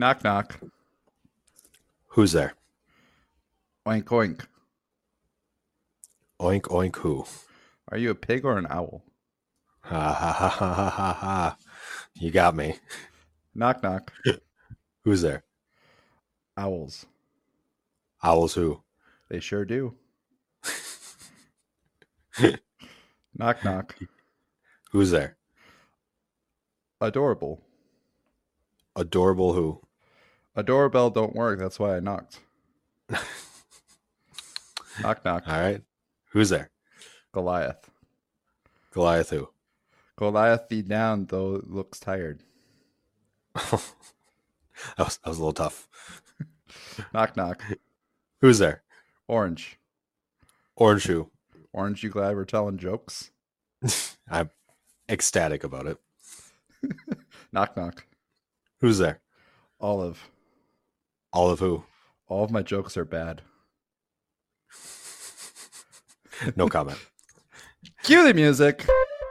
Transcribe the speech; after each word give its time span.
Knock 0.00 0.22
knock. 0.22 0.60
Who's 2.06 2.30
there? 2.30 2.54
Oink 3.84 4.04
oink. 4.04 4.46
Oink 6.40 6.62
oink 6.62 6.94
who? 6.96 7.24
Are 7.90 7.98
you 7.98 8.10
a 8.10 8.14
pig 8.14 8.44
or 8.44 8.56
an 8.58 8.68
owl? 8.70 9.02
Ha 9.80 10.12
ha 10.12 10.32
ha 10.32 10.48
ha 10.48 10.70
ha 10.70 10.90
ha 10.90 11.12
ha. 11.14 11.56
You 12.14 12.30
got 12.30 12.54
me. 12.54 12.76
Knock 13.56 13.82
knock. 13.82 14.12
Who's 15.02 15.22
there? 15.22 15.42
Owls. 16.56 17.06
Owls 18.22 18.54
who? 18.54 18.82
They 19.28 19.40
sure 19.40 19.64
do. 19.64 19.96
knock 23.34 23.64
knock. 23.64 23.96
Who's 24.92 25.10
there? 25.10 25.36
Adorable. 27.00 27.62
Adorable 28.94 29.54
who? 29.54 29.80
A 30.56 30.62
doorbell 30.62 31.10
don't 31.10 31.34
work. 31.34 31.58
That's 31.58 31.78
why 31.78 31.96
I 31.96 32.00
knocked. 32.00 32.40
knock 35.02 35.24
knock. 35.24 35.44
All 35.46 35.60
right. 35.60 35.82
Who's 36.30 36.48
there? 36.48 36.70
Goliath. 37.32 37.90
Goliath 38.92 39.30
who? 39.30 39.48
Goliath 40.16 40.68
be 40.68 40.82
down 40.82 41.26
though 41.26 41.62
looks 41.64 42.00
tired. 42.00 42.42
that, 43.54 43.72
was, 44.98 45.18
that 45.18 45.26
was 45.26 45.38
a 45.38 45.40
little 45.40 45.52
tough. 45.52 45.88
Knock 47.14 47.36
knock. 47.36 47.62
Who's 48.40 48.58
there? 48.58 48.82
Orange. 49.26 49.78
Orange 50.76 51.06
who? 51.06 51.30
Orange, 51.72 52.02
you 52.02 52.10
glad 52.10 52.34
we're 52.34 52.44
telling 52.44 52.78
jokes? 52.78 53.30
I'm 54.30 54.50
ecstatic 55.08 55.64
about 55.64 55.86
it. 55.86 55.98
Knock 57.52 57.76
knock. 57.76 58.06
Who's 58.80 58.98
there? 58.98 59.20
Olive. 59.80 60.28
Olive 61.32 61.58
who? 61.58 61.84
All 62.26 62.42
of 62.42 62.50
my 62.50 62.62
jokes 62.62 62.96
are 62.96 63.04
bad. 63.04 63.42
No 66.56 66.68
comment. 66.68 66.98
Cue 68.02 68.26
the 68.26 68.32
music. 68.32 68.86
Welcome 68.88 69.30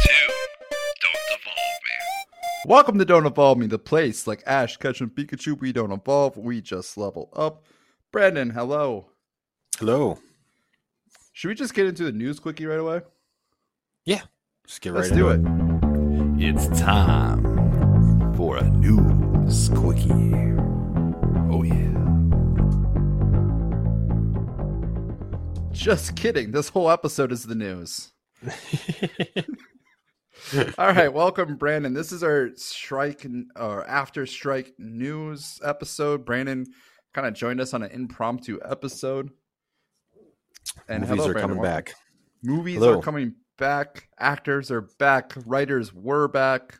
to 0.00 0.16
Don't 1.02 1.38
Evolve 1.38 1.80
Me. 1.84 2.64
Welcome 2.64 2.98
to 2.98 3.04
Don't 3.04 3.26
Evolve 3.26 3.58
Me, 3.58 3.66
the 3.66 3.78
place 3.78 4.26
like 4.26 4.42
Ash 4.46 4.78
catching 4.78 5.10
Pikachu. 5.10 5.60
We 5.60 5.72
don't 5.72 5.92
evolve, 5.92 6.38
we 6.38 6.62
just 6.62 6.96
level 6.96 7.28
up. 7.34 7.66
Brandon, 8.16 8.48
hello. 8.48 9.10
Hello. 9.78 10.18
Should 11.34 11.48
we 11.48 11.54
just 11.54 11.74
get 11.74 11.84
into 11.84 12.02
the 12.04 12.12
news 12.12 12.40
quickie 12.40 12.64
right 12.64 12.78
away? 12.78 13.02
Yeah. 14.06 14.22
Just 14.66 14.80
get 14.80 14.94
Let's 14.94 15.10
right 15.10 15.18
do 15.18 15.28
it. 15.28 15.42
It's 16.42 16.66
time 16.80 18.34
for 18.34 18.56
a 18.56 18.70
news 18.70 19.68
quickie. 19.68 20.08
Oh 21.50 21.62
yeah. 21.62 21.92
Just 25.72 26.16
kidding. 26.16 26.52
This 26.52 26.70
whole 26.70 26.90
episode 26.90 27.32
is 27.32 27.42
the 27.42 27.54
news. 27.54 28.12
All 30.78 30.92
right, 30.92 31.12
welcome, 31.12 31.56
Brandon. 31.56 31.92
This 31.92 32.12
is 32.12 32.22
our 32.22 32.50
strike 32.56 33.26
or 33.56 33.86
after 33.86 34.24
strike 34.24 34.72
news 34.78 35.60
episode. 35.62 36.24
Brandon 36.24 36.66
kind 37.16 37.26
of 37.26 37.32
joined 37.32 37.62
us 37.62 37.72
on 37.72 37.82
an 37.82 37.90
impromptu 37.92 38.58
episode. 38.62 39.30
And 40.86 41.00
Movies 41.00 41.16
hello, 41.16 41.30
are 41.30 41.32
Brandon. 41.32 41.48
coming 41.56 41.62
back. 41.62 41.94
Movies 42.42 42.74
Hello. 42.74 42.98
are 42.98 43.02
coming 43.02 43.34
back. 43.56 44.08
Actors 44.18 44.70
are 44.70 44.82
back. 44.98 45.32
Writers 45.46 45.94
were 45.94 46.28
back. 46.28 46.78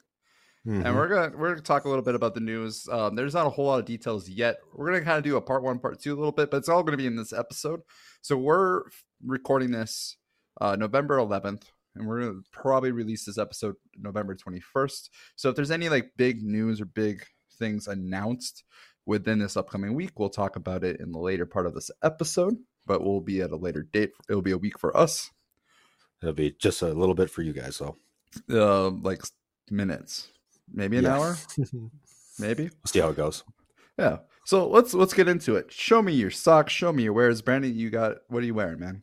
Mhm. 0.67 0.85
And 0.85 0.95
we're 0.95 1.09
gonna 1.09 1.35
we're 1.39 1.51
gonna 1.53 1.63
talk 1.63 1.87
a 1.87 1.89
little 1.89 2.05
bit 2.05 2.15
about 2.15 2.35
the 2.35 2.41
news. 2.41 2.87
Um, 2.91 3.15
there's 3.15 3.33
not 3.33 3.47
a 3.47 3.51
whole 3.51 3.65
lot 3.65 3.79
of 3.79 3.87
details 3.87 4.29
yet. 4.29 4.57
We're 4.75 4.89
gonna 4.93 5.05
kind 5.05 5.17
of 5.17 5.25
do 5.25 5.37
a 5.37 5.41
part 5.41 5.63
one, 5.63 5.79
part 5.79 6.01
two 6.01 6.13
a 6.13 6.19
little 6.19 6.33
bit, 6.33 6.51
but 6.51 6.59
it's 6.59 6.69
all 6.69 6.83
gonna 6.83 6.99
be 6.99 7.07
in 7.07 7.17
this 7.17 7.33
episode. 7.33 7.81
So 8.21 8.37
we're 8.37 8.83
recording 9.25 9.71
this 9.71 10.19
uh, 10.61 10.77
November 10.77 11.17
11th, 11.17 11.63
and 11.95 12.07
we're 12.07 12.21
gonna 12.21 12.41
probably 12.53 12.91
release 12.91 13.25
this 13.25 13.39
episode 13.39 13.77
November 13.97 14.35
21st. 14.35 15.09
So 15.37 15.49
if 15.49 15.57
there's 15.57 15.71
any 15.71 15.89
like 15.89 16.11
big 16.19 16.43
news 16.43 16.79
or 16.79 16.85
big 16.85 17.25
things 17.59 17.89
announced 17.89 18.65
within 19.07 19.39
this 19.39 19.57
upcoming 19.57 19.95
week, 19.95 20.19
we'll 20.19 20.29
talk 20.29 20.57
about 20.57 20.85
it 20.85 21.01
in 21.01 21.13
the 21.13 21.19
later 21.19 21.47
part 21.47 21.67
of 21.67 21.75
this 21.75 21.91
episode. 22.03 22.57
But 22.85 23.03
we'll 23.03 23.21
be 23.21 23.41
at 23.41 23.51
a 23.51 23.57
later 23.57 23.83
date. 23.83 24.13
It'll 24.29 24.43
be 24.43 24.53
a 24.53 24.59
week 24.59 24.79
for 24.79 24.97
us, 24.97 25.31
It'll 26.23 26.35
be 26.35 26.53
just 26.59 26.83
a 26.83 26.89
little 26.89 27.15
bit 27.15 27.31
for 27.31 27.43
you 27.43 27.53
guys, 27.53 27.79
though. 27.79 27.97
uh, 28.51 28.91
like 28.91 29.23
minutes, 29.71 30.29
maybe 30.73 30.97
an 30.99 31.05
Yeah. 31.05 31.17
hour, 31.17 31.37
maybe. 32.39 32.65
We'll 32.65 32.71
see 32.87 33.01
how 33.01 33.09
it 33.09 33.17
goes. 33.17 33.43
Yeah. 33.99 34.19
So 34.45 34.69
let's 34.69 34.95
let's 34.95 35.15
get 35.15 35.27
into 35.29 35.57
it. 35.57 35.73
Show 35.73 36.01
me 36.03 36.13
your 36.13 36.31
socks. 36.31 36.73
Show 36.73 36.93
me 36.93 37.03
your 37.03 37.13
wares. 37.13 37.43
Brandon, 37.43 37.75
you 37.75 37.91
got 37.91 38.19
what 38.29 38.43
are 38.43 38.47
you 38.47 38.55
wearing, 38.55 38.79
man? 38.79 39.03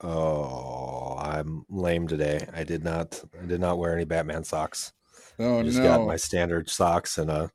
Oh, 0.00 1.16
I'm 1.18 1.64
lame 1.68 2.08
today. 2.08 2.46
I 2.54 2.64
did 2.64 2.82
not. 2.84 3.22
I 3.40 3.44
did 3.46 3.60
not 3.60 3.78
wear 3.78 3.94
any 3.94 4.04
Batman 4.04 4.44
socks. 4.44 4.92
Oh 5.38 5.58
I 5.60 5.62
just 5.64 5.82
got 5.82 6.06
my 6.06 6.16
standard 6.16 6.70
socks 6.70 7.18
and 7.18 7.30
a 7.30 7.50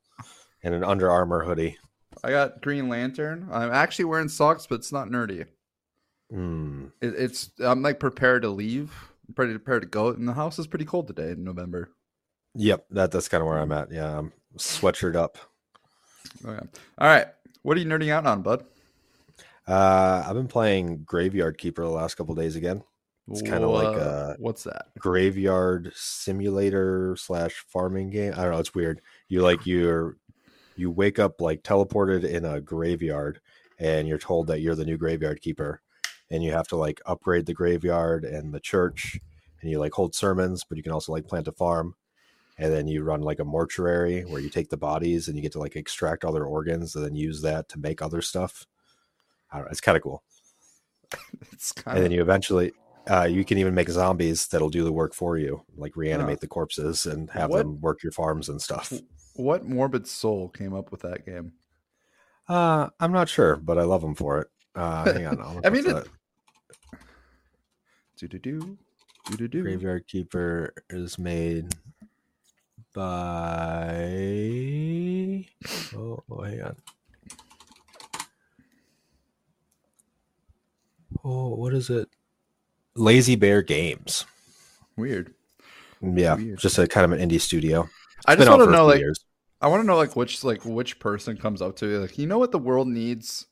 and 0.62 0.74
an 0.74 0.84
Under 0.84 1.10
Armour 1.10 1.42
hoodie. 1.44 1.78
I 2.24 2.30
got 2.30 2.62
Green 2.62 2.88
Lantern. 2.88 3.48
I'm 3.52 3.70
actually 3.70 4.06
wearing 4.06 4.30
socks, 4.30 4.66
but 4.66 4.76
it's 4.76 4.92
not 4.92 5.08
nerdy. 5.08 5.46
Hmm. 6.30 6.86
It, 7.02 7.14
it's 7.18 7.50
I'm 7.60 7.82
like 7.82 8.00
prepared 8.00 8.42
to 8.42 8.48
leave, 8.48 8.94
pretty 9.34 9.52
prepared 9.52 9.82
to 9.82 9.88
go. 9.88 10.08
And 10.08 10.26
the 10.26 10.32
house 10.32 10.58
is 10.58 10.66
pretty 10.66 10.86
cold 10.86 11.06
today 11.06 11.32
in 11.32 11.44
November. 11.44 11.90
Yep, 12.54 12.86
that 12.92 13.10
that's 13.10 13.28
kind 13.28 13.42
of 13.42 13.46
where 13.48 13.58
I'm 13.58 13.72
at. 13.72 13.92
Yeah, 13.92 14.18
I'm 14.18 14.32
sweatshirt 14.56 15.16
up. 15.16 15.36
Okay. 16.46 16.66
All 16.98 17.06
right. 17.08 17.26
What 17.62 17.76
are 17.76 17.80
you 17.80 17.86
nerding 17.86 18.10
out 18.10 18.26
on, 18.26 18.40
bud? 18.40 18.64
Uh, 19.68 20.24
I've 20.26 20.34
been 20.34 20.48
playing 20.48 21.02
Graveyard 21.04 21.58
Keeper 21.58 21.82
the 21.82 21.88
last 21.88 22.14
couple 22.14 22.34
days 22.34 22.56
again. 22.56 22.82
It's 23.28 23.40
kinda 23.40 23.66
like, 23.66 23.96
Wha- 23.96 24.02
uh, 24.02 24.34
what's 24.38 24.64
that? 24.64 24.86
Graveyard 24.98 25.92
simulator 25.94 27.16
slash 27.18 27.64
farming 27.68 28.10
game. 28.10 28.34
I 28.36 28.42
don't 28.42 28.52
know. 28.52 28.58
It's 28.58 28.74
weird. 28.74 29.00
You 29.28 29.40
like 29.40 29.64
you're 29.66 30.18
you 30.76 30.90
wake 30.90 31.18
up 31.18 31.40
like 31.40 31.62
teleported 31.62 32.24
in 32.24 32.44
a 32.44 32.60
graveyard, 32.60 33.40
and 33.78 34.06
you're 34.08 34.18
told 34.18 34.46
that 34.48 34.60
you're 34.60 34.74
the 34.74 34.84
new 34.84 34.96
graveyard 34.96 35.40
keeper, 35.40 35.80
and 36.30 36.42
you 36.42 36.52
have 36.52 36.68
to 36.68 36.76
like 36.76 37.00
upgrade 37.06 37.46
the 37.46 37.54
graveyard 37.54 38.24
and 38.24 38.52
the 38.52 38.60
church, 38.60 39.18
and 39.60 39.70
you 39.70 39.78
like 39.78 39.92
hold 39.92 40.14
sermons, 40.14 40.64
but 40.68 40.76
you 40.76 40.82
can 40.82 40.92
also 40.92 41.12
like 41.12 41.26
plant 41.26 41.48
a 41.48 41.52
farm. 41.52 41.94
And 42.56 42.72
then 42.72 42.86
you 42.86 43.02
run 43.02 43.20
like 43.20 43.40
a 43.40 43.44
mortuary 43.44 44.22
where 44.22 44.40
you 44.40 44.48
take 44.48 44.68
the 44.68 44.76
bodies 44.76 45.26
and 45.26 45.36
you 45.36 45.42
get 45.42 45.50
to 45.52 45.58
like 45.58 45.74
extract 45.74 46.24
all 46.24 46.32
their 46.32 46.44
organs 46.44 46.94
and 46.94 47.04
then 47.04 47.16
use 47.16 47.42
that 47.42 47.68
to 47.70 47.80
make 47.80 48.00
other 48.00 48.22
stuff. 48.22 48.64
I 49.50 49.56
don't 49.56 49.64
know. 49.64 49.70
It's 49.72 49.80
kind 49.80 49.96
of 49.96 50.02
cool. 50.04 50.22
It's 51.52 51.72
kind 51.72 51.96
And 51.96 52.04
then 52.04 52.12
you 52.12 52.22
eventually, 52.22 52.72
uh, 53.08 53.24
you 53.24 53.44
can 53.44 53.58
even 53.58 53.74
make 53.74 53.88
zombies 53.88 54.46
that'll 54.46 54.70
do 54.70 54.84
the 54.84 54.92
work 54.92 55.14
for 55.14 55.36
you, 55.36 55.62
like 55.76 55.96
reanimate 55.96 56.36
Huh. 56.36 56.40
the 56.42 56.46
corpses 56.46 57.06
and 57.06 57.28
have 57.30 57.50
What- 57.50 57.58
them 57.58 57.80
work 57.80 58.02
your 58.04 58.12
farms 58.12 58.48
and 58.48 58.62
stuff. 58.62 58.92
What 59.34 59.64
morbid 59.66 60.06
soul 60.06 60.48
came 60.48 60.74
up 60.74 60.90
with 60.90 61.02
that 61.02 61.26
game? 61.26 61.52
Uh, 62.48 62.88
I'm 63.00 63.12
not 63.12 63.28
sure, 63.28 63.56
but 63.56 63.78
I 63.78 63.82
love 63.82 64.02
them 64.02 64.14
for 64.14 64.40
it. 64.40 64.48
Uh, 64.74 65.12
hang 65.12 65.26
on. 65.26 65.40
I'll 65.40 65.60
I 65.64 65.70
mean, 65.70 65.86
it- 65.88 66.08
Do 68.16 68.28
do 68.28 68.38
do 68.38 68.78
do 69.30 69.36
do 69.36 69.48
do. 69.48 69.62
Graveyard 69.62 70.06
Keeper 70.06 70.72
is 70.90 71.18
made 71.18 71.74
by. 72.94 73.94
Oh, 75.96 76.22
oh, 76.30 76.42
hang 76.42 76.62
on. 76.62 76.76
Oh, 81.24 81.48
what 81.54 81.72
is 81.74 81.90
it? 81.90 82.08
Lazy 82.96 83.36
Bear 83.36 83.62
Games. 83.62 84.24
Weird. 84.96 85.34
Yeah, 86.02 86.34
Weird. 86.34 86.58
just 86.58 86.78
a 86.78 86.86
kind 86.86 87.10
of 87.10 87.18
an 87.18 87.26
indie 87.28 87.40
studio. 87.40 87.88
I 88.26 88.36
just 88.36 88.48
want 88.48 88.62
to 88.62 88.70
know, 88.70 88.86
like, 88.86 88.98
years. 89.00 89.24
I 89.60 89.68
want 89.68 89.82
to 89.82 89.86
know, 89.86 89.96
like, 89.96 90.16
which, 90.16 90.44
like, 90.44 90.64
which 90.64 90.98
person 90.98 91.36
comes 91.36 91.62
up 91.62 91.76
to 91.76 91.86
you, 91.86 91.98
like, 91.98 92.18
you 92.18 92.26
know 92.26 92.38
what 92.38 92.52
the 92.52 92.58
world 92.58 92.88
needs? 92.88 93.46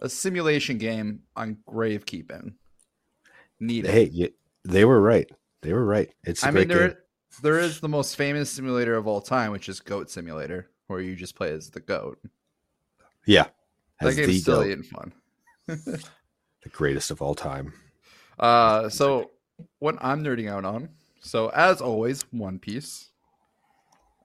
A 0.00 0.08
simulation 0.08 0.78
game 0.78 1.22
on 1.36 1.58
gravekeeping. 1.68 2.54
Need 3.60 3.86
it. 3.86 3.90
Hey, 3.90 4.04
you, 4.12 4.30
they 4.64 4.84
were 4.84 5.00
right. 5.00 5.30
They 5.62 5.72
were 5.72 5.84
right. 5.84 6.12
It's 6.24 6.42
a 6.44 6.48
I 6.48 6.50
mean, 6.50 6.68
there, 6.68 6.88
game. 6.88 6.96
there 7.42 7.58
is 7.58 7.80
the 7.80 7.88
most 7.88 8.16
famous 8.16 8.50
simulator 8.50 8.94
of 8.94 9.06
all 9.06 9.20
time, 9.20 9.52
which 9.52 9.68
is 9.68 9.80
Goat 9.80 10.10
Simulator, 10.10 10.70
where 10.86 11.00
you 11.00 11.16
just 11.16 11.34
play 11.34 11.50
as 11.50 11.70
the 11.70 11.80
goat. 11.80 12.18
Yeah, 13.26 13.46
That 14.00 14.14
game's 14.14 14.44
silly 14.44 14.68
goat, 14.68 14.76
and 14.76 14.86
fun. 14.86 15.12
the 15.66 16.68
greatest 16.70 17.10
of 17.10 17.22
all 17.22 17.34
time. 17.34 17.72
Uh, 18.38 18.88
so 18.88 19.30
what 19.78 19.96
I'm 20.00 20.22
nerding 20.22 20.50
out 20.50 20.64
on. 20.64 20.90
So 21.20 21.48
as 21.48 21.80
always, 21.80 22.22
One 22.32 22.58
Piece. 22.58 23.10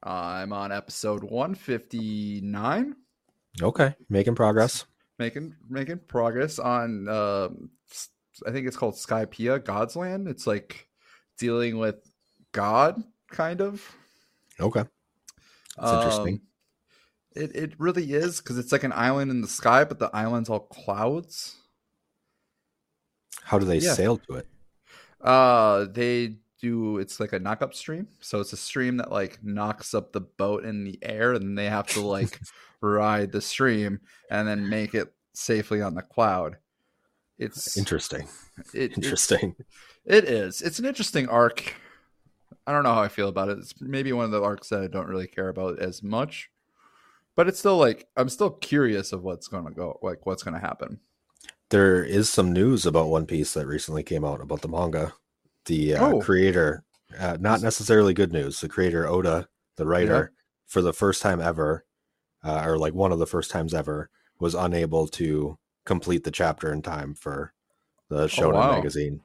I'm 0.04 0.52
on 0.54 0.72
episode 0.72 1.24
159. 1.24 2.96
Okay, 3.62 3.96
making 4.10 4.36
progress. 4.36 4.86
making 5.20 5.56
making 5.70 6.00
progress 6.08 6.58
on. 6.60 7.08
S- 7.92 8.10
I 8.48 8.52
think 8.52 8.68
it's 8.68 8.78
called 8.78 8.96
Skypiea, 8.96 9.64
God's 9.64 9.96
Land. 9.96 10.28
It's 10.28 10.48
like 10.48 10.88
dealing 11.38 11.78
with 11.78 11.96
God, 12.54 13.02
kind 13.30 13.62
of. 13.62 13.84
Okay. 14.60 14.84
That's 15.78 15.92
interesting. 15.94 16.36
Um, 16.36 16.42
It 17.44 17.56
it 17.56 17.74
really 17.80 18.12
is 18.14 18.40
because 18.42 18.58
it's 18.58 18.72
like 18.72 18.84
an 18.84 18.94
island 18.94 19.30
in 19.32 19.42
the 19.42 19.48
sky, 19.48 19.84
but 19.84 20.00
the 20.00 20.10
island's 20.16 20.50
all 20.50 20.60
clouds. 20.62 21.56
How 23.44 23.60
do 23.60 23.66
they 23.66 23.78
Yeah. 23.78 23.94
sail 23.94 24.18
to 24.18 24.36
it? 24.36 24.48
Uh, 25.22 25.86
they 25.86 26.38
do. 26.62 26.98
It's 27.00 27.20
like 27.20 27.34
a 27.34 27.40
knock 27.40 27.62
up 27.62 27.74
stream, 27.74 28.08
so 28.20 28.40
it's 28.40 28.54
a 28.54 28.58
stream 28.58 28.98
that 28.98 29.12
like 29.12 29.44
knocks 29.44 29.94
up 29.94 30.12
the 30.12 30.22
boat 30.22 30.64
in 30.66 30.84
the 30.84 31.00
air, 31.02 31.34
and 31.34 31.58
they 31.58 31.66
have 31.66 31.88
to 31.88 32.02
like 32.02 32.40
ride 32.82 33.32
the 33.32 33.42
stream 33.42 34.00
and 34.30 34.48
then 34.48 34.70
make 34.70 34.94
it 34.94 35.14
safely 35.34 35.82
on 35.82 35.96
the 35.96 36.02
cloud. 36.02 36.58
It's 37.38 37.76
Interesting. 37.78 38.28
it, 38.74 38.92
it, 38.92 38.98
Interesting. 38.98 39.56
it 40.06 40.26
is. 40.26 40.62
It's 40.62 40.80
an 40.80 40.86
interesting 40.86 41.28
arc. 41.28 41.74
I 42.68 42.72
don't 42.72 42.84
know 42.84 42.94
how 42.94 43.02
I 43.02 43.08
feel 43.08 43.30
about 43.30 43.50
it. 43.50 43.58
It's 43.58 43.74
maybe 43.82 44.14
one 44.14 44.26
of 44.26 44.32
the 44.32 44.44
arcs 44.44 44.70
that 44.70 44.82
I 44.82 44.88
don't 44.88 45.08
really 45.08 45.28
care 45.28 45.50
about 45.50 45.80
as 45.80 46.04
much, 46.04 46.52
but 47.36 47.48
it's 47.48 47.58
still 47.58 47.78
like 47.78 48.08
I'm 48.16 48.30
still 48.30 48.52
curious 48.52 49.12
of 49.12 49.24
what's 49.24 49.48
going 49.48 49.66
to 49.66 49.72
go, 49.72 50.00
like 50.04 50.26
what's 50.26 50.44
going 50.44 50.54
to 50.54 50.60
happen. 50.60 51.00
There 51.70 52.04
is 52.04 52.30
some 52.30 52.52
news 52.52 52.86
about 52.86 53.08
One 53.08 53.26
Piece 53.26 53.54
that 53.54 53.66
recently 53.66 54.04
came 54.04 54.26
out 54.26 54.42
about 54.42 54.62
the 54.62 54.68
manga. 54.68 55.14
The 55.66 55.96
uh, 55.96 56.06
Oh. 56.08 56.20
creator, 56.22 56.84
uh, 57.18 57.38
not 57.40 57.62
necessarily 57.62 58.14
good 58.14 58.34
news. 58.34 58.60
The 58.62 58.70
creator 58.70 59.08
Oda, 59.08 59.48
the 59.78 59.86
writer, 59.86 60.32
for 60.66 60.82
the 60.82 60.94
first 60.94 61.22
time 61.22 61.40
ever, 61.42 61.86
uh, 62.44 62.64
or 62.66 62.78
like 62.78 62.94
one 62.94 63.12
of 63.12 63.20
the 63.20 63.28
first 63.28 63.52
times 63.52 63.74
ever, 63.74 64.10
was 64.40 64.56
unable 64.56 65.08
to 65.08 65.58
complete 65.86 66.24
the 66.24 66.32
chapter 66.32 66.72
in 66.74 66.82
time 66.82 67.14
for 67.14 67.54
the 68.10 68.26
Shonen 68.28 68.54
Oh, 68.56 68.60
wow. 68.60 68.72
magazine. 68.72 69.22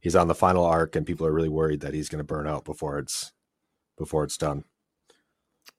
He's 0.00 0.16
on 0.16 0.28
the 0.28 0.34
final 0.34 0.64
arc, 0.64 0.96
and 0.96 1.06
people 1.06 1.26
are 1.26 1.32
really 1.32 1.48
worried 1.48 1.80
that 1.80 1.94
he's 1.94 2.08
going 2.08 2.18
to 2.18 2.24
burn 2.24 2.46
out 2.46 2.64
before 2.64 2.98
it's 2.98 3.32
before 3.96 4.24
it's 4.24 4.36
done. 4.36 4.64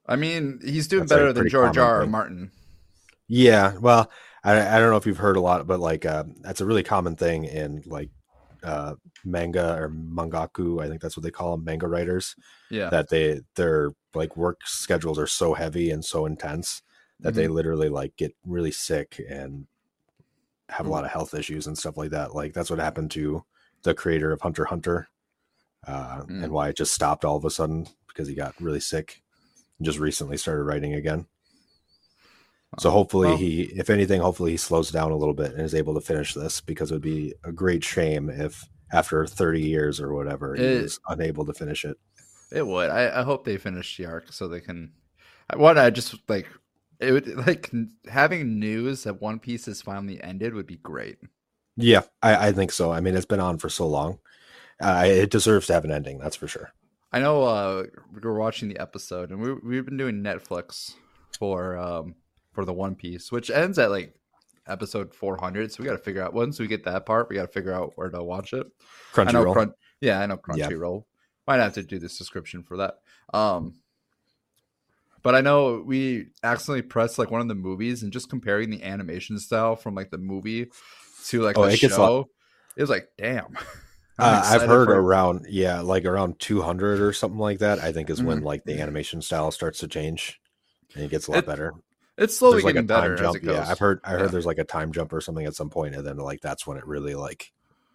I 0.05 0.15
mean, 0.15 0.59
he's 0.63 0.87
doing 0.87 1.01
That's, 1.03 1.11
better 1.11 1.27
a 1.27 1.33
than 1.33 1.49
George 1.49 1.77
R. 1.77 2.01
R. 2.01 2.05
Martin. 2.07 2.51
Yeah, 3.27 3.77
well, 3.77 4.09
I, 4.43 4.75
I 4.75 4.79
don't 4.79 4.91
know 4.91 4.97
if 4.97 5.05
you've 5.05 5.17
heard 5.17 5.37
a 5.37 5.41
lot, 5.41 5.65
but 5.67 5.79
like 5.79 6.05
uh, 6.05 6.23
that's 6.41 6.61
a 6.61 6.65
really 6.65 6.83
common 6.83 7.15
thing 7.15 7.43
in 7.45 7.83
like 7.85 8.09
uh, 8.63 8.95
manga 9.25 9.75
or 9.79 9.89
mangaka. 9.89 10.81
I 10.83 10.87
think 10.89 11.01
that's 11.01 11.17
what 11.17 11.23
they 11.23 11.31
call 11.31 11.51
them, 11.55 11.65
manga 11.65 11.87
writers. 11.87 12.35
Yeah, 12.69 12.89
That 12.89 13.09
they 13.09 13.41
their 13.55 13.91
like 14.13 14.37
work 14.37 14.61
schedules 14.65 15.19
are 15.19 15.27
so 15.27 15.53
heavy 15.53 15.91
and 15.91 16.03
so 16.05 16.25
intense 16.25 16.81
that 17.19 17.33
they 17.35 17.47
Mhm. 17.47 17.53
literally 17.53 17.89
like 17.89 18.15
get 18.17 18.35
really 18.45 18.71
sick 18.71 19.19
and 19.29 19.67
have 20.69 20.85
Mhm. 20.85 20.89
a 20.89 20.91
lot 20.91 21.05
of 21.05 21.11
health 21.11 21.33
issues 21.33 21.67
and 21.67 21.77
stuff 21.77 21.97
like 21.97 22.11
that. 22.11 22.33
Like 22.35 22.53
that's 22.53 22.69
what 22.69 22.79
happened 22.79 23.11
to 23.11 23.45
the 23.83 23.93
creator 23.93 24.31
of 24.31 24.41
Hunter 24.41 24.65
Hunter, 24.65 25.09
uh, 25.87 26.23
Mm. 26.23 26.43
and 26.45 26.51
why 26.53 26.69
it 26.69 26.77
just 26.77 26.93
stopped 26.93 27.25
all 27.25 27.37
of 27.37 27.45
a 27.45 27.49
sudden 27.51 27.87
because 28.07 28.27
he 28.27 28.35
got 28.35 28.59
really 28.61 28.79
sick. 28.79 29.23
and 29.79 29.85
Just 29.85 29.99
recently 29.99 30.37
started 30.37 30.63
writing 30.63 30.93
again. 30.93 31.27
So 32.79 32.89
hopefully 32.89 33.29
Well- 33.29 33.37
he, 33.37 33.61
if 33.75 33.89
anything, 33.89 34.21
hopefully 34.21 34.51
he 34.51 34.57
slows 34.57 34.91
down 34.91 35.11
a 35.11 35.17
little 35.17 35.33
bit 35.33 35.51
and 35.53 35.61
is 35.61 35.75
able 35.75 35.93
to 35.95 36.01
finish 36.01 36.33
this 36.33 36.61
because 36.61 36.91
it 36.91 36.95
would 36.95 37.01
be 37.01 37.33
a 37.43 37.51
great 37.51 37.83
shame 37.83 38.29
if 38.29 38.67
after 38.91 39.25
30 39.25 39.61
years 39.61 39.99
or 39.99 40.13
whatever 40.13 40.55
he 40.55 40.63
It- 40.63 40.81
was 40.83 40.99
unable 41.07 41.45
to 41.45 41.53
finish 41.53 41.85
it. 41.85 41.97
It 42.51 42.65
would. 42.67 42.89
I, 42.91 43.21
I 43.21 43.23
hope 43.23 43.45
they 43.45 43.57
finish 43.57 43.97
the 43.97 44.05
arc 44.05 44.31
so 44.31 44.47
they 44.47 44.61
can. 44.61 44.93
What 45.55 45.77
I 45.77 45.89
just 45.89 46.15
like 46.29 46.47
it 46.99 47.11
would 47.11 47.47
like 47.47 47.71
having 48.07 48.59
news 48.59 49.03
that 49.03 49.21
One 49.21 49.39
Piece 49.39 49.65
has 49.65 49.81
finally 49.81 50.21
ended 50.23 50.53
would 50.53 50.67
be 50.67 50.77
great. 50.77 51.17
Yeah, 51.75 52.03
I, 52.21 52.49
I 52.49 52.51
think 52.51 52.71
so. 52.71 52.91
I 52.91 52.99
mean, 52.99 53.15
it's 53.15 53.25
been 53.25 53.39
on 53.39 53.57
for 53.57 53.69
so 53.69 53.87
long. 53.87 54.19
Uh, 54.79 55.03
it 55.07 55.31
deserves 55.31 55.65
to 55.67 55.73
have 55.73 55.85
an 55.85 55.91
ending, 55.91 56.19
that's 56.19 56.35
for 56.35 56.47
sure. 56.47 56.71
I 57.11 57.19
know 57.19 57.43
uh, 57.43 57.83
we 58.13 58.21
were 58.21 58.37
watching 58.39 58.69
the 58.69 58.79
episode 58.79 59.31
and 59.31 59.39
we 59.41 59.53
we've 59.53 59.85
been 59.85 59.97
doing 59.97 60.21
Netflix 60.23 60.93
for 61.39 61.75
um 61.77 62.15
for 62.53 62.65
the 62.65 62.73
One 62.73 62.95
Piece, 62.95 63.31
which 63.31 63.49
ends 63.49 63.77
at 63.79 63.89
like 63.91 64.13
episode 64.67 65.13
400. 65.13 65.71
So 65.71 65.83
we 65.83 65.87
got 65.89 65.93
to 65.97 66.03
figure 66.03 66.23
out 66.23 66.33
once 66.33 66.59
we 66.59 66.67
get 66.67 66.85
that 66.85 67.05
part, 67.05 67.29
we 67.29 67.35
got 67.35 67.43
to 67.47 67.47
figure 67.51 67.73
out 67.73 67.93
where 67.95 68.09
to 68.09 68.23
watch 68.23 68.53
it. 68.53 68.67
Crunchyroll. 69.13 69.53
Crun- 69.53 69.73
yeah, 70.01 70.19
I 70.19 70.25
know 70.25 70.39
Yeah. 70.55 70.67
Crunchyroll. 70.69 71.03
Might 71.47 71.57
have 71.57 71.73
to 71.73 71.83
do 71.83 71.99
this 71.99 72.17
description 72.17 72.63
for 72.63 72.77
that. 72.77 72.95
Um, 73.33 73.75
but 75.21 75.35
I 75.35 75.41
know 75.41 75.81
we 75.85 76.27
accidentally 76.43 76.81
pressed 76.81 77.17
like 77.17 77.31
one 77.31 77.41
of 77.41 77.47
the 77.47 77.55
movies 77.55 78.03
and 78.03 78.11
just 78.11 78.29
comparing 78.29 78.69
the 78.69 78.83
animation 78.83 79.37
style 79.39 79.75
from 79.75 79.95
like 79.95 80.11
the 80.11 80.17
movie 80.17 80.67
to 81.27 81.41
like 81.41 81.57
Oh, 81.57 81.65
the 81.65 81.73
it 81.73 81.77
show. 81.79 82.29
It 82.75 82.81
was 82.81 82.89
like, 82.89 83.09
damn. 83.17 83.57
Uh, 84.19 84.43
I've 84.45 84.61
heard 84.61 84.89
for- 84.89 85.01
around, 85.01 85.47
yeah, 85.49 85.81
like 85.81 86.05
around 86.05 86.37
200 86.39 87.01
or 87.01 87.13
something 87.13 87.39
like 87.39 87.57
that. 87.59 87.79
I 87.79 87.91
think 87.91 88.11
is 88.11 88.21
when 88.21 88.41
Mhm. 88.41 88.45
like 88.45 88.63
the 88.63 88.79
animation 88.79 89.23
style 89.23 89.49
starts 89.49 89.79
to 89.79 89.87
change 89.87 90.39
and 90.93 91.03
it 91.03 91.09
gets 91.09 91.25
a 91.27 91.31
lot 91.31 91.39
It- 91.39 91.45
better. 91.47 91.73
It's 92.17 92.37
slowly 92.37 92.55
There's 92.55 92.63
like 92.65 92.73
getting 92.75 92.87
better 92.87 93.13
as 93.15 93.19
jump. 93.19 93.35
it 93.37 93.39
goes. 93.43 93.55
Yeah, 93.55 93.67
I've 93.69 93.79
heard. 93.79 93.99
I 94.03 94.11
heard 94.11 94.21
Yeah. 94.21 94.27
there's 94.27 94.45
like 94.45 94.59
a 94.59 94.63
time 94.63 94.91
jump 94.91 95.11
or 95.13 95.21
something 95.21 95.45
at 95.45 95.55
some 95.55 95.69
point, 95.69 95.95
and 95.95 96.05
then 96.05 96.17
like 96.17 96.41
that's 96.41 96.67
when 96.67 96.77
it 96.77 96.85
really 96.85 97.15
like 97.15 97.51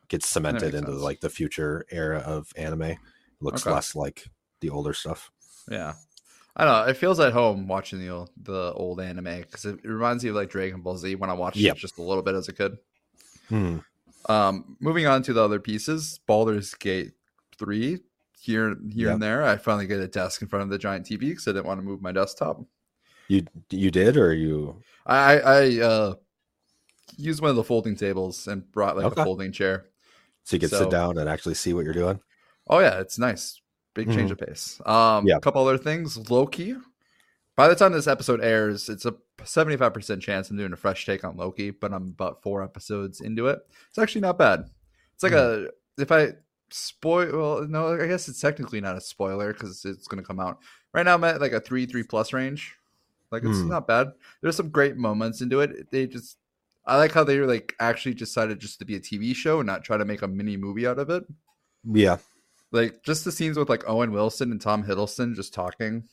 gets 0.09 0.27
cemented 0.29 0.75
into 0.75 0.91
sense. 0.93 1.03
like 1.03 1.21
the 1.21 1.29
future 1.31 1.85
era 1.91 2.19
of 2.19 2.51
anime. 2.57 2.83
It 2.83 2.99
looks 3.41 3.65
Okay. 3.67 3.75
less 3.75 3.95
like 3.95 4.27
the 4.61 4.71
older 4.71 4.93
stuff. 4.93 5.31
Yeah. 5.71 5.95
I 6.57 6.65
don't 6.65 6.73
know. 6.87 6.91
It 6.91 6.97
feels 6.97 7.21
at 7.21 7.33
home 7.33 7.69
watching 7.69 8.01
the 8.01 8.09
old, 8.09 8.31
the 8.43 8.73
old 8.73 9.01
anime 9.01 9.43
because 9.43 9.65
it, 9.65 9.79
it 9.85 9.89
reminds 9.89 10.25
me 10.25 10.31
of 10.31 10.37
like 10.37 10.51
Dragon 10.51 10.81
Ball 10.81 10.97
Z 10.97 11.15
when 11.15 11.31
I 11.31 11.35
watched 11.35 11.57
Yep. 11.59 11.77
it 11.77 11.79
just 11.79 11.99
a 11.99 12.03
little 12.03 12.23
bit 12.25 12.35
as 12.35 12.49
a 12.49 12.53
kid. 12.53 12.79
Hmm. 13.49 13.79
Um, 14.29 14.77
moving 14.81 15.07
on 15.07 15.23
to 15.23 15.33
the 15.33 15.43
other 15.43 15.61
pieces, 15.61 16.19
Baldur's 16.27 16.75
Gate 16.75 17.13
three. 17.57 18.01
Here, 18.41 18.71
here 18.91 19.07
Yep. 19.07 19.13
and 19.15 19.23
there, 19.23 19.43
I 19.45 19.57
finally 19.57 19.87
get 19.87 20.01
a 20.01 20.09
desk 20.09 20.43
in 20.43 20.49
front 20.49 20.63
of 20.65 20.71
the 20.71 20.79
giant 20.79 21.07
TV 21.07 21.21
because 21.31 21.47
I 21.47 21.53
didn't 21.53 21.67
want 21.67 21.81
to 21.81 21.85
move 21.87 22.01
my 22.03 22.13
desktop. 22.13 22.61
You 23.29 23.45
you 23.71 23.91
did 23.91 24.17
or 24.17 24.33
you? 24.35 24.83
I 25.07 25.39
I 25.39 25.81
uh 25.81 26.15
used 27.17 27.41
one 27.41 27.51
of 27.51 27.57
the 27.57 27.65
folding 27.65 27.97
tables 27.97 28.47
and 28.49 28.71
brought 28.73 28.97
like 28.97 29.07
Okay. 29.07 29.21
a 29.21 29.25
folding 29.25 29.53
chair. 29.53 29.87
So 30.45 30.57
you 30.57 30.61
could 30.61 30.71
So- 30.71 30.81
sit 30.81 30.91
down 30.91 31.19
and 31.19 31.29
actually 31.29 31.55
see 31.55 31.75
what 31.75 31.85
you're 31.85 31.95
doing. 31.95 32.21
Oh 32.69 32.81
yeah, 32.81 33.01
it's 33.01 33.19
nice. 33.19 33.61
Big 33.95 34.13
change 34.13 34.31
of 34.31 34.39
pace. 34.39 34.81
Um, 34.87 35.27
Yeah. 35.27 35.37
a 35.37 35.41
couple 35.41 35.67
other 35.67 35.79
things. 35.79 36.31
Loki. 36.31 36.77
By 37.57 37.67
the 37.67 37.75
time 37.75 37.93
this 37.93 38.07
episode 38.07 38.41
airs, 38.41 38.89
it's 38.89 39.05
a 39.05 39.15
seventy-five 39.45 39.93
percent 39.93 40.23
chance 40.23 40.49
I'm 40.51 40.57
doing 40.57 40.73
a 40.73 40.77
fresh 40.77 41.05
take 41.05 41.25
on 41.25 41.37
Loki, 41.37 41.71
but 41.71 41.93
I'm 41.93 42.09
about 42.09 42.43
four 42.43 42.63
episodes 42.63 43.21
into 43.21 43.49
it. 43.49 43.59
It's 43.89 43.99
actually 43.99 44.21
not 44.21 44.39
bad. 44.39 44.65
It's 45.15 45.23
like 45.25 45.33
a 45.33 45.69
if 45.99 46.13
I 46.13 46.35
spoil. 46.71 47.37
Well, 47.37 47.67
no, 47.69 48.01
I 48.01 48.07
guess 48.07 48.29
it's 48.29 48.41
technically 48.41 48.81
not 48.81 48.97
a 48.97 49.01
spoiler 49.01 49.53
because 49.53 49.85
it's 49.85 50.07
going 50.07 50.23
to 50.23 50.27
come 50.27 50.39
out 50.39 50.59
right 50.95 51.05
now. 51.05 51.15
I'm 51.15 51.25
at 51.25 51.41
like 51.41 51.53
a 51.53 51.61
three 51.61 51.85
three 51.87 52.05
plus 52.05 52.33
range. 52.33 52.77
Like 53.31 53.45
it's 53.45 53.61
Hmm. 53.61 53.69
not 53.69 53.87
bad. 53.87 54.13
There's 54.43 54.57
some 54.57 54.71
great 54.71 54.97
moments 54.97 55.41
into 55.41 55.61
it. 55.61 55.91
They 55.91 56.07
just. 56.07 56.37
I 56.87 56.97
like 56.97 57.13
how 57.13 57.23
they 57.25 57.39
like 57.41 57.75
actually 57.81 58.15
decided 58.15 58.59
just 58.61 58.79
to 58.79 58.87
be 58.87 58.97
a 58.97 59.01
TV 59.01 59.35
show 59.37 59.61
and 59.61 59.67
not 59.67 59.85
try 59.85 59.99
to 59.99 60.07
make 60.07 60.23
a 60.23 60.29
mini 60.29 60.57
movie 60.57 60.87
out 60.87 60.99
of 60.99 61.11
it 61.11 61.23
Yeah, 61.85 62.17
like 62.73 63.03
just 63.03 63.27
the 63.27 63.33
scenes 63.33 63.59
with 63.59 63.69
like 63.69 63.85
Owen 63.87 64.11
Wilson 64.11 64.51
and 64.53 64.61
Tom 64.61 64.83
Hiddleston 64.85 65.35
just 65.37 65.53
talking, 65.53 66.05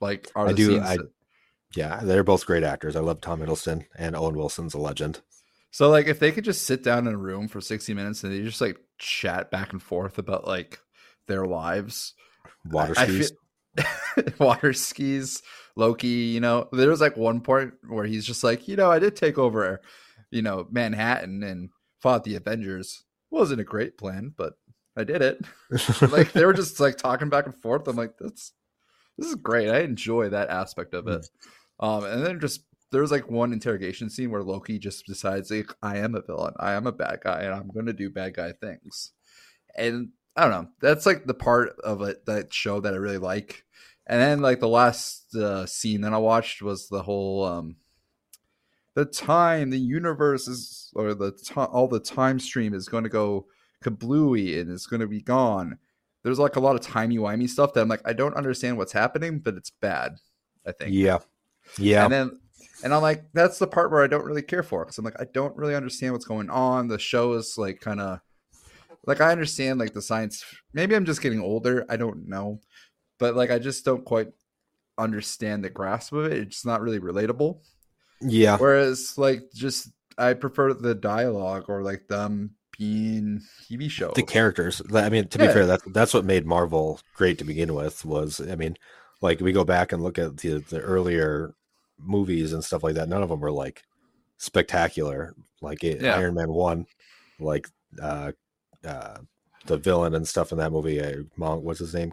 like 0.00 0.28
are 0.34 0.48
I 0.48 0.52
do-. 0.54 0.80
I- 0.80 0.96
that- 0.96 1.12
yeah, 1.76 2.00
they're 2.02 2.24
both 2.24 2.46
great 2.46 2.64
actors. 2.64 2.96
I 2.96 3.00
love 3.00 3.20
Tom 3.20 3.40
Hiddleston 3.40 3.84
and 3.96 4.16
Owen 4.16 4.34
Wilson's 4.34 4.74
a 4.74 4.78
legend. 4.78 5.20
so 5.70 5.88
like 5.88 6.06
if 6.08 6.18
they 6.18 6.32
could 6.32 6.44
just 6.44 6.62
sit 6.62 6.82
down 6.82 7.06
in 7.06 7.14
a 7.14 7.18
room 7.18 7.46
for 7.46 7.60
sixty 7.60 7.94
minutes 7.94 8.24
and 8.24 8.32
they 8.32 8.42
just 8.42 8.60
like 8.60 8.78
chat 8.98 9.52
back 9.52 9.72
and 9.72 9.80
forth 9.82 10.18
about 10.18 10.48
like 10.48 10.80
their 11.28 11.46
lives, 11.46 12.14
Water 12.64 12.94
I- 12.96 13.02
I 13.02 13.06
skis. 13.06 13.28
feel- 13.28 13.38
water 14.38 14.72
skis, 14.72 15.42
Loki. 15.76 16.08
You 16.08 16.40
know, 16.40 16.68
there 16.72 16.90
was 16.90 17.00
like 17.00 17.16
one 17.16 17.40
point 17.40 17.74
where 17.88 18.04
he's 18.04 18.26
just 18.26 18.44
like, 18.44 18.68
you 18.68 18.76
know, 18.76 18.90
I 18.90 18.98
did 18.98 19.16
take 19.16 19.38
over, 19.38 19.80
you 20.30 20.42
know, 20.42 20.66
Manhattan 20.70 21.42
and 21.42 21.70
fought 22.00 22.24
the 22.24 22.36
Avengers. 22.36 23.04
wasn't 23.30 23.60
a 23.60 23.64
great 23.64 23.98
plan, 23.98 24.34
but 24.36 24.54
I 24.96 25.04
did 25.04 25.22
it. 25.22 25.40
like 26.10 26.32
they 26.32 26.44
were 26.44 26.52
just 26.52 26.80
like 26.80 26.96
talking 26.96 27.28
back 27.28 27.46
and 27.46 27.54
forth. 27.54 27.86
I'm 27.86 27.96
like, 27.96 28.14
that's 28.18 28.52
this 29.16 29.28
is 29.28 29.34
great. 29.36 29.68
I 29.68 29.80
enjoy 29.80 30.28
that 30.30 30.50
aspect 30.50 30.94
of 30.94 31.08
it. 31.08 31.28
Um, 31.80 32.04
and 32.04 32.24
then 32.24 32.40
just 32.40 32.62
there 32.90 33.02
was 33.02 33.10
like 33.10 33.30
one 33.30 33.52
interrogation 33.52 34.08
scene 34.10 34.30
where 34.30 34.42
Loki 34.42 34.78
just 34.78 35.06
decides 35.06 35.50
like 35.50 35.72
I 35.82 35.98
am 35.98 36.14
a 36.14 36.22
villain, 36.22 36.54
I 36.58 36.72
am 36.72 36.86
a 36.86 36.92
bad 36.92 37.20
guy, 37.22 37.42
and 37.42 37.54
I'm 37.54 37.68
gonna 37.68 37.92
do 37.92 38.10
bad 38.10 38.34
guy 38.34 38.52
things. 38.52 39.12
And 39.76 40.10
I 40.38 40.42
don't 40.42 40.50
know. 40.50 40.68
That's 40.80 41.04
like 41.04 41.24
the 41.24 41.34
part 41.34 41.78
of 41.80 42.00
it 42.02 42.24
that 42.26 42.54
show 42.54 42.78
that 42.80 42.94
I 42.94 42.96
really 42.96 43.18
like. 43.18 43.64
And 44.06 44.20
then 44.20 44.40
like 44.40 44.60
the 44.60 44.68
last 44.68 45.34
uh, 45.34 45.66
scene 45.66 46.02
that 46.02 46.12
I 46.12 46.18
watched 46.18 46.62
was 46.62 46.88
the 46.88 47.02
whole 47.02 47.44
um 47.44 47.76
the 48.94 49.04
time 49.04 49.70
the 49.70 49.78
universe 49.78 50.46
is 50.48 50.92
or 50.94 51.12
the 51.12 51.32
ti 51.32 51.54
all 51.56 51.88
the 51.88 52.00
time 52.00 52.38
stream 52.38 52.72
is 52.72 52.88
going 52.88 53.04
to 53.04 53.10
go 53.10 53.46
kablooey 53.84 54.60
and 54.60 54.70
it's 54.70 54.86
going 54.86 55.00
to 55.00 55.08
be 55.08 55.20
gone. 55.20 55.78
There's 56.22 56.38
like 56.38 56.56
a 56.56 56.60
lot 56.60 56.76
of 56.76 56.82
timey 56.82 57.18
wimey 57.18 57.48
stuff 57.48 57.74
that 57.74 57.80
I'm 57.80 57.88
like 57.88 58.06
I 58.06 58.12
don't 58.12 58.34
understand 58.34 58.78
what's 58.78 58.92
happening, 58.92 59.40
but 59.40 59.54
it's 59.54 59.70
bad. 59.70 60.18
I 60.64 60.72
think. 60.72 60.94
yeah, 60.94 61.18
yeah. 61.78 62.04
And 62.04 62.12
then 62.12 62.40
And 62.84 62.94
I'm 62.94 63.02
like, 63.02 63.24
that's 63.32 63.58
the 63.58 63.66
part 63.66 63.90
where 63.90 64.04
I 64.04 64.06
don't 64.06 64.24
really 64.24 64.42
care 64.42 64.62
for 64.62 64.84
because 64.84 64.98
I'm 64.98 65.04
like, 65.04 65.20
I 65.20 65.26
don't 65.32 65.56
really 65.56 65.74
understand 65.74 66.12
what's 66.12 66.24
going 66.24 66.48
on. 66.48 66.88
The 66.88 66.98
show 66.98 67.32
is 67.32 67.58
like 67.58 67.80
kind 67.80 68.00
of 68.00 68.20
like 69.08 69.22
I 69.22 69.32
understand 69.32 69.80
like 69.80 69.94
the 69.94 70.02
science. 70.02 70.44
Maybe 70.74 70.94
I'm 70.94 71.06
just 71.06 71.22
getting 71.22 71.40
older. 71.40 71.86
I 71.88 71.96
don't 71.96 72.28
know, 72.28 72.60
but 73.18 73.34
like 73.34 73.50
I 73.50 73.58
just 73.58 73.84
don't 73.84 74.04
quite 74.04 74.28
understand 74.98 75.64
the 75.64 75.70
grasp 75.70 76.12
of 76.12 76.26
it. 76.26 76.32
It's 76.34 76.66
not 76.66 76.82
really 76.82 77.00
relatable. 77.00 77.60
Yeah, 78.20 78.58
Whereas 78.58 79.16
like 79.16 79.50
just 79.54 79.88
I 80.18 80.34
prefer 80.34 80.74
the 80.74 80.94
dialogue 80.94 81.64
or 81.68 81.82
like 81.82 82.06
them 82.08 82.50
being 82.76 83.40
TV 83.70 83.90
show. 83.90 84.12
the 84.14 84.22
characters. 84.22 84.82
I 84.94 85.08
mean, 85.08 85.26
to 85.28 85.38
be 85.38 85.46
fair, 85.46 85.64
that's 85.66 85.84
that's 85.92 86.12
what 86.12 86.26
made 86.26 86.44
Marvel 86.44 87.00
great 87.14 87.38
to 87.38 87.44
begin 87.44 87.74
with. 87.74 88.04
Was 88.04 88.40
I 88.40 88.56
mean, 88.56 88.76
like 89.22 89.40
we 89.40 89.52
go 89.52 89.64
back 89.64 89.92
and 89.92 90.02
look 90.02 90.18
at 90.18 90.36
the 90.36 90.58
the 90.58 90.80
earlier 90.80 91.54
movies 91.98 92.52
and 92.52 92.62
stuff 92.62 92.82
like 92.82 92.96
that. 92.96 93.08
None 93.08 93.22
of 93.22 93.30
them 93.30 93.40
were 93.40 93.52
like 93.52 93.84
spectacular. 94.36 95.34
Like 95.62 95.82
it, 95.82 96.02
Yeah. 96.02 96.16
Iron 96.16 96.34
Man 96.34 96.50
one, 96.50 96.86
like 97.40 97.68
uh, 98.02 98.32
uh, 98.88 99.18
the 99.66 99.76
villain 99.76 100.14
and 100.14 100.26
stuff 100.26 100.50
in 100.52 100.58
that 100.58 100.72
movie. 100.72 101.00
Uh, 101.00 101.22
Mon- 101.36 101.62
what's 101.62 101.78
his 101.80 101.94
name? 101.94 102.12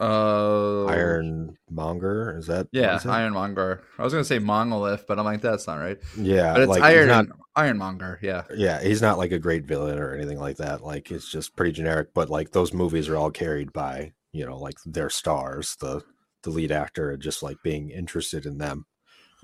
uh, 0.00 0.84
Iron 0.86 1.56
Monger. 1.70 2.36
Is 2.38 2.46
that? 2.46 2.68
Yeah, 2.72 2.96
is 2.96 3.04
it? 3.04 3.08
Ironmonger. 3.08 3.82
I 3.98 4.02
was 4.04 4.12
gonna 4.12 4.24
say 4.24 4.38
Monolith, 4.38 5.06
but 5.06 5.18
I'm 5.18 5.24
like 5.24 5.40
that's 5.40 5.66
not 5.66 5.76
right. 5.76 5.98
Yeah, 6.16 6.52
But 6.54 6.62
it's 6.62 6.70
like, 6.70 6.82
Iron 6.82 7.08
not- 7.08 7.26
Ironmonger. 7.56 8.18
Yeah, 8.22 8.44
yeah, 8.54 8.80
he's 8.80 9.02
not 9.02 9.18
like 9.18 9.32
a 9.32 9.38
great 9.38 9.64
villain 9.64 9.98
or 9.98 10.14
anything 10.14 10.38
like 10.38 10.58
that. 10.58 10.82
Like 10.82 11.10
it's 11.10 11.30
just 11.30 11.56
pretty 11.56 11.72
generic. 11.72 12.08
But 12.14 12.30
like 12.30 12.52
those 12.52 12.72
movies 12.72 13.08
are 13.08 13.16
all 13.16 13.30
carried 13.30 13.72
by 13.72 14.12
you 14.32 14.44
know 14.46 14.58
like 14.58 14.76
their 14.86 15.10
stars, 15.10 15.76
the 15.80 16.02
the 16.42 16.50
lead 16.50 16.70
actor, 16.70 17.10
and 17.10 17.22
just 17.22 17.42
like 17.42 17.56
being 17.64 17.90
interested 17.90 18.46
in 18.46 18.58
them. 18.58 18.86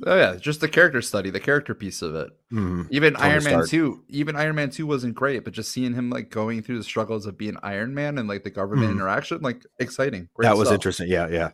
Oh 0.06 0.16
yeah, 0.16 0.36
just 0.36 0.60
the 0.60 0.68
character 0.68 1.00
study, 1.02 1.30
the 1.30 1.40
character 1.40 1.74
piece 1.74 2.02
of 2.02 2.14
it. 2.14 2.30
Mhm. 2.52 2.86
Even 2.90 3.16
Iron 3.16 3.44
Man 3.44 3.66
two, 3.66 4.04
even 4.08 4.36
Iron 4.36 4.56
Man 4.56 4.70
two 4.70 4.86
wasn't 4.86 5.14
great, 5.14 5.44
but 5.44 5.52
just 5.52 5.70
seeing 5.72 5.94
him 5.94 6.10
like 6.10 6.30
going 6.30 6.62
through 6.62 6.78
the 6.78 6.84
struggles 6.84 7.26
of 7.26 7.38
being 7.38 7.56
Iron 7.62 7.94
Man 7.94 8.18
and 8.18 8.28
like 8.28 8.42
the 8.44 8.50
government 8.50 8.88
Mhm. 8.90 8.96
interaction, 8.96 9.40
like 9.42 9.64
exciting. 9.78 10.28
Great 10.34 10.46
That 10.48 10.56
was 10.56 10.70
interesting. 10.70 11.08
Yeah, 11.08 11.28
yeah, 11.28 11.50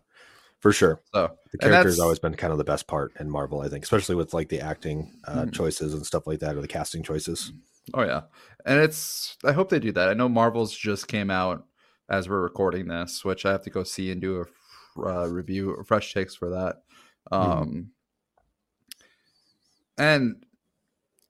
for 0.61 0.73
sure. 0.73 1.01
So 1.15 1.31
The 1.53 1.59
character's 1.59 1.97
that's- 1.97 2.01
always 2.01 2.19
been 2.19 2.35
kind 2.35 2.53
of 2.53 2.59
the 2.59 2.65
best 2.65 2.87
part 2.87 3.13
in 3.21 3.29
Marvel, 3.31 3.61
I 3.61 3.69
think, 3.69 3.85
especially 3.85 4.15
with 4.15 4.33
like 4.35 4.49
the 4.49 4.61
acting 4.61 5.13
uh, 5.27 5.45
Mhm. 5.45 5.53
choices 5.53 5.93
and 5.95 6.07
stuff 6.07 6.27
like 6.27 6.39
that, 6.41 6.57
or 6.57 6.61
the 6.63 6.69
casting 6.69 7.03
choices. 7.03 7.53
Oh 7.95 8.03
yeah, 8.03 8.23
and 8.65 8.79
it's. 8.81 9.37
I 9.45 9.53
hope 9.53 9.69
they 9.71 9.81
do 9.81 9.91
that. 9.93 10.09
I 10.09 10.15
know 10.15 10.29
Marvels 10.29 10.73
just 10.77 11.09
came 11.09 11.31
out 11.31 11.65
as 12.09 12.29
we're 12.29 12.41
recording 12.43 12.89
this, 12.89 13.25
which 13.25 13.45
I 13.47 13.53
have 13.53 13.63
to 13.65 13.71
go 13.71 13.85
see 13.85 14.11
and 14.11 14.21
do 14.21 14.41
a 14.43 14.45
uh, 15.01 15.27
review, 15.27 15.77
fresh 15.87 16.13
takes 16.13 16.35
for 16.35 16.51
that. 16.51 16.83
Um, 17.33 17.91
and 20.01 20.45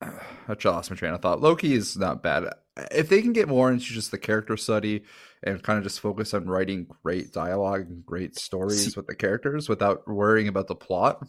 uh, 0.01 0.13
I 0.49 0.55
just 0.55 0.65
lost 0.65 0.91
my 0.91 0.97
train 0.97 1.13
of 1.13 1.21
thought. 1.21 1.41
Loki 1.41 1.75
is 1.75 1.97
not 1.97 2.23
bad 2.23 2.45
if 2.91 3.09
they 3.09 3.21
can 3.21 3.33
get 3.33 3.49
more 3.49 3.71
into 3.71 3.85
just 3.85 4.11
the 4.11 4.19
character 4.19 4.57
study 4.57 5.03
and 5.43 5.63
kind 5.63 5.79
of 5.79 5.85
just 5.85 6.01
focus 6.01 6.33
on 6.35 6.47
writing 6.47 6.87
great 7.03 7.33
dialogue 7.33 7.83
and 7.89 8.05
great 8.05 8.39
stories 8.39 8.93
See- 8.93 8.93
with 8.97 9.07
the 9.07 9.15
characters 9.15 9.69
without 9.69 10.07
worrying 10.09 10.49
about 10.49 10.69
the 10.69 10.75
plot. 10.75 11.23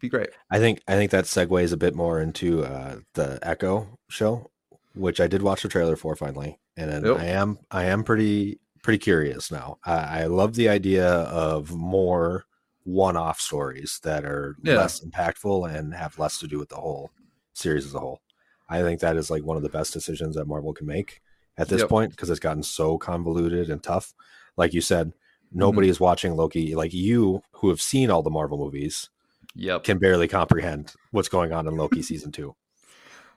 Be 0.00 0.08
great. 0.08 0.30
I 0.50 0.58
think 0.58 0.82
I 0.88 0.94
think 0.94 1.12
that 1.12 1.26
segues 1.26 1.72
a 1.72 1.76
bit 1.76 1.94
more 1.94 2.20
into 2.20 2.64
uh, 2.64 2.96
the 3.14 3.38
Echo 3.42 3.98
show, 4.08 4.50
which 4.96 5.20
I 5.20 5.28
did 5.28 5.42
watch 5.42 5.62
the 5.62 5.68
trailer 5.68 5.94
for 5.94 6.16
finally, 6.16 6.58
and 6.76 6.90
then 6.90 7.04
Yep. 7.04 7.18
I 7.18 7.24
am 7.26 7.58
I 7.70 7.84
am 7.84 8.02
pretty 8.02 8.58
pretty 8.82 8.98
curious 8.98 9.52
now. 9.52 9.78
I, 9.84 10.22
I 10.22 10.24
love 10.24 10.56
the 10.56 10.68
idea 10.68 11.06
of 11.08 11.70
more 11.72 12.46
one-off 12.84 13.40
stories 13.40 14.00
that 14.02 14.24
are 14.24 14.56
Yeah. 14.62 14.76
less 14.76 15.00
impactful 15.00 15.72
and 15.72 15.94
have 15.94 16.18
less 16.18 16.38
to 16.40 16.46
do 16.46 16.58
with 16.58 16.68
the 16.68 16.76
whole 16.76 17.10
series 17.52 17.86
as 17.86 17.94
a 17.94 18.00
whole. 18.00 18.20
I 18.68 18.82
think 18.82 19.00
that 19.00 19.16
is 19.16 19.30
like 19.30 19.44
one 19.44 19.56
of 19.56 19.62
the 19.62 19.68
best 19.68 19.92
decisions 19.92 20.36
that 20.36 20.46
Marvel 20.46 20.72
can 20.72 20.86
make 20.86 21.20
at 21.56 21.68
this 21.68 21.80
Yep. 21.80 21.88
point 21.88 22.10
because 22.10 22.30
it's 22.30 22.40
gotten 22.40 22.62
so 22.62 22.98
convoluted 22.98 23.68
and 23.70 23.82
tough. 23.82 24.14
Like 24.56 24.72
you 24.72 24.80
said, 24.80 25.12
nobody 25.52 25.86
mm-hmm. 25.86 25.92
is 25.92 26.00
watching 26.00 26.34
Loki. 26.34 26.74
Like 26.74 26.92
you, 26.94 27.42
who 27.52 27.68
have 27.68 27.80
seen 27.80 28.10
all 28.10 28.22
the 28.22 28.30
Marvel 28.30 28.58
movies, 28.58 29.10
Yep. 29.54 29.84
can 29.84 29.98
barely 29.98 30.28
comprehend 30.28 30.94
what's 31.10 31.28
going 31.28 31.52
on 31.52 31.68
in 31.68 31.76
Loki 31.76 32.00
season 32.02 32.32
two, 32.32 32.56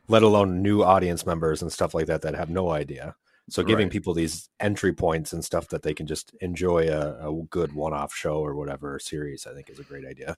let 0.07 0.23
alone 0.23 0.61
new 0.61 0.81
audience 0.81 1.25
members 1.25 1.61
and 1.61 1.71
stuff 1.71 1.93
like 1.93 2.07
that 2.07 2.21
that 2.21 2.35
have 2.35 2.49
no 2.49 2.69
idea. 2.71 3.15
So 3.49 3.63
giving 3.63 3.85
Right. 3.87 3.91
people 3.91 4.13
these 4.13 4.49
entry 4.59 4.91
points 4.93 5.31
and 5.33 5.43
stuff 5.45 5.67
that 5.69 5.83
they 5.83 5.93
can 5.93 6.07
just 6.07 6.33
enjoy 6.41 6.87
a, 6.89 7.29
a 7.29 7.43
good 7.49 7.73
one-off 7.73 8.13
show 8.13 8.37
or 8.39 8.55
whatever 8.55 8.97
series, 8.99 9.45
I 9.45 9.53
think 9.53 9.69
is 9.69 9.79
a 9.79 9.83
great 9.83 10.05
idea. 10.05 10.35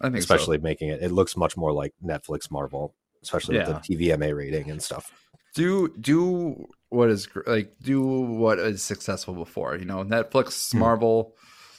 I 0.00 0.04
think 0.10 0.16
so. 0.22 0.34
Especially 0.34 0.58
making 0.58 0.88
it, 0.90 1.02
it 1.02 1.10
looks 1.12 1.36
much 1.36 1.56
more 1.56 1.72
like 1.72 1.92
Netflix 2.04 2.50
Marvel, 2.50 2.94
especially 3.22 3.56
Yeah. 3.56 3.68
with 3.68 3.82
the 3.86 3.96
TVMA 3.96 4.36
rating 4.36 4.70
and 4.70 4.82
stuff. 4.82 5.12
do 5.54 5.88
do 6.00 6.66
what 6.88 7.10
is 7.10 7.28
like 7.46 7.72
do 7.80 8.00
what 8.02 8.58
is 8.58 8.82
successful 8.82 9.34
before 9.34 9.76
you 9.76 9.84
know 9.84 10.02
netflix 10.02 10.72
Hmm. 10.72 10.80
marvel 10.80 11.36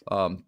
um 0.10 0.45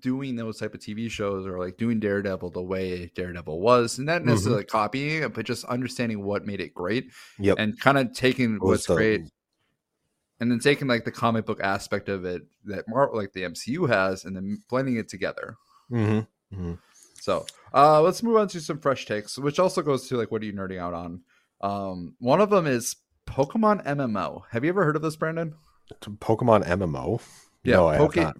doing 0.00 0.34
those 0.36 0.58
type 0.58 0.74
of 0.74 0.80
tv 0.80 1.08
shows 1.10 1.46
or 1.46 1.58
like 1.60 1.76
doing 1.76 2.00
daredevil 2.00 2.50
the 2.50 2.62
way 2.62 3.10
daredevil 3.14 3.60
was 3.60 3.98
and 3.98 4.06
not 4.06 4.20
Mm-hmm. 4.20 4.30
necessarily 4.30 4.64
copying 4.64 5.22
it 5.22 5.32
but 5.32 5.46
just 5.46 5.64
understanding 5.66 6.24
what 6.24 6.44
made 6.44 6.60
it 6.60 6.74
great 6.74 7.10
Yep. 7.38 7.56
and 7.58 7.78
kind 7.78 7.96
of 7.98 8.12
taking 8.12 8.54
What 8.58 8.66
what's 8.70 8.86
great 8.86 9.22
and 10.40 10.50
then 10.50 10.58
taking 10.58 10.88
like 10.88 11.04
the 11.04 11.12
comic 11.12 11.46
book 11.46 11.60
aspect 11.60 12.08
of 12.08 12.24
it 12.24 12.42
that 12.64 12.84
Mar- 12.88 13.10
like 13.14 13.32
the 13.32 13.42
mcu 13.42 13.88
has 13.88 14.24
and 14.24 14.34
then 14.36 14.62
blending 14.68 14.96
it 14.96 15.08
together 15.08 15.56
Mhm. 15.90 16.26
Mhm. 16.52 16.78
so 17.20 17.46
uh 17.72 18.02
let's 18.02 18.22
move 18.24 18.36
on 18.36 18.48
to 18.48 18.60
some 18.60 18.80
fresh 18.80 19.06
takes, 19.06 19.38
which 19.38 19.58
also 19.60 19.82
goes 19.82 20.08
to 20.08 20.16
like 20.16 20.30
what 20.32 20.42
are 20.42 20.46
you 20.46 20.52
nerding 20.52 20.78
out 20.80 20.94
on? 20.94 21.20
Um 21.60 22.14
one 22.18 22.40
of 22.40 22.50
them 22.50 22.66
is 22.66 22.96
Pokemon 23.26 23.84
MMO. 23.84 24.42
Have 24.50 24.64
you 24.64 24.70
ever 24.70 24.84
heard 24.84 24.96
of 24.96 25.02
this, 25.02 25.16
Brandon? 25.16 25.54
Pokemon 26.00 26.64
MMO. 26.66 27.20
Yeah, 27.64 27.76
no, 27.76 27.88
I 27.88 27.96
Poke- 27.98 28.14
have 28.16 28.24
not. 28.24 28.36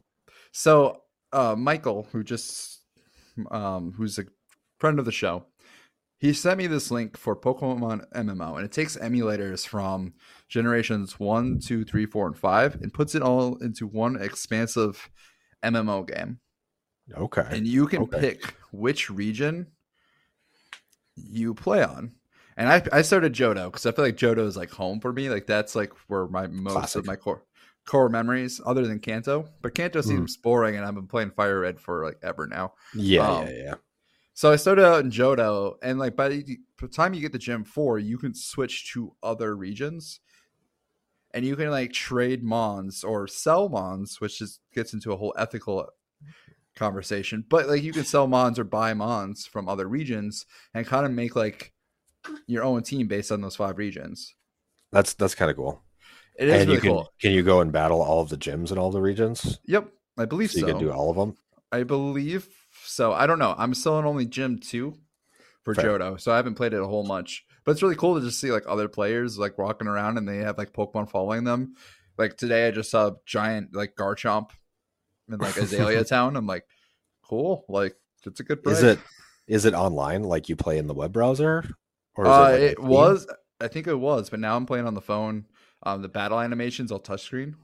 So 0.53 1.03
uh 1.33 1.55
Michael, 1.57 2.09
who 2.13 2.23
just 2.25 2.81
um 3.51 3.93
who's 3.97 4.19
a 4.19 4.25
friend 4.79 4.99
of 4.99 5.05
the 5.05 5.13
show, 5.13 5.47
he 6.19 6.33
sent 6.33 6.59
me 6.59 6.67
this 6.67 6.91
link 6.91 7.17
for 7.17 7.37
Pokemon 7.37 8.05
MMO, 8.15 8.57
and 8.57 8.65
it 8.65 8.73
takes 8.73 8.97
emulators 8.97 9.67
from 9.67 10.15
generations 10.49 11.19
one, 11.21 11.59
two, 11.59 11.85
three, 11.85 12.07
four, 12.07 12.27
and 12.27 12.37
five, 12.39 12.77
and 12.77 12.93
puts 12.93 13.15
it 13.15 13.23
all 13.23 13.57
into 13.57 13.87
one 13.87 14.21
expansive 14.21 15.11
MMO 15.63 16.03
game. 16.07 16.41
Okay. 17.17 17.47
and 17.51 17.67
you 17.67 17.87
can 17.87 18.03
Okay. 18.03 18.21
pick 18.21 18.55
which 18.73 19.11
region 19.11 19.69
you 21.17 21.55
play 21.55 21.83
on. 21.83 22.13
And 22.57 22.69
I 22.69 22.83
I 22.93 23.03
started 23.03 23.35
Johto 23.35 23.67
because 23.67 23.85
I 23.85 23.93
feel 23.93 24.05
like 24.05 24.17
Johto 24.17 24.47
is 24.47 24.57
like 24.57 24.71
home 24.71 25.01
for 25.01 25.13
me. 25.13 25.29
Like 25.29 25.47
that's 25.47 25.75
like 25.75 25.93
where 26.09 26.27
my 26.27 26.47
most 26.47 26.73
Classic. 26.73 27.01
of 27.01 27.07
my 27.07 27.17
core 27.17 27.43
core 27.87 28.09
memories, 28.09 28.61
other 28.65 28.87
than 28.87 29.01
Kanto. 29.01 29.49
But 29.63 29.75
Kanto 29.75 30.01
Hmm. 30.03 30.09
seems 30.09 30.37
boring, 30.37 30.77
and 30.77 30.85
I've 30.85 30.95
been 30.95 31.07
playing 31.09 31.31
Fire 31.33 31.61
Red 31.61 31.81
for 31.81 32.05
like 32.05 32.19
ever 32.23 32.47
now. 32.47 32.75
yeah, 32.95 33.29
um, 33.29 33.47
yeah, 33.47 33.51
yeah. 33.51 33.75
So 34.35 34.53
I 34.53 34.57
started 34.57 34.85
out 34.85 35.05
in 35.05 35.11
Johto, 35.11 35.77
and 35.83 35.99
like 35.99 36.17
by 36.17 36.29
the 36.29 36.59
the 36.81 36.89
time 36.89 37.15
you 37.15 37.21
get 37.21 37.33
to 37.33 37.39
Gym 37.39 37.65
Four, 37.65 37.99
you 37.99 38.19
can 38.19 38.35
switch 38.35 38.93
to 38.93 39.15
other 39.23 39.57
regions, 39.57 40.21
and 41.33 41.45
you 41.45 41.57
can 41.57 41.71
like 41.71 41.93
trade 41.93 42.43
mons 42.43 43.05
or 43.05 43.27
sell 43.27 43.69
mons, 43.69 44.21
which 44.21 44.39
just 44.39 44.61
gets 44.75 44.93
into 44.93 45.13
a 45.13 45.17
whole 45.17 45.35
ethical 45.39 45.89
conversation. 46.77 47.45
But 47.49 47.69
like 47.69 47.83
you 47.83 47.93
can 47.93 48.05
sell 48.05 48.27
mons 48.27 48.59
or 48.59 48.65
buy 48.65 48.95
mons 48.95 49.47
from 49.47 49.69
other 49.69 49.89
regions 49.89 50.47
and 50.75 50.87
kind 50.87 51.07
of 51.07 51.13
make 51.13 51.37
like 51.37 51.73
your 52.47 52.65
own 52.65 52.83
team 52.83 53.09
based 53.09 53.33
on 53.33 53.41
those 53.43 53.57
five 53.57 53.79
regions. 53.79 54.35
That's 54.93 55.15
that's 55.15 55.35
kind 55.35 55.51
of 55.51 55.57
cool. 55.57 55.83
It 56.39 56.49
is 56.49 56.55
and 56.55 56.63
really 56.69 56.75
you 56.75 56.81
can 56.81 56.91
cool. 56.91 57.13
can 57.21 57.33
you 57.33 57.43
go 57.43 57.61
and 57.61 57.73
battle 57.73 58.03
all 58.03 58.21
of 58.21 58.29
the 58.29 58.37
gyms 58.37 58.71
in 58.71 58.79
all 58.79 58.91
the 58.91 59.01
regions? 59.01 59.59
Yep, 59.67 59.89
I 60.19 60.25
believe 60.27 60.51
So 60.51 60.61
so. 60.61 60.67
you 60.67 60.73
can 60.73 60.83
do 60.83 60.91
all 60.93 61.11
of 61.11 61.17
them. 61.17 61.35
I 61.73 61.83
believe 61.83 62.49
so. 62.85 63.13
I 63.13 63.27
don't 63.27 63.39
know. 63.39 63.55
I'm 63.57 63.75
still 63.75 63.99
in 63.99 64.05
only 64.05 64.27
Gym 64.27 64.59
two 64.59 64.95
for 65.65 65.75
Fair. 65.75 65.99
Johto, 65.99 66.21
so 66.21 66.33
I 66.33 66.37
haven't 66.37 66.55
played 66.55 66.73
it 66.75 66.81
a 66.81 66.87
whole 66.87 67.05
much. 67.07 67.45
But 67.65 67.73
it's 67.73 67.83
really 67.83 67.97
cool 67.97 68.15
to 68.21 68.25
just 68.25 68.41
see 68.41 68.53
like 68.53 68.65
other 68.69 68.87
players 68.89 69.39
like 69.39 69.59
walking 69.59 69.89
around 69.89 70.19
and 70.19 70.29
they 70.29 70.39
have 70.39 70.57
like 70.59 70.73
Pokemon 70.73 71.11
following 71.11 71.45
them. 71.45 71.75
Like 72.17 72.37
today, 72.37 72.69
I 72.69 72.71
just 72.71 72.91
saw 72.91 73.09
a 73.09 73.17
giant 73.27 73.75
like 73.75 73.97
Garchomp 73.97 74.51
in 75.29 75.39
like 75.39 75.57
Azalea 75.57 76.05
Town. 76.09 76.37
I'm 76.37 76.47
like, 76.47 76.65
cool. 77.25 77.65
Like 77.69 77.97
it's 78.25 78.41
a 78.41 78.45
good. 78.45 78.63
Break. 78.63 78.77
Is 78.77 78.83
it 78.83 78.99
is 79.49 79.65
it 79.65 79.75
online 79.75 80.23
like 80.23 80.49
you 80.49 80.57
play 80.57 80.79
in 80.79 80.87
the 80.87 80.95
web 80.95 81.13
browser? 81.13 81.65
Or 82.15 82.27
Uh, 82.27 82.41
like 82.53 82.61
it 82.61 82.79
was. 82.83 83.27
I 83.61 83.69
think 83.69 83.87
it 83.87 83.99
was, 83.99 84.29
but 84.31 84.39
now 84.39 84.55
I'm 84.57 84.67
playing 84.67 84.87
on 84.87 84.95
the 84.95 85.01
phone. 85.01 85.47
Um, 85.87 86.03
the 86.03 86.09
battle 86.09 86.41
animations 86.41 86.91
all 86.91 86.99
touchscreen. 87.01 87.55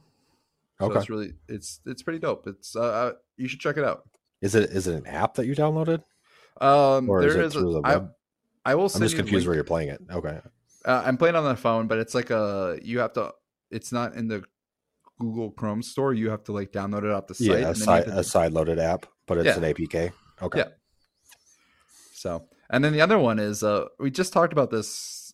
So 0.78 0.86
Okay. 0.86 0.98
it's 1.00 1.10
really 1.10 1.32
it's 1.48 1.80
it's 1.86 2.02
pretty 2.02 2.20
dope. 2.20 2.46
It's 2.46 2.76
uh, 2.76 2.80
uh 2.80 3.12
you 3.36 3.48
should 3.48 3.60
check 3.60 3.76
it 3.76 3.84
out. 3.84 4.08
Is 4.40 4.54
it 4.54 4.70
is 4.70 4.86
it 4.86 4.94
an 4.94 5.06
app 5.06 5.34
that 5.34 5.46
you 5.46 5.54
downloaded? 5.56 6.02
Um, 6.60 7.08
Or 7.10 7.20
there 7.20 7.30
is 7.30 7.34
it 7.36 7.44
is 7.46 7.56
a- 7.56 7.58
through 7.60 7.72
the 7.74 7.80
web? 7.80 8.10
I 8.64 8.74
will 8.76 8.88
I'm 8.94 9.00
just 9.00 9.16
confused 9.16 9.46
where 9.46 9.56
you're 9.56 9.64
playing 9.64 9.88
it. 9.88 10.00
Okay. 10.10 10.40
Uh, 10.84 11.02
I'm 11.04 11.16
playing 11.16 11.34
on 11.34 11.44
the 11.44 11.56
phone, 11.56 11.88
but 11.88 11.98
it's 11.98 12.14
like 12.14 12.30
a 12.30 12.78
you 12.82 13.00
have 13.00 13.12
to. 13.14 13.32
It's 13.70 13.90
not 13.92 14.14
in 14.14 14.28
the 14.28 14.44
Google 15.18 15.50
Chrome 15.50 15.82
store. 15.82 16.14
You 16.14 16.30
have 16.30 16.44
to 16.44 16.52
like 16.52 16.70
download 16.72 17.02
it 17.04 17.10
off 17.10 17.26
the 17.26 17.34
site. 17.34 17.46
Yeah, 17.46 17.52
a 17.54 17.56
and 17.56 17.64
then 17.66 17.74
you 17.76 17.84
side 17.84 18.04
have 18.06 18.14
a 18.18 18.22
to- 18.22 18.28
side 18.28 18.52
loaded 18.52 18.78
app, 18.78 19.06
but 19.26 19.38
it's 19.38 19.46
Yeah. 19.46 19.56
an 19.56 19.64
APK. 19.64 20.12
Okay. 20.42 20.58
Yeah. 20.60 20.68
So, 22.14 22.46
and 22.70 22.84
then 22.84 22.92
the 22.92 23.00
other 23.00 23.18
one 23.18 23.38
is 23.40 23.62
uh 23.64 23.86
we 23.98 24.10
just 24.10 24.32
talked 24.32 24.52
about 24.52 24.70
this 24.70 24.88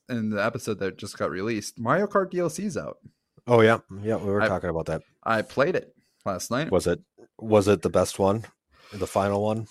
in 0.08 0.30
the 0.30 0.44
episode 0.44 0.78
that 0.80 0.98
just 0.98 1.18
got 1.18 1.30
released. 1.30 1.78
Mario 1.78 2.06
Kart 2.06 2.32
DLC's 2.32 2.76
out. 2.76 2.98
Oh 3.46 3.60
yeah, 3.60 3.78
yeah. 4.02 4.16
We 4.16 4.30
were 4.30 4.42
I- 4.42 4.48
talking 4.48 4.70
about 4.70 4.86
that. 4.86 5.02
I 5.24 5.42
played 5.42 5.74
it 5.76 5.94
last 6.24 6.50
night. 6.50 6.70
Was 6.70 6.86
it 6.86 7.00
was 7.38 7.68
it 7.68 7.82
the 7.82 7.90
best 7.90 8.18
one, 8.18 8.44
the 8.92 9.06
final 9.06 9.42
one? 9.42 9.66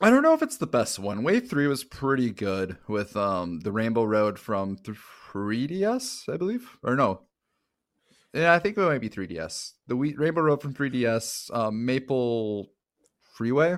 I 0.00 0.10
don't 0.10 0.22
know 0.22 0.34
if 0.34 0.42
it's 0.42 0.58
the 0.58 0.66
best 0.66 0.98
one. 0.98 1.24
Wave 1.24 1.48
three 1.50 1.66
was 1.66 1.82
pretty 1.84 2.30
good 2.30 2.76
with 2.88 3.16
um 3.16 3.60
the 3.60 3.72
Rainbow 3.72 4.04
Road 4.04 4.38
from 4.38 4.76
3DS, 4.78 6.32
I 6.32 6.36
believe, 6.36 6.68
or 6.82 6.94
no. 6.96 7.22
Yeah, 8.32 8.52
I 8.52 8.58
think 8.58 8.76
it 8.76 8.80
might 8.82 9.00
be 9.00 9.08
3DS. 9.08 9.72
The 9.86 9.96
Wii, 9.96 10.16
Rainbow 10.18 10.42
Road 10.42 10.60
from 10.62 10.74
3DS, 10.74 11.52
um, 11.54 11.84
Maple 11.86 12.68
Freeway, 13.34 13.72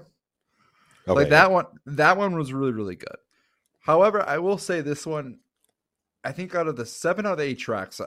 Okay, 1.08 1.12
like 1.12 1.28
that 1.30 1.50
one. 1.50 1.66
That 1.86 2.16
one 2.16 2.34
was 2.36 2.52
really 2.52 2.72
really 2.72 2.96
good. 2.96 3.16
However, 3.80 4.22
I 4.22 4.38
will 4.38 4.58
say 4.58 4.80
this 4.80 5.06
one, 5.06 5.38
I 6.24 6.32
think 6.32 6.54
out 6.54 6.68
of 6.68 6.76
the 6.76 6.86
seven 6.86 7.26
out 7.26 7.32
of 7.32 7.38
the 7.38 7.44
eight 7.44 7.58
tracks, 7.58 8.00
uh, 8.00 8.06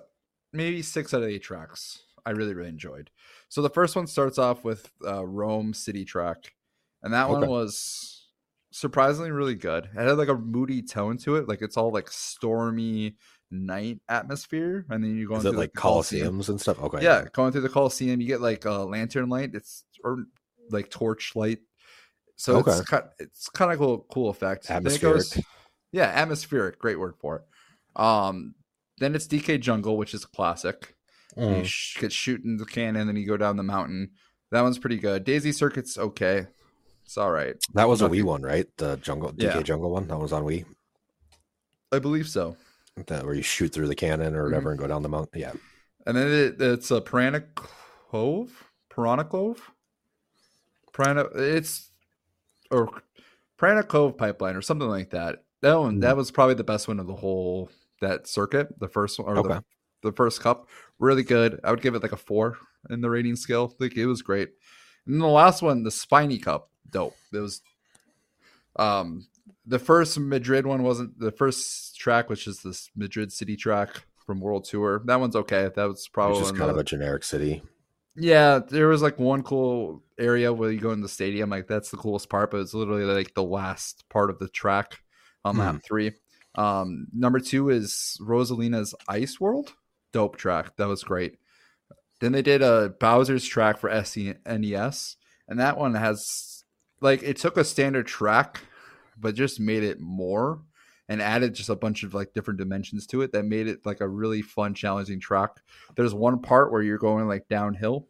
maybe 0.51 0.82
six 0.82 1.13
out 1.13 1.22
of 1.22 1.27
the 1.27 1.36
eight 1.36 1.43
tracks, 1.43 2.03
I 2.25 2.32
really 2.32 2.53
really 2.53 2.70
enjoyed. 2.70 3.10
So 3.50 3.62
the 3.62 3.70
first 3.70 3.96
one 3.96 4.08
starts 4.08 4.38
off 4.38 4.63
with 4.63 4.89
uh, 5.05 5.25
Rome 5.25 5.74
City 5.74 6.05
track, 6.05 6.53
and 7.01 7.13
that 7.13 7.29
one 7.29 7.48
was 7.48 8.27
surprisingly 8.72 9.32
really 9.32 9.55
good. 9.55 9.86
It 9.86 10.00
had 10.00 10.17
like 10.17 10.29
a 10.29 10.36
moody 10.36 10.82
tone 10.82 11.17
to 11.20 11.36
it, 11.38 11.48
like 11.48 11.62
it's 11.62 11.77
all 11.77 11.91
like 11.91 12.10
stormy 12.10 13.15
night 13.51 14.00
atmosphere, 14.10 14.86
and 14.89 15.03
then 15.03 15.15
you 15.17 15.27
go 15.27 15.36
into 15.36 15.51
like 15.51 15.74
Colosseum. 15.74 16.39
coliseums 16.39 16.50
and 16.50 16.62
stuff? 16.62 16.79
Okay, 16.82 17.03
Yeah, 17.03 17.25
going 17.34 17.51
through 17.51 17.62
the 17.62 17.70
Coliseum, 17.70 18.20
you 18.22 18.27
get 18.27 18.41
like 18.41 18.65
a 18.65 18.72
lantern 18.84 19.29
light. 19.29 19.51
It's 19.53 19.86
or 20.03 20.25
like 20.70 20.89
torch 20.89 21.36
light. 21.36 21.60
So 22.36 22.60
it's 22.60 22.82
kind 22.82 23.05
it's 23.20 23.50
kind 23.50 23.72
of 23.72 23.77
cool 23.77 24.05
cool 24.12 24.29
effect. 24.29 24.65
It 24.65 24.70
goes- 24.70 24.77
Atmospheric. 24.77 25.46
yeah, 25.91 26.05
atmospheric. 26.08 26.79
Great 26.79 27.00
word 27.00 27.15
for 27.20 27.38
it. 27.38 27.43
Um, 27.95 28.55
then 29.00 29.15
it's 29.15 29.27
DK 29.27 29.59
Jungle, 29.59 29.97
which 29.97 30.13
is 30.13 30.23
a 30.23 30.27
classic. 30.27 30.95
You 31.35 31.43
Mm. 31.43 31.65
sh- 31.65 31.97
get 32.00 32.12
shooting 32.13 32.57
the 32.57 32.65
cannon, 32.65 33.07
then 33.07 33.15
you 33.15 33.25
go 33.25 33.38
down 33.38 33.57
the 33.57 33.63
mountain. 33.63 34.12
That 34.51 34.62
one's 34.62 34.77
pretty 34.77 34.97
good. 34.97 35.23
Daisy 35.23 35.51
Circuit's 35.51 35.97
okay. 35.97 36.47
It's 37.05 37.17
all 37.17 37.31
right. 37.31 37.55
That 37.73 37.88
was 37.89 38.01
a 38.01 38.07
Wii 38.07 38.23
one, 38.23 38.43
right? 38.43 38.67
The 38.77 38.97
jungle 38.97 39.31
DK 39.31 39.55
Yeah. 39.55 39.62
jungle 39.63 39.89
one. 39.91 40.07
That 40.07 40.19
was 40.19 40.31
on 40.31 40.43
Wii. 40.43 40.65
I 41.91 42.00
believe 42.00 42.27
so. 42.29 42.55
That 43.07 43.25
where 43.25 43.33
you 43.33 43.41
shoot 43.41 43.69
through 43.73 43.88
the 43.88 43.95
cannon 43.95 44.35
or 44.35 44.43
whatever 44.45 44.69
and 44.71 44.79
go 44.79 44.85
down 44.88 45.01
the 45.01 45.09
mountain. 45.09 45.41
Yeah. 45.41 45.53
And 46.05 46.15
then 46.15 46.27
it, 46.31 46.62
it's 46.62 46.91
a 46.91 47.01
Piranha 47.01 47.43
Cove, 48.12 48.69
Piranha 48.89 49.25
Cove, 49.25 49.71
Piranha. 50.93 51.25
It's 51.35 51.89
or 52.69 53.01
Piranha 53.57 53.83
Cove 53.83 54.17
Pipeline 54.17 54.55
or 54.55 54.62
something 54.62 54.88
like 54.88 55.09
that. 55.12 55.43
That 55.62 55.75
one, 55.75 55.95
Hmm. 55.95 56.00
that 56.01 56.15
was 56.17 56.29
probably 56.31 56.55
the 56.55 56.63
best 56.63 56.88
one 56.88 57.00
of 57.00 57.07
the 57.07 57.15
whole 57.15 57.69
that 58.03 58.27
circuit. 58.27 58.79
The 58.79 58.88
first 58.88 59.19
one 59.19 59.27
or 59.38 59.39
Okay. 59.39 59.55
the, 60.01 60.10
the 60.10 60.15
first 60.15 60.41
cup, 60.41 60.69
really 61.00 61.24
good. 61.24 61.60
I 61.63 61.72
would 61.72 61.81
give 61.81 61.95
it 61.95 62.01
like 62.03 62.12
a 62.12 62.17
four 62.17 62.57
in 62.89 63.01
the 63.01 63.10
rating 63.10 63.36
scale. 63.36 63.74
Like 63.79 63.98
it 63.98 64.05
was 64.05 64.22
great. 64.22 64.50
And 65.05 65.15
then 65.15 65.19
the 65.19 65.27
last 65.27 65.62
one, 65.62 65.83
the 65.83 65.91
Spiny 65.91 66.38
Cup, 66.38 66.69
dope. 66.89 67.15
It 67.33 67.39
was 67.39 67.62
um 68.75 69.27
the 69.65 69.79
first 69.79 70.19
Madrid 70.19 70.65
one 70.65 70.83
wasn't 70.83 71.17
the 71.19 71.31
first 71.31 71.98
track, 71.98 72.29
which 72.29 72.48
is 72.48 72.62
this 72.62 72.89
Madrid 72.95 73.31
City 73.31 73.55
track 73.55 73.89
from 74.25 74.39
World 74.41 74.65
Tour. 74.65 75.01
That 75.05 75.19
one's 75.19 75.36
okay. 75.36 75.69
That 75.75 75.86
was 75.86 76.07
probably 76.07 76.39
just 76.39 76.55
kind 76.55 76.69
of 76.69 76.75
of 76.75 76.77
a 76.77 76.83
generic 76.83 77.24
city. 77.24 77.62
yeah. 78.15 78.60
There 78.60 78.88
was 78.88 79.01
like 79.01 79.19
one 79.19 79.43
cool 79.43 80.03
area 80.17 80.51
where 80.51 80.72
you 80.72 80.79
go 80.79 80.91
in 80.91 81.01
the 81.01 81.10
stadium, 81.10 81.50
like 81.50 81.67
that's 81.67 81.91
the 81.91 81.98
coolest 81.98 82.29
part, 82.29 82.51
but 82.51 82.60
it's 82.62 82.74
literally 82.74 83.03
like 83.05 83.33
the 83.33 83.43
last 83.43 84.03
part 84.10 84.29
of 84.29 84.39
the 84.39 84.48
track 84.50 85.00
on 85.45 85.57
lap 85.57 85.81
three. 85.86 86.12
Um, 86.55 87.07
number 87.13 87.39
two 87.39 87.69
is 87.69 88.17
Rosalina's 88.22 88.93
Ice 89.07 89.39
World, 89.39 89.74
dope 90.12 90.38
track. 90.38 90.75
That 90.78 90.88
was 90.88 91.04
great. 91.04 91.39
Then 92.21 92.32
they 92.32 92.41
did 92.41 92.62
a 92.62 92.93
Bowser's 92.99 93.45
track 93.45 93.78
for 93.78 93.89
SNES, 93.89 95.15
and 95.47 95.60
that 95.60 95.78
one 95.78 95.95
has 95.95 96.63
like 97.01 97.21
it 97.23 97.38
took 97.38 97.58
a 97.58 97.63
standard 97.63 98.08
track, 98.08 98.62
but 99.17 99.36
just 99.36 99.60
made 99.60 99.84
it 99.84 99.99
more 99.99 100.62
and 101.10 101.21
added 101.21 101.54
just 101.54 101.69
a 101.69 101.75
bunch 101.75 102.04
of 102.04 102.13
like 102.13 102.34
different 102.34 102.60
dimensions 102.60 103.06
to 103.08 103.21
it 103.21 103.34
that 103.34 103.43
made 103.43 103.67
it 103.67 103.86
like 103.86 103.99
a 103.99 104.08
really 104.08 104.41
fun, 104.41 104.73
challenging 104.73 105.19
track. 105.19 105.51
There's 105.95 106.13
one 106.13 106.39
part 106.39 106.71
where 106.71 106.82
you're 106.82 106.97
going 106.97 107.28
like 107.28 107.49
downhill, 107.49 108.08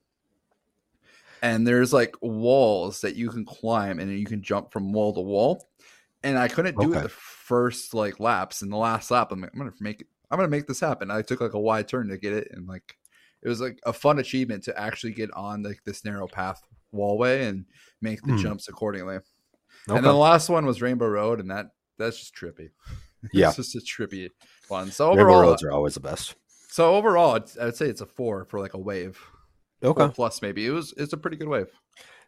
and 1.41 1.65
there's 1.65 1.91
like 1.91 2.15
walls 2.21 3.01
that 3.01 3.15
you 3.15 3.29
can 3.29 3.45
climb, 3.45 3.99
and 3.99 4.11
you 4.11 4.25
can 4.25 4.43
jump 4.43 4.71
from 4.71 4.93
wall 4.93 5.13
to 5.13 5.21
wall. 5.21 5.67
And 6.23 6.37
I 6.37 6.47
couldn't 6.47 6.77
do 6.79 6.93
it 6.93 7.03
the 7.03 7.09
first 7.09 7.93
like 7.93 8.19
laps. 8.19 8.61
In 8.61 8.69
the 8.69 8.77
last 8.77 9.11
lap, 9.11 9.31
I'm 9.31 9.41
like, 9.41 9.51
I'm 9.53 9.59
gonna 9.59 9.73
make 9.79 10.01
it. 10.01 10.07
I'm 10.31 10.37
gonna 10.37 10.49
make 10.49 10.67
this 10.67 10.79
happen. 10.79 11.11
I 11.11 11.21
took 11.21 11.41
like 11.41 11.53
a 11.53 11.59
wide 11.59 11.87
turn 11.87 12.07
to 12.09 12.17
get 12.17 12.33
it, 12.33 12.47
and 12.51 12.67
like 12.67 12.97
it 13.41 13.49
was 13.49 13.59
like 13.59 13.79
a 13.85 13.91
fun 13.93 14.19
achievement 14.19 14.63
to 14.63 14.79
actually 14.79 15.13
get 15.13 15.29
on 15.33 15.63
like 15.63 15.83
this 15.85 16.05
narrow 16.05 16.27
path 16.27 16.61
wallway 16.93 17.45
and 17.47 17.65
make 18.01 18.21
the 18.23 18.31
Hmm. 18.33 18.37
jumps 18.37 18.69
accordingly. 18.69 19.15
Okay. 19.15 19.23
And 19.89 19.97
then 19.97 20.03
the 20.03 20.13
last 20.13 20.47
one 20.49 20.65
was 20.65 20.81
Rainbow 20.81 21.07
Road, 21.07 21.39
and 21.41 21.51
that 21.51 21.67
that's 21.97 22.17
just 22.19 22.35
trippy. 22.35 22.69
Yeah. 23.31 23.47
it's 23.47 23.55
just 23.55 23.75
a 23.75 23.79
trippy 23.79 24.29
one. 24.67 24.91
So 24.91 25.07
Rainbow 25.09 25.21
overall, 25.23 25.41
roads 25.43 25.63
are 25.63 25.71
always 25.71 25.93
the 25.93 26.01
best. 26.01 26.35
so 26.67 26.95
overall, 26.95 27.35
I'd, 27.35 27.57
I'd 27.57 27.75
say 27.77 27.85
it's 27.87 28.01
a 28.01 28.05
four 28.05 28.43
for 28.43 28.59
like 28.59 28.73
a 28.73 28.77
wave. 28.77 29.17
Okay. 29.81 29.97
Four 29.97 30.09
plus 30.09 30.41
maybe. 30.41 30.65
It 30.65 30.71
was 30.71 30.93
it's 30.97 31.13
a 31.13 31.17
pretty 31.17 31.37
good 31.37 31.47
wave. 31.47 31.67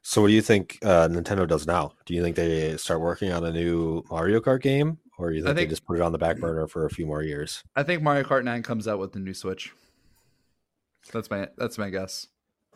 So 0.07 0.21
what 0.21 0.27
do 0.27 0.33
you 0.33 0.41
think 0.43 0.77
uh, 0.83 1.07
Nintendo 1.07 1.47
does 1.47 1.65
now? 1.65 1.93
Do 2.05 2.13
you 2.13 2.21
think 2.21 2.35
they 2.35 2.77
start 2.77 3.01
working 3.01 3.31
on 3.31 3.43
a 3.43 3.51
new 3.51 4.03
Mario 4.11 4.39
Kart 4.39 4.61
game, 4.61 4.99
or 5.17 5.31
do 5.31 5.35
you 5.37 5.41
think, 5.43 5.57
think- 5.57 5.67
they 5.67 5.71
just 5.71 5.83
put 5.83 5.97
it 5.97 6.03
on 6.03 6.11
the 6.11 6.19
back 6.19 6.37
burner 6.37 6.67
for 6.67 6.85
a 6.85 6.91
few 6.91 7.07
more 7.07 7.23
years? 7.23 7.63
I 7.75 7.81
think 7.81 8.03
Mario 8.03 8.21
Kart 8.23 8.43
Nine 8.43 8.61
comes 8.61 8.87
out 8.87 8.99
with 8.99 9.13
the 9.13 9.19
new 9.19 9.33
Switch. 9.33 9.73
That's 11.11 11.27
my 11.31 11.47
that's 11.57 11.79
my 11.79 11.89
guess, 11.89 12.27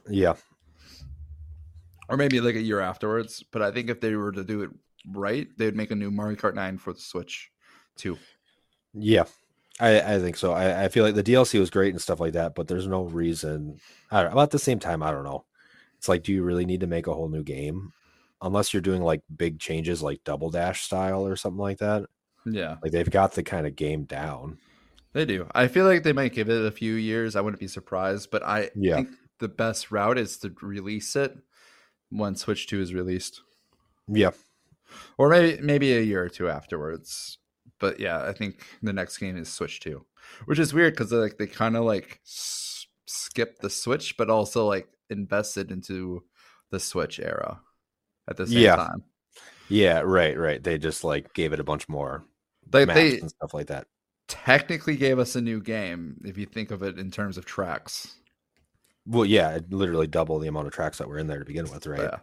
Yeah. 0.08 0.34
or 2.10 2.18
maybe 2.18 2.42
like 2.42 2.56
a 2.56 2.62
year 2.62 2.80
afterwards. 2.80 3.44
But 3.52 3.62
I 3.62 3.70
think 3.72 3.92
if 3.92 4.02
they 4.02 4.16
were 4.16 4.32
to 4.32 4.44
do 4.44 4.64
it 4.64 4.72
right, 5.08 5.48
they 5.58 5.66
would 5.66 5.76
make 5.76 5.92
a 5.92 5.96
new 5.96 6.10
Mario 6.10 6.36
Kart 6.36 6.56
Nine 6.56 6.80
for 6.80 6.94
the 6.94 7.00
Switch, 7.00 7.52
too. 7.96 8.18
Yeah. 8.96 9.26
I, 9.80 10.16
I 10.16 10.20
think 10.20 10.36
so. 10.36 10.52
I, 10.52 10.86
I 10.86 10.88
feel 10.90 11.04
like 11.06 11.16
the 11.16 11.24
DLC 11.24 11.60
was 11.60 11.70
great 11.70 11.94
and 11.94 12.02
stuff 12.02 12.20
like 12.20 12.34
that, 12.34 12.54
but 12.56 12.68
there's 12.68 12.88
no 12.88 13.04
reason. 13.04 13.80
I 14.12 14.24
don't, 14.24 14.32
about 14.34 14.50
the 14.52 14.60
same 14.60 14.80
time, 14.80 15.02
I 15.04 15.12
don't 15.12 15.24
know. 15.24 15.46
It's 16.00 16.08
like, 16.10 16.24
do 16.24 16.34
you 16.34 16.42
really 16.44 16.66
need 16.66 16.80
to 16.80 16.88
make 16.88 17.06
a 17.08 17.14
whole 17.14 17.30
new 17.30 17.44
game? 17.44 17.92
Unless 18.42 18.74
you're 18.74 18.82
doing 18.82 19.02
like 19.04 19.22
big 19.36 19.60
changes, 19.60 20.02
like 20.02 20.24
Double 20.24 20.50
Dash 20.50 20.82
style 20.84 21.28
or 21.28 21.36
something 21.36 21.60
like 21.60 21.78
that. 21.80 22.06
Yeah, 22.46 22.78
Like 22.82 22.94
they've 22.94 23.10
got 23.10 23.34
the 23.34 23.44
kind 23.44 23.68
of 23.68 23.76
game 23.76 24.06
down. 24.06 24.58
they 25.12 25.26
do. 25.26 25.46
I 25.54 25.68
feel 25.68 25.86
like 25.86 26.04
they 26.04 26.14
might 26.14 26.34
give 26.34 26.50
it 26.50 26.66
a 26.66 26.72
few 26.72 26.94
years. 26.94 27.36
I 27.36 27.42
wouldn't 27.42 27.60
be 27.60 27.68
surprised, 27.68 28.32
but 28.32 28.42
I 28.44 28.72
Yeah. 28.76 28.96
think 28.96 29.10
the 29.40 29.50
best 29.50 29.92
route 29.92 30.18
is 30.18 30.38
to 30.40 30.56
release 30.62 31.16
it 31.18 31.38
when 32.10 32.36
Switch 32.36 32.66
Two 32.68 32.80
is 32.82 32.94
released. 32.94 33.42
Yeah. 34.08 34.32
or 35.18 35.30
maybe 35.30 35.62
maybe 35.62 35.94
a 35.96 36.02
year 36.02 36.24
or 36.24 36.30
two 36.30 36.50
afterwards. 36.50 37.38
But 37.78 38.00
yeah, 38.00 38.24
I 38.24 38.32
think 38.34 38.64
the 38.82 38.94
next 38.94 39.18
game 39.18 39.38
is 39.38 39.50
Switch 39.52 39.80
Two, 39.82 40.06
which 40.46 40.60
is 40.60 40.74
weird 40.74 40.94
because 40.94 41.12
like 41.12 41.38
they 41.38 41.46
kind 41.48 41.76
of 41.76 41.84
like 41.84 42.20
s- 42.26 42.88
skipped 43.06 43.62
the 43.62 43.70
Switch, 43.70 44.16
but 44.18 44.30
also 44.30 44.66
like 44.66 44.88
invested 45.10 45.72
into 45.72 46.24
the 46.72 46.80
Switch 46.80 47.20
era 47.20 47.60
at 48.28 48.38
the 48.38 48.48
same 48.48 48.58
Yeah. 48.60 48.76
time. 48.76 49.04
Yeah. 49.70 50.00
Right. 50.02 50.38
Right. 50.38 50.64
They 50.64 50.78
just 50.78 51.04
like 51.04 51.34
gave 51.34 51.54
it 51.54 51.60
a 51.60 51.64
bunch 51.64 51.88
more 51.90 52.26
maps 52.72 52.94
they 52.94 53.20
and 53.20 53.30
stuff 53.30 53.54
like 53.54 53.68
that. 53.68 53.88
technically 54.28 54.96
gave 54.96 55.18
us 55.20 55.36
a 55.36 55.42
new 55.42 55.60
game 55.62 56.22
if 56.24 56.38
you 56.38 56.46
think 56.46 56.70
of 56.72 56.84
it 56.84 57.00
in 57.00 57.10
terms 57.12 57.38
of 57.38 57.46
tracks. 57.46 58.16
Well, 59.06 59.26
yeah, 59.26 59.56
it 59.56 59.72
literally 59.74 60.06
double 60.08 60.38
the 60.38 60.48
amount 60.48 60.68
of 60.68 60.74
tracks 60.74 61.00
that 61.00 61.08
were 61.08 61.18
in 61.18 61.26
there 61.28 61.40
to 61.40 61.46
begin 61.46 61.70
with, 61.72 61.88
right? 61.88 62.02
Yeah. 62.02 62.20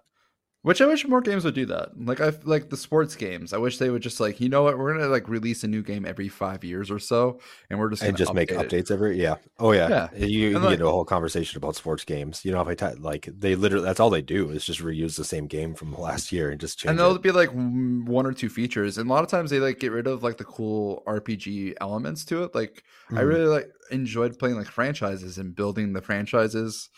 Which 0.66 0.80
I 0.82 0.86
wish 0.86 1.06
more 1.06 1.20
games 1.20 1.44
would 1.44 1.54
do 1.54 1.64
that. 1.66 1.90
Like 1.96 2.20
I 2.20 2.32
like 2.42 2.70
the 2.70 2.76
sports 2.76 3.14
games. 3.14 3.52
I 3.52 3.58
wish 3.58 3.78
they 3.78 3.88
would 3.88 4.02
just 4.02 4.18
like, 4.18 4.40
you 4.40 4.48
know 4.48 4.64
what, 4.64 4.76
we're 4.76 4.94
gonna 4.94 5.06
like 5.06 5.28
release 5.28 5.62
a 5.62 5.68
new 5.68 5.80
game 5.80 6.04
every 6.04 6.28
five 6.28 6.64
years 6.64 6.90
or 6.90 6.98
so, 6.98 7.38
and 7.70 7.78
we're 7.78 7.88
just 7.88 8.02
gonna 8.02 8.08
and 8.08 8.18
just 8.18 8.34
make 8.34 8.48
update 8.48 8.64
it. 8.64 8.68
updates 8.86 8.90
every 8.90 9.22
yeah 9.22 9.36
oh 9.60 9.70
yeah, 9.70 9.88
Yeah. 9.88 10.26
you, 10.26 10.48
you 10.48 10.58
like- 10.58 10.70
get 10.70 10.72
into 10.72 10.88
a 10.88 10.90
whole 10.90 11.04
conversation 11.04 11.56
about 11.56 11.76
sports 11.76 12.04
games 12.04 12.44
you 12.44 12.50
know 12.50 12.60
if 12.60 12.66
i 12.66 12.74
t- 12.74 12.98
like 12.98 13.28
they 13.38 13.54
literally 13.54 13.84
that's 13.84 14.00
all 14.00 14.10
they 14.10 14.22
do 14.22 14.50
is 14.50 14.64
just 14.64 14.80
reuse 14.80 15.16
the 15.16 15.24
same 15.24 15.46
game 15.46 15.72
from 15.74 15.94
last 15.96 16.32
year 16.32 16.50
and 16.50 16.60
just 16.60 16.78
change 16.80 16.90
and 16.90 16.98
there'll 16.98 17.14
it 17.14 17.22
be 17.22 17.30
like 17.30 17.50
mm, 17.50 18.04
one 18.06 18.26
or 18.26 18.32
two 18.32 18.48
features 18.48 18.98
and 18.98 19.08
a 19.08 19.12
lot 19.12 19.22
of 19.22 19.30
times 19.30 19.50
they 19.50 19.60
like 19.60 19.78
get 19.78 19.92
rid 19.92 20.08
of 20.08 20.24
like 20.24 20.36
the 20.36 20.44
cool 20.44 21.04
rpg 21.06 21.74
elements 21.80 22.24
to 22.24 22.42
it 22.42 22.52
like 22.56 22.82
i 23.10 23.14
Mhm. 23.22 23.28
really 23.28 23.46
like 23.46 23.68
enjoyed 23.92 24.36
playing 24.36 24.56
like 24.56 24.66
franchises 24.66 25.38
and 25.38 25.54
building 25.54 25.92
the 25.92 26.02
franchises 26.02 26.90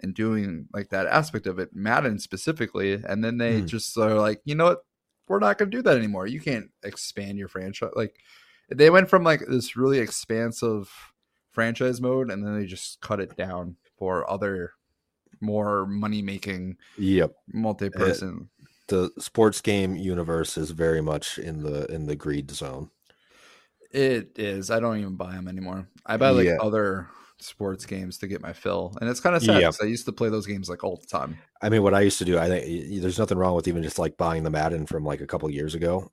and 0.00 0.14
doing 0.14 0.66
like 0.72 0.88
that 0.90 1.06
aspect 1.06 1.46
of 1.46 1.58
it 1.58 1.74
madden 1.74 2.18
specifically 2.18 2.94
and 2.94 3.24
then 3.24 3.38
they 3.38 3.62
Mhm. 3.62 3.66
just 3.66 3.96
are 3.96 4.14
like 4.14 4.40
you 4.44 4.54
know 4.54 4.64
what 4.66 4.84
we're 5.28 5.38
not 5.38 5.56
going 5.58 5.70
to 5.70 5.76
do 5.76 5.82
that 5.82 5.96
anymore 5.96 6.26
you 6.26 6.40
can't 6.40 6.70
expand 6.82 7.38
your 7.38 7.48
franchise 7.48 7.90
like 7.94 8.16
they 8.70 8.90
went 8.90 9.08
from 9.08 9.22
like 9.24 9.40
this 9.48 9.76
really 9.76 9.98
expansive 9.98 10.90
franchise 11.52 12.00
mode 12.00 12.30
and 12.30 12.44
then 12.44 12.58
they 12.58 12.66
just 12.66 13.00
cut 13.00 13.20
it 13.20 13.36
down 13.36 13.76
for 13.96 14.28
other 14.30 14.72
more 15.40 15.86
money 15.86 16.22
making 16.22 16.76
yep 16.98 17.32
multi-person 17.52 18.48
the 18.88 19.10
sports 19.18 19.60
game 19.60 19.96
universe 19.96 20.58
is 20.58 20.70
very 20.72 21.00
much 21.00 21.38
in 21.38 21.62
the 21.62 21.86
in 21.90 22.04
the 22.06 22.14
greed 22.16 22.50
zone. 22.50 22.90
It 23.90 24.38
is. 24.38 24.70
I 24.70 24.80
don't 24.80 24.98
even 24.98 25.16
buy 25.16 25.32
them 25.32 25.48
anymore. 25.48 25.88
I 26.04 26.16
buy 26.18 26.30
like 26.30 26.46
Yeah. 26.46 26.56
other 26.60 27.08
sports 27.40 27.86
games 27.86 28.18
to 28.18 28.26
get 28.28 28.40
my 28.42 28.52
fill, 28.52 28.94
and 29.00 29.10
it's 29.10 29.20
kind 29.20 29.36
of 29.36 29.42
sad 29.42 29.62
Yeah. 29.62 29.68
'cause 29.68 29.80
I 29.82 29.86
used 29.86 30.06
to 30.06 30.12
play 30.12 30.28
those 30.30 30.46
games 30.46 30.68
like 30.68 30.84
all 30.84 30.96
the 30.96 31.06
time. 31.06 31.42
I 31.62 31.68
mean, 31.68 31.82
what 31.82 31.94
I 31.94 32.00
used 32.02 32.18
to 32.18 32.24
do, 32.24 32.38
I 32.38 32.48
think 32.48 33.00
there's 33.00 33.18
nothing 33.18 33.38
wrong 33.38 33.54
with 33.54 33.68
even 33.68 33.82
just 33.82 33.98
like 33.98 34.16
buying 34.16 34.42
the 34.42 34.50
Madden 34.50 34.86
from 34.86 35.04
like 35.04 35.20
a 35.20 35.26
couple 35.26 35.48
years 35.50 35.74
ago 35.74 36.10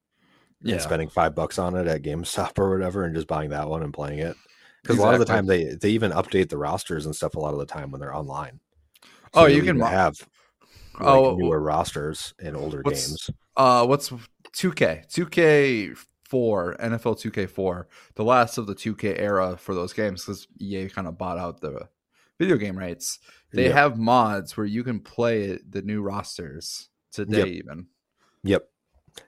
Yeah, 0.64 0.74
and 0.74 0.82
spending 0.82 1.10
five 1.10 1.36
bucks 1.36 1.60
on 1.60 1.76
it 1.76 1.88
at 1.88 2.04
GameStop 2.04 2.58
or 2.60 2.72
whatever, 2.72 3.06
and 3.06 3.16
just 3.16 3.28
buying 3.28 3.50
that 3.52 3.70
one 3.70 3.84
and 3.84 3.94
playing 3.94 4.20
it. 4.20 4.38
Because 4.84 4.98
a 4.98 5.02
lot 5.02 5.14
of 5.14 5.20
the 5.20 5.26
time 5.26 5.48
they 5.48 5.76
they 5.76 5.92
even 5.92 6.12
update 6.12 6.50
the 6.50 6.58
rosters 6.58 7.06
and 7.06 7.16
stuff 7.16 7.36
a 7.36 7.40
lot 7.40 7.54
of 7.54 7.60
the 7.60 7.66
time 7.66 7.92
when 7.92 8.02
they're 8.02 8.16
online. 8.16 8.60
Oh, 9.34 9.46
you'll 9.46 9.66
can 9.66 9.80
have 9.80 10.16
like, 11.00 11.02
Oh, 11.08 11.36
newer 11.36 11.60
rosters 11.62 12.34
in 12.40 12.56
older 12.56 12.84
games. 12.84 13.30
Uh, 13.56 13.86
what's 13.86 14.12
2K? 14.54 15.04
2K? 15.10 15.94
2K4, 16.32 16.80
NFL 16.80 17.16
2K4, 17.22 17.86
the 18.16 18.24
last 18.24 18.58
of 18.58 18.68
the 18.68 18.76
2K 18.76 19.20
era 19.20 19.58
for 19.58 19.74
those 19.76 19.94
games 19.94 20.26
because 20.26 20.48
EA 20.60 20.88
kind 20.90 21.08
of 21.08 21.18
bought 21.18 21.38
out 21.38 21.62
the 21.62 21.90
video 22.40 22.58
game 22.58 22.78
rights. 22.78 23.20
They 23.54 23.66
Yep. 23.66 23.74
have 23.74 23.98
mods 24.00 24.56
where 24.58 24.66
you 24.66 24.84
can 24.84 25.00
play 25.00 25.60
the 25.68 25.82
new 25.82 26.02
rosters 26.02 26.90
today, 27.12 27.40
Yep. 27.40 27.48
even. 27.48 27.88
Yep. 28.44 28.70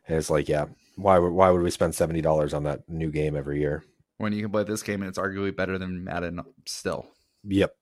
And 0.08 0.18
it's 0.18 0.30
like, 0.30 0.48
yeah, 0.48 0.66
why 0.96 1.20
would 1.20 1.32
why 1.34 1.50
would 1.50 1.62
we 1.62 1.72
spend 1.72 1.94
seventy 1.94 2.22
dollars 2.22 2.54
on 2.54 2.64
that 2.64 2.88
new 2.88 3.12
game 3.12 3.36
every 3.36 3.60
year? 3.60 3.84
When 4.18 4.32
you 4.32 4.42
can 4.44 4.52
play 4.52 4.64
this 4.64 4.84
game 4.84 5.02
and 5.02 5.10
it's 5.10 5.18
arguably 5.18 5.56
better 5.56 5.78
than 5.78 6.04
Madden 6.04 6.40
still, 6.66 7.08
Yep. 7.44 7.76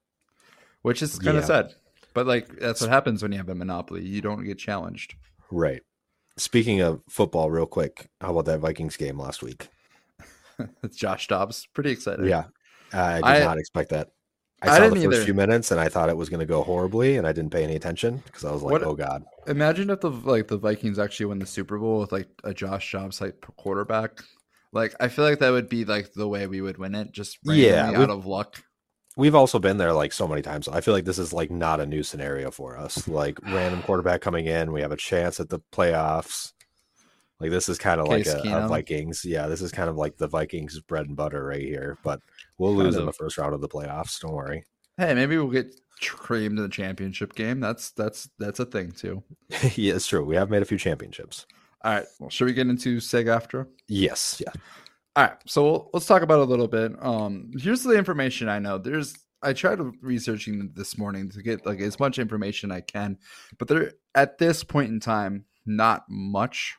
which 0.82 1.02
is 1.04 1.20
kind 1.20 1.38
of 1.38 1.44
Yeah. 1.44 1.48
sad. 1.48 1.76
But 2.14 2.26
like 2.26 2.60
that's 2.60 2.82
what 2.82 2.90
happens 2.90 3.22
when 3.22 3.32
you 3.32 3.38
have 3.38 3.50
a 3.50 3.56
monopoly. 3.56 4.04
You 4.06 4.22
don't 4.22 4.44
get 4.44 4.58
challenged. 4.58 5.14
Right. 5.52 5.82
Speaking 6.42 6.82
of 6.82 7.02
football, 7.08 7.52
real 7.52 7.68
quick, 7.68 8.10
how 8.20 8.32
about 8.32 8.46
that 8.46 8.60
Vikings 8.60 8.98
game 8.98 9.20
last 9.20 9.44
week? 9.44 9.70
Josh 10.96 11.28
Dobbs. 11.28 11.68
Pretty 11.76 11.92
excited. 11.92 12.26
Yeah, 12.26 12.46
I 12.92 13.16
did 13.18 13.26
I- 13.26 13.40
not 13.46 13.60
expect 13.60 13.90
that. 13.92 14.10
I, 14.64 14.70
I 14.70 14.78
saw 14.78 14.90
the 14.90 15.02
first 15.02 15.06
either. 15.18 15.26
few 15.26 15.34
minutes 15.34 15.72
and 15.72 15.80
I 15.80 15.90
thought 15.90 16.10
it 16.10 16.18
was 16.18 16.30
going 16.30 16.40
to 16.40 16.46
go 16.46 16.62
horribly, 16.62 17.18
and 17.18 17.26
I 17.26 17.32
didn't 17.32 17.52
pay 17.52 17.64
any 17.64 17.76
attention 17.76 18.18
because 18.26 18.44
I 18.46 18.52
was 18.52 18.62
like, 18.64 18.72
What- 18.72 18.84
"Oh 18.84 18.96
God." 18.96 19.24
Imagine 19.48 19.90
if 19.92 20.02
the 20.02 20.10
like 20.10 20.48
the 20.48 20.58
Vikings 20.58 20.98
actually 20.98 21.28
win 21.28 21.38
the 21.40 21.46
Super 21.46 21.78
Bowl 21.78 22.00
with 22.00 22.12
like 22.12 22.28
a 22.44 22.54
Josh 22.56 22.92
Dobbs 22.92 23.20
type 23.20 23.46
quarterback. 23.58 24.22
Like 24.72 24.96
I 25.00 25.10
feel 25.10 25.26
like 25.26 25.40
that 25.40 25.50
would 25.52 25.70
be 25.70 25.86
like 25.86 26.14
the 26.14 26.28
way 26.28 26.48
we 26.48 26.62
would 26.62 26.78
win 26.80 26.96
it, 26.96 27.12
just 27.12 27.38
Yeah, 27.44 27.92
out 27.96 28.10
of 28.10 28.26
luck. 28.26 28.64
We've 29.18 29.36
also 29.36 29.60
been 29.60 29.78
there 29.78 29.94
like 29.94 30.14
so 30.14 30.28
many 30.28 30.42
times. 30.42 30.68
I 30.68 30.82
feel 30.82 30.94
like 30.94 31.06
this 31.06 31.20
is 31.20 31.34
like 31.34 31.52
not 31.52 31.80
a 31.80 31.86
new 31.86 32.02
scenario 32.02 32.50
for 32.50 32.78
us. 32.78 33.08
Like 33.08 33.40
random 33.44 33.82
quarterback 33.86 34.22
coming 34.22 34.46
in, 34.46 34.72
we 34.72 34.82
have 34.82 34.92
a 34.92 34.98
chance 34.98 35.40
at 35.40 35.50
the 35.50 35.60
playoffs. 35.72 36.54
Like 37.40 37.50
this 37.50 37.68
is 37.68 37.78
kind 37.78 38.00
of 38.00 38.08
like 38.08 38.28
a, 38.28 38.40
a 38.46 38.68
Vikings. 38.68 39.26
Yeah, 39.26 39.48
this 39.48 39.62
is 39.62 39.72
kind 39.72 39.90
of 39.90 39.98
like 39.98 40.18
the 40.18 40.28
Vikings 40.28 40.80
bread 40.82 41.08
and 41.08 41.16
butter 41.16 41.44
right 41.44 41.62
here. 41.62 41.98
But 42.04 42.22
we'll 42.58 42.76
lose 42.76 42.96
in 42.96 43.06
the 43.06 43.14
first 43.14 43.38
round 43.38 43.54
of 43.54 43.62
the 43.62 43.68
playoffs. 43.68 44.20
Don't 44.20 44.34
worry. 44.34 44.64
Hey, 44.98 45.14
maybe 45.16 45.38
we'll 45.38 45.48
get 45.48 45.74
creamed 46.02 46.58
in 46.58 46.64
the 46.64 46.70
championship 46.70 47.34
game. 47.34 47.60
That's 47.60 47.92
that's 47.92 48.30
that's 48.38 48.60
a 48.60 48.66
thing 48.66 48.92
too. 48.92 49.24
yeah, 49.76 49.96
it's 49.96 50.08
true. 50.08 50.24
We 50.24 50.36
have 50.36 50.50
made 50.50 50.62
a 50.62 50.66
few 50.66 50.78
championships. 50.78 51.48
All 51.84 51.94
right, 51.94 52.06
well, 52.20 52.30
should 52.30 52.46
we 52.46 52.54
get 52.54 52.68
into 52.68 53.00
SAG-AFTRA? 53.00 53.66
Yes. 53.88 54.40
Yeah. 54.40 54.52
All 55.16 55.26
right, 55.26 55.38
so 55.46 55.90
let's 55.94 56.06
talk 56.06 56.22
about 56.22 56.40
it 56.40 56.44
a 56.44 56.46
little 56.46 56.68
bit. 56.68 56.94
Um, 57.02 57.52
here's 57.60 57.84
the 57.84 57.98
information 57.98 58.48
I 58.48 58.60
know. 58.60 58.78
There's 58.78 59.16
I 59.44 59.54
tried 59.54 59.80
researching 60.02 60.72
this 60.76 60.98
morning 60.98 61.30
to 61.32 61.42
get 61.42 61.66
like 61.66 61.82
as 61.82 62.00
much 62.00 62.20
information 62.20 62.72
I 62.72 62.82
can, 62.82 63.18
but 63.58 63.68
there 63.68 63.94
at 64.16 64.38
this 64.38 64.64
point 64.64 64.90
in 64.90 65.00
time, 65.00 65.46
not 65.66 66.04
much. 66.10 66.78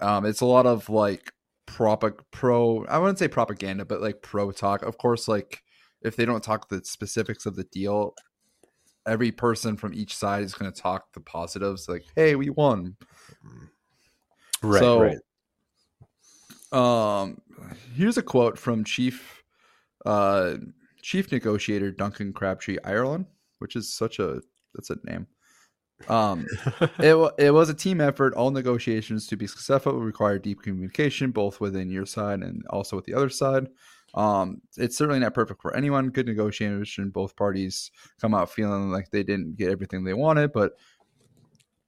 Um, 0.00 0.24
it's 0.26 0.40
a 0.40 0.46
lot 0.46 0.66
of 0.66 0.88
like 0.88 1.32
prop 1.66 2.04
pro. 2.32 2.84
I 2.86 2.98
wouldn't 2.98 3.18
say 3.18 3.28
propaganda, 3.28 3.84
but 3.84 4.00
like 4.00 4.22
pro 4.22 4.50
talk. 4.50 4.82
Of 4.82 4.98
course, 4.98 5.28
like 5.28 5.62
if 6.00 6.16
they 6.16 6.24
don't 6.24 6.42
talk 6.42 6.68
the 6.68 6.84
specifics 6.84 7.46
of 7.46 7.54
the 7.54 7.64
deal, 7.64 8.14
every 9.06 9.32
person 9.32 9.76
from 9.76 9.94
each 9.94 10.16
side 10.16 10.42
is 10.42 10.54
going 10.54 10.72
to 10.72 10.80
talk 10.80 11.12
the 11.12 11.20
positives. 11.20 11.88
Like, 11.88 12.04
hey, 12.16 12.34
we 12.34 12.50
won. 12.50 12.96
Right. 14.62 14.80
So, 14.80 15.02
right. 15.02 15.18
Um, 16.72 17.40
here's 17.94 18.16
a 18.16 18.22
quote 18.22 18.58
from 18.58 18.84
Chief, 18.84 19.42
uh, 20.06 20.54
Chief 21.02 21.30
Negotiator 21.30 21.90
Duncan 21.92 22.32
Crabtree 22.32 22.78
Ireland, 22.84 23.26
which 23.58 23.76
is 23.76 23.92
such 23.92 24.18
a 24.18 24.40
that's 24.74 24.90
a 24.90 24.96
name. 25.04 25.26
Um, 26.08 26.46
it 26.98 27.32
it 27.38 27.50
was 27.52 27.68
a 27.68 27.74
team 27.74 28.00
effort. 28.00 28.34
All 28.34 28.50
negotiations 28.50 29.26
to 29.28 29.36
be 29.36 29.46
successful 29.46 30.00
require 30.00 30.38
deep 30.38 30.62
communication, 30.62 31.30
both 31.30 31.60
within 31.60 31.90
your 31.90 32.06
side 32.06 32.40
and 32.40 32.64
also 32.70 32.96
with 32.96 33.04
the 33.04 33.14
other 33.14 33.28
side. 33.28 33.68
Um, 34.14 34.60
it's 34.76 34.96
certainly 34.96 35.20
not 35.20 35.34
perfect 35.34 35.62
for 35.62 35.74
anyone. 35.74 36.10
Good 36.10 36.26
negotiation. 36.26 37.10
Both 37.10 37.36
parties 37.36 37.90
come 38.20 38.34
out 38.34 38.50
feeling 38.50 38.90
like 38.90 39.10
they 39.10 39.22
didn't 39.22 39.56
get 39.56 39.70
everything 39.70 40.04
they 40.04 40.12
wanted, 40.12 40.52
but 40.52 40.72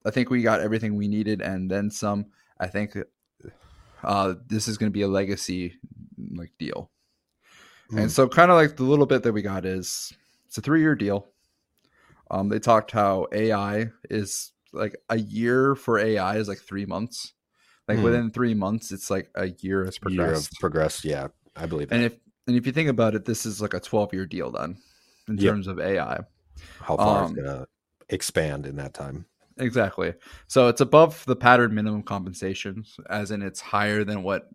I 0.07 0.11
think 0.11 0.31
we 0.31 0.43
got 0.43 0.61
everything 0.61 0.97
we 0.97 1.09
needed 1.09 1.43
and 1.43 1.71
then 1.71 1.91
some. 1.91 2.27
I 2.61 2.67
think 2.69 2.97
uh, 4.05 4.35
this 4.47 4.69
is 4.69 4.79
going 4.79 4.91
to 4.91 4.95
be 4.95 5.03
a 5.03 5.09
legacy 5.09 5.75
like 6.35 6.53
deal. 6.59 6.91
And 7.91 8.07
Mm. 8.07 8.11
so, 8.11 8.29
kind 8.29 8.51
of 8.51 8.57
like 8.57 8.77
the 8.77 8.85
little 8.85 9.07
bit 9.07 9.23
that 9.23 9.33
we 9.33 9.43
got 9.43 9.65
is 9.65 10.13
it's 10.47 10.59
a 10.59 10.61
three 10.61 10.81
year 10.81 10.95
deal. 10.95 11.29
Um, 12.31 12.49
they 12.49 12.59
talked 12.59 12.91
how 12.91 13.27
AI 13.33 13.91
is 14.11 14.53
like 14.73 14.97
a 15.09 15.19
year 15.19 15.75
for 15.75 15.99
AI 15.99 16.37
is 16.37 16.49
like 16.49 16.59
three 16.59 16.87
months. 16.87 17.33
Like 17.87 17.99
Hmm. 17.99 18.05
within 18.05 18.31
three 18.31 18.55
months, 18.55 18.91
it's 18.93 19.11
like 19.11 19.31
a 19.35 19.49
year 19.61 19.85
has 19.85 19.99
Year 20.09 20.33
of 20.33 20.51
progressed. 20.51 20.61
progressed. 20.61 21.05
Yeah, 21.05 21.29
I 21.55 21.67
believe 21.67 21.91
that. 21.91 21.97
And 21.97 22.05
if 22.05 22.17
and 22.47 22.57
if 22.57 22.67
you 22.67 22.73
think 22.73 22.89
about 22.89 23.15
it, 23.15 23.25
this 23.27 23.47
is 23.47 23.61
like 23.61 23.75
a 23.75 23.81
twelve 23.81 24.13
year 24.15 24.27
deal 24.27 24.51
then 24.51 24.79
in 25.29 25.37
Yep. 25.37 25.53
terms 25.53 25.67
of 25.67 25.79
AI. 25.79 26.21
How 26.81 26.97
far 26.97 27.21
um, 27.21 27.25
it's 27.25 27.33
gonna 27.33 27.67
expand 28.09 28.67
in 28.67 28.77
that 28.77 28.95
time. 28.95 29.27
Exactly. 29.59 30.15
So 30.49 30.69
it's 30.69 30.81
above 30.81 31.25
the 31.27 31.37
pattern 31.37 31.75
minimum 31.75 32.03
compensation, 32.03 32.85
as 33.09 33.31
in 33.31 33.43
it's 33.43 33.61
higher 33.61 34.05
than 34.05 34.23
what 34.23 34.49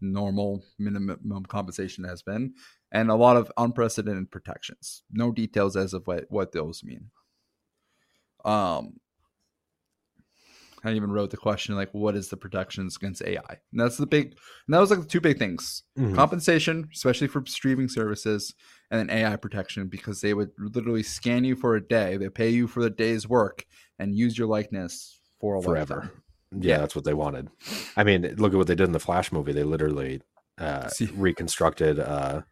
normal 0.00 0.62
minimum 0.78 1.44
compensation 1.48 2.04
has 2.04 2.22
been, 2.22 2.54
and 2.92 3.10
a 3.10 3.14
lot 3.14 3.36
of 3.36 3.50
unprecedented 3.56 4.30
protections. 4.30 5.02
No 5.10 5.32
details 5.32 5.76
as 5.76 5.92
of 5.94 6.06
what, 6.06 6.26
what 6.28 6.52
those 6.52 6.84
mean. 6.84 7.10
Um, 8.44 9.00
I 10.84 10.92
even 10.92 11.10
wrote 11.10 11.30
the 11.30 11.36
question 11.36 11.74
like, 11.74 11.92
"What 11.92 12.14
is 12.14 12.28
the 12.28 12.36
protections 12.36 12.96
against 12.96 13.22
AI?" 13.22 13.58
And 13.72 13.80
that's 13.80 13.96
the 13.96 14.06
big. 14.06 14.26
And 14.66 14.74
that 14.74 14.78
was 14.78 14.90
like 14.90 15.00
the 15.00 15.06
two 15.06 15.20
big 15.20 15.38
things: 15.38 15.82
Mhm. 15.98 16.14
compensation, 16.14 16.88
especially 16.94 17.26
for 17.26 17.44
streaming 17.46 17.88
services, 17.88 18.54
and 18.90 19.00
then 19.00 19.10
AI 19.10 19.36
protection 19.36 19.88
because 19.88 20.20
they 20.20 20.34
would 20.34 20.50
literally 20.58 21.02
scan 21.02 21.44
you 21.44 21.56
for 21.56 21.74
a 21.76 21.80
day, 21.86 22.16
they 22.16 22.28
pay 22.28 22.50
you 22.50 22.66
for 22.66 22.82
the 22.82 22.90
day's 22.90 23.28
work, 23.28 23.64
and 23.98 24.14
use 24.14 24.36
your 24.38 24.46
likeness 24.48 25.18
for 25.40 25.56
a 25.56 25.62
Forever. 25.62 26.10
Yeah, 26.52 26.74
Yeah. 26.74 26.78
that's 26.78 26.94
what 26.94 27.04
they 27.04 27.14
wanted. 27.14 27.48
I 27.96 28.04
mean, 28.04 28.22
look 28.36 28.52
at 28.52 28.56
what 28.56 28.66
they 28.68 28.74
did 28.74 28.86
in 28.86 28.92
the 28.92 29.00
Flash 29.00 29.32
movie. 29.32 29.52
They 29.52 29.64
literally 29.64 30.22
uh, 30.58 30.88
reconstructed 31.14 31.98
uh, 31.98 32.42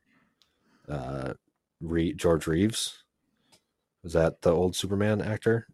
uh, 0.89 1.35
Re- 1.81 2.13
George 2.15 2.47
Reeves. 2.47 3.05
Was 4.03 4.13
that 4.13 4.43
the 4.43 4.53
old 4.53 4.77
Superman 4.77 5.23
actor? 5.23 5.67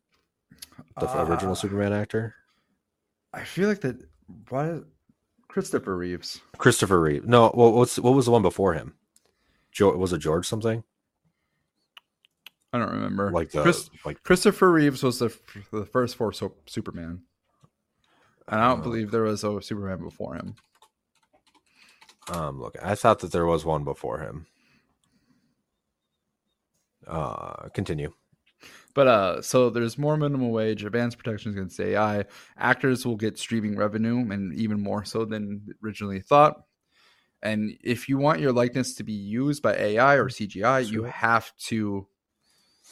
The 1.00 1.08
f- 1.08 1.28
original 1.28 1.52
Uh, 1.52 1.56
Superman 1.56 1.92
actor? 1.92 2.34
I 3.32 3.42
feel 3.44 3.68
like 3.68 3.80
that. 3.80 3.96
Why, 4.48 4.80
Christopher 5.48 5.96
Reeves? 5.96 6.40
Christopher 6.58 7.00
Reeve. 7.00 7.26
No, 7.26 7.48
what's 7.54 7.98
what 7.98 8.14
was 8.14 8.26
the 8.26 8.30
one 8.32 8.42
before 8.42 8.74
him? 8.74 8.94
Jo- 9.72 9.96
was 9.96 10.12
it 10.12 10.18
George 10.18 10.46
something? 10.46 10.82
I 12.72 12.78
don't 12.78 12.90
remember. 12.92 13.30
Like 13.32 13.50
the 13.50 13.62
Chris, 13.62 13.90
like 14.04 14.22
Christopher 14.22 14.70
Reeves 14.70 15.02
was 15.02 15.18
the 15.18 15.36
the 15.72 15.84
first 15.86 16.16
for 16.16 16.32
so- 16.32 16.54
Superman, 16.66 17.22
and 18.48 18.60
I 18.60 18.68
don't 18.68 18.80
Uh, 18.80 18.82
believe 18.84 19.10
there 19.10 19.22
was 19.24 19.42
a 19.44 19.60
Superman 19.60 19.98
before 19.98 20.36
him. 20.36 20.54
um 22.32 22.60
look, 22.60 22.76
I 22.82 22.94
thought 22.94 23.18
that 23.20 23.32
there 23.32 23.46
was 23.46 23.64
one 23.64 23.82
before 23.84 24.18
him. 24.20 24.46
Uh 27.06 27.68
continue. 27.70 28.12
But 28.94 29.06
uh, 29.06 29.42
so 29.42 29.70
there's 29.70 29.96
more 29.96 30.16
minimum 30.16 30.50
wage, 30.50 30.84
advanced 30.84 31.16
protections 31.16 31.54
against 31.54 31.78
AI. 31.78 32.24
Actors 32.58 33.06
will 33.06 33.16
get 33.16 33.38
streaming 33.38 33.76
revenue, 33.76 34.18
and 34.30 34.52
even 34.54 34.80
more 34.82 35.04
so 35.04 35.24
than 35.24 35.64
originally 35.82 36.20
thought. 36.20 36.60
And 37.42 37.76
if 37.82 38.08
you 38.08 38.18
want 38.18 38.40
your 38.40 38.52
likeness 38.52 38.94
to 38.96 39.04
be 39.04 39.12
used 39.12 39.62
by 39.62 39.74
AI 39.74 40.16
or 40.16 40.28
CGI, 40.28 40.88
you 40.90 41.04
have 41.04 41.56
to, 41.68 42.06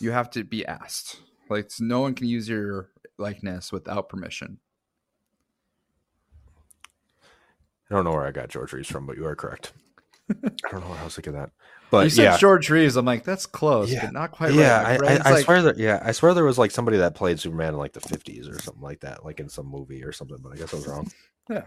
you 0.01 0.11
have 0.11 0.31
to 0.31 0.45
be 0.45 0.65
asked. 0.65 1.21
Like 1.51 1.71
no 1.81 2.01
one 2.01 2.15
can 2.15 2.27
use 2.27 2.49
your 2.49 2.91
likeness 3.19 3.73
without 3.73 4.09
permission. 4.09 4.59
I 7.91 7.95
don't 7.95 8.05
know 8.05 8.13
where 8.13 8.27
I 8.27 8.33
got 8.33 8.49
George 8.49 8.73
Reeves 8.73 8.89
from, 8.89 9.07
but 9.07 9.17
you 9.17 9.27
are 9.27 9.37
correct. 9.37 9.73
I 10.31 10.51
don't 10.71 10.81
know 10.81 10.91
what 10.91 10.99
I 11.01 11.05
was 11.05 11.15
thinking 11.15 11.33
that, 11.33 11.51
but 11.91 12.05
you 12.05 12.11
said 12.11 12.23
yeah, 12.25 12.37
George 12.37 12.69
Reeves. 12.69 12.97
I'm 12.97 13.07
like, 13.07 13.25
that's 13.25 13.47
close, 13.47 13.91
Yeah. 13.91 14.05
but 14.05 14.13
not 14.13 14.31
quite 14.31 14.53
yeah. 14.53 14.97
right. 14.97 15.03
I, 15.03 15.15
I, 15.15 15.21
I 15.25 15.31
like, 15.33 15.45
swear 15.45 15.63
that 15.63 15.79
yeah, 15.79 16.03
I 16.05 16.13
swear 16.13 16.35
there 16.35 16.45
was 16.45 16.59
like 16.59 16.71
somebody 16.71 16.99
that 16.99 17.15
played 17.15 17.41
Superman 17.41 17.75
in 17.75 17.79
like 17.79 17.95
the 17.95 18.01
50s 18.01 18.51
or 18.51 18.61
something 18.61 18.83
like 18.83 19.01
that, 19.01 19.25
like 19.25 19.41
in 19.41 19.49
some 19.49 19.67
movie 19.67 20.05
or 20.05 20.13
something. 20.13 20.37
But 20.43 20.53
I 20.53 20.57
guess 20.57 20.73
I 20.73 20.77
was 20.77 20.87
wrong. 20.87 21.11
Yeah. 21.51 21.65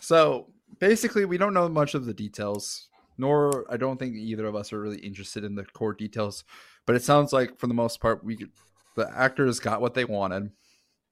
So 0.00 0.46
basically, 0.78 1.24
we 1.24 1.38
don't 1.38 1.54
know 1.54 1.68
much 1.68 1.94
of 1.94 2.04
the 2.06 2.14
details, 2.14 2.88
nor 3.16 3.64
I 3.70 3.76
don't 3.76 3.98
think 3.98 4.14
either 4.14 4.46
of 4.46 4.54
us 4.54 4.72
are 4.72 4.80
really 4.80 4.98
interested 4.98 5.44
in 5.44 5.54
the 5.54 5.64
core 5.64 5.94
details. 5.94 6.44
But 6.86 6.96
it 6.96 7.02
sounds 7.02 7.32
like, 7.32 7.58
for 7.58 7.66
the 7.66 7.74
most 7.74 8.00
part, 8.00 8.24
we 8.24 8.36
could- 8.36 8.52
the 8.96 9.10
actors 9.16 9.60
got 9.60 9.80
what 9.80 9.94
they 9.94 10.04
wanted. 10.04 10.50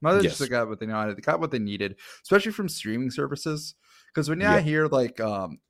Not 0.02 0.14
that 0.14 0.22
just 0.22 0.50
got 0.50 0.68
what 0.68 0.78
they 0.80 0.86
wanted, 0.86 1.16
they 1.16 1.20
got 1.22 1.40
what 1.40 1.50
they 1.50 1.58
needed, 1.58 1.96
especially 2.22 2.52
from 2.52 2.68
streaming 2.68 3.10
services. 3.10 3.74
Because 4.08 4.28
when 4.28 4.42
I 4.42 4.56
Yeah. 4.56 4.60
hear 4.60 4.86
like 4.86 5.20
um, 5.20 5.60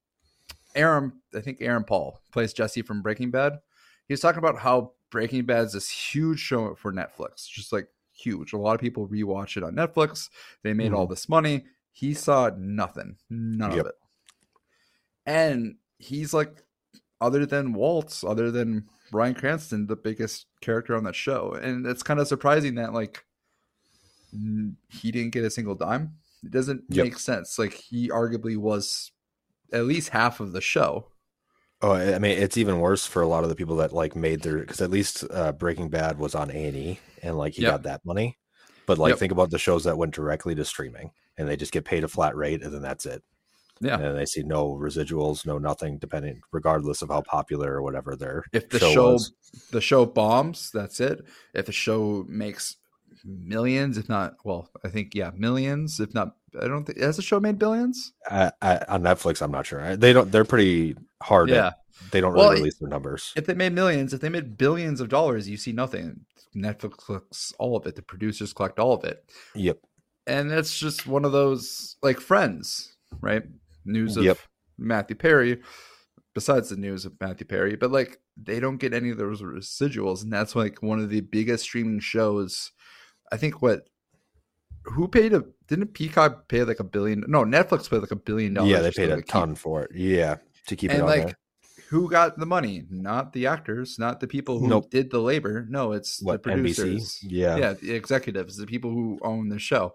Aaron, 0.75 1.21
I 1.35 1.41
think 1.41 1.59
Aaron 1.61 1.85
Paul 1.85 2.21
plays 2.33 2.53
Jesse 2.53 2.83
from 2.83 3.03
Breaking 3.03 3.31
Bad. 3.31 3.61
He 4.09 4.13
was 4.13 4.21
talking 4.21 4.39
about 4.39 4.59
how 4.59 4.93
Breaking 5.11 5.45
Bad 5.45 5.67
is 5.67 5.73
this 5.73 5.89
huge 5.89 6.41
show 6.41 6.75
for 6.75 6.93
Netflix, 6.93 7.49
just 7.49 7.73
like 7.73 7.89
huge. 8.13 8.53
A 8.53 8.59
lot 8.59 8.75
of 8.75 8.81
people 8.81 9.09
rewatch 9.09 9.57
it 9.57 9.63
on 9.63 9.75
Netflix. 9.75 10.29
They 10.63 10.73
made 10.75 10.93
all 10.93 11.07
this 11.07 11.29
money. 11.29 11.67
He 11.97 12.13
saw 12.13 12.51
nothing, 12.59 13.17
none 13.31 13.71
Yep. 13.71 13.81
of 13.81 13.87
it. 13.87 13.95
And 15.25 15.77
he's 15.99 16.35
like, 16.35 16.63
other 17.23 17.47
than 17.47 17.73
Waltz, 17.73 18.23
other 18.23 18.51
than 18.51 18.85
Bryan 19.11 19.35
Cranston, 19.35 19.87
the 19.87 19.97
biggest 19.97 20.45
character 20.61 20.95
on 20.95 21.05
that 21.05 21.15
show. 21.15 21.53
And 21.55 21.87
it's 21.87 22.03
kind 22.03 22.21
of 22.21 22.29
surprising 22.29 22.75
that 22.75 22.93
like 22.93 23.25
he 24.91 25.11
didn't 25.11 25.31
get 25.33 25.45
a 25.45 25.51
single 25.51 25.75
dime. 25.75 26.17
It 26.45 26.51
doesn't 26.51 26.85
Yep. 26.91 27.05
make 27.05 27.19
sense. 27.19 27.59
Like 27.59 27.73
he 27.73 28.11
arguably 28.11 28.59
was 28.59 29.11
at 29.73 29.87
least 29.87 30.11
half 30.11 30.39
of 30.41 30.53
the 30.53 30.61
show. 30.61 31.13
Oh, 31.81 31.93
I 31.93 32.19
mean, 32.19 32.37
it's 32.39 32.59
even 32.59 32.81
worse 32.81 33.07
for 33.07 33.23
a 33.23 33.27
lot 33.27 33.43
of 33.43 33.49
the 33.49 33.57
people 33.57 33.77
that 33.77 33.95
like 33.95 34.15
made 34.15 34.43
their 34.43 34.59
because 34.59 34.83
at 34.83 34.91
least 34.91 35.25
uh, 35.31 35.53
Breaking 35.53 35.89
Bad 35.89 36.19
was 36.19 36.35
on 36.35 36.51
A 36.51 36.67
and 36.67 36.77
E, 36.77 37.01
and 37.23 37.39
like 37.39 37.55
he 37.55 37.63
Yep. 37.63 37.73
got 37.73 37.83
that 37.85 38.05
money. 38.05 38.37
But 38.87 38.99
like, 38.99 39.11
Yep. 39.13 39.19
think 39.19 39.33
about 39.33 39.51
the 39.51 39.59
shows 39.59 39.85
that 39.85 39.97
went 39.97 40.15
directly 40.15 40.55
to 40.55 40.65
streaming, 40.67 41.11
and 41.39 41.49
they 41.49 41.57
just 41.57 41.73
get 41.73 41.85
paid 41.85 42.05
a 42.05 42.09
flat 42.09 42.37
rate, 42.37 42.63
and 42.63 42.73
then 42.73 42.83
that's 42.83 43.07
it. 43.07 43.23
Yeah. 43.79 43.99
and 44.01 44.17
they 44.17 44.25
see 44.25 44.43
no 44.43 44.71
residuals, 44.71 45.45
no 45.45 45.59
nothing, 45.59 45.99
depending, 45.99 46.41
regardless 46.51 47.03
of 47.03 47.11
how 47.11 47.21
popular 47.21 47.75
or 47.75 47.83
whatever 47.83 48.17
their 48.17 48.43
If 48.53 48.71
the 48.71 48.79
show, 48.79 48.93
show, 48.93 49.13
was. 49.13 49.33
the 49.71 49.83
show 49.83 50.07
bombs, 50.07 50.71
that's 50.73 50.99
it. 50.99 51.23
If 51.53 51.67
the 51.67 51.73
show 51.73 52.25
makes 52.27 52.77
millions, 53.23 53.99
if 53.99 54.09
not, 54.09 54.37
well, 54.45 54.71
I 54.83 54.89
think 54.89 55.15
yeah, 55.15 55.31
millions. 55.37 56.01
If 56.01 56.15
not, 56.15 56.37
I 56.59 56.69
don't 56.69 56.85
think 56.87 57.01
has 57.01 57.17
the 57.17 57.23
show 57.23 57.39
made 57.39 57.59
billions. 57.59 58.15
I, 58.31 58.51
on 58.89 59.03
Netflix. 59.03 59.43
I'm 59.43 59.51
not 59.51 59.67
sure. 59.67 59.95
They 59.97 60.15
don't. 60.15 60.33
They're 60.33 60.45
pretty 60.47 60.97
hard. 61.23 61.51
Yeah. 61.51 61.67
At, 61.69 61.75
they 62.13 62.21
don't 62.21 62.35
Well, 62.35 62.49
really 62.51 62.61
release 62.63 62.77
their 62.79 62.89
numbers. 62.89 63.33
If 63.37 63.47
they 63.47 63.55
made 63.55 63.73
millions, 63.73 64.13
if 64.15 64.21
they 64.21 64.29
made 64.29 64.57
billions 64.57 65.01
of 65.01 65.09
dollars, 65.09 65.49
you 65.49 65.57
see 65.57 65.73
nothing. 65.73 66.21
Netflix 66.55 66.97
collects 67.05 67.53
all 67.59 67.77
of 67.77 67.87
it. 67.87 67.97
The 67.97 68.03
producers 68.03 68.53
collect 68.53 68.79
all 68.79 68.95
of 68.95 69.05
it. 69.05 69.25
Yep. 69.55 69.79
And 70.27 70.51
it's 70.53 70.79
just 70.79 71.07
one 71.07 71.25
of 71.25 71.33
those 71.33 71.97
like 72.03 72.21
friends 72.21 72.97
right 73.21 73.45
news 73.85 74.17
of 74.17 74.25
Yep. 74.25 74.39
matthew 74.79 75.17
perry 75.17 75.61
besides 76.35 76.69
the 76.69 76.77
news 76.77 77.05
of 77.05 77.13
matthew 77.21 77.47
perry 77.47 77.77
but 77.77 77.91
like 77.91 78.19
they 78.37 78.61
don't 78.61 78.77
get 78.79 78.93
any 78.93 79.11
of 79.11 79.19
those 79.19 79.41
residuals 79.43 80.23
and 80.23 80.33
that's 80.33 80.55
like 80.57 80.83
one 80.83 80.99
of 81.01 81.09
the 81.11 81.21
biggest 81.21 81.65
streaming 81.65 82.01
shows 82.01 82.73
i 83.33 83.37
think 83.37 83.63
what 83.63 83.89
who 84.85 85.09
paid 85.09 85.33
a 85.33 85.43
didn't 85.69 85.95
peacock 85.95 86.47
pay 86.49 86.63
like 86.63 86.81
a 86.81 86.85
billion 86.85 87.25
no 87.27 87.45
netflix 87.45 87.89
paid 87.91 87.99
like 87.99 88.11
a 88.11 88.17
billion 88.17 88.55
dollars 88.55 88.71
Yeah, 88.71 88.81
they 88.83 88.91
paid 88.91 89.11
a 89.11 89.17
keep- 89.17 89.27
ton 89.27 89.55
for 89.55 89.83
it. 89.85 89.91
Yeah, 89.95 90.37
to 90.69 90.77
keep 90.77 90.93
it 90.93 91.01
on 91.01 91.07
like 91.07 91.27
there. 91.27 91.39
Who 91.89 92.11
got 92.11 92.39
the 92.39 92.47
money 92.47 92.85
not 92.91 93.33
the 93.33 93.47
actors 93.47 93.99
not 93.99 94.21
the 94.21 94.27
people 94.27 94.59
who 94.59 94.69
Nope. 94.69 94.91
did 94.91 95.11
the 95.11 95.21
labor 95.21 95.67
no 95.69 95.93
it's 95.93 96.21
What 96.23 96.43
the 96.43 96.51
NBC? 96.51 96.77
producers 96.77 97.19
Yeah. 97.23 97.57
yeah 97.57 97.73
the 97.75 97.93
executives 97.93 98.57
the 98.57 98.67
people 98.67 98.91
who 98.91 99.19
own 99.23 99.49
the 99.49 99.59
show 99.59 99.95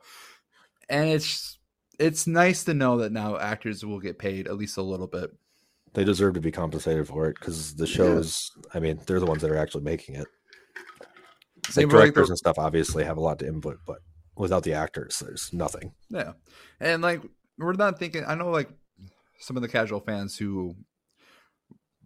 and 0.89 1.09
it's 1.09 1.57
it's 1.99 2.25
nice 2.27 2.63
to 2.63 2.73
know 2.73 2.97
that 2.99 3.11
now 3.11 3.37
actors 3.37 3.85
will 3.85 3.99
get 3.99 4.17
paid 4.17 4.47
at 4.47 4.57
least 4.57 4.77
a 4.77 4.81
little 4.81 5.07
bit 5.07 5.31
they 5.93 6.03
deserve 6.05 6.33
to 6.35 6.41
be 6.41 6.51
compensated 6.51 7.05
for 7.07 7.27
it 7.27 7.35
because 7.37 7.75
the 7.75 7.85
shows. 7.85 8.49
I 8.73 8.79
mean, 8.79 9.01
they're 9.05 9.19
the 9.19 9.25
ones 9.25 9.41
that 9.41 9.51
are 9.51 9.57
actually 9.57 9.83
making 9.83 10.15
it. 10.15 10.25
Same 11.69 11.89
Like 11.89 11.95
like, 11.95 12.03
directors 12.05 12.27
the- 12.27 12.31
and 12.31 12.37
stuff 12.37 12.57
obviously 12.57 13.03
have 13.03 13.17
a 13.17 13.21
lot 13.21 13.39
to 13.39 13.45
input, 13.47 13.79
but 13.85 13.97
without 14.37 14.63
the 14.63 14.71
actors, 14.73 15.19
there's 15.19 15.51
nothing. 15.51 15.91
yeah 16.09 16.31
and 16.79 17.01
like 17.01 17.21
we're 17.57 17.73
not 17.73 17.99
thinking 17.99 18.23
i 18.25 18.33
know 18.35 18.49
like 18.49 18.69
some 19.39 19.57
of 19.57 19.61
the 19.61 19.67
casual 19.67 19.99
fans 19.99 20.37
who 20.37 20.73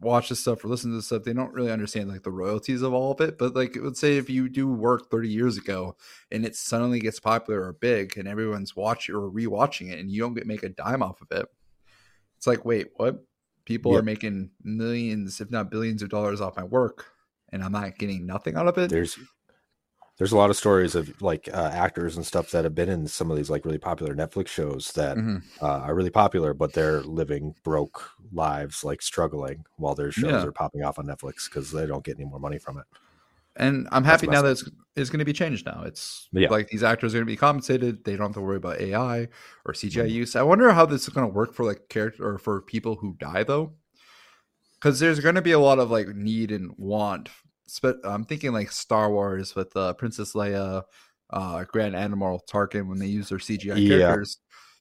watch 0.02 0.30
this 0.30 0.42
stuff 0.42 0.64
or 0.64 0.68
listen 0.68 0.92
to 0.92 0.98
this 0.98 1.06
stuff 1.06 1.24
they 1.24 1.34
don't 1.34 1.54
really 1.54 1.72
understand 1.72 2.10
like 2.10 2.24
the 2.24 2.32
royalties 2.32 2.82
of 2.82 2.94
all 2.94 3.12
of 3.12 3.22
it 3.22 3.38
but 3.38 3.56
like 3.56 3.78
let's 3.80 4.00
say 4.00 4.18
if 4.18 4.30
you 4.30 4.50
do 4.50 4.68
work 4.68 5.10
30 5.10 5.30
years 5.30 5.58
ago 5.58 5.96
and 6.32 6.46
it 6.46 6.56
suddenly 6.56 7.00
gets 7.00 7.20
popular 7.20 7.64
or 7.64 7.74
big 7.74 8.18
and 8.18 8.28
everyone's 8.28 8.76
watching 8.76 9.16
or 9.16 9.32
rewatching 9.32 9.92
it 9.92 10.00
and 10.00 10.12
you 10.12 10.22
don't 10.22 10.34
get 10.34 10.46
make 10.46 10.64
a 10.64 10.70
dime 10.70 11.02
off 11.02 11.22
of 11.22 11.32
it 11.32 11.48
it's 12.38 12.48
like 12.48 12.66
wait 12.66 12.88
what? 12.96 13.24
People 13.64 13.98
are 13.98 14.04
making 14.04 14.52
millions 14.64 15.42
if 15.42 15.50
not 15.50 15.72
billions 15.72 16.04
of 16.04 16.10
dollars 16.10 16.40
off 16.40 16.56
my 16.56 16.64
work 16.64 17.08
and 17.50 17.64
i'm 17.64 17.72
not 17.72 17.98
getting 17.98 18.26
nothing 18.26 18.56
out 18.56 18.68
of 18.68 18.78
it? 18.78 18.90
There's 18.92 19.18
there's 20.18 20.32
a 20.32 20.38
lot 20.38 20.50
of 20.50 20.56
stories 20.56 20.96
of 20.96 21.22
like 21.22 21.50
uh, 21.54 21.72
actors 21.74 22.16
and 22.16 22.26
stuff 22.26 22.52
that 22.52 22.64
have 22.64 22.74
been 22.76 22.90
in 22.90 23.08
some 23.08 23.30
of 23.30 23.38
these 23.38 23.50
like 23.50 23.66
really 23.66 23.78
popular 23.78 24.16
Netflix 24.16 24.48
shows 24.48 24.92
that 24.94 25.18
Mhm. 25.18 25.44
uh, 25.62 25.80
are 25.80 25.96
really 25.96 26.10
popular, 26.10 26.54
but 26.54 26.74
they're 26.74 27.02
living 27.02 27.54
broke 27.64 28.10
lives, 28.32 28.84
like 28.84 29.02
struggling 29.02 29.66
while 29.78 29.94
their 29.96 30.12
shows 30.12 30.32
Yeah. 30.32 30.46
are 30.46 30.52
popping 30.52 30.84
off 30.84 31.00
on 31.00 31.06
Netflix 31.06 31.50
because 31.50 31.72
they 31.72 31.86
don't 31.86 32.04
get 32.04 32.18
any 32.18 32.26
more 32.26 32.40
money 32.40 32.58
from 32.60 32.78
it. 32.78 32.86
And 33.58 33.88
I'm 33.92 34.04
That's 34.04 34.22
happy 34.22 34.32
now 34.34 34.42
that 34.42 34.52
it's, 34.52 34.70
it's 34.96 35.10
going 35.10 35.20
to 35.20 35.26
be 35.26 35.34
changed 35.34 35.66
now. 35.66 35.84
It's 35.86 36.28
Yeah. 36.32 36.50
like 36.50 36.68
these 36.70 36.84
actors 36.84 37.14
are 37.14 37.18
going 37.18 37.26
to 37.28 37.32
be 37.32 37.38
compensated. 37.38 38.04
They 38.04 38.14
don't 38.18 38.28
have 38.28 38.34
to 38.36 38.42
worry 38.42 38.58
about 38.58 38.80
AI 38.82 39.28
or 39.66 39.74
CGI 39.74 40.04
Mhm. 40.06 40.12
use. 40.12 40.36
I 40.36 40.44
wonder 40.44 40.72
how 40.72 40.86
this 40.86 41.04
is 41.04 41.10
going 41.10 41.28
to 41.28 41.34
work 41.34 41.54
for 41.54 41.66
like 41.66 41.88
character 41.90 42.26
or 42.28 42.38
for 42.38 42.62
people 42.62 42.96
who 42.96 43.16
die 43.20 43.44
though. 43.44 43.74
Because 44.80 45.00
there's 45.00 45.20
going 45.20 45.36
to 45.36 45.42
be 45.42 45.54
a 45.54 45.60
lot 45.60 45.80
of 45.80 45.90
like 45.90 46.08
need 46.10 46.52
and 46.52 46.74
want. 46.78 47.30
Spe- 47.68 48.04
I'm 48.04 48.26
thinking 48.26 48.52
like 48.54 48.72
Star 48.72 49.12
Wars 49.12 49.56
with 49.56 49.76
uh, 49.76 49.94
Princess 49.94 50.34
Leia, 50.34 50.84
uh, 51.32 51.64
Grand 51.66 51.96
Admiral 51.96 52.44
Tarkin 52.50 52.88
when 52.88 53.00
they 53.00 53.08
use 53.08 53.30
their 53.30 53.40
CGI 53.40 53.78
Yeah. 53.78 53.98
characters. 54.00 54.38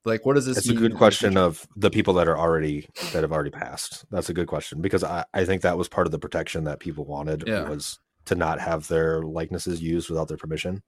Like, 0.07 0.27
what 0.27 0.35
does 0.35 0.45
this 0.45 0.59
It's 0.59 0.69
a 0.69 0.75
good 0.75 0.97
question 0.97 1.39
of 1.39 1.67
the 1.77 1.91
people 1.91 2.13
that 2.15 2.29
are 2.29 2.37
already 2.39 2.87
that 3.15 3.23
have 3.23 3.33
already 3.33 3.51
passed. 3.51 4.05
That's 4.11 4.29
a 4.29 4.35
good 4.35 4.49
question 4.49 4.83
because 4.83 5.03
I, 5.03 5.25
I 5.33 5.47
think 5.47 5.63
that 5.63 5.79
was 5.79 5.89
part 5.89 6.07
of 6.07 6.11
the 6.11 6.19
protection 6.19 6.65
that 6.65 6.79
people 6.79 7.07
wanted 7.07 7.45
Yeah. 7.47 7.67
was 7.69 7.99
to 8.27 8.35
not 8.35 8.61
have 8.61 8.87
their 8.89 9.23
likenesses 9.23 9.81
used 9.83 10.11
without 10.11 10.29
their 10.29 10.37
permission. 10.37 10.83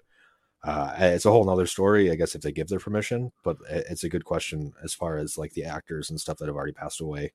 Uh, 0.63 0.95
it's 0.99 1.25
a 1.25 1.31
whole 1.31 1.45
nother 1.45 1.67
story, 1.67 2.11
I 2.11 2.15
guess, 2.17 2.35
if 2.35 2.43
they 2.43 2.53
give 2.53 2.69
their 2.69 2.79
permission. 2.79 3.33
But 3.43 3.57
it's 3.71 4.05
a 4.05 4.09
good 4.11 4.25
question 4.27 4.75
as 4.85 4.93
far 4.93 5.17
as 5.17 5.39
like 5.39 5.55
the 5.55 5.65
actors 5.65 6.11
and 6.11 6.21
stuff 6.21 6.37
that 6.39 6.47
have 6.49 6.57
already 6.57 6.73
passed 6.73 7.01
away. 7.01 7.33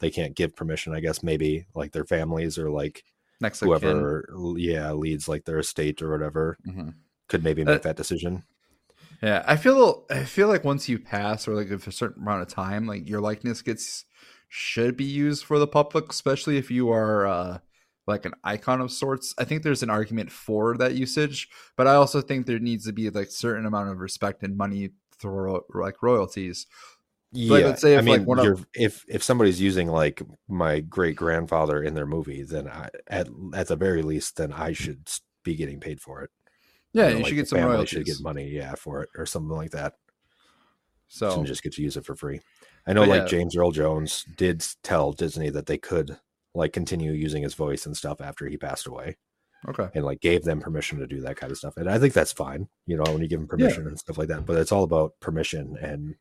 They 0.00 0.10
can't 0.10 0.34
give 0.34 0.56
permission, 0.56 0.94
I 0.94 1.00
guess. 1.00 1.22
Maybe 1.22 1.66
like 1.74 1.92
their 1.92 2.04
families 2.06 2.58
or 2.58 2.70
like 2.70 3.04
next 3.40 3.60
whoever, 3.60 4.28
yeah, 4.56 4.92
leads 4.92 5.28
like 5.28 5.44
their 5.44 5.58
estate 5.58 6.02
or 6.02 6.10
whatever 6.10 6.58
Mhm. 6.66 6.94
could 7.28 7.44
maybe 7.44 7.64
Uh, 7.66 7.72
make 7.72 7.82
that 7.82 7.96
decision. 7.96 8.42
Yeah, 9.22 9.44
I 9.46 9.56
feel 9.56 10.06
I 10.10 10.24
feel 10.24 10.48
like 10.48 10.64
once 10.64 10.88
you 10.88 10.98
pass 10.98 11.46
or 11.46 11.54
like 11.54 11.70
if 11.70 11.86
a 11.86 11.92
certain 11.92 12.22
amount 12.22 12.42
of 12.42 12.48
time, 12.48 12.86
like 12.86 13.08
your 13.08 13.20
likeness 13.20 13.62
gets 13.62 14.04
should 14.48 14.96
be 14.96 15.04
used 15.04 15.44
for 15.44 15.58
the 15.58 15.66
public, 15.66 16.10
especially 16.10 16.56
if 16.56 16.70
you 16.70 16.90
are 16.90 17.26
uh 17.26 17.58
like 18.06 18.24
an 18.24 18.32
icon 18.44 18.80
of 18.80 18.90
sorts. 18.90 19.34
I 19.38 19.44
think 19.44 19.62
there's 19.62 19.82
an 19.82 19.90
argument 19.90 20.32
for 20.32 20.76
that 20.78 20.94
usage, 20.94 21.48
but 21.76 21.86
I 21.86 21.94
also 21.94 22.20
think 22.20 22.46
there 22.46 22.58
needs 22.58 22.86
to 22.86 22.92
be 22.92 23.10
like 23.10 23.30
certain 23.30 23.66
amount 23.66 23.90
of 23.90 23.98
respect 23.98 24.42
and 24.42 24.56
money 24.56 24.90
through 25.18 25.62
like 25.74 26.02
royalties. 26.02 26.66
Yeah, 27.32 27.52
Like, 27.52 27.64
let's 27.64 27.80
say 27.80 27.94
I 27.94 28.00
if, 28.00 28.06
like, 28.06 28.20
mean, 28.20 28.26
one 28.26 28.38
of- 28.40 28.66
if 28.74 29.04
if 29.08 29.22
somebody's 29.22 29.60
using 29.60 29.86
like 29.88 30.20
my 30.48 30.80
great 30.80 31.14
grandfather 31.16 31.82
in 31.82 31.94
their 31.94 32.06
movie, 32.06 32.42
then 32.42 32.66
I, 32.68 32.88
at 33.06 33.28
at 33.54 33.68
the 33.68 33.76
very 33.76 34.02
least, 34.02 34.36
then 34.36 34.52
I 34.52 34.72
should 34.72 35.08
be 35.44 35.54
getting 35.54 35.78
paid 35.78 36.00
for 36.00 36.22
it. 36.22 36.30
Yeah, 36.92 37.04
know, 37.04 37.08
you 37.10 37.16
like 37.18 37.26
should 37.26 37.34
get 37.36 37.48
some 37.48 37.60
royalties. 37.60 37.88
Should 37.90 38.06
get 38.06 38.20
money, 38.20 38.48
yeah, 38.48 38.74
for 38.74 39.02
it 39.02 39.10
or 39.16 39.26
something 39.26 39.56
like 39.56 39.70
that. 39.70 39.94
So 41.08 41.44
just 41.44 41.62
get 41.62 41.72
to 41.74 41.82
use 41.82 41.96
it 41.96 42.04
for 42.04 42.14
free. 42.14 42.40
I 42.86 42.92
know, 42.92 43.02
like 43.04 43.22
yeah. 43.22 43.26
James 43.26 43.56
Earl 43.56 43.72
Jones 43.72 44.24
did 44.36 44.64
tell 44.82 45.12
Disney 45.12 45.50
that 45.50 45.66
they 45.66 45.78
could 45.78 46.16
like 46.54 46.72
continue 46.72 47.12
using 47.12 47.42
his 47.42 47.54
voice 47.54 47.86
and 47.86 47.96
stuff 47.96 48.20
after 48.20 48.46
he 48.46 48.56
passed 48.56 48.86
away, 48.86 49.16
okay, 49.68 49.88
and 49.94 50.04
like 50.04 50.20
gave 50.20 50.42
them 50.42 50.60
permission 50.60 50.98
to 50.98 51.06
do 51.06 51.20
that 51.20 51.36
kind 51.36 51.52
of 51.52 51.58
stuff. 51.58 51.76
And 51.76 51.88
I 51.88 51.98
think 51.98 52.12
that's 52.14 52.32
fine, 52.32 52.68
you 52.86 52.96
know, 52.96 53.04
when 53.12 53.22
you 53.22 53.28
give 53.28 53.38
them 53.40 53.48
permission 53.48 53.86
and 53.86 53.98
stuff 53.98 54.18
like 54.18 54.28
that. 54.28 54.46
But 54.46 54.56
it's 54.56 54.72
all 54.72 54.82
about 54.82 55.12
permission 55.20 55.76
and 55.80 56.14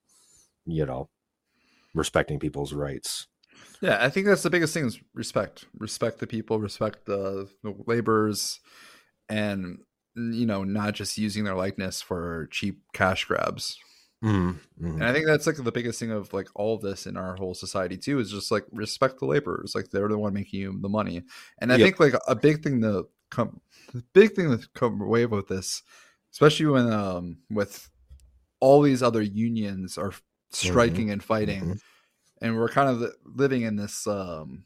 you 0.65 0.85
know 0.85 1.09
respecting 1.95 2.39
people's 2.39 2.73
rights. 2.73 3.27
yeah, 3.81 3.97
I 4.03 4.09
think 4.09 4.25
that's 4.27 4.43
the 4.43 4.49
biggest 4.49 4.73
thing 4.73 4.85
is 4.85 4.99
respect. 5.13 5.65
Respect 5.77 6.19
the 6.19 6.27
people, 6.27 6.59
respect 6.59 7.05
the, 7.05 7.49
the 7.63 7.73
laborers, 7.87 8.59
and 9.29 9.79
you 10.15 10.45
know, 10.45 10.63
not 10.63 10.95
just 10.95 11.17
using 11.17 11.43
their 11.45 11.55
likeness 11.55 12.01
for 12.01 12.47
cheap 12.51 12.81
cash 12.93 13.25
grabs. 13.25 13.77
Mhm, 14.21 14.59
mhm. 14.77 14.99
And 14.99 15.07
I 15.07 15.13
think 15.13 15.27
that's 15.27 15.47
like 15.47 15.55
the 15.55 15.71
biggest 15.71 15.99
thing 15.99 16.11
of 16.11 16.33
like 16.33 16.47
all 16.55 16.75
of 16.75 16.81
this 16.81 17.07
in 17.07 17.15
our 17.15 17.35
whole 17.35 17.53
society 17.53 17.97
too 17.97 18.19
is 18.19 18.31
just 18.31 18.51
like 18.51 18.65
respect 18.71 19.19
the 19.19 19.25
laborers. 19.27 19.73
Like 19.73 19.89
they're 19.89 20.09
the 20.09 20.17
one 20.17 20.33
making 20.33 20.59
you 20.59 20.77
the 20.81 20.89
money. 20.89 21.23
And 21.59 21.71
I 21.71 21.77
Yep. 21.77 21.77
think 21.77 21.99
like 21.99 22.13
a 22.27 22.35
big 22.35 22.63
thing 22.63 22.81
to 22.81 23.07
come, 23.31 23.61
the 23.93 24.03
big 24.13 24.33
thing 24.35 24.49
to 24.57 24.67
come 24.75 24.99
away 25.01 25.25
with 25.25 25.47
this, 25.47 25.83
especially 26.33 26.65
when 26.65 26.91
um 26.91 27.37
with 27.49 27.89
all 28.61 28.81
these 28.81 29.03
other 29.03 29.21
unions 29.21 29.97
are 29.97 30.13
striking 30.51 31.11
and 31.11 31.23
fighting, 31.23 31.61
mhm. 31.61 31.81
and 32.41 32.57
we're 32.57 32.69
kind 32.69 32.89
of 32.89 33.13
living 33.25 33.63
in 33.63 33.75
this 33.77 34.07
um 34.07 34.65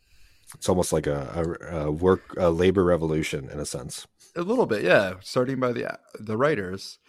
It's 0.56 0.70
almost 0.70 0.94
like 0.94 1.08
a, 1.08 1.58
a, 1.72 1.78
a 1.88 1.92
work 1.92 2.34
a 2.38 2.50
labor 2.50 2.84
revolution 2.84 3.50
in 3.50 3.60
a 3.60 3.66
sense. 3.66 4.08
a 4.36 4.42
little 4.42 4.66
bit, 4.66 4.84
yeah, 4.84 5.16
starting 5.22 5.60
by 5.60 5.72
the 5.72 6.00
the 6.20 6.38
writers. 6.38 7.00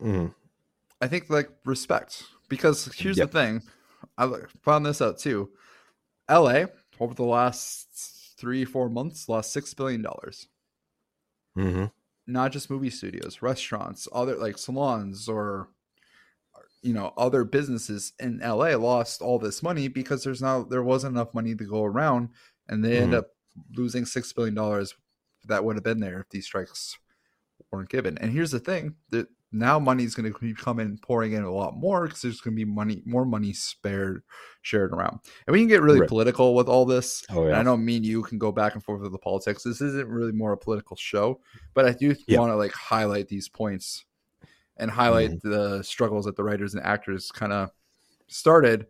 Mhm. 0.00 0.34
I 1.00 1.08
think 1.08 1.28
like 1.30 1.50
respect 1.64 2.24
because 2.48 2.86
here's 2.94 3.18
Yep. 3.18 3.30
the 3.30 3.38
thing, 3.38 3.62
I 4.18 4.30
found 4.62 4.86
this 4.86 5.02
out 5.02 5.18
too. 5.18 5.50
L.A. 6.28 6.68
over 7.00 7.14
the 7.14 7.24
last 7.24 8.34
three 8.38 8.64
four 8.64 8.88
months 8.88 9.28
lost 9.28 9.52
six 9.52 9.74
billion 9.74 10.02
dollars. 10.02 10.48
Mhm. 11.56 11.90
Not 12.26 12.52
just 12.52 12.70
movie 12.70 12.90
studios, 12.90 13.42
restaurants, 13.42 14.08
other 14.12 14.36
like 14.36 14.56
salons 14.58 15.28
or 15.28 15.68
you 16.84 16.92
know 16.92 17.12
other 17.16 17.44
businesses 17.44 18.12
in 18.20 18.40
L.A. 18.42 18.76
lost 18.76 19.22
all 19.22 19.38
this 19.38 19.62
money 19.62 19.88
because 19.88 20.22
there's 20.24 20.42
not 20.42 20.70
there 20.70 20.82
wasn't 20.84 21.14
enough 21.14 21.34
money 21.34 21.54
to 21.54 21.64
go 21.64 21.84
around, 21.84 22.30
and 22.68 22.84
they 22.84 22.98
end 22.98 23.12
Mhm. 23.12 23.18
up 23.18 23.28
losing 23.76 24.04
six 24.04 24.32
billion 24.32 24.54
dollars 24.54 24.94
that 25.46 25.64
would 25.64 25.76
have 25.76 25.84
been 25.84 26.00
there 26.00 26.20
if 26.20 26.28
these 26.30 26.46
strikes 26.46 26.96
weren't 27.72 27.88
given. 27.88 28.18
And 28.18 28.32
here's 28.32 28.50
the 28.50 28.60
thing: 28.60 28.96
that 29.10 29.28
now 29.52 29.78
money 29.78 30.04
is 30.04 30.14
going 30.16 30.32
to 30.32 30.38
be 30.40 30.52
coming 30.54 30.98
pouring 30.98 31.32
in 31.32 31.44
a 31.44 31.52
lot 31.52 31.76
more 31.76 32.06
because 32.06 32.22
there's 32.22 32.40
going 32.40 32.56
to 32.56 32.64
be 32.64 32.70
money, 32.70 33.02
more 33.06 33.24
money 33.24 33.52
spared, 33.52 34.22
shared 34.62 34.92
around. 34.92 35.20
And 35.46 35.52
we 35.52 35.60
can 35.60 35.68
get 35.68 35.80
really 35.82 36.00
Right. 36.00 36.08
political 36.08 36.54
with 36.56 36.68
all 36.68 36.84
this. 36.84 37.24
Oh 37.30 37.42
And 37.42 37.50
yeah. 37.50 37.58
I 37.60 37.62
know 37.62 37.76
me 37.76 37.96
and 37.96 38.04
you 38.06 38.22
can 38.24 38.38
go 38.38 38.50
back 38.50 38.74
and 38.74 38.82
forth 38.82 39.02
with 39.02 39.12
the 39.12 39.18
politics. 39.18 39.62
This 39.62 39.80
isn't 39.80 40.08
really 40.08 40.32
more 40.32 40.52
a 40.52 40.58
political 40.58 40.96
show, 40.96 41.40
but 41.72 41.84
I 41.86 41.92
do 41.92 42.16
Yeah. 42.26 42.40
want 42.40 42.50
to 42.50 42.56
like 42.56 42.72
highlight 42.72 43.28
these 43.28 43.48
points 43.48 44.04
and 44.76 44.90
highlight 44.90 45.30
Mm-hmm. 45.32 45.50
the 45.50 45.82
struggles 45.84 46.24
that 46.26 46.36
the 46.36 46.44
writers 46.44 46.74
and 46.74 46.82
actors 46.84 47.30
kind 47.30 47.52
of 47.52 47.70
started, 48.28 48.86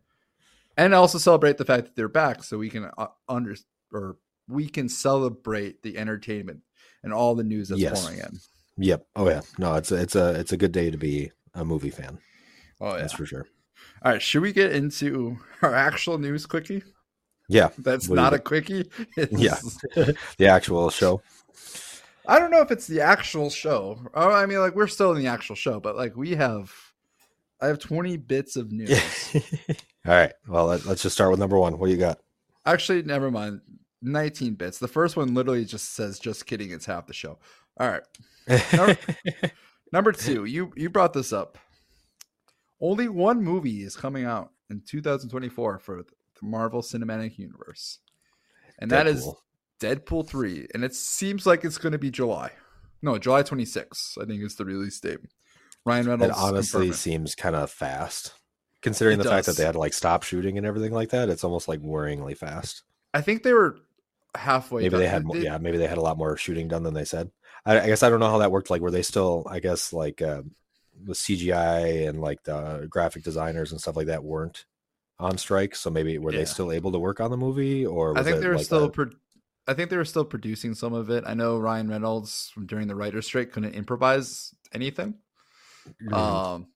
and 0.76 0.94
also 0.94 1.18
celebrate 1.18 1.58
the 1.58 1.64
fact 1.64 1.84
that 1.84 1.96
they're 1.96 2.08
back, 2.08 2.42
so 2.42 2.58
we 2.58 2.70
can 2.70 2.90
uh, 2.98 3.06
under 3.28 3.54
or 3.92 4.16
we 4.48 4.68
can 4.68 4.88
celebrate 4.88 5.82
the 5.82 5.96
entertainment 5.98 6.60
and 7.02 7.12
all 7.12 7.34
the 7.34 7.44
news 7.44 7.68
that's 7.68 7.80
Yes. 7.80 8.00
pouring 8.02 8.18
in. 8.18 8.38
Yep. 8.78 9.06
Oh 9.16 9.28
yeah. 9.28 9.42
No, 9.58 9.74
it's 9.74 9.92
a, 9.92 9.96
it's 9.96 10.16
a 10.16 10.38
it's 10.40 10.52
a 10.52 10.56
good 10.56 10.72
day 10.72 10.90
to 10.90 10.96
be 10.98 11.30
a 11.54 11.64
movie 11.64 11.90
fan. 11.90 12.18
Oh 12.80 12.92
yeah. 12.92 12.98
That's 13.02 13.12
for 13.12 13.24
sure. 13.26 13.46
All 14.02 14.12
right, 14.12 14.20
should 14.22 14.42
we 14.42 14.52
get 14.52 14.72
into 14.72 15.36
our 15.62 15.74
actual 15.74 16.18
news 16.18 16.44
quickie? 16.46 16.82
Yeah. 17.48 17.68
That's 17.78 18.08
What 18.08 18.16
do 18.16 18.20
you 18.20 18.24
not 18.24 18.34
a 18.34 18.38
quickie. 18.38 18.90
It's- 19.16 19.78
Yeah. 19.96 20.10
The 20.38 20.46
actual 20.48 20.90
show. 20.90 21.20
I 22.26 22.38
don't 22.38 22.50
know 22.50 22.62
if 22.62 22.70
it's 22.70 22.87
the 22.87 23.00
actual 23.00 23.50
show. 23.50 23.98
Oh, 24.14 24.30
I 24.30 24.46
mean, 24.46 24.58
like 24.58 24.74
we're 24.74 24.87
still 24.87 25.12
in 25.12 25.22
the 25.22 25.28
actual 25.28 25.56
show, 25.56 25.78
but 25.80 25.96
like 25.96 26.16
we 26.16 26.30
have, 26.34 26.72
I 27.60 27.66
have 27.66 27.78
twenty 27.78 28.16
bits 28.16 28.56
of 28.56 28.72
news. 28.72 29.34
All 30.06 30.14
right. 30.14 30.32
Well, 30.48 30.66
let, 30.66 30.87
let's 30.87 31.02
just 31.02 31.14
start 31.14 31.30
with 31.30 31.40
number 31.40 31.58
one. 31.58 31.78
What 31.78 31.87
do 31.87 31.92
you 31.92 31.98
got? 31.98 32.18
Actually, 32.66 33.02
never 33.02 33.30
mind. 33.30 33.60
Nineteen 34.00 34.54
bits. 34.54 34.78
The 34.78 34.88
first 34.88 35.16
one 35.16 35.34
literally 35.34 35.64
just 35.64 35.94
says, 35.94 36.18
"Just 36.18 36.46
kidding." 36.46 36.70
It's 36.70 36.87
half 36.87 37.06
the 37.06 37.12
show. 37.12 37.38
All 37.78 37.88
right. 37.88 38.02
Number, 38.72 38.98
number 39.92 40.12
two. 40.12 40.44
You 40.44 40.72
you 40.76 40.88
brought 40.90 41.12
this 41.12 41.32
up. 41.32 41.58
Only 42.80 43.08
one 43.08 43.42
movie 43.42 43.82
is 43.82 43.96
coming 43.96 44.24
out 44.24 44.50
in 44.70 44.82
2024 44.87 45.78
for 45.78 46.02
the 46.02 46.04
Marvel 46.42 46.82
Cinematic 46.82 47.38
Universe, 47.38 47.98
and 48.78 48.90
that 48.90 49.06
is 49.06 49.26
Deadpool. 49.80 50.24
Deadpool 50.24 50.28
3, 50.28 50.66
and 50.74 50.84
it 50.84 50.94
seems 50.94 51.46
like 51.46 51.64
it's 51.64 51.78
going 51.78 51.92
to 51.92 51.98
be 51.98 52.10
July. 52.10 52.50
No, 53.02 53.18
July 53.18 53.42
26th, 53.42 54.20
I 54.22 54.24
think 54.26 54.42
is 54.42 54.54
the 54.56 54.64
release 54.64 54.98
date. 55.00 55.18
Ryan 55.84 56.08
Reynolds. 56.08 56.37
It 56.37 56.40
honestly 56.42 56.92
seems 56.92 57.34
kind 57.34 57.54
of 57.54 57.70
fast, 57.70 58.32
considering 58.80 59.20
It 59.20 59.24
the 59.24 59.28
fact 59.28 59.46
that 59.46 59.56
they 59.56 59.64
had 59.64 59.72
to 59.72 59.78
like 59.78 59.92
stop 59.92 60.22
shooting 60.22 60.56
and 60.56 60.66
everything 60.66 60.92
like 60.92 61.10
that. 61.10 61.28
It's 61.28 61.44
almost 61.44 61.68
like 61.68 61.80
worryingly 61.80 62.37
fast. 62.37 62.82
I 63.12 63.20
think 63.20 63.42
they 63.42 63.52
were 63.52 63.76
halfway. 64.34 64.82
maybe 64.82 64.90
done. 64.92 65.00
they 65.00 65.06
had, 65.08 65.24
mo- 65.26 65.34
yeah, 65.34 65.58
maybe 65.58 65.76
they 65.76 65.87
had 65.87 65.98
a 65.98 66.02
lot 66.02 66.16
more 66.16 66.37
shooting 66.38 66.68
done 66.68 66.82
than 66.82 66.94
they 66.94 67.04
said. 67.04 67.30
I, 67.66 67.80
I 67.80 67.87
guess 67.87 68.02
I 68.02 68.08
don't 68.08 68.20
know 68.20 68.30
how 68.30 68.38
that 68.38 68.50
worked. 68.52 68.70
Like, 68.70 68.80
were 68.80 68.90
they 68.90 69.02
still? 69.02 69.46
I 69.50 69.60
guess 69.60 69.92
like 69.92 70.22
uh, 70.22 70.42
the 71.04 71.12
CGI 71.12 72.08
and 72.08 72.20
like 72.22 72.42
the 72.44 72.87
graphic 72.88 73.22
designers 73.24 73.72
and 73.72 73.80
stuff 73.80 73.96
like 73.96 74.06
that 74.06 74.24
weren't 74.24 74.64
on 75.18 75.37
strike. 75.37 75.76
So 75.76 75.90
maybe 75.90 76.16
were 76.18 76.32
Yeah. 76.32 76.38
they 76.38 76.44
still 76.46 76.72
able 76.72 76.92
to 76.92 76.98
work 76.98 77.20
on 77.20 77.30
the 77.30 77.37
movie, 77.37 77.84
or 77.84 78.14
was 78.14 78.26
I 78.26 78.30
think 78.30 78.40
they 78.40 78.48
were 78.48 78.56
like 78.56 78.64
still. 78.64 78.84
a- 78.84 78.90
Pro- 78.90 79.10
I 79.66 79.74
think 79.74 79.90
they 79.90 79.96
were 79.96 80.05
still 80.05 80.24
producing 80.24 80.74
some 80.74 80.92
of 80.92 81.09
it. 81.11 81.24
I 81.27 81.35
know 81.35 81.59
Ryan 81.59 81.88
Reynolds 81.88 82.50
from 82.53 82.66
during 82.66 82.87
the 82.87 82.94
writer's 82.94 83.27
strike 83.27 83.53
couldn't 83.53 83.74
improvise 83.74 84.55
anything. 84.72 85.14
Mhm. 86.03 86.12
Um, 86.12 86.66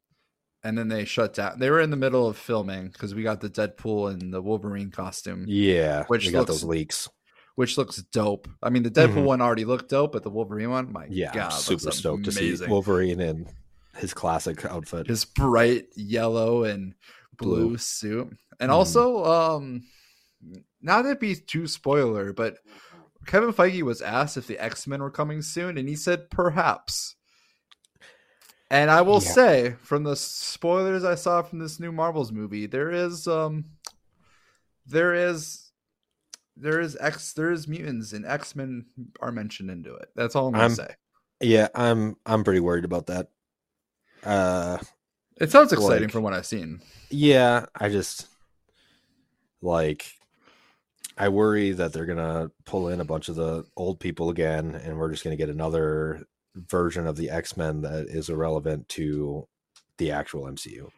and 0.65 0.77
then 0.77 0.89
they 0.89 1.05
shut 1.05 1.35
down. 1.35 1.59
They 1.59 1.71
were 1.71 1.81
in 1.81 1.91
the 1.91 1.97
middle 1.97 2.27
of 2.27 2.37
filming 2.37 2.89
because 2.89 3.15
we 3.15 3.23
got 3.23 3.41
the 3.41 3.51
Deadpool 3.51 4.11
and 4.13 4.33
the 4.33 4.43
Wolverine 4.43 4.91
costume, 4.91 5.45
yeah, 5.47 6.05
which 6.07 6.27
we 6.27 6.33
got 6.33 6.41
looks- 6.41 6.51
those 6.51 6.65
leaks. 6.65 7.09
which 7.57 7.77
looks 7.77 7.97
dope. 8.13 8.49
I 8.63 8.71
mean, 8.71 8.85
the 8.85 8.91
Deadpool 8.91 9.15
Mhm. 9.23 9.25
one 9.25 9.41
already 9.43 9.65
looked 9.65 9.89
dope, 9.91 10.13
but 10.13 10.23
the 10.23 10.31
Wolverine 10.31 10.71
one, 10.71 10.93
my 10.93 11.07
Yeah, 11.11 11.33
god, 11.35 11.49
super 11.51 11.91
stoked 11.91 12.25
to 12.27 12.33
see. 12.33 12.57
Wolverine 12.69 13.21
in 13.21 13.49
his 13.97 14.15
classic 14.15 14.65
outfit. 14.65 15.09
his 15.09 15.25
bright 15.25 15.89
yellow 15.97 16.63
and 16.65 16.95
blue, 17.37 17.69
Blue. 17.71 17.77
suit. 17.79 18.37
And 18.61 18.71
Mhm. 18.71 18.75
also, 18.75 19.25
um 19.25 19.83
not 20.81 21.03
to 21.03 21.15
be 21.17 21.35
too 21.35 21.67
spoiler, 21.67 22.33
but 22.33 22.59
Kevin 23.27 23.53
Feige 23.53 23.83
was 23.83 24.01
asked 24.01 24.37
if 24.37 24.47
the 24.47 24.59
X-Men 24.59 25.03
were 25.03 25.11
coming 25.11 25.43
soon, 25.43 25.77
and 25.79 25.89
he 25.89 25.97
said 25.97 26.31
perhaps. 26.31 27.15
And 28.71 28.91
I 28.91 29.01
will 29.03 29.23
Yeah. 29.23 29.33
say, 29.33 29.77
from 29.81 30.05
the 30.05 30.15
spoilers 30.17 31.03
I 31.05 31.15
saw 31.15 31.43
from 31.43 31.59
this 31.59 31.81
new 31.81 31.91
Marvels 31.93 32.31
movie, 32.33 32.67
there 32.67 32.91
is 32.91 33.27
um 33.27 33.65
there 34.87 35.15
is 35.15 35.71
there 36.57 36.81
is 36.81 36.97
X 37.01 37.33
there 37.33 37.51
is 37.51 37.67
mutants 37.69 38.13
and 38.13 38.27
X-Men 38.27 38.87
are 39.21 39.33
mentioned 39.33 39.71
into 39.71 39.95
it. 39.95 40.11
That's 40.17 40.35
all 40.37 40.47
I'm 40.49 40.53
gonna 40.53 40.63
I'm- 40.65 40.75
say. 40.75 40.95
Yeah, 41.41 41.69
I'm 41.75 42.17
I'm 42.27 42.45
pretty 42.45 42.61
worried 42.61 42.85
about 42.85 43.07
that. 43.07 43.29
Uh 44.23 44.79
It 45.41 45.51
sounds 45.51 45.73
exciting 45.73 46.05
like- 46.05 46.13
from 46.13 46.23
what 46.25 46.35
I've 46.35 46.47
seen. 46.47 46.81
yeah, 47.11 47.67
I 47.75 47.89
just 47.89 48.27
like 49.63 50.13
I 51.19 51.29
worry 51.29 51.73
that 51.73 51.93
they're 51.93 52.07
gonna 52.07 52.51
pull 52.65 52.89
in 52.89 53.01
a 53.01 53.05
bunch 53.05 53.29
of 53.29 53.35
the 53.37 53.65
old 53.77 53.99
people 54.01 54.31
again, 54.31 54.75
and 54.77 54.97
we're 54.99 55.11
just 55.11 55.25
gonna 55.25 55.37
get 55.37 55.49
another 55.51 56.23
version 56.55 57.07
of 57.07 57.17
the 57.17 57.31
X 57.31 57.57
Men 57.57 57.81
that 57.83 58.07
is 58.09 58.29
irrelevant 58.31 58.89
to 58.91 59.47
the 59.99 60.13
actual 60.13 60.45
MCU. 60.45 60.89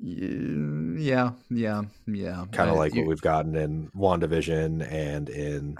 Yeah, 0.00 1.32
yeah, 1.50 1.82
yeah. 2.06 2.44
Kind 2.52 2.70
of 2.70 2.76
like 2.76 2.94
you- 2.94 3.02
what 3.02 3.08
we've 3.08 3.20
gotten 3.20 3.56
in 3.56 3.88
WandaVision 3.96 4.90
and 4.90 5.28
in 5.28 5.76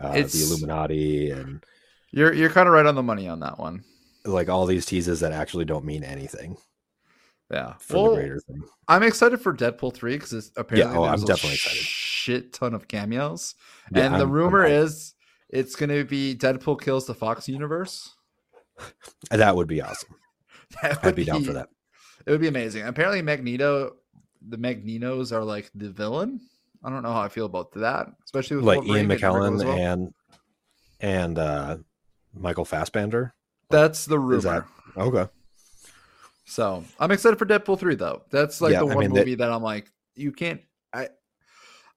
uh, 0.00 0.12
the 0.12 0.42
Illuminati 0.46 1.30
and 1.30 1.64
You're 2.10 2.32
you're 2.32 2.50
kind 2.50 2.66
of 2.68 2.74
right 2.74 2.86
on 2.86 2.94
the 2.96 3.02
money 3.02 3.28
on 3.28 3.40
that 3.40 3.58
one. 3.58 3.84
like 4.24 4.48
all 4.48 4.66
these 4.66 4.84
teases 4.86 5.20
that 5.20 5.32
actually 5.32 5.64
don't 5.64 5.84
mean 5.84 6.02
anything 6.04 6.56
Yeah. 7.50 7.74
for 7.78 7.94
Well, 7.94 8.10
the 8.10 8.16
greater 8.16 8.40
thing. 8.40 8.62
I'm 8.88 9.02
excited 9.04 9.40
for 9.40 9.54
Deadpool 9.54 9.94
three 9.94 10.16
because 10.18 10.50
apparently 10.56 10.96
oh, 10.98 11.04
I'm 11.04 11.20
definitely 11.24 11.54
excited. 11.54 11.86
Shit 12.22 12.52
ton 12.52 12.74
of 12.74 12.86
cameos, 12.88 13.54
Yeah, 13.94 14.04
and 14.04 14.14
the 14.14 14.18
I'm- 14.18 14.26
I'm 14.28 14.32
rumor 14.32 14.64
is 14.64 15.14
it's 15.48 15.74
going 15.76 15.90
to 15.90 16.04
be 16.04 16.34
Deadpool 16.34 16.80
kills 16.80 17.06
the 17.06 17.14
Fox 17.14 17.48
universe. 17.48 18.14
that 19.30 19.54
would 19.56 19.66
be 19.68 19.80
awesome. 19.82 20.14
That 20.82 20.98
I'd 21.00 21.04
would 21.04 21.14
be 21.16 21.24
down 21.24 21.44
for 21.44 21.52
that. 21.52 21.68
It 22.26 22.30
would 22.30 22.40
be 22.40 22.48
amazing. 22.48 22.86
Apparently, 22.86 23.20
Magneto, 23.20 23.96
the 24.48 24.56
Magnetos 24.56 25.32
are 25.32 25.44
like 25.44 25.70
the 25.74 25.90
villain. 25.90 26.40
I 26.82 26.88
don't 26.88 27.02
know 27.02 27.12
how 27.12 27.20
I 27.20 27.28
feel 27.28 27.44
about 27.44 27.72
that, 27.72 28.06
especially 28.24 28.56
with 28.56 28.64
Like 28.64 28.82
Ian 28.86 29.06
McKellen 29.08 29.62
well. 29.62 29.76
and 29.76 30.14
and 31.00 31.38
uh 31.38 31.76
Michael 32.34 32.64
Fassbender. 32.64 33.34
That's 33.68 34.06
the 34.06 34.16
Is 34.16 34.44
rumor. 34.44 34.66
that- 34.96 35.02
Okay. 35.02 35.30
So 36.46 36.84
I'm 36.98 37.10
excited 37.10 37.38
for 37.38 37.46
Deadpool 37.46 37.78
three 37.78 37.94
though. 37.96 38.22
That's 38.30 38.60
like 38.62 38.72
Yeah, 38.72 38.80
the 38.80 38.86
I 38.86 38.94
one 38.94 38.98
mean, 39.04 39.12
that- 39.12 39.20
movie 39.20 39.34
that 39.36 39.50
I'm 39.52 39.62
like, 39.62 39.90
you 40.14 40.32
can't. 40.32 40.60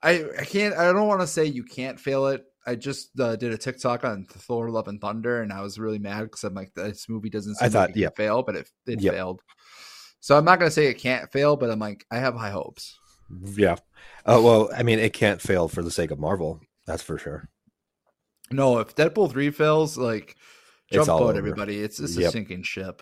I, 0.02 0.26
I, 0.40 0.46
can't. 0.46 0.76
I 0.76 0.92
don't 0.92 1.08
want 1.08 1.22
to 1.22 1.28
say 1.28 1.46
you 1.46 1.64
can't 1.64 2.00
fail 2.00 2.28
it. 2.28 2.46
I 2.68 2.76
just 2.76 3.20
uh, 3.20 3.36
did 3.36 3.52
a 3.52 3.58
TikTok 3.58 4.04
on 4.04 4.26
Thor: 4.26 4.70
Love 4.70 4.88
and 4.88 5.00
Thunder, 5.00 5.42
and 5.42 5.52
I 5.52 5.62
was 5.62 5.80
really 5.80 6.00
mad 6.00 6.24
because 6.24 6.44
I'm 6.44 6.54
like, 6.54 6.74
this 6.74 7.10
movie 7.10 7.30
doesn't. 7.30 7.56
Seem 7.56 7.66
I 7.66 7.70
thought, 7.70 7.90
like 7.90 7.98
it 7.98 8.00
yeah. 8.00 8.08
can 8.08 8.16
fail, 8.16 8.44
but 8.44 8.56
it 8.56 8.70
it 8.86 9.02
Yep. 9.02 9.14
failed. 9.14 9.42
So 10.20 10.38
I'm 10.38 10.46
not 10.46 10.60
gonna 10.60 10.72
say 10.72 10.88
it 10.88 10.96
can't 10.96 11.32
fail, 11.32 11.56
but 11.56 11.70
I'm 11.70 11.80
like, 11.80 12.06
I 12.12 12.18
have 12.18 12.36
high 12.36 12.52
hopes. 12.52 12.98
Yeah. 13.56 13.76
Uh, 14.26 14.42
well, 14.44 14.70
I 14.76 14.84
mean, 14.84 15.00
it 15.00 15.14
can't 15.14 15.42
fail 15.42 15.68
for 15.68 15.84
the 15.84 15.92
sake 15.92 16.12
of 16.12 16.20
Marvel. 16.20 16.62
That's 16.86 17.04
for 17.04 17.18
sure. 17.18 17.50
No, 18.52 18.80
if 18.80 18.96
Deadpool 18.96 19.32
three 19.32 19.50
fails, 19.50 19.98
like 19.98 20.36
jump 20.92 21.08
boat, 21.08 21.36
everybody. 21.36 21.82
It's 21.82 22.00
it's 22.00 22.18
a 22.18 22.32
sinking 22.32 22.64
ship. 22.64 23.02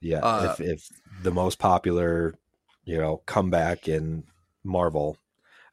Yeah. 0.00 0.18
Uh, 0.18 0.54
if, 0.58 0.60
if 0.60 0.88
the 1.22 1.32
most 1.32 1.58
popular 1.58 2.34
you 2.86 2.96
know, 2.96 3.20
comeback 3.26 3.88
in 3.88 4.24
Marvel. 4.64 5.18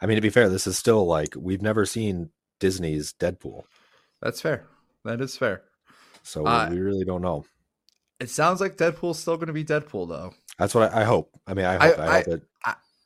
I 0.03 0.05
mean, 0.05 0.17
to 0.17 0.21
be 0.21 0.29
fair, 0.29 0.49
this 0.49 0.67
is 0.67 0.77
still 0.77 1.05
like 1.05 1.33
we've 1.37 1.61
never 1.61 1.85
seen 1.85 2.29
Disney's 2.59 3.13
Deadpool, 3.13 3.63
That's 4.21 4.41
fair. 4.41 4.67
That 5.05 5.21
is 5.21 5.35
fair. 5.37 5.63
so 6.23 6.45
Uh, 6.45 6.67
we 6.69 6.79
really 6.79 7.05
don't 7.05 7.21
know. 7.21 7.45
It 8.19 8.29
sounds 8.29 8.61
like 8.61 8.77
Deadpool's 8.77 9.19
still 9.19 9.37
going 9.37 9.47
to 9.47 9.53
be 9.53 9.65
Deadpool, 9.65 10.07
though. 10.09 10.33
That's 10.59 10.75
what 10.75 10.93
I, 10.93 11.01
I 11.01 11.03
hope. 11.05 11.31
I 11.47 11.53
mean, 11.53 11.65
I 11.65 11.75
I- 11.77 11.87
hope. 11.87 11.99
I, 11.99 12.03
I- 12.07 12.17
hope 12.19 12.27
it. 12.27 12.43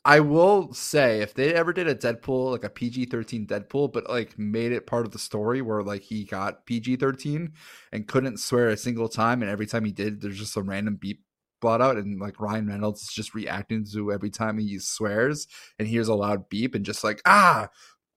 I 0.06 0.22
will 0.22 0.72
say 0.74 1.20
if 1.20 1.34
they 1.34 1.54
ever 1.54 1.74
did 1.74 1.88
a 1.90 1.94
Deadpool, 1.94 2.52
like 2.54 2.64
a 2.64 2.70
PG 2.70 3.08
13 3.08 3.46
Deadpool, 3.46 3.92
but 3.92 4.10
like 4.10 4.40
made 4.40 4.72
it 4.72 4.88
part 4.88 5.06
of 5.06 5.12
the 5.12 5.20
story 5.20 5.62
where 5.62 5.84
like 5.84 6.02
he 6.02 6.24
got 6.24 6.66
PG 6.66 6.96
13 6.96 7.52
and 7.92 8.08
couldn't 8.08 8.40
swear 8.40 8.70
a 8.70 8.78
single 8.78 9.10
time, 9.10 9.42
and 9.42 9.52
every 9.52 9.66
time 9.66 9.84
he 9.84 9.92
did, 9.92 10.22
there's 10.22 10.38
just 10.40 10.54
some 10.54 10.70
random 10.70 10.96
beep 10.96 11.24
brought 11.60 11.82
out, 11.82 11.98
and 11.98 12.20
like 12.20 12.40
Ryan 12.40 12.68
Reynolds 12.68 13.02
is 13.04 13.10
just 13.10 13.34
reacting 13.34 13.86
to 13.94 14.12
every 14.12 14.30
time 14.30 14.58
he 14.58 14.80
swears 14.80 15.48
and 15.80 15.88
hears 15.88 16.08
a 16.08 16.14
loud 16.16 16.50
beep 16.50 16.76
and 16.76 16.86
just 16.86 17.04
like, 17.04 17.22
ah, 17.26 17.70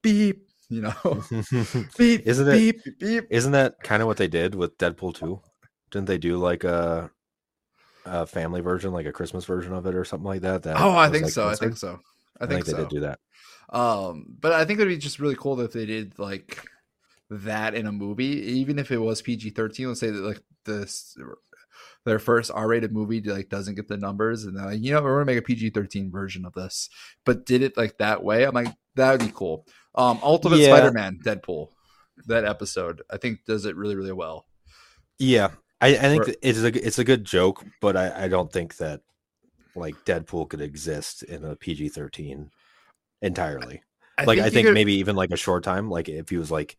beep, 0.02 0.46
you 0.68 0.82
know, 0.82 0.92
beep, 1.98 2.26
Isn't 2.26 2.48
it- 2.48 2.52
beep, 2.84 2.98
beep. 2.98 3.26
Isn't 3.30 3.52
that 3.52 3.82
kind 3.82 4.02
of 4.02 4.08
what 4.08 4.16
they 4.18 4.28
did 4.28 4.54
with 4.54 4.78
Deadpool 4.78 5.14
2? 5.14 5.40
Didn't 5.90 6.06
they 6.06 6.18
do 6.18 6.36
like 6.36 6.62
a, 6.64 7.10
a 8.04 8.26
family 8.26 8.60
version, 8.60 8.92
like 8.92 9.06
a 9.06 9.12
Christmas 9.12 9.44
version 9.44 9.72
of 9.72 9.86
it 9.86 9.94
or 9.94 10.04
something 10.04 10.26
like 10.26 10.42
that? 10.42 10.62
that 10.62 10.80
Oh, 10.80 10.96
I 10.96 11.08
think 11.10 11.24
like, 11.24 11.32
so. 11.32 11.48
I 11.48 11.54
think 11.54 11.76
so. 11.76 11.98
I 12.40 12.44
I 12.44 12.46
think, 12.46 12.64
think, 12.64 12.66
they 12.66 12.72
so. 12.72 12.88
did 12.88 12.88
do 12.88 13.00
that. 13.00 13.18
Um, 13.70 14.26
but 14.40 14.52
I 14.52 14.64
think 14.64 14.78
it'd 14.80 14.88
be 14.88 14.98
just 14.98 15.18
really 15.20 15.36
cool 15.36 15.60
if 15.60 15.72
they 15.72 15.86
did 15.86 16.18
like 16.18 16.64
that 17.30 17.74
in 17.74 17.86
a 17.86 17.92
movie, 17.92 18.24
even 18.58 18.78
if 18.78 18.90
it 18.90 18.98
was 18.98 19.22
PG 19.22 19.50
thirteen. 19.50 19.88
Let's 19.88 20.00
say 20.00 20.10
that 20.10 20.22
like 20.22 20.40
this 20.64 21.16
their 22.04 22.18
first 22.18 22.50
R 22.54 22.66
rated 22.68 22.92
movie 22.92 23.20
like 23.20 23.48
doesn't 23.48 23.74
get 23.74 23.88
the 23.88 23.96
numbers, 23.96 24.44
and 24.44 24.56
they're 24.56 24.66
like, 24.66 24.80
you 24.80 24.92
know, 24.92 25.02
we're 25.02 25.14
gonna 25.16 25.26
make 25.26 25.38
a 25.38 25.42
PG 25.42 25.70
thirteen 25.70 26.10
version 26.10 26.44
of 26.44 26.54
this, 26.54 26.88
but 27.24 27.44
did 27.46 27.62
it 27.62 27.76
like 27.76 27.98
that 27.98 28.22
way. 28.22 28.44
I'm 28.44 28.54
like, 28.54 28.74
that 28.96 29.12
would 29.12 29.20
be 29.26 29.32
cool. 29.34 29.66
Um, 29.94 30.18
Ultimate 30.22 30.58
Yeah. 30.58 30.76
Spider 30.76 30.92
Man, 30.92 31.18
Deadpool, 31.24 31.68
that 32.26 32.44
episode 32.44 33.02
I 33.10 33.16
think 33.16 33.44
does 33.46 33.64
it 33.66 33.76
really 33.76 33.96
really 33.96 34.12
well. 34.12 34.46
Yeah, 35.18 35.50
I, 35.80 35.88
I 35.88 35.96
think 35.98 36.28
Or- 36.28 36.34
it's 36.42 36.58
a 36.60 36.86
it's 36.86 36.98
a 36.98 37.04
good 37.04 37.24
joke, 37.24 37.64
but 37.80 37.96
I, 37.96 38.24
I 38.24 38.28
don't 38.28 38.52
think 38.52 38.76
that 38.78 39.02
like 39.76 39.94
Deadpool 40.04 40.48
could 40.48 40.60
exist 40.60 41.22
in 41.22 41.44
a 41.44 41.54
PG 41.56 41.90
thirteen 41.90 42.50
entirely. 43.22 43.82
like 44.18 44.38
think 44.38 44.40
I 44.46 44.50
think 44.50 44.66
could- 44.68 44.74
maybe 44.74 44.94
even 44.94 45.16
like 45.16 45.30
a 45.30 45.36
short 45.36 45.64
time, 45.64 45.90
like 45.90 46.08
if 46.08 46.30
he 46.30 46.36
was 46.36 46.50
like 46.50 46.76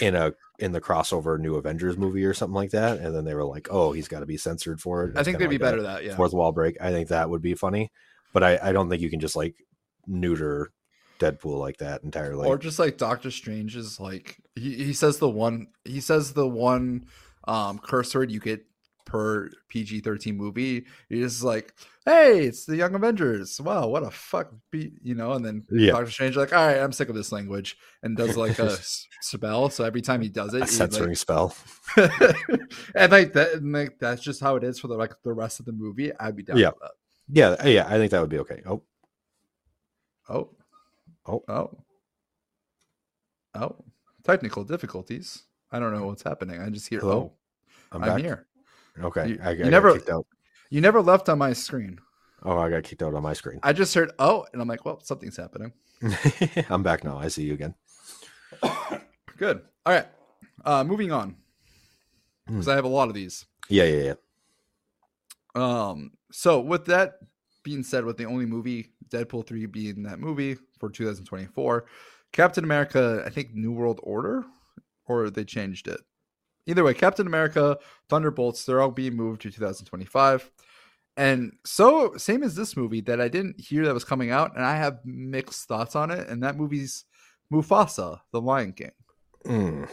in 0.00 0.14
a 0.14 0.32
in 0.58 0.72
the 0.72 0.80
crossover 0.80 1.38
New 1.38 1.54
Avengers 1.54 1.96
movie 1.96 2.24
or 2.24 2.34
something 2.34 2.54
like 2.54 2.70
that, 2.70 2.98
and 2.98 3.14
then 3.14 3.24
they 3.24 3.34
were 3.34 3.44
like, 3.44 3.68
oh, 3.70 3.92
he's 3.92 4.08
got 4.08 4.20
to 4.20 4.26
be 4.26 4.36
censored 4.36 4.80
for 4.80 5.04
it. 5.04 5.16
I 5.16 5.22
think 5.22 5.38
they'd 5.38 5.46
be 5.46 5.58
like 5.58 5.62
a 5.62 5.64
better 5.64 5.82
that 5.82 6.04
yeah. 6.04 6.16
Fourth 6.16 6.32
wall 6.32 6.52
break. 6.52 6.76
I 6.80 6.90
think 6.90 7.08
that 7.08 7.30
would 7.30 7.42
be 7.42 7.54
funny, 7.54 7.90
but 8.32 8.44
I 8.44 8.58
I 8.62 8.72
don't 8.72 8.88
think 8.88 9.02
you 9.02 9.10
can 9.10 9.20
just 9.20 9.36
like 9.36 9.56
neuter 10.06 10.72
Deadpool 11.18 11.58
like 11.58 11.78
that 11.78 12.02
entirely. 12.02 12.48
or 12.48 12.58
just 12.58 12.78
like 12.78 12.96
Doctor 12.96 13.30
Strange 13.30 13.76
is 13.76 14.00
like 14.00 14.38
he, 14.54 14.74
he 14.84 14.92
says 14.92 15.18
the 15.18 15.28
one 15.28 15.68
he 15.84 16.00
says 16.00 16.32
the 16.32 16.48
one 16.48 17.06
um 17.46 17.78
curse 17.78 18.14
word 18.14 18.30
you 18.30 18.40
get 18.40 18.64
per 19.10 19.50
PG 19.68 20.00
thirteen 20.00 20.36
movie. 20.36 20.86
He's 21.08 21.32
just 21.32 21.42
like, 21.42 21.74
hey, 22.04 22.44
it's 22.46 22.64
the 22.64 22.76
Young 22.76 22.94
Avengers. 22.94 23.60
Wow, 23.60 23.88
what 23.88 24.04
a 24.04 24.10
fuck 24.12 24.52
be 24.70 24.92
you 25.02 25.16
know, 25.16 25.32
and 25.32 25.44
then 25.44 25.64
Yeah. 25.68 25.92
Doctor 25.92 26.10
Strange 26.12 26.36
like, 26.36 26.52
all 26.52 26.64
right, 26.64 26.78
I'm 26.78 26.92
sick 26.92 27.08
of 27.08 27.16
this 27.16 27.32
language 27.32 27.76
and 28.04 28.16
does 28.16 28.36
like 28.36 28.58
a 28.60 28.64
s- 28.70 29.08
spell. 29.20 29.68
So 29.68 29.82
every 29.84 30.00
time 30.00 30.22
he 30.22 30.28
does 30.28 30.54
it, 30.54 30.62
a 30.62 30.66
censoring 30.68 31.16
spell. 31.16 31.56
and 31.96 33.10
like 33.10 33.32
that 33.32 33.54
and 33.54 33.72
like 33.72 33.98
that's 33.98 34.22
just 34.22 34.40
how 34.40 34.54
it 34.54 34.62
is 34.62 34.78
for 34.78 34.86
the 34.86 34.94
like 34.94 35.12
the 35.24 35.32
rest 35.32 35.58
of 35.58 35.66
the 35.66 35.72
movie. 35.72 36.12
I'd 36.20 36.36
be 36.36 36.44
down 36.44 36.56
Yeah. 36.58 36.68
with 36.68 36.78
that. 36.82 36.92
Yeah, 37.32 37.48
uh, 37.64 37.66
yeah, 37.68 37.86
I 37.88 37.98
think 37.98 38.12
that 38.12 38.20
would 38.20 38.30
be 38.30 38.38
okay. 38.38 38.62
Oh, 38.64 38.82
Oh. 40.28 40.50
Oh. 41.26 41.42
Oh. 41.48 41.84
Oh. 43.54 43.76
Technical 44.22 44.62
difficulties. 44.64 45.42
I 45.72 45.78
don't 45.80 45.92
know 45.92 46.06
what's 46.06 46.22
happening. 46.22 46.60
I 46.60 46.68
just 46.70 46.88
hear 46.88 47.00
Hello? 47.00 47.32
oh. 47.34 47.36
I'm, 47.92 48.02
I'm, 48.04 48.08
back. 48.10 48.20
here. 48.20 48.46
Okay, 49.02 49.28
You- 49.30 49.38
I, 49.42 49.48
I 49.48 49.50
you 49.52 49.58
got 49.64 49.70
never- 49.70 49.92
kicked 49.94 50.10
out. 50.10 50.26
You 50.70 50.80
never 50.80 51.00
left 51.02 51.28
on 51.28 51.38
my 51.38 51.52
screen. 51.52 51.98
Oh, 52.42 52.56
I 52.58 52.70
got 52.70 52.84
kicked 52.84 53.02
out 53.02 53.14
on 53.14 53.22
my 53.22 53.32
screen. 53.32 53.58
I 53.62 53.72
just 53.72 53.92
heard 53.94 54.12
oh 54.18 54.46
and 54.52 54.62
I'm 54.62 54.68
like, 54.68 54.84
well, 54.84 55.00
something's 55.02 55.36
happening. 55.36 55.72
I'm 56.70 56.82
back 56.82 57.04
now. 57.04 57.18
I 57.18 57.28
see 57.28 57.42
you 57.44 57.54
again. 57.54 57.74
Good. 59.36 59.62
All 59.84 59.92
right. 59.94 60.06
Uh 60.64 60.84
moving 60.84 61.12
on. 61.12 61.36
Because 62.46 62.68
I 62.68 62.74
have 62.76 62.84
a 62.84 62.88
lot 62.88 63.08
of 63.08 63.14
these. 63.14 63.44
Yeah, 63.68 63.84
yeah, 63.84 64.02
yeah. 64.02 64.14
Um 65.54 66.12
so 66.32 66.60
with 66.60 66.86
that 66.86 67.14
being 67.62 67.82
said, 67.82 68.04
with 68.04 68.16
the 68.16 68.24
only 68.24 68.46
movie, 68.46 68.92
Deadpool 69.10 69.46
3 69.46 69.66
being 69.66 70.02
that 70.04 70.18
movie 70.20 70.56
for 70.78 70.88
2024, 70.88 71.84
Captain 72.32 72.64
America, 72.64 73.22
I 73.26 73.30
think 73.30 73.52
New 73.54 73.72
World 73.72 74.00
Order, 74.02 74.44
or 75.06 75.28
they 75.30 75.44
changed 75.44 75.88
it. 75.88 76.00
Either 76.70 76.84
way, 76.84 76.94
Captain 76.94 77.26
America, 77.26 77.76
Thunderbolts, 78.08 78.64
they're 78.64 78.80
all 78.80 78.92
being 78.92 79.16
moved 79.16 79.42
to 79.42 79.50
2025. 79.50 80.50
And 81.16 81.52
so, 81.66 82.16
same 82.16 82.44
as 82.44 82.54
this 82.54 82.76
movie 82.76 83.00
that 83.02 83.20
I 83.20 83.26
didn't 83.26 83.60
hear 83.60 83.84
that 83.84 83.92
was 83.92 84.04
coming 84.04 84.30
out, 84.30 84.54
and 84.54 84.64
I 84.64 84.76
have 84.76 85.00
mixed 85.04 85.66
thoughts 85.66 85.96
on 85.96 86.12
it. 86.12 86.28
And 86.28 86.42
that 86.44 86.56
movie's 86.56 87.04
Mufasa, 87.52 88.20
The 88.32 88.40
Lion 88.40 88.72
King. 88.72 88.92
Mm. 89.44 89.90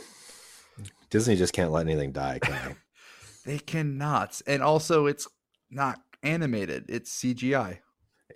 Disney 1.09 1.35
just 1.35 1.53
can't 1.53 1.71
let 1.71 1.87
anything 1.87 2.11
die, 2.11 2.39
can 2.39 2.53
They 2.53 2.75
they 3.53 3.59
cannot. 3.59 4.39
And 4.45 4.61
also, 4.61 5.07
it's 5.07 5.27
not 5.71 5.99
animated, 6.21 6.85
it's 6.89 7.19
CGI. 7.19 7.79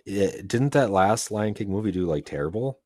didn't 0.04 0.72
that 0.72 0.90
last 0.90 1.30
Lion 1.30 1.54
King 1.54 1.70
movie 1.70 1.92
do 1.92 2.06
like 2.06 2.26
terrible? 2.26 2.80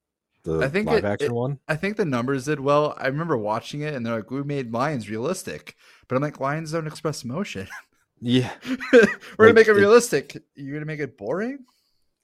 The 0.46 0.60
I 0.64 0.68
think 0.68 0.88
live 0.88 1.04
it- 1.04 1.08
action 1.08 1.30
it- 1.32 1.34
one. 1.34 1.58
I 1.68 1.76
think 1.76 1.96
the 1.96 2.04
numbers 2.04 2.44
did 2.44 2.60
well. 2.60 2.94
I 2.96 3.08
remember 3.08 3.36
watching 3.36 3.80
it, 3.82 3.94
and 3.94 4.06
they're 4.06 4.16
like, 4.16 4.30
"We 4.30 4.42
made 4.44 4.72
lions 4.72 5.10
realistic," 5.10 5.74
but 6.08 6.16
I'm 6.16 6.22
like, 6.22 6.40
"Lions 6.40 6.72
don't 6.72 6.86
express 6.86 7.24
emotion. 7.24 7.68
Yeah. 8.22 8.50
We're 8.92 9.46
gonna 9.48 9.52
make 9.52 9.68
it 9.68 9.72
it- 9.76 9.80
realistic. 9.80 10.42
You're 10.54 10.72
gonna 10.74 10.86
make 10.86 11.00
it 11.00 11.18
boring." 11.18 11.66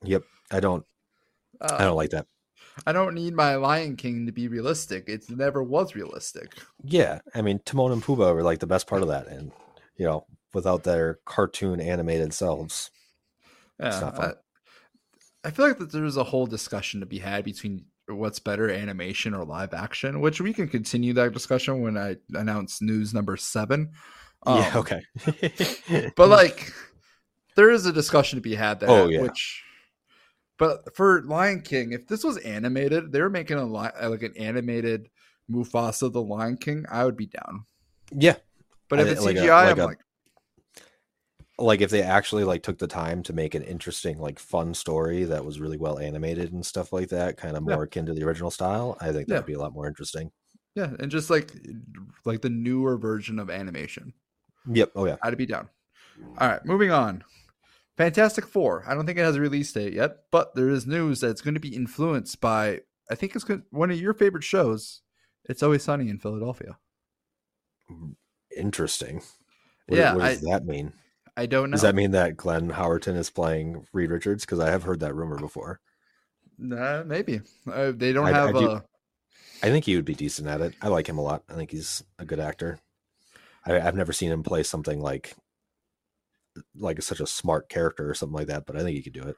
Yep. 0.02 0.22
I 0.50 0.60
don't. 0.60 0.86
Uh, 1.60 1.76
I 1.78 1.84
don't 1.84 1.96
like 1.96 2.10
that. 2.10 2.26
I 2.86 2.92
don't 2.92 3.12
need 3.14 3.34
my 3.34 3.56
Lion 3.56 3.96
King 3.96 4.24
to 4.24 4.32
be 4.32 4.48
realistic. 4.48 5.04
It 5.08 5.28
never 5.28 5.62
was 5.62 5.94
realistic. 5.94 6.54
Yeah. 6.82 7.20
I 7.34 7.42
mean, 7.42 7.60
Timon 7.66 7.92
and 7.92 8.02
Pumbaa 8.02 8.34
were 8.34 8.42
like 8.42 8.60
the 8.60 8.66
best 8.66 8.86
part 8.86 9.02
of 9.02 9.08
that, 9.08 9.26
and 9.26 9.52
you 9.96 10.06
know, 10.06 10.24
without 10.54 10.84
their 10.84 11.18
cartoon 11.26 11.78
animated 11.78 12.32
selves, 12.32 12.90
Yeah, 13.78 14.00
not 14.00 14.18
I. 14.18 14.32
I 15.44 15.50
feel 15.50 15.66
like 15.68 15.78
that 15.78 15.92
there's 15.92 16.16
a 16.16 16.24
whole 16.24 16.46
discussion 16.46 17.00
to 17.00 17.06
be 17.06 17.18
had 17.18 17.44
between 17.44 17.84
what's 18.08 18.38
better, 18.40 18.68
animation 18.70 19.34
or 19.34 19.44
live 19.44 19.72
action, 19.74 20.20
which 20.20 20.40
we 20.40 20.52
can 20.52 20.68
continue 20.68 21.12
that 21.14 21.32
discussion 21.32 21.80
when 21.82 21.96
I 21.96 22.16
announce 22.34 22.82
news 22.82 23.14
number 23.14 23.36
seven. 23.36 23.92
yeah. 24.46 24.70
Um, 24.74 24.76
Okay. 24.78 25.02
but 26.16 26.28
like 26.28 26.72
there 27.54 27.70
is 27.70 27.86
a 27.86 27.92
discussion 27.92 28.36
to 28.38 28.40
be 28.42 28.54
had 28.54 28.80
there 28.80 28.90
Oh, 28.90 29.08
yeah. 29.08 29.20
which 29.22 29.62
but 30.58 30.94
for 30.96 31.22
lion 31.22 31.60
king 31.62 31.92
if 31.92 32.06
this 32.08 32.24
was 32.24 32.38
animated 32.38 33.12
they 33.12 33.20
were 33.20 33.30
making 33.30 33.56
a 33.58 33.64
li- 33.64 33.90
uh, 34.00 34.10
like 34.10 34.22
an 34.22 34.34
animated 34.36 35.08
mufasa 35.50 36.10
the 36.12 36.20
lion 36.22 36.56
king 36.56 36.84
i 36.90 37.04
would 37.04 37.16
be 37.16 37.26
down 37.26 37.64
yeah. 38.10 38.34
but 38.88 38.98
if 39.00 39.06
I- 39.06 39.10
it's 39.10 39.24
like 39.24 39.36
cgi 39.36 39.50
i'm 39.70 39.78
like 39.78 39.98
like 41.58 41.80
if 41.80 41.90
they 41.90 42.02
actually 42.02 42.44
like 42.44 42.62
took 42.62 42.78
the 42.78 42.86
time 42.86 43.22
to 43.22 43.32
make 43.32 43.54
an 43.54 43.62
interesting 43.62 44.18
like 44.18 44.38
fun 44.38 44.72
story 44.74 45.24
that 45.24 45.44
was 45.44 45.60
really 45.60 45.76
well 45.76 45.98
animated 45.98 46.52
and 46.52 46.64
stuff 46.64 46.92
like 46.92 47.08
that 47.10 47.36
kind 47.36 47.56
of 47.56 47.62
Yeah. 47.68 47.74
more 47.74 47.84
akin 47.84 48.06
to 48.06 48.14
the 48.14 48.24
original 48.24 48.50
style 48.50 48.96
i 49.00 49.12
think 49.12 49.28
that'd 49.28 49.46
be 49.46 49.52
a 49.52 49.58
lot 49.58 49.74
more 49.74 49.86
interesting. 49.86 50.30
Yeah 50.74 50.90
and 50.98 51.10
just 51.10 51.28
like 51.28 51.52
like 52.24 52.40
the 52.40 52.48
newer 52.50 52.96
version 52.96 53.38
of 53.38 53.50
animation. 53.50 54.14
Yep 54.70 54.92
oh 54.96 55.06
yeah. 55.06 55.16
I'd 55.22 55.36
be 55.36 55.44
down. 55.46 55.68
All 56.38 56.48
right 56.48 56.64
moving 56.64 56.90
on. 56.90 57.22
Fantastic 57.98 58.46
four. 58.46 58.82
I 58.88 58.94
don't 58.94 59.04
think 59.04 59.18
it 59.18 59.22
has 59.22 59.36
a 59.36 59.40
release 59.40 59.70
date 59.72 59.92
yet 59.92 60.16
but 60.30 60.54
there 60.54 60.70
is 60.70 60.86
news 60.86 61.20
that 61.20 61.28
it's 61.30 61.42
going 61.42 61.54
to 61.54 61.60
be 61.60 61.76
influenced 61.76 62.40
by 62.40 62.80
i 63.10 63.14
think 63.14 63.34
it's 63.34 63.44
going 63.44 63.62
one 63.70 63.90
of 63.90 64.00
your 64.00 64.14
favorite 64.14 64.44
shows 64.44 65.02
it's 65.44 65.62
always 65.62 65.82
sunny 65.82 66.08
in 66.08 66.18
philadelphia. 66.18 66.78
Interesting. 68.56 69.22
What, 69.86 69.98
Yeah, 69.98 70.14
what 70.14 70.24
does 70.24 70.40
that 70.42 70.64
mean 70.64 70.92
i 71.36 71.46
don't 71.46 71.70
know 71.70 71.74
does 71.74 71.82
that 71.82 71.94
mean 71.94 72.10
that 72.12 72.36
glenn 72.36 72.70
howerton 72.70 73.16
is 73.16 73.30
playing 73.30 73.86
reed 73.92 74.10
richards 74.10 74.44
because 74.44 74.60
i 74.60 74.70
have 74.70 74.82
heard 74.82 75.00
that 75.00 75.14
rumor 75.14 75.38
before 75.38 75.80
Nah, 76.58 77.02
maybe 77.04 77.40
uh, 77.72 77.92
they 77.94 78.12
don't 78.12 78.26
I- 78.26 78.30
I 78.30 78.32
have 78.46 78.52
do- 78.54 78.70
a. 78.70 78.84
i 79.62 79.70
think 79.70 79.84
he 79.84 79.96
would 79.96 80.04
be 80.04 80.14
decent 80.14 80.48
at 80.48 80.60
it 80.60 80.74
i 80.82 80.88
like 80.88 81.08
him 81.08 81.18
a 81.18 81.22
lot 81.22 81.42
i 81.48 81.54
think 81.54 81.70
he's 81.70 82.02
a 82.18 82.24
good 82.24 82.40
actor 82.40 82.78
I, 83.64 83.80
i've 83.80 83.96
never 83.96 84.12
seen 84.12 84.30
him 84.30 84.42
play 84.42 84.62
something 84.62 85.00
like 85.00 85.34
like 86.76 87.00
such 87.02 87.20
a 87.20 87.26
smart 87.26 87.68
character 87.68 88.08
or 88.08 88.14
something 88.14 88.36
like 88.36 88.48
that 88.48 88.66
but 88.66 88.76
i 88.76 88.80
think 88.80 88.96
he 88.96 89.02
could 89.02 89.12
do 89.14 89.22
it 89.22 89.36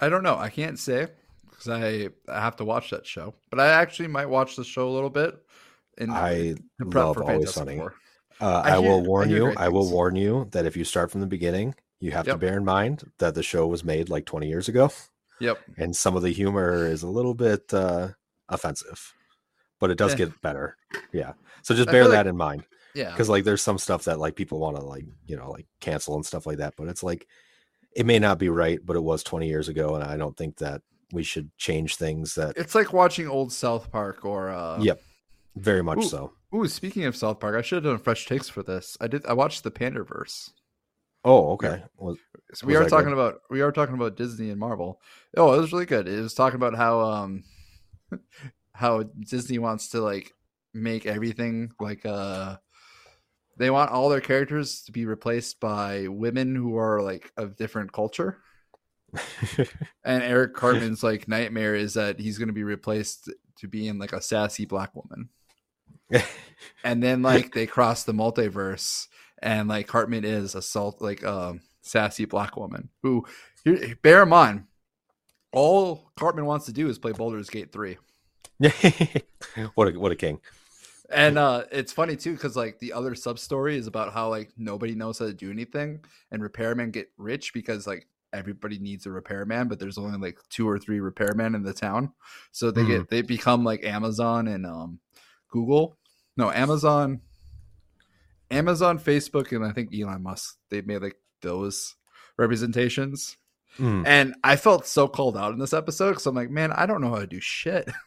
I 0.00 0.08
don't 0.08 0.22
know. 0.22 0.36
I 0.38 0.48
can't 0.48 0.78
say 0.78 1.08
because 1.50 1.68
I, 1.68 2.10
I 2.28 2.40
have 2.40 2.54
to 2.58 2.64
watch 2.64 2.90
that 2.90 3.04
show. 3.04 3.34
But 3.50 3.58
I 3.58 3.66
actually 3.66 4.06
might 4.06 4.26
watch 4.26 4.54
the 4.54 4.62
show 4.62 4.88
a 4.88 4.94
little 4.94 5.10
bit. 5.10 5.36
And 5.98 6.12
i 6.12 6.54
love 6.78 7.18
always 7.18 7.52
sunny 7.52 7.78
Four. 7.78 7.94
Uh, 8.40 8.62
I 8.64 8.70
I, 8.74 8.78
will 8.78 8.82
hear- 8.84 8.92
I 9.04 9.08
warn 9.08 9.28
hear 9.28 9.50
you. 9.50 9.54
I 9.56 9.68
will 9.68 9.90
warn 9.90 10.16
you 10.16 10.48
that 10.52 10.66
if 10.66 10.76
you 10.76 10.84
start 10.84 11.10
from 11.10 11.20
the 11.20 11.26
beginning, 11.26 11.74
you 12.00 12.12
have 12.12 12.26
to 12.26 12.36
bear 12.36 12.56
in 12.56 12.64
mind 12.64 13.10
that 13.18 13.34
the 13.34 13.42
show 13.42 13.66
was 13.66 13.84
made 13.84 14.08
like 14.08 14.24
20 14.26 14.46
years 14.48 14.68
ago, 14.68 14.90
Yep. 15.40 15.58
and 15.76 15.96
some 15.96 16.16
of 16.16 16.22
the 16.22 16.30
humor 16.30 16.86
is 16.86 17.02
a 17.02 17.08
little 17.08 17.34
bit 17.34 17.72
uh, 17.74 18.08
offensive, 18.48 19.14
but 19.80 19.90
it 19.90 19.98
does 19.98 20.12
Eh. 20.12 20.16
get 20.16 20.40
better. 20.42 20.76
Yeah. 21.12 21.32
So 21.62 21.74
just 21.74 21.88
bear 21.90 22.04
that 22.08 22.16
like- 22.18 22.26
in 22.26 22.36
mind 22.36 22.64
Yeah. 22.94 23.10
because 23.10 23.28
like 23.28 23.44
there's 23.44 23.62
some 23.62 23.78
stuff 23.78 24.04
that 24.04 24.18
like 24.20 24.36
people 24.36 24.58
want 24.60 24.76
to 24.76 24.82
like 24.82 25.04
you 25.26 25.36
know 25.36 25.50
like 25.50 25.66
cancel 25.80 26.14
and 26.14 26.24
stuff 26.24 26.46
like 26.46 26.58
that, 26.58 26.74
but 26.76 26.88
it's 26.88 27.02
like 27.02 27.26
it 27.96 28.06
may 28.06 28.18
not 28.20 28.38
be 28.38 28.48
right, 28.48 28.78
but 28.84 28.94
it 28.96 29.02
was 29.02 29.24
20 29.24 29.48
years 29.48 29.68
ago, 29.68 29.94
and 29.96 30.04
I 30.04 30.16
don't 30.16 30.36
think 30.36 30.58
that 30.58 30.82
we 31.12 31.22
should 31.24 31.50
change 31.56 31.96
things 31.96 32.34
that 32.36 32.56
It's 32.56 32.74
like 32.74 32.92
watching 32.92 33.26
old 33.26 33.52
South 33.52 33.90
Park 33.90 34.24
or 34.24 34.50
uh 34.50 34.78
Yep. 34.80 35.00
very 35.56 35.82
much 35.82 35.98
Ooh. 35.98 36.08
so. 36.08 36.32
Ooh, 36.54 36.66
speaking 36.66 37.04
of 37.04 37.16
South 37.16 37.40
Park, 37.40 37.56
I 37.56 37.62
should 37.62 37.84
have 37.84 37.92
done 37.92 38.02
fresh 38.02 38.26
takes 38.26 38.48
for 38.48 38.62
this. 38.62 38.96
I 39.00 39.06
did 39.06 39.24
I 39.26 39.34
watched 39.34 39.64
the 39.64 39.70
Panderverse. 39.70 40.50
Oh, 41.24 41.52
okay. 41.52 41.82
Well, 41.96 42.16
So 42.54 42.66
we 42.66 42.76
are 42.76 42.84
talking 42.84 43.10
good? 43.10 43.12
about 43.12 43.40
we 43.50 43.60
are 43.60 43.72
talking 43.72 43.94
about 43.94 44.16
Disney 44.16 44.50
and 44.50 44.58
Marvel. 44.60 45.00
Oh, 45.36 45.52
it 45.54 45.60
was 45.60 45.72
really 45.72 45.86
good. 45.86 46.08
It 46.08 46.20
was 46.20 46.34
talking 46.34 46.56
about 46.56 46.74
how 46.74 47.00
um 47.00 47.44
how 48.72 49.02
Disney 49.02 49.58
wants 49.58 49.90
to 49.90 50.00
like 50.00 50.32
make 50.72 51.06
everything 51.06 51.72
like 51.80 52.06
uh 52.06 52.56
they 53.56 53.70
want 53.70 53.90
all 53.90 54.08
their 54.08 54.20
characters 54.20 54.82
to 54.82 54.92
be 54.92 55.04
replaced 55.04 55.58
by 55.60 56.06
women 56.08 56.54
who 56.54 56.76
are 56.78 57.02
like 57.02 57.32
of 57.36 57.56
different 57.56 57.92
culture. 57.92 58.38
And 60.04 60.22
Eric 60.22 60.54
Cartman's 60.54 61.02
like 61.02 61.28
nightmare 61.28 61.74
is 61.74 61.94
that 61.94 62.18
he's 62.20 62.38
going 62.38 62.48
to 62.48 62.54
be 62.54 62.62
replaced 62.64 63.30
to 63.58 63.68
being 63.68 63.98
like 63.98 64.12
a 64.12 64.22
sassy 64.22 64.64
black 64.64 64.94
woman. 64.94 65.28
and 66.84 67.02
then 67.02 67.22
like 67.22 67.52
they 67.52 67.66
cross 67.66 68.04
the 68.04 68.12
multiverse 68.12 69.08
and 69.40 69.68
like 69.68 69.86
Cartman 69.86 70.24
is 70.24 70.54
a 70.54 70.62
salt 70.62 71.00
like 71.00 71.24
um 71.24 71.60
sassy 71.82 72.24
black 72.24 72.56
woman 72.56 72.90
who 73.02 73.24
bear 74.02 74.22
in 74.22 74.28
mind 74.28 74.64
all 75.52 76.10
Cartman 76.16 76.46
wants 76.46 76.66
to 76.66 76.72
do 76.72 76.88
is 76.88 76.98
play 76.98 77.12
Baldur's 77.12 77.48
Gate 77.48 77.72
3. 77.72 77.96
what 79.74 79.88
a 79.88 79.98
what 79.98 80.12
a 80.12 80.16
king. 80.16 80.40
And 81.10 81.38
uh 81.38 81.64
it's 81.70 81.92
funny 81.92 82.16
too 82.16 82.36
cuz 82.36 82.56
like 82.56 82.78
the 82.80 82.92
other 82.92 83.14
sub 83.14 83.38
story 83.38 83.76
is 83.76 83.86
about 83.86 84.12
how 84.12 84.28
like 84.28 84.50
nobody 84.56 84.94
knows 84.94 85.18
how 85.18 85.26
to 85.26 85.32
do 85.32 85.50
anything 85.50 86.04
and 86.30 86.42
repairmen 86.42 86.92
get 86.92 87.10
rich 87.16 87.54
because 87.54 87.86
like 87.86 88.06
everybody 88.32 88.78
needs 88.78 89.06
a 89.06 89.10
repairman 89.10 89.68
but 89.68 89.78
there's 89.78 89.96
only 89.96 90.18
like 90.18 90.38
two 90.50 90.68
or 90.68 90.78
three 90.78 90.98
repairmen 90.98 91.54
in 91.54 91.62
the 91.62 91.72
town. 91.72 92.12
So 92.52 92.70
they 92.70 92.84
get 92.84 93.08
they 93.08 93.22
become 93.22 93.64
like 93.64 93.84
Amazon 93.84 94.48
and 94.48 94.66
um 94.66 95.00
Google. 95.48 95.97
No, 96.38 96.50
Amazon 96.50 97.20
Amazon, 98.50 98.98
Facebook 98.98 99.52
and 99.54 99.62
I 99.64 99.72
think 99.72 99.90
Elon 99.94 100.22
Musk 100.22 100.56
they 100.70 100.80
made 100.80 101.02
like 101.02 101.16
those 101.42 101.96
representations. 102.38 103.36
Mm. 103.78 104.06
And 104.06 104.34
I 104.42 104.56
felt 104.56 104.86
so 104.86 105.06
called 105.06 105.36
out 105.36 105.52
in 105.52 105.58
this 105.58 105.74
episode 105.74 106.10
because 106.12 106.26
I'm 106.26 106.34
like, 106.34 106.48
man, 106.50 106.72
I 106.72 106.86
don't 106.86 107.00
know 107.02 107.10
how 107.10 107.18
to 107.20 107.26
do 107.26 107.40
shit. 107.40 107.90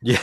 Yeah. 0.00 0.20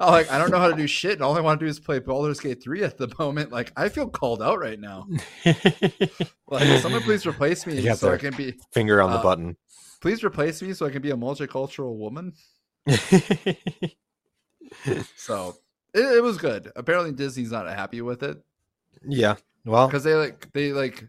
I'm 0.00 0.10
like, 0.12 0.28
I 0.32 0.36
don't 0.36 0.50
know 0.50 0.58
how 0.58 0.66
to 0.66 0.74
do 0.74 0.88
shit, 0.88 1.12
and 1.12 1.22
all 1.22 1.36
I 1.36 1.40
want 1.40 1.60
to 1.60 1.64
do 1.66 1.70
is 1.70 1.78
play 1.78 2.00
Baldur's 2.00 2.40
Gate 2.40 2.60
3 2.60 2.82
at 2.82 2.98
the 2.98 3.08
moment. 3.16 3.52
Like, 3.52 3.72
I 3.76 3.88
feel 3.88 4.08
called 4.08 4.42
out 4.42 4.58
right 4.58 4.80
now. 4.80 5.06
Like, 6.48 6.80
someone 6.80 7.02
please 7.02 7.24
replace 7.24 7.64
me 7.68 7.88
so 7.94 8.12
I 8.12 8.16
can 8.16 8.34
be. 8.34 8.56
Finger 8.72 9.00
on 9.00 9.12
the 9.12 9.18
Uh, 9.18 9.22
button. 9.22 9.56
Please 10.00 10.24
replace 10.24 10.60
me 10.60 10.72
so 10.72 10.86
I 10.86 10.90
can 10.90 11.02
be 11.02 11.12
a 11.12 11.16
multicultural 11.16 11.94
woman. 11.94 12.32
So 15.16 15.56
it, 15.94 16.16
it 16.16 16.22
was 16.22 16.38
good. 16.38 16.70
Apparently, 16.76 17.12
Disney's 17.12 17.52
not 17.52 17.66
happy 17.68 18.00
with 18.00 18.22
it 18.22 18.42
yeah. 19.06 19.36
Well, 19.64 19.86
because 19.86 20.04
they 20.04 20.14
like 20.14 20.52
they 20.52 20.72
like 20.72 21.06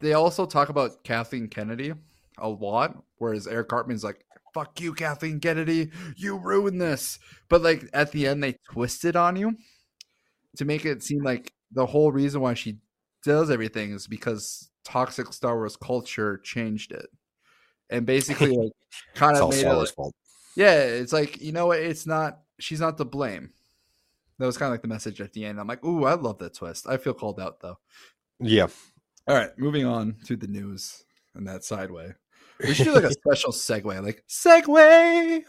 they 0.00 0.14
also 0.14 0.46
talk 0.46 0.68
about 0.68 1.04
Kathleen 1.04 1.48
Kennedy 1.48 1.92
a 2.38 2.48
lot, 2.48 3.02
whereas 3.18 3.46
Eric 3.46 3.68
Cartman's 3.68 4.04
like, 4.04 4.24
"Fuck 4.54 4.80
you, 4.80 4.94
Kathleen 4.94 5.40
Kennedy, 5.40 5.90
you 6.16 6.36
ruined 6.36 6.80
this." 6.80 7.18
But 7.48 7.62
like 7.62 7.84
at 7.92 8.12
the 8.12 8.26
end, 8.26 8.42
they 8.42 8.56
twist 8.70 9.04
it 9.04 9.16
on 9.16 9.36
you 9.36 9.56
to 10.56 10.64
make 10.64 10.84
it 10.84 11.02
seem 11.02 11.22
like 11.22 11.52
the 11.70 11.86
whole 11.86 12.12
reason 12.12 12.40
why 12.40 12.54
she 12.54 12.78
does 13.24 13.50
everything 13.50 13.92
is 13.92 14.06
because 14.06 14.70
toxic 14.84 15.32
Star 15.32 15.56
Wars 15.56 15.76
culture 15.76 16.38
changed 16.38 16.92
it, 16.92 17.06
and 17.90 18.06
basically 18.06 18.50
like 18.56 18.72
kind 19.14 19.36
of 19.36 19.50
made 19.50 19.60
Star 19.60 19.74
it. 19.74 19.76
Wars 19.76 19.90
fault. 19.90 20.14
yeah, 20.56 20.80
it's 20.80 21.12
like 21.12 21.42
you 21.42 21.52
know 21.52 21.66
what? 21.66 21.78
It's 21.80 22.06
not. 22.06 22.38
She's 22.58 22.80
not 22.80 22.96
to 22.98 23.04
blame. 23.04 23.50
That 24.38 24.46
was 24.46 24.58
kind 24.58 24.68
of 24.68 24.72
like 24.72 24.82
the 24.82 24.88
message 24.88 25.20
at 25.20 25.32
the 25.32 25.44
end. 25.44 25.60
I'm 25.60 25.66
like, 25.66 25.84
ooh, 25.84 26.04
I 26.04 26.14
love 26.14 26.38
that 26.38 26.54
twist. 26.54 26.86
I 26.88 26.96
feel 26.96 27.14
called 27.14 27.40
out 27.40 27.60
though. 27.60 27.78
Yeah. 28.40 28.68
All 29.28 29.36
right, 29.36 29.50
moving 29.56 29.86
on 29.86 30.16
to 30.26 30.36
the 30.36 30.48
news 30.48 31.04
and 31.34 31.46
that 31.46 31.64
sideway. 31.64 32.14
We 32.60 32.74
should 32.74 32.84
do 32.84 32.94
like 32.94 33.04
a 33.04 33.12
special 33.26 33.52
segue, 33.52 34.02
like 34.02 34.24
segue, 34.28 35.42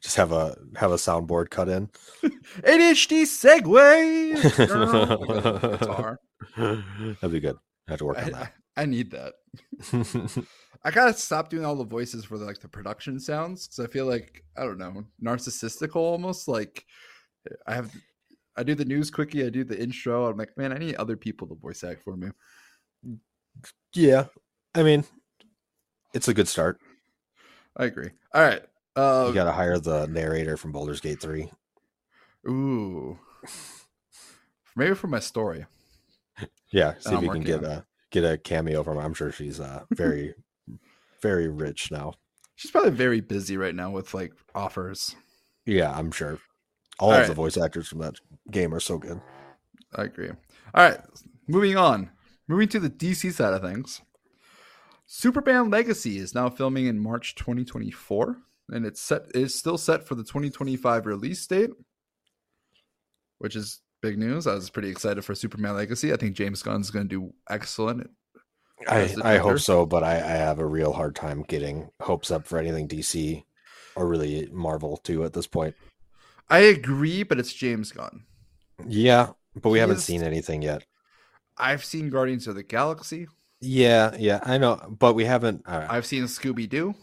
Just 0.00 0.16
have 0.16 0.32
a 0.32 0.56
have 0.76 0.92
a 0.92 0.96
soundboard 0.96 1.50
cut 1.50 1.68
in. 1.68 1.88
ADHD 2.22 3.22
segue. 3.22 4.34
That'd 7.20 7.32
be 7.32 7.40
good. 7.40 7.56
I 7.86 7.92
have 7.92 7.98
to 7.98 8.04
work 8.04 8.18
on 8.24 8.32
that. 8.32 8.52
I 8.76 8.86
need 8.86 9.10
that. 9.10 9.34
I 10.84 10.90
gotta 10.90 11.14
stop 11.14 11.48
doing 11.48 11.64
all 11.64 11.76
the 11.76 11.84
voices 11.84 12.24
for 12.24 12.36
like 12.36 12.60
the 12.60 12.68
production 12.68 13.18
sounds 13.18 13.66
because 13.66 13.84
I 13.84 13.88
feel 13.92 14.06
like 14.06 14.44
I 14.56 14.62
don't 14.62 14.78
know, 14.78 15.04
narcissistical 15.22 15.96
almost. 15.96 16.46
Like 16.48 16.84
I 17.66 17.74
have, 17.74 17.92
I 18.58 18.62
do 18.64 18.74
the 18.74 18.84
news 18.84 19.10
quickie, 19.10 19.46
I 19.46 19.50
do 19.50 19.64
the 19.64 19.80
intro. 19.80 20.26
I'm 20.26 20.36
like, 20.36 20.56
man, 20.58 20.72
I 20.72 20.78
need 20.78 20.96
other 20.96 21.16
people 21.16 21.46
to 21.48 21.54
voice 21.54 21.84
act 21.84 22.02
for 22.02 22.16
me. 22.16 22.28
yeah. 23.94 24.26
I 24.74 24.82
mean, 24.82 25.04
it's 26.12 26.28
a 26.28 26.34
good 26.34 26.48
start. 26.48 26.78
I 27.76 27.84
agree. 27.86 28.10
All 28.34 28.42
right. 28.42 28.62
Uh, 28.96 29.26
You 29.28 29.34
got 29.34 29.44
to 29.44 29.52
hire 29.52 29.78
the 29.78 30.06
narrator 30.08 30.56
from 30.56 30.72
Baldur's 30.72 31.00
Gate 31.00 31.20
3. 31.22 31.48
ooh, 32.48 33.18
maybe 34.76 34.94
for 34.94 35.06
my 35.06 35.20
story. 35.20 35.64
Yeah, 36.72 36.94
see 36.98 37.14
if 37.14 37.22
you 37.22 37.30
can 37.30 37.42
get 37.42 37.64
on 37.64 37.70
a 37.70 37.86
get 38.10 38.24
a 38.24 38.36
cameo 38.38 38.82
from 38.82 38.96
her. 38.96 39.02
I'm 39.02 39.14
sure 39.14 39.32
she's 39.32 39.58
uh 39.60 39.84
very 39.92 40.34
very 41.22 41.48
rich 41.48 41.90
now. 41.90 42.14
She's 42.56 42.70
probably 42.70 42.90
very 42.90 43.20
busy 43.20 43.56
right 43.56 43.74
now 43.74 43.90
with 43.90 44.14
like 44.14 44.32
offers. 44.54 45.14
Yeah, 45.66 45.92
I'm 45.96 46.10
sure. 46.10 46.38
All, 46.98 47.08
All 47.10 47.14
of 47.14 47.20
right. 47.20 47.28
the 47.28 47.34
voice 47.34 47.56
actors 47.56 47.88
from 47.88 47.98
that 48.00 48.16
game 48.50 48.74
are 48.74 48.80
so 48.80 48.98
good. 48.98 49.20
I 49.94 50.04
agree. 50.04 50.30
All 50.74 50.88
right, 50.88 51.00
moving 51.46 51.76
on. 51.76 52.10
Moving 52.46 52.68
to 52.68 52.80
the 52.80 52.90
DC 52.90 53.32
side 53.32 53.54
of 53.54 53.62
things. 53.62 54.00
Superman 55.06 55.70
Legacy 55.70 56.18
is 56.18 56.34
now 56.34 56.50
filming 56.50 56.86
in 56.86 56.98
March 56.98 57.34
2024, 57.34 58.36
and 58.70 58.84
it's 58.84 59.00
set 59.00 59.22
is 59.34 59.54
still 59.54 59.78
set 59.78 60.06
for 60.06 60.14
the 60.14 60.24
2025 60.24 61.06
release 61.06 61.46
date, 61.46 61.70
which 63.38 63.56
is 63.56 63.80
big 64.02 64.18
news. 64.18 64.46
I 64.46 64.54
was 64.54 64.70
pretty 64.70 64.90
excited 64.90 65.24
for 65.24 65.34
Superman 65.34 65.76
Legacy. 65.76 66.12
I 66.12 66.16
think 66.16 66.36
James 66.36 66.62
Gunn's 66.62 66.90
going 66.90 67.08
to 67.08 67.16
do 67.16 67.34
excellent. 67.48 68.10
I, 68.86 69.14
I 69.24 69.38
hope 69.38 69.58
so, 69.58 69.86
but 69.86 70.04
I, 70.04 70.16
I 70.16 70.36
have 70.36 70.58
a 70.58 70.66
real 70.66 70.92
hard 70.92 71.16
time 71.16 71.42
getting 71.48 71.90
hopes 72.00 72.30
up 72.30 72.46
for 72.46 72.58
anything 72.58 72.86
DC 72.86 73.44
or 73.96 74.06
really 74.06 74.48
Marvel 74.52 74.98
too 74.98 75.24
at 75.24 75.32
this 75.32 75.46
point. 75.46 75.74
I 76.50 76.60
agree, 76.60 77.22
but 77.22 77.38
it's 77.38 77.52
James 77.52 77.92
Gunn. 77.92 78.24
Yeah, 78.86 79.30
but 79.54 79.70
we 79.70 79.78
He 79.78 79.80
haven't 79.80 79.96
is- 79.96 80.04
seen 80.04 80.22
anything 80.22 80.62
yet. 80.62 80.84
I've 81.56 81.84
seen 81.84 82.08
Guardians 82.10 82.46
of 82.46 82.54
the 82.54 82.62
Galaxy. 82.62 83.26
Yeah, 83.60 84.14
yeah, 84.16 84.38
I 84.44 84.58
know, 84.58 84.80
but 84.98 85.14
we 85.14 85.24
haven't. 85.24 85.62
Uh, 85.66 85.86
I've 85.90 86.06
seen 86.06 86.24
Scooby 86.24 86.68
Doo. 86.68 86.94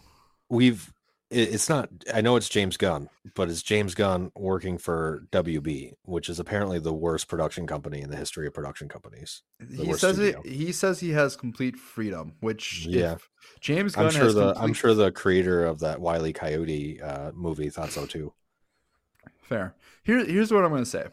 we've. 0.50 0.92
it- 1.30 1.50
It's 1.56 1.68
not. 1.68 1.90
I 2.14 2.22
know 2.22 2.38
it's 2.38 2.48
James 2.48 2.78
Gunn, 2.78 3.10
but 3.36 3.50
it's 3.50 3.62
James 3.62 3.94
Gunn 3.96 4.32
working 4.38 4.78
for 4.78 5.24
WB, 5.32 5.96
which 6.04 6.30
is 6.30 6.40
apparently 6.40 6.80
the 6.80 6.94
worst 6.94 7.28
production 7.28 7.68
company 7.68 8.00
in 8.02 8.10
the 8.10 8.16
history 8.16 8.48
of 8.48 8.54
production 8.54 8.88
companies. 8.88 9.42
He 9.76 9.92
says 9.94 10.18
it, 10.20 10.38
he 10.46 10.72
says 10.72 11.02
he 11.02 11.10
has 11.10 11.36
complete 11.36 11.76
freedom, 11.76 12.34
which 12.40 12.86
Yeah. 12.86 13.14
if 13.16 13.30
James 13.60 13.96
Gunn 13.96 14.06
I'm 14.06 14.12
sure 14.12 14.32
the 14.32 14.54
I'm 14.56 14.74
sure 14.74 14.94
the 14.94 15.12
creator 15.12 15.66
of 15.66 15.80
that 15.80 16.00
Wiley 16.00 16.32
Coyote 16.32 17.02
uh, 17.02 17.32
movie 17.34 17.70
thought 17.70 17.92
so 17.92 18.06
too. 18.06 18.32
Fair. 19.46 19.76
Here, 20.04 20.24
here's 20.26 20.52
what 20.52 20.64
I'm 20.64 20.72
going 20.72 20.84
to 20.84 20.90
say 20.90 21.06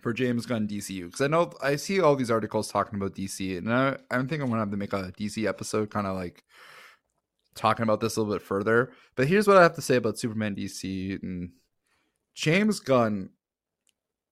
for 0.00 0.12
James 0.12 0.46
Gunn 0.46 0.66
DCU 0.66 1.04
because 1.06 1.20
I 1.20 1.26
know 1.28 1.52
I 1.62 1.76
see 1.76 2.00
all 2.00 2.16
these 2.16 2.30
articles 2.30 2.70
talking 2.70 2.96
about 2.98 3.14
DC, 3.14 3.56
and 3.58 3.72
I, 3.72 3.96
I 4.10 4.16
think 4.18 4.32
I'm 4.42 4.48
going 4.48 4.52
to 4.52 4.58
have 4.58 4.70
to 4.70 4.76
make 4.76 4.92
a 4.92 5.12
DC 5.18 5.46
episode, 5.48 5.90
kind 5.90 6.06
of 6.06 6.16
like 6.16 6.42
talking 7.54 7.82
about 7.84 8.00
this 8.00 8.16
a 8.16 8.20
little 8.20 8.34
bit 8.34 8.42
further. 8.42 8.90
But 9.14 9.28
here's 9.28 9.46
what 9.46 9.56
I 9.56 9.62
have 9.62 9.74
to 9.76 9.82
say 9.82 9.96
about 9.96 10.18
Superman 10.18 10.54
DC 10.56 11.22
and 11.22 11.50
James 12.34 12.80
Gunn. 12.80 13.30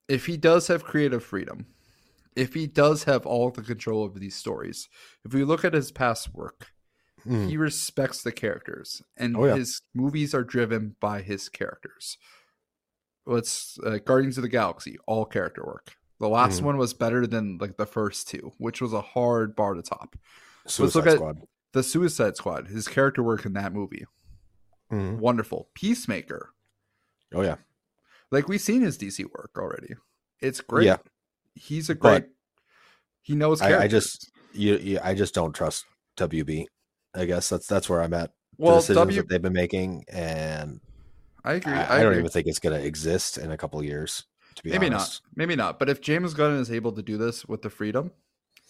If 0.09 0.27
he 0.27 0.37
does 0.37 0.67
have 0.67 0.83
creative 0.83 1.23
freedom, 1.23 1.67
if 2.35 2.55
he 2.55 2.67
does 2.67 3.05
have 3.05 3.27
all 3.27 3.51
the 3.51 3.63
control 3.63 4.03
over 4.03 4.19
these 4.19 4.35
stories, 4.35 4.89
if 5.25 5.33
we 5.33 5.45
look 5.45 5.65
at 5.65 5.75
his 5.75 5.93
past 5.93 6.35
work, 6.35 6.69
Mm. 7.27 7.51
he 7.51 7.59
respects 7.59 8.23
the 8.23 8.33
characters 8.33 9.03
and 9.15 9.37
Oh, 9.37 9.45
yeah. 9.45 9.57
his 9.57 9.83
movies 9.95 10.35
are 10.35 10.43
driven 10.43 10.97
by 11.01 11.21
his 11.21 11.51
characters 11.51 12.17
what's 13.31 13.79
uh, 13.85 13.99
guardians 14.05 14.37
of 14.39 14.43
the 14.43 14.49
galaxy 14.49 14.99
all 15.07 15.25
character 15.25 15.63
work 15.65 15.95
The 16.19 16.29
last 16.29 16.61
Mhm. 16.61 16.65
one 16.65 16.77
was 16.77 16.93
better 16.93 17.27
than 17.27 17.57
like 17.59 17.77
the 17.79 17.87
first 17.87 18.29
two, 18.29 18.53
which 18.59 18.83
was 18.83 18.93
a 18.93 19.01
hard 19.01 19.57
bar 19.57 19.73
to 19.75 19.83
top. 19.83 20.17
Suicide 20.67 21.05
look 21.07 21.37
at- 21.37 21.43
The 21.73 21.83
Suicide 21.83 22.37
Squad, 22.37 22.67
his 22.69 22.87
character 22.89 23.23
work 23.23 23.47
in 23.47 23.55
that 23.55 23.73
movie, 23.73 24.05
Mhm. 24.93 25.19
wonderful. 25.19 25.71
Peacemaker, 25.75 26.51
Oh 27.33 27.43
yeah, 27.43 27.57
like 28.31 28.49
we've 28.49 28.61
seen 28.61 28.83
his 28.83 28.99
DC 28.99 29.25
work 29.25 29.53
already. 29.57 29.95
It's 30.41 30.61
great. 30.61 30.87
Yeah. 30.87 30.97
He's 31.55 31.89
a 31.89 31.95
But 31.95 32.21
great. 32.23 32.33
he 33.23 33.35
knows. 33.37 33.63
I, 33.63 33.85
I 33.85 33.89
just 33.89 34.31
you, 34.53 34.77
you, 34.79 34.99
I 35.03 35.15
just 35.15 35.33
don't 35.33 35.53
trust 35.55 35.85
WB. 36.17 36.67
I 37.15 37.25
guess 37.25 37.49
that's 37.49 37.67
that's 37.67 37.89
where 37.89 38.03
I'm 38.03 38.13
at. 38.15 38.31
The 38.59 38.65
well, 38.67 38.77
decisions 38.77 38.97
W. 38.97 39.17
that 39.23 39.29
they've 39.29 39.41
been 39.43 39.53
making, 39.55 40.05
and 40.09 40.81
I 41.45 41.55
agree. 41.55 41.73
I, 41.73 41.83
I, 41.85 41.95
I 41.97 41.99
don't 41.99 42.09
agree. 42.13 42.19
even 42.21 42.31
think 42.31 42.47
it's 42.47 42.59
going 42.59 42.79
to 42.79 42.87
exist 42.87 43.39
in 43.39 43.51
a 43.51 43.57
couple 43.57 43.79
of 43.81 43.87
years. 43.87 44.25
To 44.57 44.63
be 44.63 44.71
Maybe 44.71 44.87
honest, 44.89 45.23
not. 45.25 45.37
Maybe 45.37 45.57
not. 45.57 45.79
But 45.79 45.89
if 45.89 46.01
James 46.01 46.35
Gunn 46.35 46.57
is 46.57 46.71
able 46.71 46.93
to 46.93 47.03
do 47.03 47.17
this 47.17 47.47
with 47.47 47.63
the 47.63 47.71
freedom, 47.71 48.11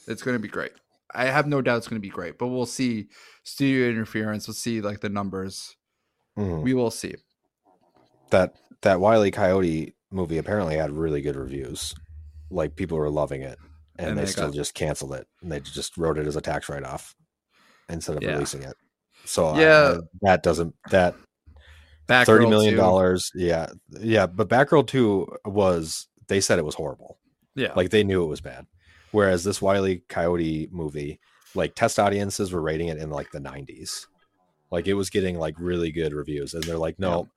it's 0.07 0.23
going 0.23 0.35
to 0.37 0.39
be 0.43 0.49
great. 0.49 0.73
I 1.15 1.25
have 1.25 1.47
no 1.47 1.61
doubt 1.63 1.79
it's 1.79 1.89
going 1.89 2.01
to 2.01 2.07
be 2.07 2.11
great. 2.13 2.39
But 2.39 2.49
we'll 2.49 2.67
see 2.67 3.09
studio 3.43 3.89
interference. 3.89 4.47
We'll 4.47 4.55
see 4.55 4.81
like 4.81 5.01
the 5.01 5.09
numbers. 5.09 5.75
Mhm. 6.39 6.63
We 6.63 6.75
will 6.75 6.91
see. 6.91 7.15
that 8.31 8.55
that 8.83 9.01
Wiley 9.01 9.31
Coyote 9.33 9.95
movie 10.13 10.39
apparently 10.39 10.77
had 10.77 10.93
really 10.93 11.21
good 11.21 11.37
reviews. 11.37 11.95
Like 12.51 12.77
people 12.77 12.97
were 12.99 13.11
loving 13.11 13.43
it, 13.43 13.59
and, 13.99 14.11
And 14.11 14.19
they, 14.19 14.23
they 14.23 14.31
still 14.31 14.47
got- 14.49 14.55
just 14.55 14.75
canceled 14.75 15.15
it, 15.15 15.27
and 15.43 15.51
they 15.51 15.61
just 15.61 15.97
wrote 15.97 16.19
it 16.19 16.27
as 16.27 16.37
a 16.37 16.41
tax 16.41 16.69
write 16.69 16.85
off 16.85 17.15
instead 17.89 18.17
of 18.17 18.23
Yeah. 18.23 18.33
releasing 18.35 18.63
it. 18.63 18.77
So 19.25 19.47
I- 19.47 19.61
Yeah. 19.61 19.97
I- 19.99 20.01
that 20.23 20.43
doesn't 20.45 20.75
that 20.91 21.15
Thirty 22.11 22.47
million 22.47 22.77
dollars. 22.77 23.31
Yeah, 23.35 23.69
yeah. 24.01 24.27
But 24.27 24.49
Batgirl 24.49 24.87
two 24.87 25.29
was 25.45 26.09
they 26.29 26.41
said 26.41 26.59
it 26.59 26.65
was 26.65 26.75
horrible. 26.75 27.19
Yeah. 27.55 27.73
Like 27.75 27.91
they 27.91 28.05
knew 28.05 28.23
it 28.23 28.29
was 28.29 28.41
bad. 28.41 28.67
Whereas 29.13 29.45
this 29.45 29.61
Wiley 29.61 30.03
Coyote 30.09 30.69
movie, 30.71 31.21
like 31.55 31.75
test 31.75 31.99
audiences 31.99 32.53
were 32.53 32.61
rating 32.61 32.89
it 32.89 32.99
in 32.99 33.11
like 33.11 33.31
the 33.33 33.41
nineties. 33.41 34.07
Like 34.71 34.87
it 34.87 34.95
was 34.95 35.11
getting 35.11 35.39
like 35.39 35.57
really 35.59 35.91
good 35.91 36.13
reviews, 36.13 36.55
and 36.55 36.63
they're 36.63 36.79
like, 36.79 36.99
no, 36.99 37.29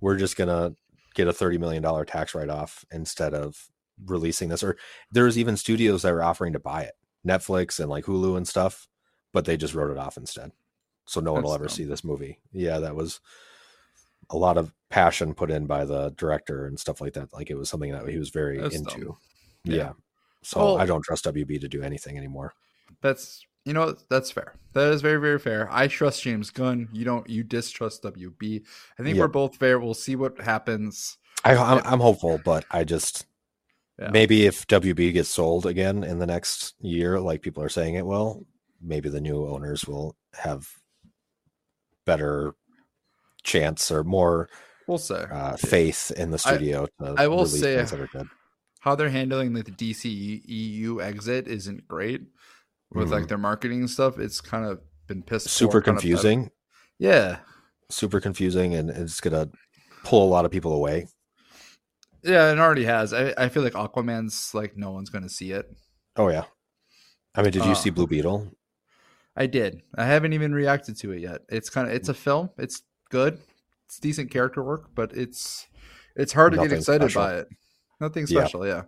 we're 0.00 0.16
just 0.16 0.36
gonna 0.36 0.74
get 1.14 1.28
a 1.28 1.32
thirty 1.32 1.58
million 1.58 1.82
dollar 1.82 2.04
tax 2.04 2.34
write 2.34 2.48
off 2.48 2.84
instead 2.90 3.34
of 3.34 3.68
releasing 4.06 4.48
this. 4.48 4.62
Or 4.62 4.76
there's 5.10 5.38
even 5.38 5.56
studios 5.56 6.02
that 6.02 6.12
were 6.12 6.22
offering 6.22 6.54
to 6.54 6.58
buy 6.58 6.82
it, 6.82 6.94
Netflix 7.26 7.78
and 7.78 7.90
like 7.90 8.04
Hulu 8.04 8.36
and 8.36 8.48
stuff, 8.48 8.88
but 9.32 9.44
they 9.44 9.56
just 9.56 9.74
wrote 9.74 9.90
it 9.90 9.98
off 9.98 10.16
instead. 10.16 10.52
So 11.06 11.20
no 11.20 11.32
one 11.32 11.42
will 11.42 11.54
ever 11.54 11.66
dumb. 11.66 11.74
see 11.74 11.84
this 11.84 12.04
movie. 12.04 12.38
Yeah, 12.52 12.78
that 12.78 12.94
was 12.94 13.20
a 14.30 14.36
lot 14.36 14.58
of 14.58 14.72
passion 14.90 15.34
put 15.34 15.50
in 15.50 15.66
by 15.66 15.84
the 15.84 16.10
director 16.16 16.66
and 16.66 16.78
stuff 16.78 17.00
like 17.00 17.12
that. 17.14 17.32
Like 17.32 17.50
it 17.50 17.56
was 17.56 17.68
something 17.68 17.92
that 17.92 18.08
he 18.08 18.18
was 18.18 18.30
very 18.30 18.58
That's 18.60 18.74
into. 18.76 19.16
Yeah. 19.64 19.74
Yeah. 19.76 19.92
So 20.42 20.58
Well- 20.60 20.78
I 20.78 20.86
don't 20.86 21.02
trust 21.02 21.24
WB 21.24 21.60
to 21.60 21.68
do 21.68 21.82
anything 21.82 22.16
anymore. 22.16 22.54
That's 23.02 23.44
you 23.64 23.74
know 23.74 23.94
that's 24.08 24.30
fair. 24.30 24.54
That 24.72 24.92
is 24.92 25.02
very 25.02 25.20
very 25.20 25.38
fair. 25.38 25.68
I 25.70 25.88
trust 25.88 26.22
James 26.22 26.50
Gunn. 26.50 26.88
You 26.92 27.04
don't. 27.04 27.28
You 27.28 27.42
distrust 27.44 28.02
WB. 28.02 28.62
I 28.98 29.02
think 29.02 29.16
Yeah. 29.16 29.22
we're 29.22 29.28
both 29.28 29.56
fair. 29.56 29.78
We'll 29.78 29.92
see 29.94 30.16
what 30.16 30.40
happens. 30.40 31.18
I, 31.44 31.54
I'm, 31.54 31.82
I'm 31.84 32.00
hopeful, 32.00 32.40
but 32.44 32.64
I 32.70 32.84
just 32.84 33.26
Yeah. 33.98 34.10
maybe 34.10 34.46
if 34.46 34.66
WB 34.68 35.12
gets 35.12 35.28
sold 35.28 35.66
again 35.66 36.02
in 36.02 36.18
the 36.18 36.26
next 36.26 36.74
year, 36.80 37.20
like 37.20 37.42
people 37.42 37.62
are 37.62 37.68
saying 37.68 37.94
it 37.94 38.06
will, 38.06 38.46
maybe 38.80 39.08
the 39.10 39.20
new 39.20 39.46
owners 39.46 39.84
will 39.86 40.16
have 40.34 40.66
better 42.06 42.54
chance 43.48 43.90
or 43.90 44.04
more 44.04 44.48
We'll 44.86 44.98
say 44.98 45.24
uh, 45.30 45.56
faith 45.56 46.10
in 46.16 46.30
the 46.30 46.38
studio. 46.38 46.86
to 47.00 47.14
I 47.18 47.26
will 47.26 47.44
say- 47.46 47.76
things 47.76 47.90
that 47.90 48.00
are 48.00 48.06
good. 48.06 48.28
how 48.80 48.94
they're 48.94 49.10
handling 49.10 49.52
like 49.54 49.64
the 49.66 49.72
DC 49.72 50.42
EU 50.46 51.00
exit 51.02 51.48
isn't 51.48 51.86
great 51.88 52.22
with 52.94 53.10
like 53.12 53.28
their 53.28 53.36
marketing 53.38 53.86
stuff. 53.88 54.18
It's 54.18 54.40
kind 54.40 54.64
of 54.64 54.80
been 55.06 55.22
pissed. 55.22 55.48
super 55.48 55.80
confusing, 55.82 56.50
Yeah, 56.98 57.38
super 57.90 58.20
confusing, 58.20 58.74
and 58.74 58.88
it's 58.88 59.20
gonna 59.20 59.50
pull 60.04 60.24
a 60.26 60.30
lot 60.30 60.44
of 60.46 60.50
people 60.50 60.72
away. 60.72 61.06
yeah, 62.22 62.50
it 62.52 62.58
already 62.58 62.84
has. 62.84 63.12
I, 63.12 63.34
I 63.36 63.48
feel 63.48 63.62
like 63.62 63.74
Aquaman's 63.74 64.54
like 64.54 64.76
no 64.76 64.90
one's 64.92 65.10
gonna 65.10 65.28
see 65.28 65.52
it. 65.52 65.66
Oh 66.16 66.28
yeah. 66.30 66.44
I 67.34 67.42
mean, 67.42 67.52
did 67.52 67.64
you 67.66 67.72
Uh, 67.72 67.74
see 67.74 67.90
Blue 67.90 68.06
Beetle? 68.06 68.50
I 69.36 69.46
did. 69.46 69.82
I 69.96 70.04
haven't 70.06 70.32
even 70.32 70.52
reacted 70.54 70.96
to 71.00 71.12
it 71.12 71.20
yet. 71.20 71.42
It's 71.48 71.70
kind 71.70 71.86
of 71.88 71.94
it's 71.94 72.08
a 72.08 72.14
film. 72.14 72.50
It's 72.58 72.82
good. 73.08 73.40
It's 73.86 73.98
decent 73.98 74.30
character 74.30 74.62
work, 74.62 74.90
but 74.94 75.12
it's 75.16 75.66
it's 76.16 76.32
hard 76.32 76.52
to 76.52 76.58
get 76.58 76.72
excited 76.72 77.10
special. 77.10 77.22
by 77.22 77.34
it. 77.38 77.48
Nothing 78.00 78.26
special, 78.26 78.66
yeah. 78.66 78.82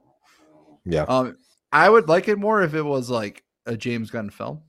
Yeah. 0.84 1.02
Um, 1.02 1.36
I 1.72 1.88
would 1.88 2.08
like 2.08 2.28
it 2.28 2.38
more 2.38 2.62
if 2.62 2.74
it 2.74 2.82
was 2.82 3.10
like 3.10 3.44
a 3.66 3.76
James 3.76 4.10
Gunn 4.10 4.30
film, 4.30 4.62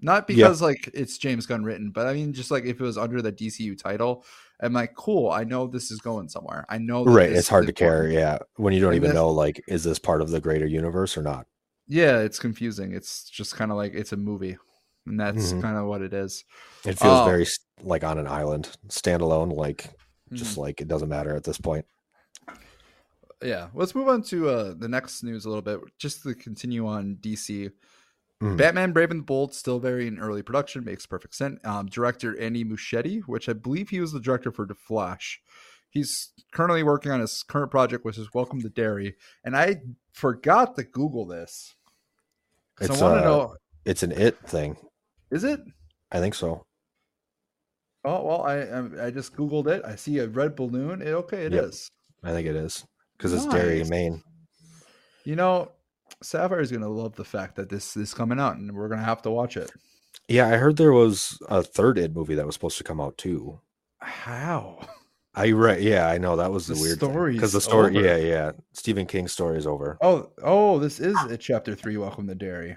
not 0.00 0.26
because 0.26 0.60
like 0.62 0.88
it's 0.94 1.18
James 1.18 1.46
Gunn 1.46 1.64
written, 1.64 1.90
but 1.90 2.06
I 2.06 2.14
mean 2.14 2.32
just 2.32 2.50
like 2.50 2.64
if 2.64 2.80
it 2.80 2.84
was 2.84 2.98
under 2.98 3.20
the 3.22 3.32
DCU 3.32 3.76
title. 3.78 4.24
I'm 4.62 4.74
like, 4.74 4.94
cool. 4.94 5.30
I 5.30 5.44
know 5.44 5.66
this 5.66 5.90
is 5.90 6.02
going 6.02 6.28
somewhere. 6.28 6.66
I 6.68 6.76
know, 6.76 7.02
Right. 7.06 7.32
It's 7.32 7.48
hard 7.48 7.66
to 7.68 7.72
care. 7.72 8.10
Yeah. 8.10 8.36
When 8.56 8.74
you 8.74 8.80
don't 8.80 8.90
And 8.90 8.96
even 8.96 9.08
this- 9.08 9.14
know, 9.14 9.30
like, 9.30 9.64
is 9.66 9.84
this 9.84 9.98
part 9.98 10.20
of 10.20 10.28
the 10.28 10.38
greater 10.38 10.66
universe 10.66 11.16
or 11.16 11.22
not? 11.22 11.46
Yeah, 11.88 12.18
it's 12.18 12.38
confusing. 12.38 12.92
It's 12.92 13.24
just 13.30 13.56
kind 13.56 13.70
of 13.70 13.78
like 13.78 13.94
it's 13.94 14.12
a 14.12 14.18
movie, 14.18 14.58
and 15.06 15.18
that's 15.18 15.52
Mhm. 15.52 15.62
kind 15.62 15.76
of 15.76 15.86
what 15.86 16.02
it 16.02 16.12
is. 16.12 16.44
It 16.84 16.98
feels 16.98 17.20
Oh. 17.20 17.24
very 17.24 17.46
like 17.82 18.04
on 18.04 18.18
an 18.18 18.26
island, 18.26 18.76
standalone. 18.88 19.52
Like, 19.54 19.90
just 20.32 20.54
Mhm. 20.56 20.58
like 20.62 20.80
it 20.80 20.88
doesn't 20.88 21.08
matter 21.08 21.34
at 21.34 21.44
this 21.44 21.58
point. 21.58 21.84
yeah 23.42 23.68
let's 23.72 23.94
move 23.94 24.06
on 24.06 24.20
to 24.22 24.50
uh 24.50 24.74
the 24.76 24.86
next 24.88 25.22
news 25.22 25.46
a 25.46 25.48
little 25.48 25.62
bit 25.62 25.80
just 25.98 26.22
to 26.22 26.34
continue 26.34 26.86
on 26.86 27.16
dc 27.22 27.70
Mhm. 28.42 28.56
batman 28.58 28.92
brave 28.92 29.10
and 29.10 29.20
the 29.20 29.24
bold 29.24 29.54
still 29.54 29.78
very 29.78 30.06
in 30.06 30.18
early 30.18 30.42
production 30.42 30.84
makes 30.84 31.06
perfect 31.06 31.34
sense 31.34 31.58
um 31.64 31.86
director 31.86 32.38
andy 32.38 32.64
muschietti 32.66 33.22
which 33.22 33.48
i 33.48 33.54
believe 33.54 33.88
he 33.88 33.98
was 34.00 34.12
the 34.12 34.20
director 34.20 34.52
for 34.52 34.66
the 34.66 34.74
flash 34.74 35.40
he's 35.88 36.32
currently 36.52 36.82
working 36.82 37.10
on 37.12 37.20
his 37.20 37.42
current 37.42 37.70
project 37.70 38.04
which 38.04 38.18
is 38.18 38.28
welcome 38.34 38.60
to 38.60 38.68
derry 38.68 39.16
and 39.42 39.56
i 39.56 39.80
forgot 40.12 40.76
to 40.76 40.82
google 40.84 41.24
this 41.24 41.74
It's, 42.78 42.90
i 42.90 43.02
want 43.02 43.14
to 43.14 43.20
uh, 43.20 43.24
know 43.24 43.56
It's 43.86 44.02
an 44.02 44.12
it 44.12 44.36
thing. 44.46 44.76
Is 45.30 45.44
it 45.44 45.60
I 46.12 46.18
think 46.18 46.34
so. 46.34 46.62
oh 48.04 48.22
well 48.24 48.42
i 48.42 49.06
i, 49.06 49.10
just 49.10 49.34
googled 49.36 49.66
it 49.68 49.82
i 49.84 49.94
see 49.94 50.18
a 50.18 50.26
red 50.28 50.56
balloon 50.56 51.02
it, 51.02 51.08
okay 51.12 51.44
it 51.44 51.54
is. 51.54 51.90
Yep. 52.22 52.30
I 52.30 52.34
think 52.34 52.48
it 52.48 52.56
is 52.56 52.84
because 53.16 53.32
it's 53.32 53.46
Derry, 53.46 53.78
Nice. 53.78 53.90
Maine. 53.90 54.22
you 55.24 55.36
know 55.36 55.70
sapphire 56.22 56.60
is 56.60 56.72
gonna 56.72 56.88
love 56.88 57.14
the 57.16 57.24
fact 57.24 57.56
that 57.56 57.68
this 57.68 57.96
is 57.96 58.12
coming 58.14 58.40
out 58.40 58.56
and 58.56 58.72
we're 58.72 58.88
gonna 58.88 59.04
have 59.04 59.22
to 59.22 59.30
watch 59.30 59.56
it 59.56 59.70
Yeah, 60.28 60.46
I 60.48 60.56
heard 60.56 60.76
there 60.76 60.92
was 60.92 61.38
a 61.48 61.62
third 61.62 61.98
It 61.98 62.14
movie 62.14 62.34
that 62.36 62.46
was 62.46 62.54
supposed 62.54 62.78
to 62.78 62.84
come 62.84 63.00
out 63.00 63.16
too. 63.18 63.60
how 64.00 64.78
I 65.34 65.52
read. 65.52 65.80
Yeah, 65.82 66.08
I 66.08 66.18
know 66.18 66.34
that 66.36 66.50
was 66.50 66.66
the, 66.66 66.74
The 66.74 66.80
weird 66.80 66.98
story 66.98 67.32
because 67.34 67.52
the 67.52 67.60
story. 67.60 67.96
over. 67.96 68.04
Yeah, 68.04 68.16
yeah. 68.16 68.50
Stephen 68.72 69.06
King's 69.06 69.30
story 69.32 69.58
is 69.58 69.66
over. 69.66 69.96
Oh, 70.02 70.30
oh, 70.42 70.80
this 70.80 70.98
is 70.98 71.16
a 71.30 71.36
Chapter 71.38 71.76
three. 71.76 71.96
Welcome 71.96 72.26
to 72.26 72.34
Derry. 72.34 72.76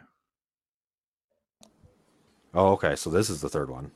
Oh, 2.53 2.73
okay. 2.73 2.95
So 2.95 3.09
this 3.09 3.29
is 3.29 3.41
the 3.41 3.49
third 3.49 3.69
one. 3.69 3.91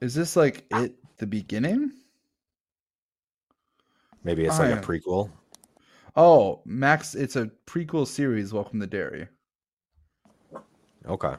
Is 0.00 0.14
this 0.14 0.36
like 0.36 0.64
it? 0.70 0.94
The 1.18 1.26
beginning? 1.26 1.92
Maybe 4.24 4.44
it's 4.44 4.58
like 4.58 4.72
I- 4.74 4.78
a 4.78 4.82
prequel. 4.82 5.30
Oh, 6.16 6.60
Max. 6.64 7.14
It's 7.14 7.36
a 7.36 7.50
prequel 7.66 8.06
series. 8.06 8.52
Welcome 8.52 8.80
to 8.80 8.86
Derry. 8.86 9.28
Okay. 11.06 11.34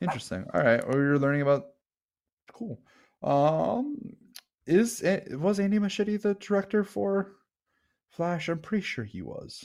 Interesting. 0.00 0.44
All 0.52 0.62
right. 0.62 0.82
Or 0.84 0.94
you're 1.00 1.18
learning 1.18 1.42
about. 1.42 1.66
Cool. 2.52 2.80
Um, 3.22 4.16
is 4.66 5.02
it 5.02 5.38
was 5.38 5.60
Andy 5.60 5.78
Muschietti 5.78 6.20
the 6.20 6.34
director 6.34 6.84
for 6.84 7.32
Flash? 8.10 8.48
I'm 8.48 8.58
pretty 8.58 8.82
sure 8.82 9.04
he 9.04 9.22
was. 9.22 9.64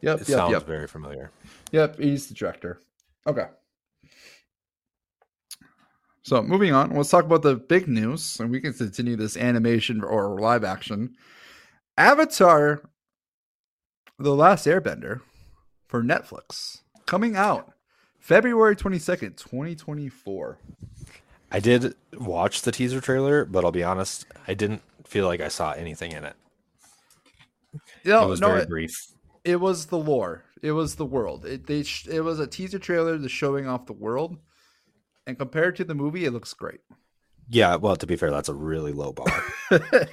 Yep. 0.00 0.22
It 0.22 0.28
yep. 0.28 0.38
sounds 0.38 0.52
Yep. 0.52 0.66
very 0.66 0.86
familiar. 0.86 1.30
Yep, 1.72 1.98
he's 1.98 2.28
the 2.28 2.34
director. 2.34 2.80
Okay. 3.26 3.46
So 6.24 6.42
moving 6.42 6.72
on, 6.72 6.90
let's 6.96 7.10
talk 7.10 7.26
about 7.26 7.42
the 7.42 7.54
big 7.54 7.86
news, 7.86 8.40
and 8.40 8.50
we 8.50 8.58
can 8.58 8.72
continue 8.72 9.14
this 9.14 9.36
animation 9.36 10.02
or 10.02 10.40
live 10.40 10.64
action. 10.64 11.14
Avatar: 11.98 12.82
The 14.18 14.34
Last 14.34 14.66
Airbender 14.66 15.20
for 15.86 16.02
Netflix 16.02 16.80
coming 17.04 17.36
out 17.36 17.72
February 18.18 18.74
twenty 18.74 18.98
second, 18.98 19.36
twenty 19.36 19.76
twenty 19.76 20.08
four. 20.08 20.58
I 21.52 21.60
did 21.60 21.94
watch 22.18 22.62
the 22.62 22.72
teaser 22.72 23.02
trailer, 23.02 23.44
but 23.44 23.62
I'll 23.62 23.70
be 23.70 23.84
honest, 23.84 24.26
I 24.48 24.54
didn't 24.54 24.82
feel 25.06 25.26
like 25.26 25.42
I 25.42 25.48
saw 25.48 25.72
anything 25.72 26.12
in 26.12 26.24
it. 26.24 26.34
No, 28.04 28.24
it 28.24 28.28
was 28.28 28.40
no, 28.40 28.48
very 28.48 28.62
it, 28.62 28.68
brief. 28.70 29.08
it 29.44 29.56
was 29.56 29.86
the 29.86 29.98
lore. 29.98 30.44
It 30.62 30.72
was 30.72 30.94
the 30.94 31.04
world. 31.04 31.44
It 31.44 31.66
they 31.66 31.84
it 32.10 32.24
was 32.24 32.40
a 32.40 32.46
teaser 32.46 32.78
trailer 32.78 33.18
to 33.18 33.28
showing 33.28 33.68
off 33.68 33.84
the 33.84 33.92
world, 33.92 34.38
and 35.26 35.38
compared 35.38 35.76
to 35.76 35.84
the 35.84 35.94
movie, 35.94 36.24
it 36.24 36.32
looks 36.32 36.52
great. 36.54 36.80
Yeah, 37.48 37.76
well, 37.76 37.96
to 37.96 38.06
be 38.06 38.16
fair, 38.16 38.30
that's 38.30 38.48
a 38.48 38.54
really 38.54 38.92
low 38.92 39.12
bar. 39.12 39.44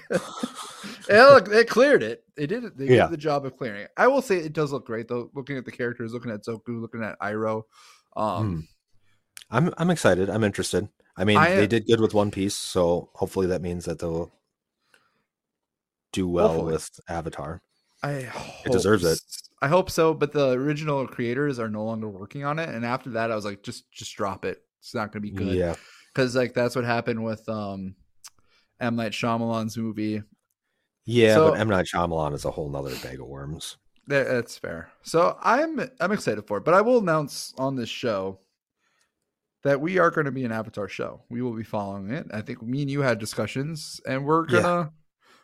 Yeah, 1.10 1.26
look, 1.28 1.50
it 1.50 1.68
cleared 1.70 2.04
it. 2.04 2.24
They 2.38 2.48
did 2.48 2.64
it. 2.64 2.78
They 2.78 2.86
Yeah. 2.96 3.04
did 3.04 3.12
the 3.14 3.18
job 3.18 3.46
of 3.46 3.58
clearing 3.58 3.82
it. 3.82 3.92
I 3.98 4.08
will 4.08 4.22
say 4.22 4.38
it 4.38 4.54
does 4.54 4.72
look 4.72 4.86
great 4.86 5.08
though. 5.08 5.30
Looking 5.34 5.58
at 5.58 5.66
the 5.66 5.72
characters, 5.72 6.14
looking 6.14 6.32
at 6.32 6.44
Zuko, 6.46 6.80
looking 6.82 7.04
at 7.04 7.20
Iroh. 7.20 7.64
Um, 8.16 8.68
I'm 9.50 9.74
I'm 9.78 9.90
excited. 9.90 10.30
I'm 10.30 10.44
interested. 10.44 10.88
I 11.18 11.24
mean, 11.26 11.38
I- 11.38 11.56
they 11.56 11.68
did 11.68 11.86
good 11.86 12.00
with 12.00 12.14
One 12.14 12.32
Piece, 12.32 12.56
so 12.56 13.10
hopefully 13.14 13.48
that 13.48 13.62
means 13.62 13.86
that 13.86 14.00
they'll 14.00 14.32
do 16.14 16.28
well 16.28 16.50
Hopefully. 16.50 16.74
with 16.74 17.00
Avatar. 17.10 17.62
I 18.04 18.22
hope 18.22 18.66
It 18.68 18.72
deserves 18.72 19.04
it. 19.04 19.20
I 19.62 19.68
hope 19.68 19.90
so, 19.92 20.14
but 20.14 20.32
the 20.32 20.52
original 20.52 21.06
creators 21.08 21.60
are 21.60 21.70
no 21.70 21.84
longer 21.86 22.10
working 22.10 22.44
on 22.44 22.58
it. 22.58 22.70
And 22.70 22.86
after 22.86 23.12
that, 23.12 23.32
I 23.32 23.36
was 23.36 23.46
like, 23.46 23.64
just 23.64 23.92
just 23.92 24.16
drop 24.16 24.46
it. 24.46 24.62
It's 24.82 24.94
not 24.94 25.12
going 25.12 25.22
to 25.24 25.30
be 25.30 25.32
good. 25.32 25.56
Yeah, 25.56 25.76
because 26.14 26.36
like 26.36 26.54
that's 26.54 26.76
what 26.76 26.84
happened 26.86 27.24
with 27.24 27.48
um 27.48 27.96
M 28.80 28.96
Night 28.96 29.12
Shyamalan's 29.14 29.78
movie. 29.78 30.22
yeah, 31.06 31.36
So- 31.36 31.52
but 31.52 31.60
M 31.60 31.70
Night 31.70 31.86
Shyamalan 31.86 32.34
is 32.34 32.46
a 32.46 32.52
whole 32.52 32.70
nother 32.70 32.96
bag 33.04 33.20
of 33.22 33.28
worms. 33.28 33.78
That, 34.08 34.28
that's 34.28 34.58
fair. 34.58 34.90
So 35.04 35.38
I'm 35.42 35.80
I'm 36.00 36.12
excited 36.12 36.46
for 36.48 36.58
it, 36.58 36.66
but 36.66 36.74
I 36.74 36.82
will 36.82 36.98
announce 36.98 37.54
on 37.58 37.76
this 37.76 37.88
show 37.90 38.40
that 39.64 39.80
we 39.80 40.00
are 40.00 40.10
going 40.10 40.26
to 40.26 40.32
be 40.32 40.44
an 40.44 40.52
Avatar 40.52 40.88
show. 40.88 41.22
We 41.30 41.44
will 41.44 41.54
be 41.54 41.64
following 41.64 42.10
it. 42.10 42.26
I 42.34 42.42
think 42.42 42.64
me 42.64 42.82
and 42.82 42.90
you 42.90 43.02
had 43.02 43.20
discussions, 43.20 44.02
and 44.08 44.26
we're 44.26 44.46
gonna 44.48 44.92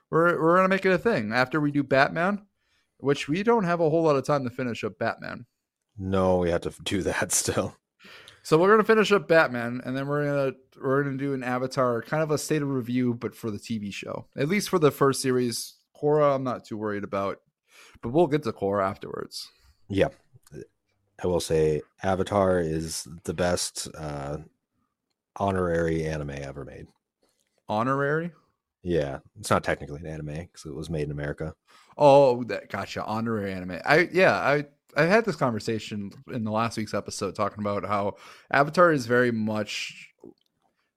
we're 0.09 0.41
we're 0.41 0.55
gonna 0.55 0.67
make 0.69 0.85
it 0.87 0.91
a 0.91 0.97
thing 0.97 1.31
after 1.33 1.61
we 1.61 1.71
do 1.71 1.83
Batman, 1.83 2.41
which 2.97 3.27
we 3.29 3.43
don't 3.43 3.63
have 3.65 3.79
a 3.79 3.89
whole 3.89 4.01
lot 4.03 4.15
of 4.15 4.25
time 4.25 4.43
to 4.45 4.49
finish 4.49 4.83
up 4.83 4.97
Batman. 4.97 5.45
No, 5.99 6.37
we 6.39 6.49
have 6.49 6.61
to 6.61 6.73
do 6.83 7.03
that 7.03 7.31
still. 7.43 7.75
So 8.47 8.57
we're 8.57 8.69
gonna 8.69 8.85
finish 8.85 9.11
up 9.11 9.27
Batman, 9.27 9.81
and 9.83 9.93
then 9.93 10.07
we're 10.07 10.23
gonna 10.23 10.55
we're 10.81 11.03
gonna 11.03 11.17
do 11.17 11.33
an 11.33 11.43
Avatar, 11.43 12.01
kind 12.01 12.23
of 12.23 12.31
a 12.31 12.37
state 12.37 12.61
of 12.61 12.69
review, 12.69 13.13
but 13.13 13.35
for 13.35 13.51
the 13.51 13.57
TV 13.57 13.93
show. 13.93 14.25
At 14.37 14.47
least 14.47 14.69
for 14.69 14.79
the 14.79 14.89
first 14.89 15.21
series. 15.21 15.73
Korra, 16.01 16.33
I'm 16.33 16.45
not 16.45 16.63
too 16.63 16.77
worried 16.77 17.03
about, 17.03 17.41
but 18.01 18.13
we'll 18.13 18.27
get 18.27 18.43
to 18.43 18.53
Korra 18.53 18.89
afterwards. 18.89 19.51
Yeah, 19.89 20.07
I 21.21 21.27
will 21.27 21.41
say 21.41 21.81
Avatar 22.03 22.61
is 22.61 23.05
the 23.25 23.33
best 23.33 23.89
uh, 23.97 24.37
honorary 25.35 26.05
anime 26.05 26.29
ever 26.29 26.63
made. 26.63 26.87
Honorary. 27.67 28.31
Yeah, 28.81 29.19
it's 29.37 29.49
not 29.49 29.65
technically 29.65 29.99
an 29.99 30.07
anime 30.07 30.27
because 30.27 30.63
it 30.65 30.73
was 30.73 30.89
made 30.89 31.03
in 31.03 31.11
America. 31.11 31.53
Oh, 31.97 32.45
that 32.45 32.69
gotcha. 32.69 33.03
Honorary 33.03 33.51
anime. 33.51 33.79
I 33.83 34.07
yeah, 34.13 34.35
I 34.35 34.67
I 34.95 35.03
had 35.03 35.25
this 35.25 35.35
conversation 35.35 36.11
in 36.31 36.43
the 36.43 36.51
last 36.51 36.77
week's 36.77 36.93
episode 36.93 37.35
talking 37.35 37.59
about 37.59 37.85
how 37.85 38.15
Avatar 38.51 38.91
is 38.91 39.05
very 39.05 39.31
much 39.31 40.09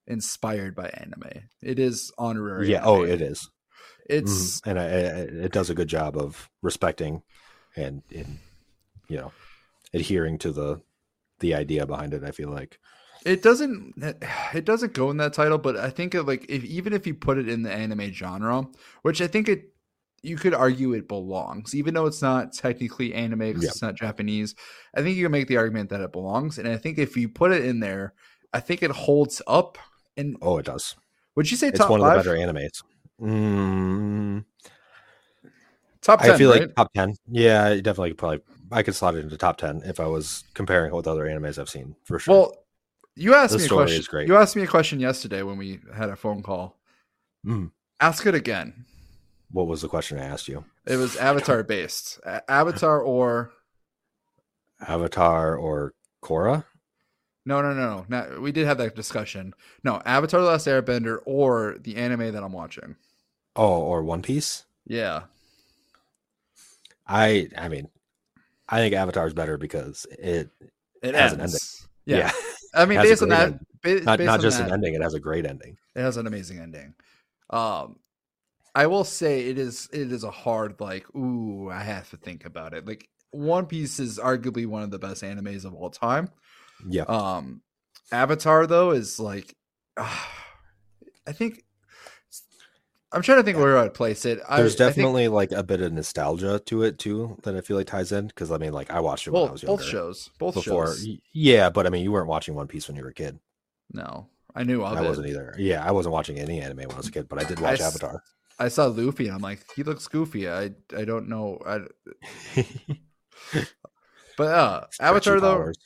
inspired 0.06 0.74
by 0.74 0.88
anime. 0.88 1.44
It 1.62 1.78
is 1.78 2.12
honorary. 2.18 2.70
yeah, 2.70 2.82
oh, 2.84 3.02
anime. 3.02 3.10
it 3.12 3.22
is. 3.22 3.48
It's 4.08 4.60
Mhm. 4.60 4.66
and 4.70 4.78
I, 4.80 4.84
I, 4.84 5.44
it 5.46 5.52
does 5.52 5.70
a 5.70 5.74
good 5.74 5.88
job 5.88 6.16
of 6.16 6.48
respecting 6.62 7.22
and 7.76 8.02
in 8.10 8.38
you 9.08 9.16
know 9.18 9.32
adhering 9.94 10.38
to 10.38 10.52
the 10.52 10.80
the 11.40 11.54
idea 11.54 11.86
behind 11.86 12.12
it. 12.14 12.24
I 12.24 12.32
feel 12.32 12.50
like 12.50 12.78
it 13.24 13.42
doesn't 13.42 13.94
it 14.54 14.64
doesn't 14.64 14.94
go 14.94 15.10
in 15.10 15.18
that 15.18 15.32
title, 15.32 15.58
but 15.58 15.76
I 15.76 15.90
think 15.90 16.14
it 16.14 16.24
like 16.24 16.46
if 16.48 16.64
even 16.64 16.92
if 16.92 17.06
you 17.06 17.14
put 17.14 17.38
it 17.38 17.48
in 17.48 17.62
the 17.62 17.72
anime 17.72 18.10
genre, 18.12 18.66
which 19.02 19.20
I 19.20 19.26
think 19.28 19.48
it 19.48 19.72
you 20.22 20.36
could 20.36 20.54
argue 20.54 20.92
it 20.92 21.08
belongs, 21.08 21.74
even 21.74 21.94
though 21.94 22.06
it's 22.06 22.20
not 22.22 22.52
technically 22.52 23.14
anime 23.14 23.38
because 23.38 23.62
Yeah. 23.64 23.68
it's 23.70 23.82
not 23.82 23.94
Japanese. 23.94 24.54
I 24.94 25.02
think 25.02 25.16
you 25.16 25.24
can 25.24 25.32
make 25.32 25.48
the 25.48 25.56
argument 25.56 25.90
that 25.90 26.00
it 26.00 26.12
belongs, 26.12 26.58
and 26.58 26.68
I 26.68 26.76
think 26.76 26.98
if 26.98 27.16
you 27.16 27.28
put 27.28 27.52
it 27.52 27.64
in 27.64 27.80
there, 27.80 28.14
I 28.52 28.60
think 28.60 28.82
it 28.82 28.90
holds 28.90 29.40
up. 29.46 29.78
And 30.16 30.36
oh, 30.42 30.58
it 30.58 30.66
does. 30.66 30.96
would 31.36 31.50
you 31.50 31.56
say 31.56 31.68
It's 31.68 31.78
one 31.80 32.00
of 32.00 32.06
the 32.06 32.16
better 32.16 32.34
animes. 32.36 32.82
Mm, 33.20 34.44
top 36.00 36.20
ten, 36.20 36.30
I 36.32 36.38
feel 36.38 36.50
right? 36.50 36.60
like 36.62 36.74
top 36.74 36.92
ten. 36.92 37.14
Yeah, 37.28 37.74
definitely 37.76 38.14
probably 38.14 38.40
I 38.72 38.82
could 38.82 38.94
slot 38.94 39.14
it 39.14 39.24
into 39.24 39.36
top 39.36 39.58
ten 39.58 39.82
if 39.84 40.00
I 40.00 40.06
was 40.06 40.44
comparing 40.54 40.92
it 40.92 40.94
with 40.96 41.06
other 41.06 41.24
animes 41.26 41.58
I've 41.58 41.68
seen 41.68 41.96
for 42.04 42.18
sure. 42.18 42.34
Well, 42.34 42.64
you 43.16 43.34
asked 43.34 43.52
The 43.52 43.58
me 43.58 43.64
a 43.66 43.68
question. 43.68 44.04
great. 44.08 44.28
You 44.28 44.36
asked 44.36 44.56
me 44.56 44.62
a 44.62 44.66
question 44.66 45.00
yesterday 45.00 45.42
when 45.42 45.56
we 45.58 45.80
had 45.94 46.08
a 46.08 46.16
phone 46.16 46.42
call. 46.42 46.76
Mm. 47.46 47.70
Ask 48.00 48.26
it 48.26 48.34
again. 48.34 48.84
What 49.52 49.66
was 49.66 49.82
the 49.82 49.88
question 49.88 50.18
I 50.18 50.24
asked 50.24 50.48
you? 50.48 50.64
It 50.86 50.96
was 50.96 51.16
Avatar 51.16 51.62
based. 51.62 52.20
Avatar 52.48 53.00
or 53.00 53.52
Avatar 54.86 55.56
or 55.56 55.94
Korra? 56.22 56.64
no, 57.44 57.60
no, 57.62 57.72
no, 57.74 58.04
no. 58.08 58.40
We 58.40 58.52
did 58.52 58.66
have 58.66 58.78
that 58.78 58.94
discussion. 58.94 59.54
No, 59.84 60.00
Avatar: 60.04 60.40
The 60.40 60.46
Last 60.46 60.66
Airbender 60.66 61.18
or 61.26 61.76
the 61.80 61.96
anime 61.96 62.32
that 62.32 62.42
I'm 62.42 62.52
watching. 62.52 62.96
Oh, 63.56 63.80
or 63.82 64.02
One 64.02 64.22
Piece? 64.22 64.64
Yeah, 64.86 65.22
I 67.06 67.48
I 67.58 67.68
mean, 67.68 67.88
I 68.68 68.78
think 68.78 68.94
Avatar 68.94 69.26
is 69.26 69.34
better 69.34 69.58
because 69.58 70.06
it 70.10 70.48
it 71.02 71.14
Has 71.14 71.32
an 71.32 71.40
ending. 71.40 71.58
Yeah. 72.06 72.16
yeah, 72.16 72.32
I 72.74 72.86
mean, 72.86 73.00
based 73.02 73.22
on 73.22 73.28
that, 73.30 73.42
ending. 73.48 73.66
ba- 73.82 74.00
not 74.04 74.18
based 74.18 74.26
not 74.26 74.34
on 74.38 74.40
just 74.40 74.58
that, 74.58 74.68
an 74.68 74.72
ending, 74.74 74.94
it 74.94 75.02
has 75.02 75.14
a 75.14 75.20
great 75.20 75.44
ending. 75.46 75.76
It 75.94 76.00
has 76.00 76.16
an 76.16 76.26
amazing 76.26 76.58
ending. 76.60 76.94
Um, 77.50 77.96
I 78.74 78.86
will 78.86 79.04
say 79.04 79.48
it 79.48 79.58
is 79.58 79.88
it 79.92 80.12
is 80.12 80.24
a 80.24 80.30
hard 80.30 80.80
like. 80.80 81.06
Ooh, 81.14 81.70
I 81.70 81.82
have 81.82 82.08
to 82.10 82.16
think 82.16 82.44
about 82.44 82.72
it. 82.74 82.86
Like 82.86 83.08
One 83.32 83.66
Piece 83.66 83.98
is 83.98 84.18
arguably 84.18 84.66
one 84.66 84.82
of 84.82 84.90
the 84.90 84.98
best 84.98 85.22
animes 85.22 85.64
of 85.64 85.74
all 85.74 85.90
time. 85.90 86.30
Yeah. 86.88 87.02
Um, 87.02 87.62
Avatar 88.12 88.66
though 88.66 88.90
is 88.92 89.18
like, 89.20 89.54
I 89.96 91.32
think 91.32 91.64
I'm 93.12 93.22
trying 93.22 93.38
to 93.38 93.42
think 93.42 93.58
where 93.58 93.76
I'd 93.76 93.92
place 93.94 94.24
it. 94.24 94.38
I, 94.48 94.58
There's 94.58 94.74
I 94.74 94.84
think- 94.84 94.96
definitely 94.96 95.28
like 95.28 95.50
a 95.52 95.62
bit 95.64 95.80
of 95.80 95.92
nostalgia 95.92 96.60
to 96.66 96.82
it 96.84 96.98
too 96.98 97.38
that 97.42 97.56
I 97.56 97.60
feel 97.60 97.76
like 97.76 97.88
ties 97.88 98.12
in 98.12 98.28
because 98.28 98.50
I 98.52 98.58
mean 98.58 98.72
like 98.72 98.90
I 98.90 99.00
watched 99.00 99.26
it 99.26 99.32
when 99.32 99.48
I 99.48 99.52
was 99.52 99.62
younger 99.62 99.82
both 99.82 99.86
shows, 99.90 100.30
both 100.38 100.54
before. 100.54 100.86
shows. 100.86 101.06
Yeah, 101.32 101.70
but 101.70 101.86
I 101.86 101.90
mean 101.90 102.04
you 102.04 102.12
weren't 102.12 102.28
watching 102.28 102.54
One 102.54 102.68
Piece 102.68 102.86
when 102.88 102.96
you 102.96 103.02
were 103.02 103.10
a 103.10 103.14
kid. 103.14 103.38
No, 103.92 104.28
I 104.54 104.62
knew 104.62 104.82
of 104.84 104.96
I 104.96 105.02
it. 105.04 105.08
wasn't 105.08 105.26
either. 105.26 105.54
Yeah, 105.58 105.84
I 105.84 105.90
wasn't 105.90 106.12
watching 106.12 106.38
any 106.38 106.60
anime 106.60 106.78
when 106.78 106.92
I 106.92 106.96
was 106.96 107.08
a 107.08 107.12
kid, 107.12 107.28
but 107.28 107.40
I 107.40 107.44
did 107.48 107.58
watch 107.58 107.80
I 107.80 107.86
Avatar. 107.86 108.22
I 108.60 108.68
saw 108.68 108.86
Luffy 108.86 109.26
and 109.26 109.34
I'm 109.34 109.40
like, 109.40 109.64
he 109.74 109.82
looks 109.82 110.06
goofy. 110.06 110.48
I 110.48 110.72
I 110.96 111.04
don't 111.04 111.28
know. 111.28 111.58
I, 111.66 111.80
but 114.36 114.46
uh, 114.46 114.86
Avatar 115.00 115.40
though, 115.40 115.56
powers. 115.56 115.78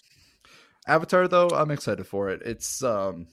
Avatar 0.87 1.29
though, 1.29 1.49
I'm 1.49 1.71
excited 1.71 2.05
for 2.07 2.31
it. 2.31 2.43
It's 2.45 2.83
um 2.83 3.29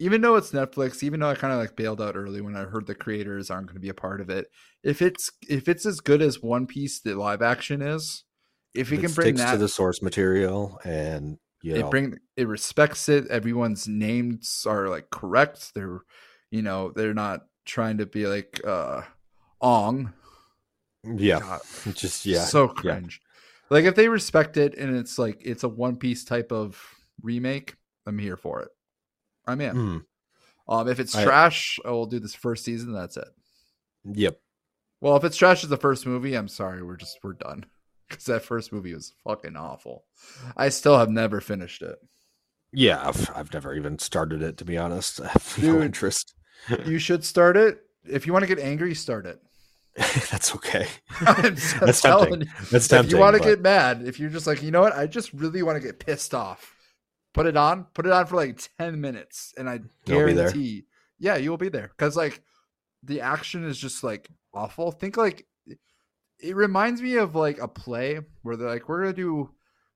even 0.00 0.20
though 0.20 0.34
it's 0.34 0.50
Netflix, 0.50 1.04
even 1.04 1.20
though 1.20 1.30
I 1.30 1.36
kind 1.36 1.52
of 1.52 1.60
like 1.60 1.76
bailed 1.76 2.02
out 2.02 2.16
early 2.16 2.40
when 2.40 2.56
I 2.56 2.64
heard 2.64 2.86
the 2.86 2.96
creators 2.96 3.48
aren't 3.48 3.68
going 3.68 3.76
to 3.76 3.80
be 3.80 3.88
a 3.88 3.94
part 3.94 4.20
of 4.20 4.28
it. 4.28 4.48
If 4.82 5.00
it's 5.00 5.30
if 5.48 5.68
it's 5.68 5.86
as 5.86 6.00
good 6.00 6.20
as 6.20 6.42
One 6.42 6.66
Piece 6.66 7.00
the 7.00 7.14
live 7.14 7.42
action 7.42 7.80
is, 7.80 8.24
if 8.74 8.90
we 8.90 8.98
it 8.98 9.02
can 9.02 9.12
bring 9.12 9.36
sticks 9.36 9.40
that 9.40 9.52
to 9.52 9.58
the 9.58 9.68
source 9.68 10.02
material 10.02 10.80
and 10.84 11.38
you 11.62 11.74
know 11.74 11.86
it 11.86 11.90
bring 11.90 12.18
it 12.36 12.48
respects 12.48 13.08
it. 13.08 13.28
Everyone's 13.28 13.86
names 13.86 14.66
are 14.68 14.88
like 14.88 15.10
correct. 15.10 15.72
They're 15.76 16.00
you 16.54 16.62
know, 16.62 16.92
they're 16.94 17.14
not 17.14 17.40
trying 17.64 17.98
to 17.98 18.06
be 18.06 18.26
like 18.26 18.60
uh 18.66 19.02
Ong. 19.60 20.12
yeah, 21.04 21.40
God, 21.40 21.60
just 21.94 22.26
yeah, 22.26 22.44
so 22.44 22.66
yeah. 22.66 22.72
cringe. 22.74 23.20
Like 23.70 23.84
if 23.84 23.94
they 23.94 24.08
respect 24.08 24.56
it 24.56 24.76
and 24.76 24.96
it's 24.96 25.18
like 25.18 25.40
it's 25.44 25.64
a 25.64 25.68
One 25.68 25.96
Piece 25.96 26.24
type 26.24 26.52
of 26.52 26.80
remake, 27.22 27.76
I'm 28.06 28.18
here 28.18 28.36
for 28.36 28.60
it. 28.62 28.68
I'm 29.46 29.60
in. 29.60 29.74
Mm, 29.76 30.04
Um, 30.68 30.88
if 30.88 31.00
it's 31.00 31.14
I- 31.14 31.24
trash, 31.24 31.78
I 31.84 31.90
will 31.90 32.06
do 32.06 32.20
this 32.20 32.34
first 32.34 32.64
season. 32.64 32.92
That's 32.92 33.16
it. 33.16 33.28
yep. 34.04 34.38
Well, 35.00 35.16
if 35.16 35.24
it's 35.24 35.36
trash 35.36 35.62
as 35.64 35.68
the 35.70 35.76
first 35.76 36.06
movie, 36.06 36.34
I'm 36.34 36.48
sorry. 36.48 36.82
We're 36.82 36.96
just 36.96 37.18
we're 37.22 37.34
done 37.34 37.66
because 38.08 38.24
that 38.26 38.42
first 38.44 38.72
movie 38.72 38.94
was 38.94 39.12
fucking 39.24 39.56
awful. 39.56 40.04
I 40.56 40.68
still 40.70 40.98
have 40.98 41.10
never 41.10 41.40
finished 41.40 41.82
it. 41.82 41.96
Yeah, 42.72 43.06
I've, 43.06 43.30
I've 43.36 43.52
never 43.52 43.72
even 43.74 43.98
started 43.98 44.42
it 44.42 44.56
to 44.58 44.64
be 44.64 44.76
honest. 44.78 45.20
I 45.20 45.28
have 45.28 45.58
no 45.62 45.80
interest. 45.82 46.34
You 46.86 46.98
should 46.98 47.24
start 47.24 47.56
it. 47.56 47.80
If 48.04 48.26
you 48.26 48.32
want 48.32 48.42
to 48.42 48.54
get 48.54 48.58
angry, 48.58 48.94
start 48.94 49.26
it. 49.26 49.40
That's 49.96 50.54
okay. 50.56 50.86
That's 51.20 52.00
tempting. 52.00 52.40
you. 52.42 52.46
That's 52.70 52.86
if 52.86 52.88
tempting. 52.88 53.10
you 53.16 53.20
want 53.20 53.36
to 53.36 53.42
but- 53.42 53.48
get 53.48 53.60
mad, 53.60 54.02
if 54.06 54.18
you're 54.18 54.30
just 54.30 54.46
like, 54.46 54.62
you 54.62 54.70
know 54.70 54.80
what, 54.80 54.94
I 54.94 55.06
just 55.06 55.32
really 55.32 55.62
want 55.62 55.76
to 55.80 55.86
get 55.86 55.98
pissed 56.00 56.34
off, 56.34 56.74
put 57.32 57.46
it 57.46 57.56
on, 57.56 57.84
put 57.94 58.06
it 58.06 58.12
on 58.12 58.26
for 58.26 58.36
like 58.36 58.60
10 58.78 59.00
minutes, 59.00 59.54
and 59.56 59.68
I 59.68 59.80
You'll 60.06 60.26
be 60.26 60.32
there. 60.32 60.48
guarantee, 60.50 60.84
yeah, 61.18 61.36
you 61.36 61.50
will 61.50 61.56
be 61.58 61.68
there. 61.68 61.88
Because 61.96 62.16
like 62.16 62.42
the 63.02 63.20
action 63.20 63.64
is 63.64 63.78
just 63.78 64.02
like 64.02 64.28
awful. 64.52 64.90
Think 64.90 65.16
like 65.16 65.46
it 66.40 66.56
reminds 66.56 67.00
me 67.00 67.16
of 67.16 67.34
like 67.34 67.58
a 67.60 67.68
play 67.68 68.20
where 68.42 68.56
they're 68.56 68.68
like, 68.68 68.88
we're 68.88 69.02
gonna 69.02 69.12
do, 69.14 69.50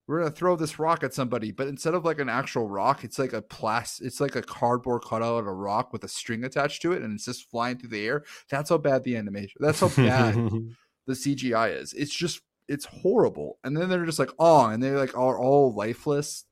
we're 0.08 0.20
gonna 0.20 0.30
throw 0.30 0.56
this 0.56 0.78
rock 0.78 1.04
at 1.04 1.12
somebody, 1.12 1.52
but 1.52 1.68
instead 1.68 1.92
of 1.94 2.04
like 2.04 2.18
an 2.18 2.28
actual 2.30 2.66
rock, 2.66 3.04
it's 3.04 3.18
like 3.18 3.34
a 3.34 3.42
plastic, 3.42 4.06
it's 4.06 4.20
like 4.20 4.34
a 4.36 4.42
cardboard 4.42 5.02
cutout 5.06 5.38
of 5.40 5.46
a 5.46 5.52
rock 5.52 5.92
with 5.92 6.02
a 6.02 6.08
string 6.08 6.44
attached 6.44 6.80
to 6.82 6.92
it, 6.92 7.02
and 7.02 7.14
it's 7.14 7.26
just 7.26 7.48
flying 7.50 7.76
through 7.78 7.90
the 7.90 8.06
air. 8.06 8.24
That's 8.50 8.70
how 8.70 8.78
bad 8.78 9.04
the 9.04 9.16
animation. 9.16 9.60
That's 9.60 9.80
how 9.80 9.88
bad 9.88 10.34
the 11.06 11.12
CGI 11.12 11.78
is. 11.80 11.92
It's 11.92 12.14
just 12.14 12.40
it's 12.68 12.86
horrible. 12.86 13.58
And 13.64 13.76
then 13.76 13.88
they're 13.90 14.06
just 14.06 14.18
like 14.18 14.32
oh, 14.38 14.66
and 14.66 14.82
they 14.82 14.90
like 14.92 15.16
are 15.16 15.38
all 15.38 15.72
lifeless 15.74 16.44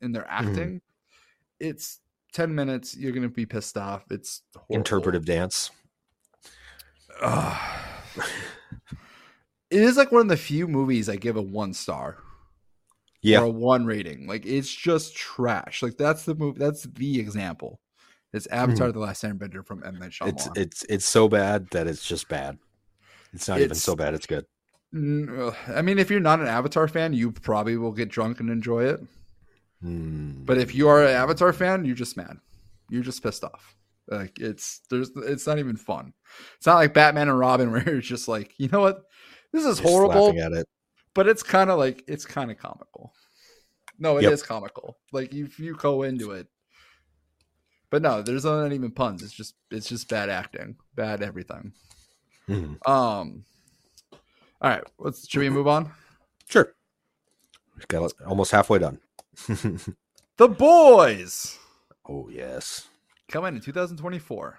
in 0.00 0.12
their 0.12 0.22
Mm-hmm. 0.24 0.48
acting. 0.48 0.80
It's 1.60 2.00
ten 2.32 2.54
minutes. 2.54 2.96
You're 2.96 3.12
gonna 3.12 3.28
be 3.28 3.44
pissed 3.46 3.76
off. 3.76 4.04
It's 4.10 4.42
horrible. 4.54 4.74
interpretive 4.76 5.24
dance. 5.26 5.70
it 9.70 9.80
is 9.80 9.96
like 9.96 10.10
one 10.12 10.22
of 10.22 10.28
the 10.28 10.36
few 10.36 10.66
movies 10.68 11.08
I 11.08 11.16
give 11.16 11.36
a 11.36 11.42
one 11.42 11.72
star 11.74 12.16
Yeah, 13.24 13.40
or 13.40 13.44
a 13.44 13.50
one 13.50 13.86
rating. 13.86 14.26
Like 14.26 14.44
it's 14.44 14.72
just 14.72 15.16
trash. 15.16 15.82
Like 15.82 15.96
that's 15.96 16.24
the 16.24 16.34
movie. 16.34 16.58
That's 16.58 16.82
the 16.82 17.18
example. 17.18 17.80
It's 18.34 18.46
Avatar: 18.48 18.92
The 18.92 18.98
Last 18.98 19.24
Airbender 19.24 19.64
from 19.64 19.82
M 19.82 19.98
Night 19.98 20.10
Shyamalan. 20.10 20.28
it's 20.28 20.48
it's 20.56 20.86
it's 20.90 21.04
so 21.06 21.28
bad 21.28 21.68
that 21.70 21.86
it's 21.86 22.06
just 22.06 22.28
bad. 22.28 22.58
It's 23.32 23.48
not 23.48 23.60
even 23.60 23.74
so 23.74 23.96
bad. 23.96 24.12
It's 24.12 24.26
good. 24.26 24.44
Mm. 24.94 25.56
I 25.74 25.80
mean, 25.80 25.98
if 25.98 26.10
you're 26.10 26.20
not 26.20 26.40
an 26.40 26.46
Avatar 26.46 26.86
fan, 26.86 27.14
you 27.14 27.32
probably 27.32 27.78
will 27.78 27.92
get 27.92 28.10
drunk 28.10 28.40
and 28.40 28.50
enjoy 28.50 28.84
it. 28.84 29.00
Hmm. 29.80 30.44
But 30.44 30.58
if 30.58 30.74
you 30.74 30.88
are 30.88 31.02
an 31.02 31.10
Avatar 31.10 31.52
fan, 31.52 31.84
you're 31.84 31.96
just 31.96 32.16
mad. 32.16 32.36
You're 32.90 33.02
just 33.02 33.22
pissed 33.22 33.42
off. 33.42 33.74
Like 34.06 34.38
it's 34.38 34.82
there's 34.90 35.10
it's 35.16 35.46
not 35.46 35.58
even 35.58 35.76
fun. 35.76 36.12
It's 36.58 36.66
not 36.66 36.76
like 36.76 36.92
Batman 36.92 37.30
and 37.30 37.38
Robin 37.38 37.72
where 37.72 37.82
you're 37.84 38.00
just 38.00 38.28
like, 38.28 38.52
you 38.58 38.68
know 38.68 38.80
what, 38.80 39.02
this 39.54 39.64
is 39.64 39.78
Just 39.78 39.88
horrible, 39.88 40.28
at 40.38 40.52
it. 40.52 40.68
But 41.14 41.26
it's 41.28 41.42
kind 41.42 41.70
of 41.70 41.78
like 41.78 42.04
it's 42.06 42.24
kind 42.24 42.50
of 42.50 42.58
comical. 42.58 43.14
No, 43.98 44.16
it 44.18 44.24
is 44.24 44.40
Yep. 44.40 44.48
comical. 44.48 44.98
Like 45.12 45.32
if 45.32 45.58
you 45.58 45.74
go 45.76 46.02
into 46.02 46.32
it, 46.32 46.48
but 47.90 48.02
no, 48.02 48.22
there's 48.22 48.44
not 48.44 48.72
even 48.72 48.90
puns. 48.90 49.22
It's 49.22 49.32
just 49.32 49.54
it's 49.70 49.88
just 49.88 50.08
bad 50.08 50.28
acting, 50.28 50.76
bad 50.94 51.22
everything. 51.22 51.72
Mhm. 52.48 52.86
Um. 52.88 53.44
All 54.60 54.70
right, 54.70 54.84
let's 54.98 55.28
should 55.28 55.40
we 55.40 55.48
move 55.50 55.68
on? 55.68 55.90
Sure. 56.48 56.74
We've 57.76 57.88
got 57.88 58.12
almost 58.26 58.50
halfway 58.52 58.78
done. 58.78 59.00
The 60.36 60.48
Boys 60.48 61.58
oh 62.08 62.28
yes, 62.28 62.88
coming 63.28 63.54
in 63.54 63.60
2024. 63.60 64.58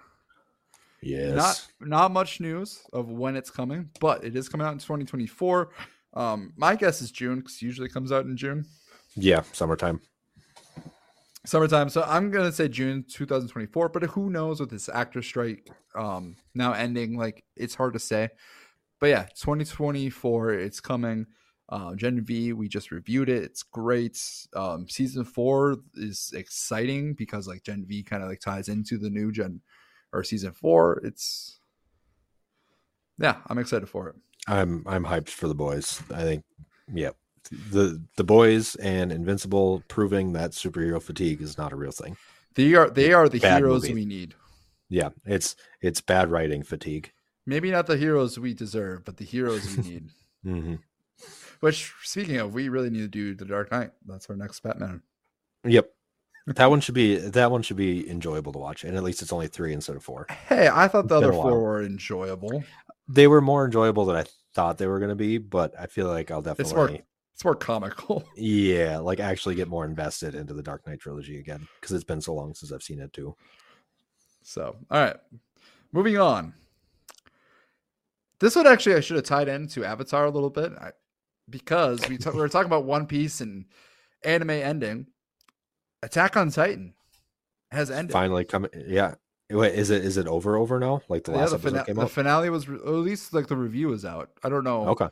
yes. 1.01 1.36
Not 1.36 1.68
not 1.89 2.12
much 2.12 2.39
news 2.39 2.82
of 2.93 3.10
when 3.10 3.36
it's 3.36 3.49
coming, 3.49 3.89
but 3.99 4.24
it 4.24 4.36
is 4.38 4.47
coming 4.47 4.66
out 4.66 4.72
in 4.74 4.80
2024. 4.80 5.70
Um, 6.16 6.53
my 6.55 6.76
guess 6.76 7.01
is 7.01 7.11
June 7.11 7.39
because 7.39 7.61
usually 7.61 7.89
comes 7.89 8.11
out 8.11 8.26
in 8.26 8.38
June, 8.38 8.66
yeah, 9.16 9.41
summertime. 9.51 10.01
summertime. 11.45 11.89
So 11.89 12.03
I'm 12.03 12.32
gonna 12.32 12.51
say 12.51 12.68
June 12.68 13.05
2024. 13.09 13.89
But 13.89 14.03
who 14.03 14.30
knows 14.30 14.59
with 14.59 14.70
this 14.70 14.89
actor 14.89 15.22
strike 15.22 15.70
um, 15.93 16.36
now 16.53 16.74
ending? 16.74 17.18
Like 17.18 17.43
it's 17.55 17.76
hard 17.76 17.93
to 17.93 17.99
say. 17.99 18.30
But 18.99 19.07
yeah, 19.07 19.24
2024. 19.36 20.53
It's 20.53 20.80
coming. 20.80 21.28
Uh, 21.68 21.95
Gen 21.95 22.22
V, 22.22 22.53
we 22.53 22.68
just 22.68 22.91
reviewed 22.91 23.28
it. 23.28 23.43
It's 23.43 23.63
great. 23.63 24.22
Um, 24.55 24.88
season 24.88 25.24
four 25.26 25.78
is 25.95 26.32
exciting 26.36 27.16
because 27.16 27.47
like 27.47 27.63
Gen 27.63 27.86
V 27.88 28.03
kind 28.03 28.22
of 28.22 28.30
like 28.30 28.39
ties 28.39 28.70
into 28.70 28.97
the 28.97 29.09
new 29.09 29.32
Gen 29.32 29.61
or 30.13 30.24
season 30.24 30.51
four. 30.51 31.01
It's 31.03 31.59
yeah, 33.18 33.38
I'm 33.47 33.57
excited 33.57 33.89
for 33.89 34.09
it. 34.09 34.16
I'm 34.48 34.84
I'm 34.86 35.06
hyped 35.06 35.30
for 35.30 35.48
the 35.48 35.56
boys. 35.56 36.02
I 36.14 36.22
think, 36.22 36.43
yeah, 36.93 37.12
the 37.72 38.02
the 38.18 38.24
boys 38.24 38.76
and 38.76 39.12
Invincible 39.12 39.84
proving 39.88 40.34
that 40.34 40.52
superhero 40.52 41.02
fatigue 41.02 41.41
is 41.41 41.58
not 41.58 41.72
a 41.74 41.76
real 41.76 41.91
thing. 41.91 42.18
They 42.56 42.74
are 42.76 42.89
they 42.89 43.14
are 43.14 43.28
the 43.28 43.39
Bad 43.39 43.58
heroes 43.58 43.84
movie. 43.84 43.93
we 43.93 44.06
need. 44.06 44.36
Yeah, 44.89 45.10
it's 45.26 45.56
it's 45.82 46.02
bad 46.02 46.30
writing 46.30 46.64
fatigue. 46.64 47.12
Maybe 47.46 47.72
not 47.72 47.88
the 47.88 47.98
heroes 47.98 48.39
we 48.39 48.54
deserve, 48.54 49.04
but 49.06 49.18
the 49.18 49.26
heroes 49.26 49.76
we 49.76 49.84
need. 49.89 50.10
hmm 50.43 50.76
Which, 51.60 51.93
speaking 52.04 52.38
of, 52.38 52.54
we 52.54 52.70
really 52.70 52.89
need 52.89 53.00
to 53.00 53.08
do 53.08 53.36
the 53.36 53.46
Dark 53.46 53.72
Knight. 53.72 53.91
That's 54.06 54.30
our 54.30 54.36
next 54.36 54.62
Batman. 54.62 55.02
Yep, 55.64 55.89
that 56.48 56.70
one 56.70 56.80
should 56.80 56.93
be 56.96 57.18
that 57.18 57.50
one 57.52 57.64
should 57.64 57.78
be 57.78 58.08
enjoyable 58.10 58.54
to 58.54 58.60
watch, 58.60 58.84
and 58.84 58.96
at 58.96 59.04
least 59.04 59.22
it's 59.22 59.34
only 59.34 59.48
three 59.48 59.74
instead 59.74 59.96
of 59.96 60.04
four. 60.04 60.28
Hey, 60.48 60.70
I 60.72 60.88
thought 60.88 61.08
the 61.08 61.16
other 61.18 61.34
four 61.34 61.60
were 61.60 61.82
enjoyable. 61.84 62.64
They 63.08 63.28
were 63.28 63.41
more 63.41 63.66
enjoyable 63.66 64.06
than 64.06 64.16
I 64.16 64.26
thought 64.53 64.78
they 64.78 64.88
were 64.88 64.99
going 64.99 65.10
to 65.10 65.16
be, 65.16 65.38
but 65.38 65.74
I 65.80 65.86
feel 65.88 66.08
like 66.08 66.32
I'll 66.32 66.41
definitely. 66.41 66.64
It's 66.64 66.74
more 66.74 66.99
it's 67.36 67.43
more 67.43 67.56
comical. 67.56 68.24
yeah, 68.36 68.97
like 68.97 69.20
actually 69.20 69.56
get 69.56 69.68
more 69.68 69.86
invested 69.86 70.36
into 70.36 70.53
the 70.53 70.64
Dark 70.64 70.88
Knight 70.88 70.99
trilogy 70.99 71.38
again 71.38 71.68
because 71.80 71.93
it's 71.93 72.06
been 72.06 72.22
so 72.22 72.34
long 72.34 72.53
since 72.56 72.72
I've 72.72 72.82
seen 72.82 72.99
it 72.99 73.12
too. 73.12 73.36
So, 74.41 74.76
all 74.89 74.99
right, 74.99 75.18
moving 75.91 76.18
on. 76.18 76.53
This 78.39 78.56
one 78.56 78.68
actually 78.68 78.95
I 78.95 78.99
should 79.01 79.18
have 79.18 79.26
tied 79.26 79.47
into 79.47 79.84
Avatar 79.84 80.26
a 80.26 80.30
little 80.30 80.49
bit 80.49 80.72
I, 80.80 80.91
because 81.49 82.08
we, 82.08 82.18
ta- 82.18 82.32
we 82.32 82.39
were 82.39 82.49
talking 82.49 82.68
about 82.68 82.86
One 82.86 83.06
Piece 83.06 83.41
and 83.41 83.66
anime 84.24 84.51
ending. 84.51 85.08
Attack 86.03 86.38
on 86.38 86.51
Titan 86.51 86.93
has 87.72 87.91
ended. 87.91 88.14
Finally 88.14 88.45
coming, 88.45 88.72
yeah. 88.88 89.16
Wait, 89.50 89.74
is 89.76 89.89
it 89.91 90.04
is 90.04 90.18
it 90.18 90.28
over 90.28 90.58
over 90.58 90.80
now? 90.80 91.02
Like 91.08 91.24
the 91.24 91.32
yeah, 91.32 91.38
last 91.39 91.50
the, 91.52 91.56
episode 91.58 91.72
fina- 91.72 91.86
came 91.86 91.96
the 91.96 92.08
finale 92.08 92.50
was, 92.50 92.68
re- 92.68 92.80
at 92.80 92.88
least 92.88 93.34
like 93.34 93.48
the 93.48 93.56
review 93.56 93.93
is 93.93 94.04
out. 94.04 94.30
I 94.43 94.50
don't 94.50 94.64
know. 94.64 94.88
Okay. 94.89 95.08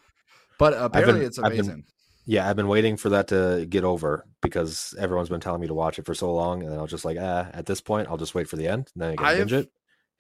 But 0.58 0.74
apparently 0.74 1.20
been- 1.20 1.28
it's 1.28 1.40
I've 1.40 1.52
been- 1.52 1.60
amazing. 1.62 1.84
Yeah, 2.26 2.50
I've 2.50 2.56
been 2.56 2.70
waiting 2.70 2.96
for 2.96 3.10
that 3.10 3.28
to 3.28 3.66
get 3.70 3.84
over 3.84 4.26
because 4.42 4.96
everyone's 4.98 5.28
been 5.28 5.42
telling 5.42 5.60
me 5.60 5.68
to 5.68 5.74
watch 5.74 6.00
it 6.00 6.06
for 6.06 6.14
so 6.16 6.34
long, 6.34 6.64
and 6.64 6.72
then 6.72 6.80
I 6.80 6.82
was 6.82 6.90
just 6.90 7.04
like, 7.04 7.18
ah, 7.20 7.50
at 7.54 7.66
this 7.66 7.82
point, 7.82 8.08
I'll 8.08 8.16
just 8.16 8.34
wait 8.34 8.48
for 8.48 8.56
the 8.56 8.66
end, 8.68 8.90
and 8.96 9.02
then 9.04 9.12
I 9.12 9.16
can 9.18 9.26
I've- 9.26 9.40
binge 9.40 9.54
it. 9.54 9.72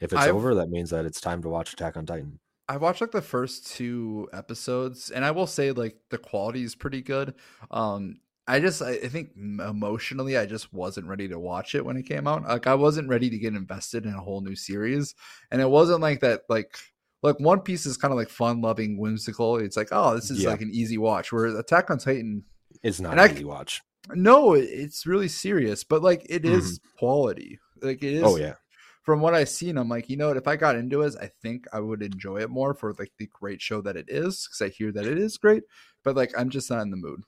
If 0.01 0.11
it's 0.11 0.21
I've- 0.21 0.31
over, 0.31 0.55
that 0.55 0.69
means 0.69 0.89
that 0.89 1.05
it's 1.05 1.21
time 1.21 1.41
to 1.43 1.49
watch 1.49 1.71
Attack 1.71 1.95
on 1.95 2.05
Titan. 2.05 2.39
I 2.67 2.75
watched 2.77 2.99
like 3.01 3.11
the 3.11 3.21
first 3.21 3.67
two 3.67 4.27
episodes, 4.33 5.11
and 5.11 5.23
I 5.23 5.31
will 5.31 5.47
say 5.47 5.71
like 5.71 5.95
the 6.09 6.17
quality 6.17 6.63
is 6.63 6.75
pretty 6.75 7.01
good. 7.01 7.35
Um, 7.71 8.19
I 8.47 8.59
just 8.59 8.81
I, 8.81 8.97
think 8.97 9.29
emotionally, 9.37 10.37
I 10.37 10.45
just 10.45 10.73
wasn't 10.73 11.07
ready 11.07 11.29
to 11.29 11.39
watch 11.39 11.75
it 11.75 11.85
when 11.85 11.95
it 11.95 12.03
came 12.03 12.27
out. 12.27 12.43
Like 12.43 12.67
I 12.67 12.75
wasn't 12.75 13.07
ready 13.07 13.29
to 13.29 13.37
get 13.37 13.55
invested 13.55 14.05
in 14.05 14.13
a 14.13 14.21
whole 14.21 14.41
new 14.41 14.55
series, 14.55 15.15
and 15.49 15.61
it 15.61 15.69
wasn't 15.69 16.01
like 16.01 16.19
that. 16.21 16.41
Like 16.49 16.75
like 17.21 17.39
One 17.39 17.61
Piece 17.61 17.85
is 17.85 17.95
kind 17.95 18.11
of 18.11 18.17
like 18.17 18.29
fun 18.29 18.61
loving, 18.61 18.97
whimsical. 18.97 19.57
It's 19.57 19.77
like 19.77 19.89
oh, 19.91 20.15
this 20.15 20.29
is 20.29 20.43
Yeah. 20.43 20.49
like 20.49 20.61
an 20.61 20.71
easy 20.73 20.97
watch. 20.97 21.31
Whereas 21.31 21.55
Attack 21.55 21.89
on 21.89 21.99
Titan, 21.99 22.43
is 22.83 22.99
not 22.99 23.13
an 23.13 23.19
I- 23.19 23.31
easy 23.31 23.45
watch. 23.45 23.81
no, 24.13 24.53
it's 24.53 25.05
really 25.05 25.29
serious, 25.29 25.85
but 25.85 26.03
like 26.03 26.25
it 26.29 26.43
is 26.43 26.79
mm-hmm. 26.79 26.97
quality. 26.97 27.59
Like 27.81 28.03
it 28.03 28.13
is. 28.15 28.23
Oh 28.23 28.35
yeah, 28.35 28.55
from 29.03 29.21
what 29.21 29.33
I've 29.33 29.49
seen, 29.49 29.77
I'm 29.77 29.87
like, 29.87 30.09
you 30.09 30.17
know 30.17 30.27
what? 30.27 30.37
If 30.37 30.47
I 30.49 30.57
got 30.57 30.75
into 30.75 31.01
it, 31.01 31.15
I 31.21 31.29
think 31.41 31.65
I 31.71 31.79
would 31.79 32.01
enjoy 32.01 32.41
it 32.41 32.49
more 32.49 32.73
for 32.73 32.93
like 32.99 33.11
the 33.17 33.29
great 33.31 33.61
show 33.61 33.79
that 33.81 33.95
it 33.95 34.09
is, 34.09 34.47
because 34.47 34.61
I 34.61 34.67
hear 34.69 34.91
that 34.91 35.05
it 35.05 35.17
is 35.17 35.37
great. 35.37 35.63
But 36.03 36.17
like, 36.17 36.33
I'm 36.37 36.49
just 36.49 36.69
not 36.69 36.81
in 36.81 36.91
the 36.91 36.97
mood. 36.97 37.23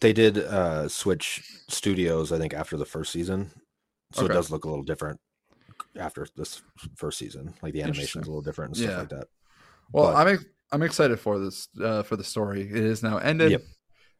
They 0.00 0.12
did 0.12 0.38
uh 0.38 0.88
switch 0.88 1.42
studios. 1.68 2.32
I 2.32 2.38
think 2.38 2.54
after 2.54 2.76
the 2.76 2.84
first 2.84 3.12
season, 3.12 3.50
so 4.12 4.24
Okay. 4.24 4.32
it 4.32 4.36
does 4.36 4.50
look 4.50 4.64
a 4.64 4.68
little 4.68 4.84
different 4.84 5.20
after 5.98 6.26
this 6.36 6.62
first 6.96 7.18
season. 7.18 7.54
Like 7.62 7.72
the 7.72 7.82
animation's 7.82 8.16
Interesting. 8.16 8.22
a 8.22 8.26
little 8.26 8.42
different 8.42 8.70
and 8.70 8.76
stuff 8.78 8.90
Yeah. 8.90 8.98
like 8.98 9.08
that. 9.10 9.28
Well, 9.92 10.12
But- 10.12 10.26
I'm 10.28 10.44
I'm 10.72 10.82
excited 10.82 11.20
for 11.20 11.38
this 11.38 11.68
uh, 11.80 12.02
for 12.02 12.16
the 12.16 12.24
story. 12.24 12.62
It 12.62 12.76
is 12.84 13.02
now 13.02 13.18
ended. 13.18 13.52
Yep. 13.52 13.62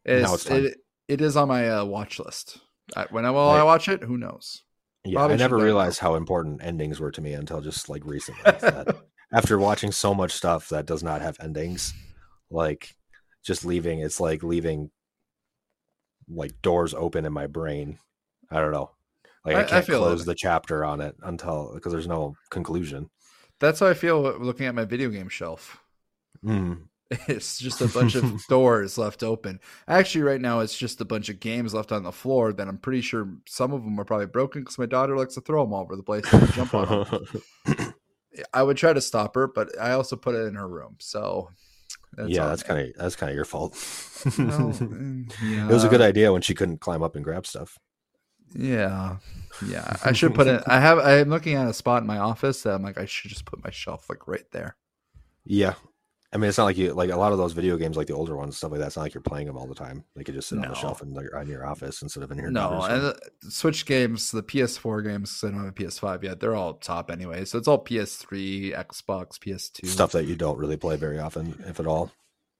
It's, 0.05 0.27
Now 0.27 0.33
it's 0.35 0.43
time. 0.45 0.65
it, 0.65 0.77
it 1.09 1.21
is 1.21 1.35
on 1.35 1.49
my 1.49 1.69
uh, 1.69 1.83
watch 1.85 2.19
list. 2.19 2.59
I, 2.95 3.05
when 3.11 3.25
I 3.25 3.31
will 3.31 3.41
I 3.49 3.57
Right. 3.57 3.63
watch 3.63 3.89
it? 3.89 4.01
Who 4.01 4.17
knows? 4.17 4.63
Yeah, 5.03 5.15
Probably 5.19 5.33
I 5.33 5.37
never 5.37 5.57
let 5.57 5.61
it 5.63 5.63
go. 5.63 5.65
realized 5.65 5.99
how 5.99 6.15
important 6.15 6.63
endings 6.63 6.99
were 7.01 7.11
to 7.11 7.21
me 7.21 7.33
until 7.33 7.59
just 7.59 7.89
like 7.89 8.05
recently. 8.05 8.41
after 9.33 9.57
watching 9.59 9.91
so 9.91 10.13
much 10.13 10.31
stuff 10.31 10.69
that 10.69 10.85
does 10.85 11.03
not 11.03 11.21
have 11.21 11.35
endings, 11.41 11.93
like 12.49 12.95
just 13.43 13.65
leaving, 13.65 13.99
it's 13.99 14.19
like 14.21 14.41
leaving 14.43 14.89
like 16.29 16.61
doors 16.61 16.93
open 16.93 17.25
in 17.25 17.33
my 17.33 17.47
brain. 17.47 17.99
I 18.51 18.59
don't 18.61 18.71
know. 18.71 18.91
Like 19.45 19.55
I- 19.55 19.59
I, 19.59 19.63
I 19.63 19.67
can't 19.67 19.85
feel 19.85 19.99
close 19.99 20.25
the 20.25 20.35
chapter 20.35 20.83
on 20.83 21.01
it 21.01 21.15
until 21.23 21.71
because 21.73 21.91
there's 21.91 22.07
no 22.07 22.35
conclusion. 22.49 23.09
That's 23.59 23.79
how 23.79 23.87
I 23.87 23.93
feel 23.93 24.21
looking 24.39 24.65
at 24.67 24.75
my 24.75 24.85
video 24.85 25.09
game 25.09 25.29
shelf. 25.29 25.79
Mm. 26.45 26.83
It's 27.29 27.57
just 27.57 27.79
a 27.79 27.87
bunch 27.97 28.15
of 28.15 28.45
doors 28.47 28.97
left 28.97 29.23
open. 29.23 29.61
Actually, 29.87 30.23
right 30.23 30.41
now 30.41 30.59
it's 30.59 30.77
just 30.77 30.99
a 30.99 31.05
bunch 31.05 31.29
of 31.29 31.39
games 31.39 31.73
left 31.73 31.93
on 31.93 32.03
the 32.03 32.11
floor 32.11 32.51
that 32.51 32.67
I'm 32.67 32.77
pretty 32.77 32.99
sure 32.99 33.29
some 33.47 33.71
of 33.71 33.81
them 33.81 33.97
are 33.97 34.03
probably 34.03 34.25
broken 34.25 34.61
because 34.61 34.77
my 34.77 34.87
daughter 34.87 35.15
likes 35.15 35.35
to 35.35 35.41
throw 35.41 35.63
them 35.63 35.71
all 35.73 35.83
over 35.83 35.95
the 35.95 36.03
place 36.03 36.25
and 36.33 36.51
jump 36.51 36.73
on 36.73 37.05
them. 37.65 37.93
I 38.53 38.61
would 38.61 38.75
try 38.75 38.91
to 38.91 38.99
stop 38.99 39.35
her, 39.35 39.47
but 39.47 39.69
I 39.79 39.91
also 39.91 40.17
put 40.17 40.35
it 40.35 40.47
in 40.47 40.55
her 40.55 40.67
room. 40.67 40.97
So 40.99 41.49
yeah, 42.27 42.43
on 42.43 42.49
that's 42.49 42.63
kind 42.63 42.87
of 42.87 42.95
that's 42.97 43.15
kind 43.15 43.29
of 43.29 43.35
your 43.35 43.45
fault. 43.45 43.73
Well, 44.25 44.33
mm, 44.73 45.69
It 45.69 45.73
was 45.73 45.83
a 45.83 45.89
good 45.89 46.01
idea 46.01 46.31
when 46.33 46.41
she 46.41 46.53
couldn't 46.55 46.79
climb 46.79 47.03
up 47.03 47.15
and 47.15 47.23
grab 47.23 47.45
stuff. 47.45 47.77
Yeah, 48.55 49.17
yeah. 49.65 49.97
I 50.03 50.13
should 50.13 50.33
put 50.33 50.47
it. 50.47 50.63
I 50.67 50.79
have. 50.79 50.99
I'm 50.99 51.29
looking 51.29 51.55
at 51.55 51.67
a 51.67 51.73
spot 51.73 52.01
in 52.01 52.07
my 52.07 52.17
office 52.17 52.63
that 52.63 52.73
I'm 52.73 52.83
like, 52.83 52.97
I 52.97 53.05
should 53.05 53.29
just 53.29 53.45
put 53.45 53.63
my 53.63 53.71
shelf 53.71 54.09
like 54.09 54.27
right 54.27 54.49
there. 54.51 54.77
Yeah. 55.45 55.73
I 56.33 56.37
mean, 56.37 56.49
it's 56.49 56.57
not 56.57 56.65
like 56.65 56.77
you 56.77 56.93
like 56.93 57.09
a 57.09 57.15
lot 57.15 57.31
of 57.31 57.37
those 57.37 57.53
video 57.53 57.77
games, 57.77 57.95
like 57.95 58.07
the 58.07 58.13
older 58.13 58.35
ones, 58.35 58.57
stuff 58.57 58.71
like 58.71 58.81
that. 58.81 58.87
It's 58.87 58.97
not 58.97 59.03
like 59.03 59.13
you're 59.13 59.21
playing 59.21 59.47
them 59.47 59.57
all 59.57 59.65
the 59.65 59.73
time. 59.73 60.03
They 60.15 60.25
could 60.25 60.35
just 60.35 60.49
sit 60.49 60.59
on 60.59 60.67
the 60.67 60.73
shelf 60.73 61.01
in 61.01 61.13
your, 61.13 61.37
on 61.37 61.47
your 61.47 61.65
office 61.65 62.01
instead 62.01 62.21
of 62.21 62.31
in 62.31 62.37
your 62.37 62.51
No, 62.51 62.81
and 62.81 63.01
the 63.01 63.17
Switch 63.49 63.85
games, 63.85 64.31
the 64.31 64.43
PS4 64.43 65.05
games, 65.05 65.41
I 65.41 65.51
don't 65.51 65.59
have 65.59 65.69
a 65.69 65.71
PS5 65.71 66.23
yet. 66.23 66.41
They're 66.41 66.55
all 66.55 66.73
top 66.73 67.09
anyway, 67.09 67.45
so 67.45 67.57
it's 67.57 67.67
all 67.67 67.83
PS3, 67.83 68.75
Xbox, 68.75 69.39
PS2 69.39 69.85
stuff 69.87 70.11
that 70.11 70.25
you 70.25 70.35
don't 70.35 70.57
really 70.57 70.77
play 70.77 70.97
very 70.97 71.17
often, 71.17 71.63
if 71.65 71.79
at 71.79 71.87
all. 71.87 72.11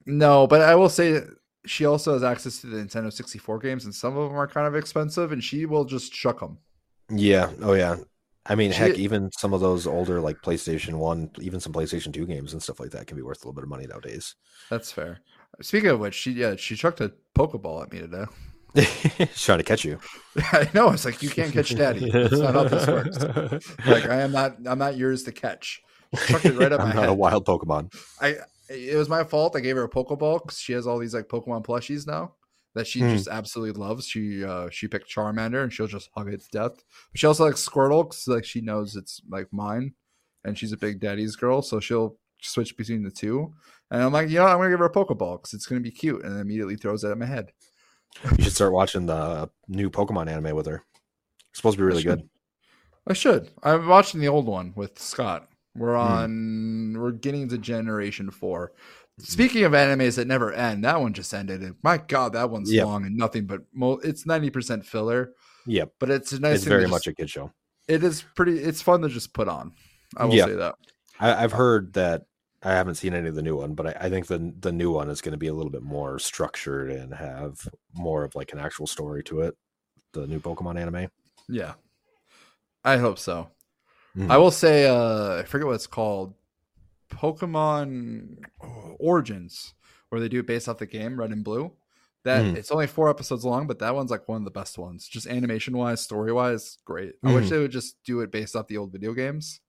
No, 0.05 0.47
but 0.47 0.61
I 0.61 0.75
will 0.75 0.89
say 0.89 1.23
she 1.65 1.85
also 1.85 2.13
has 2.13 2.23
access 2.23 2.61
to 2.61 2.67
the 2.67 2.77
Nintendo 2.77 3.11
64 3.11 3.59
games, 3.59 3.83
and 3.83 3.93
some 3.93 4.15
of 4.17 4.29
them 4.29 4.39
are 4.39 4.47
kind 4.47 4.65
of 4.65 4.75
expensive, 4.75 5.33
and 5.33 5.43
she 5.43 5.65
will 5.65 5.83
just 5.83 6.13
chuck 6.13 6.39
them. 6.39 6.59
Yeah. 7.09 7.51
Oh, 7.61 7.73
yeah. 7.73 7.97
I 8.49 8.55
mean, 8.55 8.71
She- 8.71 8.77
heck, 8.77 8.95
even 8.95 9.29
some 9.37 9.53
of 9.53 9.59
those 9.61 9.85
older 9.87 10.21
like 10.21 10.37
PlayStation 10.41 10.95
One, 10.95 11.29
even 11.39 11.59
some 11.59 11.73
PlayStation 11.73 12.13
Two 12.13 12.25
games 12.25 12.53
and 12.53 12.61
stuff 12.63 12.79
like 12.79 12.91
that 12.91 13.07
can 13.07 13.17
be 13.17 13.23
worth 13.23 13.37
a 13.43 13.47
little 13.47 13.53
bit 13.53 13.63
of 13.63 13.69
money 13.69 13.87
nowadays. 13.87 14.35
That's 14.69 14.91
fair. 14.91 15.19
Speaking 15.61 15.89
of 15.89 15.99
which, 15.99 16.13
she 16.15 16.31
yeah 16.31 16.55
she 16.55 16.75
chucked 16.75 17.01
a 17.01 17.11
pokeball 17.35 17.83
at 17.83 17.91
me 17.91 17.99
today. 17.99 18.25
She's 19.33 19.43
trying 19.43 19.57
to 19.57 19.63
catch 19.63 19.83
you. 19.85 19.99
I 20.37 20.69
know. 20.73 20.89
It's 20.91 21.05
like 21.05 21.23
you 21.23 21.29
can't 21.29 21.51
catch 21.51 21.73
daddy. 21.75 22.11
That's 22.11 22.33
not 22.37 22.53
how 22.53 22.63
this 22.65 22.87
works. 22.87 23.75
Like 23.87 24.05
I 24.05 24.21
am 24.21 24.31
not. 24.31 24.57
I'm 24.65 24.77
not 24.79 24.97
yours 24.97 25.23
to 25.23 25.31
catch. 25.31 25.81
She 26.19 26.27
chucked 26.33 26.45
it 26.45 26.53
right 26.57 26.71
up 26.71 26.81
I'm 26.81 26.89
my 26.89 26.93
not 26.93 27.01
head. 27.01 27.09
a 27.09 27.13
wild 27.13 27.45
Pokemon. 27.45 27.93
I. 28.21 28.35
It 28.69 28.97
was 28.97 29.07
my 29.09 29.23
fault. 29.23 29.55
I 29.55 29.61
gave 29.61 29.77
her 29.77 29.83
a 29.85 29.89
pokeball 29.89 30.41
because 30.43 30.59
she 30.59 30.73
has 30.73 30.85
all 30.85 30.99
these 30.99 31.13
like 31.15 31.27
Pokemon 31.29 31.65
plushies 31.65 32.05
now 32.05 32.33
that 32.77 32.87
she 32.87 32.99
Hmm. 33.01 33.09
just 33.09 33.27
absolutely 33.27 33.79
loves. 33.79 34.07
She 34.07 34.43
uh 34.43 34.69
she 34.69 34.87
picked 34.87 35.09
Charmander 35.13 35.63
and 35.63 35.71
she'll 35.73 35.87
just 35.87 36.09
hug 36.15 36.31
it 36.33 36.41
to 36.41 36.47
death. 36.51 36.75
But 37.11 37.19
she 37.19 37.27
also 37.27 37.45
likes 37.45 37.67
Squirtle 37.67 38.03
because 38.05 38.27
like 38.27 38.45
she 38.45 38.61
knows 38.61 38.95
it's 38.95 39.21
like 39.29 39.47
mine, 39.51 39.93
and 40.45 40.57
she's 40.57 40.71
a 40.71 40.77
big 40.77 40.99
daddy's 40.99 41.35
girl, 41.35 41.61
so 41.61 41.79
she'll 41.79 42.17
switch 42.41 42.77
between 42.77 43.03
the 43.03 43.11
two. 43.11 43.53
And 43.91 44.01
I'm 44.03 44.13
like, 44.13 44.29
you 44.29 44.35
know. 44.37 44.45
I'm 44.45 44.57
gonna 44.57 44.69
give 44.69 44.79
her 44.79 44.85
a 44.85 44.91
pokeball 44.91 45.39
because 45.41 45.53
it's 45.53 45.65
gonna 45.65 45.81
be 45.81 45.91
cute, 45.91 46.23
and 46.23 46.39
immediately 46.39 46.75
throws 46.75 47.03
it 47.03 47.11
at 47.11 47.17
my 47.17 47.25
head. 47.25 47.51
You 48.37 48.43
should 48.45 48.53
start 48.53 48.73
watching 48.73 49.05
the 49.05 49.49
new 49.67 49.89
Pokemon 49.89 50.29
anime 50.29 50.55
with 50.55 50.65
her. 50.65 50.83
It's 51.49 51.59
supposed 51.59 51.77
to 51.77 51.81
be 51.83 51.87
really 51.87 52.01
should. 52.03 52.19
good. 52.19 52.29
I 53.07 53.13
should. 53.13 53.49
I'm 53.63 53.87
watching 53.87 54.19
the 54.19 54.27
old 54.27 54.47
one 54.47 54.73
with 54.75 54.99
Scott. 54.99 55.47
We're 55.75 55.93
Hmm. 55.95 56.11
on. 56.11 56.93
We're 56.99 57.11
getting 57.11 57.47
to 57.49 57.57
Generation 57.57 58.31
Four. 58.31 58.73
Speaking 59.19 59.63
of 59.63 59.71
animes 59.71 60.15
that 60.17 60.27
never 60.27 60.53
end, 60.53 60.83
that 60.83 60.99
one 61.01 61.13
just 61.13 61.33
ended. 61.33 61.61
And 61.61 61.75
my 61.83 61.97
God, 61.97 62.33
that 62.33 62.49
one's 62.51 62.71
Yep. 62.71 62.85
long 62.85 63.05
and 63.05 63.17
nothing 63.17 63.45
but 63.47 63.61
mo- 63.73 63.99
it's 64.03 64.25
ninety 64.25 64.49
percent 64.51 64.85
filler. 64.85 65.33
Yep, 65.65 65.93
But 65.99 66.09
it's 66.11 66.31
a 66.33 66.39
nice. 66.39 66.57
it's 66.57 66.65
very 66.65 66.83
just- 66.83 66.91
much 66.91 67.07
a 67.07 67.13
kid 67.13 67.29
show. 67.29 67.51
It 67.87 68.03
is 68.03 68.23
pretty. 68.35 68.59
It's 68.59 68.81
fun 68.81 69.01
to 69.01 69.09
just 69.09 69.33
put 69.33 69.47
on. 69.47 69.73
I 70.15 70.25
will 70.25 70.35
Yeah. 70.35 70.45
say 70.45 70.53
that. 70.55 70.75
I, 71.19 71.43
I've 71.43 71.51
heard 71.53 71.93
that. 71.93 72.25
I 72.63 72.71
haven't 72.73 72.95
seen 72.95 73.13
any 73.13 73.27
of 73.29 73.35
the 73.35 73.41
new 73.41 73.55
one, 73.55 73.73
but 73.75 73.87
I, 73.87 74.05
I 74.05 74.09
think 74.09 74.27
the 74.27 74.53
the 74.59 74.71
new 74.71 74.91
one 74.91 75.09
is 75.09 75.21
going 75.21 75.31
to 75.33 75.37
be 75.37 75.47
a 75.47 75.53
little 75.53 75.71
bit 75.71 75.83
more 75.83 76.19
structured 76.19 76.91
and 76.91 77.13
have 77.13 77.67
more 77.93 78.23
of 78.23 78.35
like 78.35 78.51
an 78.53 78.59
actual 78.59 78.87
story 78.87 79.23
to 79.25 79.41
it. 79.41 79.55
The 80.13 80.27
new 80.27 80.39
Pokemon 80.39 80.79
anime. 80.79 81.09
Yeah, 81.49 81.73
I 82.83 82.97
hope 82.97 83.19
so. 83.19 83.49
Mhm. 84.15 84.29
I 84.31 84.37
will 84.37 84.51
say. 84.51 84.87
uh 84.87 85.39
I 85.39 85.43
forget 85.43 85.65
what 85.67 85.73
it's 85.75 85.87
called. 85.87 86.33
Pokemon 87.09 88.37
Origins, 88.99 89.73
where 90.09 90.21
they 90.21 90.29
do 90.29 90.39
it 90.39 90.47
based 90.47 90.67
off 90.69 90.77
the 90.77 90.85
game 90.85 91.19
Red 91.19 91.31
and 91.31 91.43
Blue. 91.43 91.73
That 92.23 92.43
Mhm. 92.43 92.55
it's 92.57 92.71
only 92.71 92.87
four 92.87 93.09
episodes 93.09 93.45
long, 93.45 93.67
but 93.67 93.79
that 93.79 93.95
one's 93.95 94.11
like 94.11 94.27
one 94.27 94.39
of 94.39 94.43
the 94.43 94.51
best 94.51 94.77
ones. 94.77 95.07
Just 95.07 95.27
animation 95.27 95.77
wise, 95.77 96.01
story 96.01 96.33
wise, 96.33 96.77
great. 96.83 97.15
I 97.23 97.33
wish 97.33 97.45
Mhm. 97.45 97.49
they 97.49 97.59
would 97.59 97.71
just 97.71 98.03
do 98.03 98.19
it 98.21 98.31
based 98.31 98.55
off 98.55 98.67
the 98.67 98.77
old 98.77 98.91
video 98.91 99.13
games. 99.13 99.61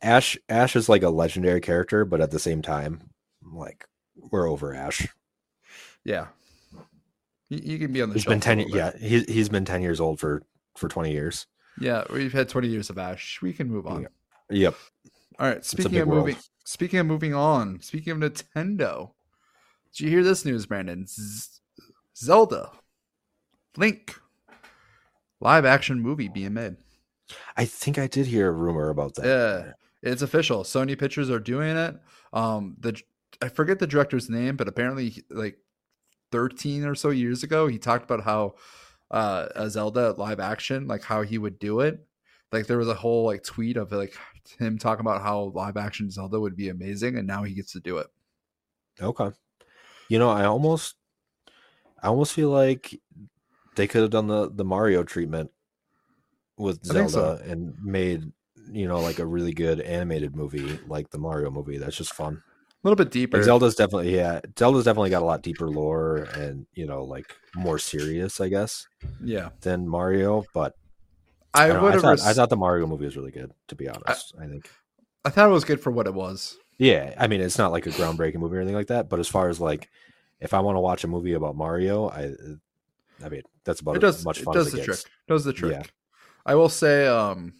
Ash 0.00 0.38
Ash 0.48 0.76
is 0.76 0.88
like 0.88 1.02
a 1.02 1.10
legendary 1.10 1.60
character, 1.60 2.04
but 2.04 2.20
at 2.20 2.30
the 2.30 2.38
same 2.38 2.62
time, 2.62 3.10
like 3.42 3.86
we're 4.16 4.48
over 4.48 4.72
Ash. 4.74 5.06
Yeah, 6.04 6.28
he, 7.48 7.58
he 7.60 7.78
can 7.78 7.92
be 7.92 8.00
on 8.02 8.08
the. 8.10 8.14
He's 8.14 8.24
been 8.24 8.40
ten. 8.40 8.60
Yeah, 8.60 8.96
he's 8.96 9.48
been 9.48 9.64
ten 9.64 9.82
years 9.82 10.00
old 10.00 10.20
for 10.20 10.42
for 10.76 10.88
twenty 10.88 11.12
years. 11.12 11.46
yeah. 11.80 12.04
We've 12.10 12.32
had 12.32 12.48
twenty 12.48 12.68
years 12.68 12.88
of 12.90 12.98
Ash. 12.98 13.40
We 13.42 13.52
can 13.52 13.68
move 13.68 13.86
on. 13.86 14.06
Yep. 14.50 14.74
All 15.38 15.48
right. 15.48 15.64
Speaking 15.64 15.98
of 15.98 16.08
world. 16.08 16.26
moving, 16.26 16.42
speaking 16.64 16.98
of 16.98 17.06
moving 17.06 17.34
on. 17.34 17.80
Speaking 17.80 18.12
of 18.12 18.18
Nintendo, 18.18 19.10
did 19.92 20.04
you 20.04 20.10
hear 20.10 20.22
this 20.22 20.44
news, 20.44 20.66
Brandon? 20.66 21.06
Z- 21.06 21.60
Zelda, 22.16 22.70
Link, 23.76 24.20
live 25.40 25.64
action 25.64 26.00
movie 26.00 26.28
being 26.28 26.54
made. 26.54 26.76
I 27.56 27.64
think 27.64 27.98
I 27.98 28.06
did 28.06 28.26
hear 28.26 28.48
a 28.48 28.52
rumor 28.52 28.90
about 28.90 29.14
that. 29.16 29.24
Yeah, 29.24 29.72
it's 30.10 30.22
official. 30.22 30.62
Sony 30.62 30.98
Pictures 30.98 31.30
are 31.30 31.40
doing 31.40 31.76
it. 31.76 31.96
Um, 32.32 32.76
the 32.78 33.00
I 33.42 33.48
forget 33.48 33.78
the 33.78 33.86
director's 33.86 34.30
name, 34.30 34.56
but 34.56 34.68
apparently, 34.68 35.24
like 35.30 35.58
thirteen 36.30 36.84
or 36.84 36.94
so 36.94 37.10
years 37.10 37.42
ago, 37.42 37.66
he 37.66 37.78
talked 37.78 38.04
about 38.04 38.22
how 38.22 38.54
uh, 39.10 39.48
a 39.56 39.68
Zelda 39.70 40.12
live 40.12 40.40
action, 40.40 40.86
like 40.86 41.02
how 41.02 41.22
he 41.22 41.38
would 41.38 41.58
do 41.58 41.80
it. 41.80 42.06
Like 42.52 42.66
there 42.66 42.78
was 42.78 42.88
a 42.88 42.94
whole 42.94 43.24
like 43.24 43.42
tweet 43.42 43.76
of 43.76 43.90
like 43.90 44.16
him 44.58 44.78
talking 44.78 45.00
about 45.00 45.22
how 45.22 45.52
live 45.54 45.76
action 45.76 46.10
Zelda 46.10 46.40
would 46.40 46.56
be 46.56 46.68
amazing, 46.68 47.16
and 47.16 47.26
now 47.26 47.42
he 47.42 47.54
gets 47.54 47.72
to 47.72 47.80
do 47.80 47.98
it. 47.98 48.06
Okay. 49.00 49.30
You 50.08 50.18
know, 50.18 50.30
I 50.30 50.44
almost 50.44 50.96
I 52.02 52.08
almost 52.08 52.32
feel 52.32 52.50
like 52.50 53.00
they 53.76 53.86
could 53.86 54.02
have 54.02 54.10
done 54.10 54.28
the 54.28 54.50
the 54.50 54.64
Mario 54.64 55.02
treatment 55.04 55.50
with 56.56 56.84
Zelda 56.84 57.42
and 57.44 57.74
made 57.82 58.30
you 58.70 58.86
know 58.86 59.00
like 59.00 59.18
a 59.18 59.26
really 59.26 59.52
good 59.52 59.80
animated 59.80 60.36
movie 60.36 60.78
like 60.86 61.10
the 61.10 61.18
Mario 61.18 61.50
movie. 61.50 61.78
That's 61.78 61.96
just 61.96 62.14
fun. 62.14 62.42
A 62.84 62.86
little 62.86 63.02
bit 63.02 63.10
deeper. 63.10 63.38
Like 63.38 63.44
Zelda's 63.44 63.74
definitely 63.74 64.14
yeah, 64.14 64.40
Zelda's 64.58 64.84
definitely 64.84 65.10
got 65.10 65.22
a 65.22 65.24
lot 65.24 65.42
deeper 65.42 65.70
lore 65.70 66.28
and 66.34 66.66
you 66.74 66.86
know 66.86 67.02
like 67.02 67.34
more 67.56 67.78
serious, 67.78 68.40
I 68.40 68.48
guess, 68.48 68.86
yeah, 69.22 69.48
than 69.62 69.88
Mario. 69.88 70.44
But 70.52 70.74
I 71.54 71.70
I, 71.70 71.80
would 71.80 71.94
I 71.94 72.00
thought, 72.00 72.10
res- 72.12 72.26
I 72.26 72.32
thought 72.32 72.50
the 72.50 72.56
Mario 72.56 72.86
movie 72.86 73.04
was 73.04 73.16
really 73.16 73.30
good. 73.30 73.52
To 73.68 73.74
be 73.76 73.88
honest, 73.88 74.34
I 74.40 74.46
think. 74.46 74.68
I 75.24 75.30
thought 75.30 75.48
it 75.48 75.52
was 75.52 75.64
good 75.64 75.80
for 75.80 75.90
what 75.90 76.06
it 76.06 76.14
was. 76.14 76.56
Yeah, 76.78 77.14
I 77.18 77.28
mean, 77.28 77.40
it's 77.40 77.56
not 77.58 77.70
like 77.72 77.86
a 77.86 77.90
groundbreaking 77.90 78.36
movie 78.36 78.56
or 78.56 78.60
anything 78.60 78.74
like 78.76 78.88
that. 78.88 79.08
But 79.08 79.20
as 79.20 79.28
far 79.28 79.48
as 79.48 79.60
like, 79.60 79.88
if 80.40 80.52
I 80.52 80.60
want 80.60 80.76
to 80.76 80.80
watch 80.80 81.04
a 81.04 81.08
movie 81.08 81.32
about 81.34 81.56
Mario, 81.56 82.08
I, 82.08 82.32
I 83.24 83.28
mean, 83.28 83.42
that's 83.64 83.80
about 83.80 83.96
it 83.96 84.00
does 84.00 84.18
as 84.18 84.24
much 84.24 84.40
it 84.40 84.46
does 84.52 84.66
as 84.66 84.72
the 84.72 84.80
it 84.80 84.84
trick 84.84 84.96
gets. 84.98 85.06
does 85.28 85.44
the 85.44 85.52
trick 85.52 85.72
Yeah. 85.72 85.82
i 86.44 86.54
will 86.54 86.68
say 86.68 87.06
um 87.06 87.54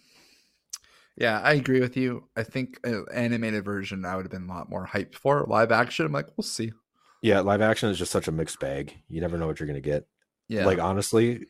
yeah 1.17 1.39
i 1.41 1.53
agree 1.53 1.79
with 1.79 1.95
you 1.97 2.27
i 2.35 2.43
think 2.43 2.79
an 2.83 3.05
animated 3.13 3.63
version 3.65 4.05
i 4.05 4.15
would 4.15 4.25
have 4.25 4.31
been 4.31 4.47
a 4.47 4.53
lot 4.53 4.69
more 4.69 4.85
hyped 4.85 5.15
for 5.15 5.43
live 5.47 5.71
action 5.71 6.05
i'm 6.05 6.11
like 6.11 6.27
we'll 6.37 6.43
see 6.43 6.71
Yeah, 7.21 7.39
live 7.39 7.61
action 7.61 7.89
is 7.89 7.97
just 7.97 8.11
such 8.11 8.27
a 8.27 8.31
mixed 8.31 8.59
bag. 8.59 8.93
You 9.07 9.21
never 9.21 9.37
know 9.37 9.47
what 9.47 9.59
you're 9.59 9.65
gonna 9.67 9.81
get. 9.81 10.05
yeah 10.47 10.65
Like 10.65 10.77
honestly, 10.77 11.47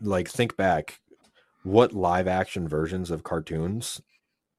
like 0.00 0.28
think 0.28 0.56
back, 0.56 1.00
what 1.62 1.92
live 1.92 2.26
action 2.28 2.68
versions 2.68 3.10
of 3.10 3.22
cartoons 3.22 4.00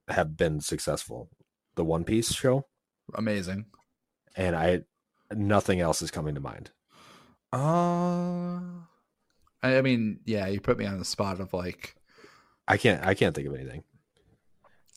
have 0.07 0.37
been 0.37 0.61
successful? 0.61 1.29
The 1.75 1.85
One 1.85 2.03
Piece 2.03 2.33
show, 2.33 2.65
amazing 3.15 3.65
and 4.35 4.55
I, 4.55 4.81
nothing 5.33 5.79
else 5.79 6.01
is 6.01 6.11
coming 6.11 6.35
to 6.35 6.41
mind. 6.41 6.71
uh 7.53 8.59
I, 9.63 9.77
I 9.77 9.81
mean 9.81 10.21
yeah 10.25 10.47
you 10.47 10.59
put 10.59 10.77
me 10.77 10.85
on 10.85 10.97
the 10.99 11.05
spot 11.05 11.39
of 11.39 11.53
like 11.53 11.95
I 12.67 12.77
can't. 12.77 13.05
I 13.05 13.15
can't 13.15 13.35
think 13.35 13.47
of 13.47 13.53
anything. 13.53 13.83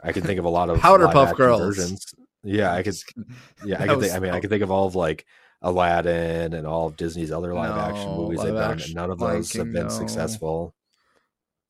I 0.02 0.12
can 0.12 0.22
think 0.22 0.38
of 0.38 0.44
a 0.44 0.50
lot 0.50 0.70
of 0.70 0.78
Powder 0.80 1.08
Puff 1.08 1.34
Girls. 1.36 1.60
versions. 1.60 2.14
Yeah, 2.44 2.72
I 2.72 2.82
could. 2.82 2.94
Yeah, 3.64 3.82
I 3.82 3.88
could 3.88 4.00
think. 4.00 4.14
I 4.14 4.18
mean, 4.20 4.30
I 4.32 4.40
could 4.40 4.50
think 4.50 4.62
of 4.62 4.70
all 4.70 4.86
of 4.86 4.94
like 4.94 5.24
Aladdin 5.62 6.52
and 6.52 6.66
all 6.66 6.86
of 6.86 6.96
Disney's 6.96 7.32
other 7.32 7.54
live 7.54 7.76
action 7.76 8.10
movies 8.10 8.42
they've 8.42 8.54
done, 8.54 8.80
and 8.80 8.94
none 8.94 9.10
of 9.10 9.18
those 9.18 9.52
have 9.54 9.72
been 9.72 9.84
no. 9.84 9.88
successful. 9.88 10.74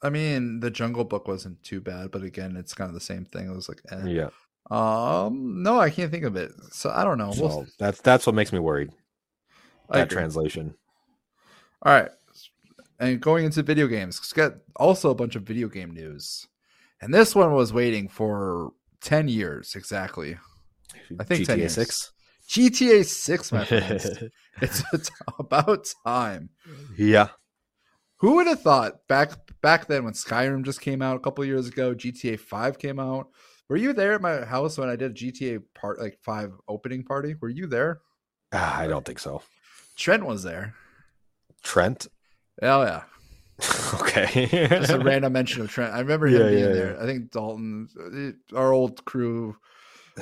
I 0.04 0.08
mean 0.10 0.60
the 0.60 0.70
jungle 0.70 1.04
book 1.04 1.26
wasn't 1.26 1.60
too 1.64 1.80
bad 1.80 2.10
but 2.12 2.22
again 2.22 2.56
it's 2.56 2.74
kind 2.74 2.88
of 2.88 2.94
the 2.94 3.00
same 3.00 3.24
thing 3.24 3.48
it 3.50 3.54
was 3.54 3.68
like 3.68 3.80
eh. 3.90 4.06
Yeah, 4.06 4.28
um 4.70 5.62
no 5.62 5.80
i 5.80 5.90
can't 5.90 6.10
think 6.12 6.24
of 6.24 6.36
it 6.36 6.52
so 6.70 6.90
i 6.90 7.02
don't 7.02 7.18
know 7.18 7.32
so 7.32 7.42
We'll- 7.42 7.66
that's 7.78 8.00
that's 8.00 8.26
what 8.26 8.34
makes 8.36 8.52
me 8.52 8.58
worried. 8.60 8.90
That 9.90 10.08
translation. 10.10 10.74
All 11.82 11.92
right. 11.92 12.10
And 12.98 13.20
going 13.20 13.44
into 13.44 13.62
video 13.62 13.86
games, 13.86 14.18
it's 14.18 14.32
got 14.32 14.54
also 14.76 15.10
a 15.10 15.14
bunch 15.14 15.36
of 15.36 15.42
video 15.42 15.68
game 15.68 15.90
news. 15.90 16.46
And 17.02 17.12
this 17.12 17.34
one 17.34 17.52
was 17.52 17.72
waiting 17.72 18.08
for 18.08 18.72
10 19.02 19.28
years 19.28 19.74
exactly. 19.74 20.38
I 21.20 21.24
think 21.24 21.46
10 21.46 21.56
GTA 21.56 21.60
years. 21.60 21.74
Six. 21.74 22.12
GTA 22.48 23.04
6, 23.04 23.52
my 23.52 23.64
friends. 23.66 24.06
it's 24.62 24.82
about 25.38 25.86
time. 26.06 26.48
yeah, 26.96 27.28
Who 28.24 28.36
would 28.36 28.46
have 28.46 28.62
thought 28.62 29.06
back 29.06 29.32
back 29.60 29.86
then 29.86 30.04
when 30.04 30.14
Skyrim 30.14 30.64
just 30.64 30.80
came 30.80 31.02
out 31.02 31.14
a 31.14 31.20
couple 31.20 31.44
years 31.44 31.68
ago, 31.68 31.94
GTA 31.94 32.38
5 32.40 32.78
came 32.78 32.98
out? 32.98 33.28
Were 33.68 33.76
you 33.76 33.92
there 33.92 34.14
at 34.14 34.22
my 34.22 34.46
house 34.46 34.78
when 34.78 34.88
I 34.88 34.96
did 34.96 35.14
GTA 35.14 35.62
part 35.74 36.00
like 36.00 36.18
5 36.22 36.52
opening 36.66 37.04
party? 37.04 37.34
Were 37.38 37.50
you 37.50 37.66
there? 37.66 38.00
Ah, 38.52 38.78
I 38.80 38.86
don't 38.86 39.04
think 39.04 39.18
so. 39.18 39.42
Trent 39.96 40.24
was 40.24 40.42
there. 40.42 40.74
Trent. 41.62 42.06
Oh 42.62 42.82
yeah. 42.82 43.02
okay. 44.00 44.68
Just 44.78 44.92
a 44.92 44.98
random 44.98 45.32
mention 45.32 45.62
of 45.62 45.70
Trent. 45.70 45.94
I 45.94 46.00
remember 46.00 46.26
him 46.26 46.46
Yeah, 46.46 46.48
being 46.48 46.72
yeah, 46.72 46.72
there. 46.72 47.00
I 47.00 47.06
think 47.06 47.30
Dalton, 47.30 47.88
uh, 48.52 48.56
our 48.56 48.72
old 48.72 49.04
crew. 49.04 49.56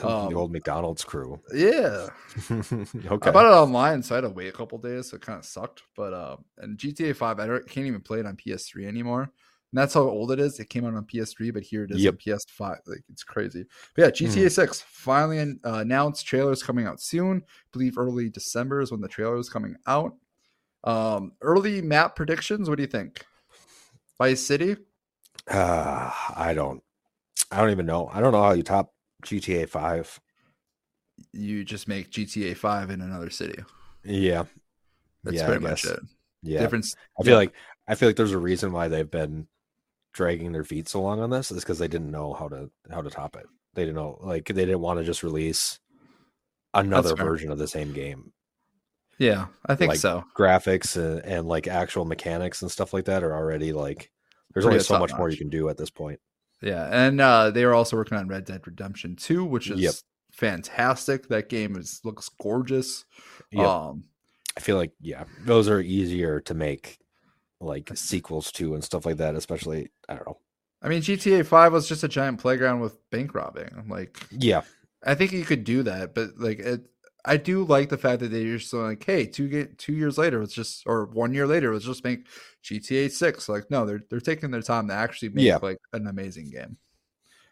Um, 0.02 0.30
the 0.30 0.36
old 0.36 0.52
McDonald's 0.52 1.04
crew. 1.04 1.40
Yeah, 1.54 2.08
okay. 2.50 3.28
I 3.28 3.32
bought 3.32 3.46
it 3.46 3.54
online, 3.54 4.02
so 4.02 4.14
I 4.14 4.16
had 4.16 4.22
to 4.22 4.30
wait 4.30 4.48
a 4.48 4.52
couple 4.52 4.78
days. 4.78 5.10
So 5.10 5.16
it 5.16 5.22
kind 5.22 5.38
of 5.38 5.44
sucked. 5.44 5.82
But 5.96 6.12
uh, 6.14 6.36
and 6.58 6.78
GTA 6.78 7.14
Five, 7.14 7.38
I 7.40 7.46
don't, 7.46 7.68
can't 7.68 7.86
even 7.86 8.00
play 8.00 8.20
it 8.20 8.26
on 8.26 8.36
PS3 8.36 8.86
anymore. 8.86 9.22
And 9.22 9.80
that's 9.80 9.94
how 9.94 10.02
old 10.02 10.32
it 10.32 10.38
is. 10.38 10.60
It 10.60 10.68
came 10.68 10.84
out 10.84 10.94
on 10.94 11.04
PS3, 11.04 11.52
but 11.52 11.62
here 11.62 11.84
it 11.84 11.90
is 11.90 12.02
Yep. 12.02 12.14
on 12.14 12.18
PS5. 12.18 12.76
Like 12.86 13.04
it's 13.10 13.24
crazy. 13.24 13.64
But 13.94 14.02
yeah, 14.20 14.28
GTA 14.28 14.50
Six 14.50 14.82
finally 14.86 15.40
uh, 15.40 15.78
announced. 15.78 16.26
Trailers 16.26 16.62
coming 16.62 16.86
out 16.86 17.00
soon. 17.00 17.38
I 17.46 17.68
believe 17.72 17.96
early 17.98 18.28
December 18.28 18.80
is 18.80 18.90
when 18.90 19.00
the 19.00 19.08
trailer 19.08 19.38
is 19.38 19.48
coming 19.48 19.76
out. 19.86 20.14
Um, 20.84 21.32
early 21.40 21.80
map 21.80 22.16
predictions. 22.16 22.68
What 22.68 22.76
do 22.76 22.82
you 22.82 22.88
think? 22.88 23.24
Vice 24.18 24.42
City. 24.42 24.76
Uh, 25.50 26.10
I 26.36 26.52
don't. 26.54 26.82
I 27.50 27.58
don't 27.58 27.70
even 27.70 27.86
know. 27.86 28.08
I 28.12 28.20
don't 28.20 28.32
know 28.32 28.42
how 28.42 28.52
you 28.52 28.62
top 28.62 28.92
GTA 29.22 29.68
Five. 29.68 30.20
You 31.32 31.64
just 31.64 31.88
make 31.88 32.10
GTA 32.10 32.56
Five 32.56 32.90
in 32.90 33.00
another 33.00 33.30
city. 33.30 33.62
Yeah, 34.04 34.44
That's 35.24 35.36
Yeah, 35.36 35.46
pretty 35.46 35.62
much 35.62 35.84
it. 35.84 36.00
yeah. 36.42 36.60
Difference. 36.60 36.94
I 37.18 37.22
feel 37.22 37.32
yeah. 37.32 37.38
like 37.38 37.52
I 37.88 37.94
feel 37.94 38.08
like 38.08 38.16
there's 38.16 38.32
a 38.32 38.38
reason 38.38 38.72
why 38.72 38.88
they've 38.88 39.10
been 39.10 39.46
dragging 40.12 40.52
their 40.52 40.64
feet 40.64 40.88
so 40.88 41.00
long 41.00 41.20
on 41.20 41.30
this 41.30 41.50
is 41.50 41.62
because 41.62 41.78
they 41.78 41.88
didn't 41.88 42.10
know 42.10 42.32
how 42.34 42.48
to 42.48 42.70
how 42.90 43.02
to 43.02 43.10
top 43.10 43.36
it. 43.36 43.46
They 43.74 43.82
didn't 43.82 43.96
know 43.96 44.18
like 44.20 44.46
they 44.46 44.64
didn't 44.64 44.80
want 44.80 44.98
to 44.98 45.04
just 45.04 45.22
release 45.22 45.78
another 46.74 47.14
version 47.14 47.50
of 47.50 47.58
the 47.58 47.68
same 47.68 47.92
game. 47.92 48.32
Yeah, 49.18 49.46
I 49.66 49.74
think 49.74 49.90
like, 49.90 49.98
so. 49.98 50.24
Graphics 50.36 50.96
and, 50.96 51.24
and 51.24 51.46
like 51.46 51.68
actual 51.68 52.04
mechanics 52.04 52.62
and 52.62 52.70
stuff 52.70 52.92
like 52.92 53.04
that 53.04 53.22
are 53.22 53.34
already 53.34 53.72
like 53.72 54.10
there's 54.52 54.64
Pretty 54.64 54.76
only 54.76 54.84
so 54.84 54.98
much 54.98 55.12
more 55.14 55.30
you 55.30 55.36
can 55.36 55.48
do 55.48 55.68
at 55.68 55.78
this 55.78 55.90
point. 55.90 56.20
Yeah, 56.62 56.88
and 56.90 57.20
uh, 57.20 57.50
they 57.50 57.64
are 57.64 57.74
also 57.74 57.96
working 57.96 58.16
on 58.18 58.28
Red 58.28 58.44
Dead 58.44 58.66
Redemption 58.66 59.16
Two, 59.16 59.44
which 59.44 59.70
is 59.70 59.80
Yep. 59.80 59.94
fantastic. 60.30 61.28
That 61.28 61.48
game 61.48 61.76
is 61.76 62.00
looks 62.04 62.28
gorgeous. 62.40 63.04
Yep. 63.50 63.66
Um, 63.66 64.04
I 64.56 64.60
feel 64.60 64.76
like 64.76 64.92
yeah, 65.00 65.24
those 65.44 65.68
are 65.68 65.80
easier 65.80 66.40
to 66.42 66.54
make 66.54 66.98
like 67.60 67.90
sequels 67.94 68.52
to 68.52 68.74
and 68.74 68.84
stuff 68.84 69.06
like 69.06 69.16
that, 69.18 69.34
especially 69.34 69.90
I 70.08 70.14
don't 70.14 70.26
know. 70.26 70.38
I 70.82 70.88
mean, 70.88 71.02
GTA 71.02 71.44
Five 71.44 71.72
was 71.72 71.88
just 71.88 72.04
a 72.04 72.08
giant 72.08 72.40
playground 72.40 72.80
with 72.80 72.98
bank 73.10 73.34
robbing. 73.34 73.84
Like, 73.88 74.18
Yeah, 74.30 74.62
I 75.04 75.14
think 75.14 75.32
you 75.32 75.44
could 75.44 75.64
do 75.64 75.82
that, 75.84 76.14
but 76.14 76.38
like, 76.38 76.58
it, 76.58 76.86
I 77.24 77.36
do 77.36 77.64
like 77.64 77.88
the 77.88 77.96
fact 77.98 78.20
that 78.20 78.28
they're 78.32 78.56
just 78.58 78.72
like, 78.72 79.04
hey, 79.04 79.26
two 79.26 79.66
two 79.78 79.92
years 79.92 80.18
later, 80.18 80.40
let's 80.40 80.52
just 80.54 80.82
or 80.86 81.06
one 81.06 81.32
year 81.32 81.46
later, 81.46 81.72
let's 81.72 81.84
just 81.84 82.02
make 82.04 82.26
GTA 82.64 83.10
Six. 83.10 83.48
Like, 83.48 83.70
no, 83.70 83.86
they're 83.86 84.02
they're 84.10 84.20
taking 84.20 84.50
their 84.50 84.62
time 84.62 84.88
to 84.88 84.94
actually 84.94 85.28
make 85.30 85.44
Yeah. 85.44 85.58
like 85.62 85.78
an 85.92 86.08
amazing 86.08 86.50
game. 86.50 86.76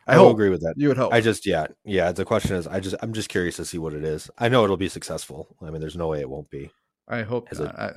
I, 0.07 0.15
I 0.15 0.19
will 0.19 0.25
hope. 0.27 0.35
agree 0.35 0.49
with 0.49 0.63
that. 0.63 0.75
You 0.77 0.89
would 0.89 0.97
hope. 0.97 1.13
I 1.13 1.21
just 1.21 1.47
yeah 1.47 1.67
yeah. 1.85 2.11
The 2.11 2.25
question 2.25 2.57
is, 2.57 2.67
I 2.67 2.81
just 2.81 2.97
I'm 3.01 3.13
just 3.13 3.29
curious 3.29 3.57
to 3.57 3.65
see 3.65 3.79
what 3.79 3.93
it 3.95 4.03
is. 4.03 4.29
I 4.39 4.49
know 4.49 4.65
it'll 4.65 4.77
be 4.77 4.89
successful. 4.89 5.55
I 5.63 5.71
mean, 5.71 5.81
there's 5.81 5.97
no 5.97 6.09
way 6.09 6.21
it 6.21 6.29
won't 6.31 6.51
be. 6.51 6.71
I 7.07 7.23
hope 7.23 7.53
Is 7.53 7.61
it- 7.61 7.65
not. 7.65 7.79
I, 7.79 7.93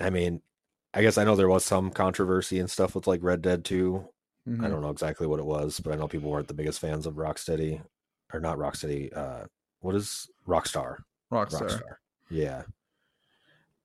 I 0.00 0.10
mean, 0.10 0.40
I 0.94 1.02
guess 1.02 1.18
I 1.18 1.24
know 1.24 1.36
there 1.36 1.48
was 1.48 1.64
some 1.64 1.90
controversy 1.90 2.58
and 2.58 2.70
stuff 2.70 2.94
with 2.94 3.06
like 3.06 3.22
Red 3.22 3.42
Dead 3.42 3.64
2. 3.64 4.04
I 4.46 4.50
Mhm. 4.50 4.70
don't 4.70 4.80
know 4.82 4.90
exactly 4.90 5.26
what 5.26 5.40
it 5.40 5.46
was, 5.46 5.80
but 5.80 5.92
I 5.92 5.96
know 5.96 6.06
people 6.06 6.30
weren't 6.30 6.48
the 6.48 6.54
biggest 6.54 6.78
fans 6.78 7.04
of 7.06 7.14
Rocksteady 7.14 7.82
or 8.32 8.40
not 8.40 8.58
Rocksteady. 8.58 9.16
Uh, 9.16 9.44
what 9.80 9.94
is 9.94 10.28
Rockstar? 10.46 10.98
Rockstar. 11.32 11.68
Rockstar. 11.68 11.82
Yeah. 12.30 12.62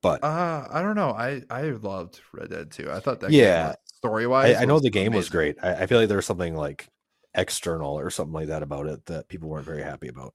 But 0.02 0.24
Uh, 0.24 0.68
I 0.72 0.82
don't 0.82 0.96
know. 0.96 1.12
I 1.12 1.44
I 1.50 1.64
loved 1.70 2.22
Red 2.34 2.50
Dead 2.50 2.72
2. 2.72 2.92
I 2.92 3.00
thought 3.00 3.20
that 3.20 3.32
Yeah. 3.32 3.76
story 3.86 4.26
wise. 4.26 4.56
I, 4.58 4.62
I 4.64 4.66
know 4.66 4.80
the 4.80 4.89
game 4.89 5.14
was 5.14 5.30
great. 5.30 5.58
I, 5.62 5.84
I 5.84 5.86
feel 5.86 6.00
like 6.00 6.08
there 6.08 6.18
was 6.18 6.26
something 6.26 6.56
like 6.56 6.88
external 7.36 7.98
or 8.00 8.10
something 8.10 8.34
like 8.34 8.48
that 8.48 8.64
about 8.64 8.88
it 8.88 9.06
that 9.06 9.28
people 9.28 9.48
weren't 9.50 9.66
very 9.66 9.84
happy 9.84 10.08
about. 10.08 10.34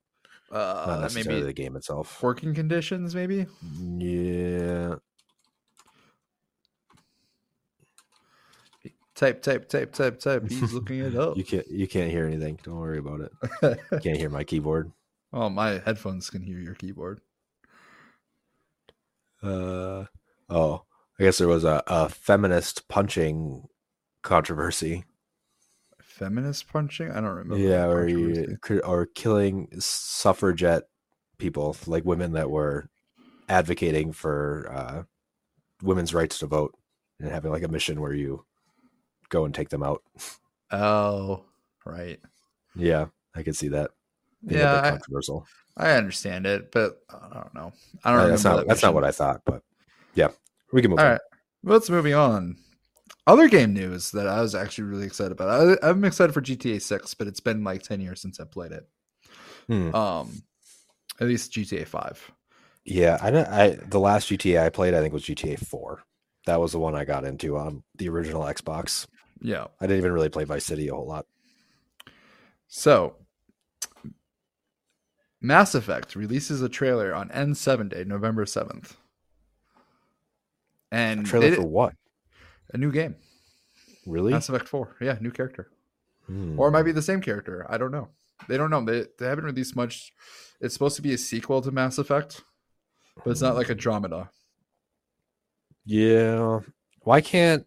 Not 0.52 0.88
Uh, 0.88 1.00
necessarily 1.00 1.40
maybe 1.40 1.46
the 1.46 1.52
game 1.52 1.74
itself. 1.74 2.22
working 2.22 2.54
conditions, 2.54 3.14
maybe. 3.14 3.46
Yeah. 3.98 4.94
Type, 9.16 9.40
type, 9.40 9.68
type, 9.68 9.92
type, 9.92 10.20
type. 10.20 10.48
He's 10.48 10.72
looking 10.74 11.00
it 11.00 11.16
up. 11.16 11.38
You 11.38 11.44
can't 11.44 11.66
you 11.68 11.88
can't 11.88 12.10
hear 12.10 12.26
anything. 12.26 12.58
Don't 12.62 12.76
worry 12.76 12.98
about 12.98 13.22
it. 13.22 13.32
You 13.62 13.98
can't 14.02 14.18
hear 14.18 14.28
my 14.28 14.44
keyboard. 14.44 14.92
oh, 15.32 15.48
my 15.48 15.80
headphones 15.84 16.28
can 16.28 16.42
hear 16.42 16.58
your 16.58 16.74
keyboard. 16.74 17.20
Uh 19.42 20.04
oh. 20.50 20.82
I 21.18 21.22
guess 21.22 21.38
there 21.38 21.48
was 21.48 21.64
a, 21.64 21.82
a 21.86 22.10
feminist 22.10 22.88
punching 22.88 23.68
controversy. 24.22 25.04
Feminist 26.02 26.68
punching? 26.68 27.10
I 27.10 27.14
don't 27.14 27.24
remember. 27.24 27.56
yeah, 27.56 27.86
or 27.86 28.06
you 28.06 28.58
or 28.84 29.06
killing 29.06 29.68
suffragette 29.78 30.84
people, 31.38 31.74
like 31.86 32.04
women 32.04 32.32
that 32.32 32.50
were 32.50 32.90
advocating 33.48 34.12
for 34.12 34.70
uh, 34.70 35.02
women's 35.82 36.12
rights 36.12 36.38
to 36.40 36.46
vote, 36.46 36.74
and 37.18 37.30
having 37.30 37.50
like 37.50 37.62
a 37.62 37.68
mission 37.68 38.00
where 38.00 38.14
you 38.14 38.44
go 39.28 39.44
and 39.44 39.54
take 39.54 39.68
them 39.68 39.82
out. 39.82 40.02
Oh, 40.70 41.44
right. 41.84 42.18
Yeah, 42.74 43.06
I 43.34 43.42
could 43.42 43.56
see 43.56 43.68
that. 43.68 43.90
being 44.46 44.60
a 44.60 44.64
Yeah, 44.64 44.80
I- 44.82 44.90
controversial. 44.90 45.46
I 45.78 45.92
understand 45.92 46.46
it, 46.46 46.72
but 46.72 47.00
I 47.10 47.34
don't 47.34 47.54
know. 47.54 47.72
I 48.02 48.10
don't 48.10 48.20
Uh, 48.20 48.26
that's 48.28 48.44
not 48.44 48.56
that 48.56 48.68
that's 48.68 48.82
not 48.82 48.94
what 48.94 49.04
I 49.04 49.10
thought, 49.12 49.42
but 49.44 49.62
yeah, 50.14 50.28
we 50.72 50.80
can 50.80 50.90
move 50.90 50.98
All 51.00 51.04
on. 51.04 51.12
right. 51.12 51.20
Let's 51.64 51.90
moving 51.90 52.14
on. 52.14 52.56
Other 53.26 53.46
game 53.48 53.74
news 53.74 54.10
that 54.12 54.26
I 54.26 54.40
was 54.40 54.54
actually 54.54 54.84
really 54.84 55.04
excited 55.04 55.32
about. 55.32 55.78
I, 55.82 55.88
I'm 55.90 56.04
excited 56.04 56.32
for 56.32 56.40
GTA 56.40 56.80
6, 56.80 57.14
but 57.14 57.26
it's 57.26 57.40
been 57.40 57.62
like 57.62 57.82
10 57.82 58.00
years 58.00 58.20
since 58.22 58.40
I 58.40 58.44
played 58.44 58.72
it. 58.72 58.88
Hmm. 59.66 59.94
Um, 59.94 60.42
at 61.20 61.26
least 61.26 61.52
GTA 61.52 61.86
5. 61.86 62.30
Yeah, 62.84 63.18
I, 63.20 63.30
don't- 63.30 63.48
I 63.48 63.70
the 63.70 63.98
last 64.00 64.28
GTA 64.30 64.64
I 64.64 64.68
played, 64.70 64.94
I 64.94 65.00
think 65.00 65.12
was 65.12 65.24
GTA 65.24 65.58
Four. 65.58 66.02
That 66.46 66.60
was 66.60 66.72
the 66.72 66.78
one 66.78 66.94
I 66.94 67.04
got 67.04 67.24
into 67.24 67.56
on 67.58 67.82
the 67.96 68.08
original 68.08 68.42
Xbox. 68.42 69.06
Yeah. 69.40 69.66
I 69.80 69.86
didn't 69.86 69.98
even 69.98 70.12
really 70.12 70.28
play 70.28 70.44
Vice 70.44 70.64
City 70.64 70.88
a 70.88 70.94
whole 70.94 71.06
lot. 71.06 71.26
So, 72.68 73.16
Mass 75.40 75.74
Effect 75.74 76.16
releases 76.16 76.62
a 76.62 76.68
trailer 76.68 77.14
on 77.14 77.28
N7 77.28 77.88
Day, 77.90 78.04
November 78.04 78.44
7th. 78.44 78.96
And 80.90 81.26
Trailer 81.26 81.50
they 81.50 81.56
for 81.56 81.62
what? 81.66 81.94
a 82.72 82.78
new 82.78 82.90
game, 82.92 83.16
Really? 84.06 84.32
Mass 84.32 84.48
Effect 84.48 84.68
4. 84.68 84.96
Yeah, 85.00 85.18
new 85.20 85.30
character. 85.30 85.68
Hmm. 86.26 86.58
Or 86.58 86.68
it 86.68 86.72
might 86.72 86.82
be 86.84 86.92
the 86.92 87.02
same 87.02 87.20
character. 87.20 87.66
I 87.68 87.78
don't 87.78 87.90
know. 87.92 88.08
They 88.48 88.56
don't 88.56 88.70
know. 88.70 88.84
They, 88.84 89.04
they 89.18 89.26
haven't 89.26 89.44
released 89.44 89.76
much. 89.76 90.12
It's 90.60 90.74
supposed 90.74 90.96
to 90.96 91.02
be 91.02 91.12
a 91.14 91.18
sequel 91.18 91.60
to 91.62 91.70
Mass 91.70 91.98
Effect, 91.98 92.42
but 93.24 93.30
it's 93.30 93.40
not 93.42 93.56
like 93.56 93.70
Andromeda. 93.70 94.30
Yeah. 95.84 96.60
Why 97.02 97.20
can't 97.20 97.66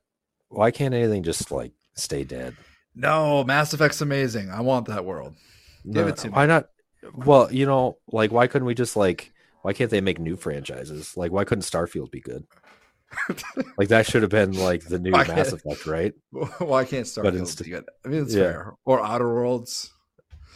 why 0.49 0.71
can't 0.71 0.93
anything 0.93 1.23
just 1.23 1.51
like 1.51 1.71
stay 1.95 2.23
dead? 2.23 2.55
No, 2.95 3.43
Mass 3.43 3.73
Effect's 3.73 4.01
amazing. 4.01 4.49
I 4.49 4.61
want 4.61 4.87
that 4.87 5.05
world. 5.05 5.35
Give 5.89 6.07
it 6.07 6.17
to 6.17 6.27
me. 6.27 6.33
Why 6.33 6.45
not? 6.45 6.69
Well, 7.13 7.51
you 7.51 7.65
know, 7.65 7.97
like 8.11 8.31
why 8.31 8.47
couldn't 8.47 8.65
we 8.65 8.75
just 8.75 8.95
like 8.95 9.31
why 9.61 9.73
can't 9.73 9.91
they 9.91 10.01
make 10.01 10.19
new 10.19 10.35
franchises? 10.35 11.15
Like 11.15 11.31
why 11.31 11.43
couldn't 11.45 11.63
Starfield 11.63 12.11
be 12.11 12.19
good? 12.21 12.45
Like 13.77 13.87
that 13.89 14.05
should 14.05 14.21
have 14.21 14.31
been 14.31 14.51
like 14.53 14.83
the 14.85 14.99
new 14.99 15.11
Mass 15.11 15.51
Effect, 15.53 15.85
right? 15.87 16.13
Why 16.59 16.83
can't 16.85 17.05
Starfield 17.05 17.37
instead- 17.39 17.63
be 17.63 17.69
good? 17.71 17.85
I 18.05 18.07
mean, 18.09 18.23
it's 18.23 18.35
Yeah. 18.35 18.43
fair. 18.43 18.73
Or 18.85 19.03
Outer 19.03 19.33
Worlds. 19.33 19.91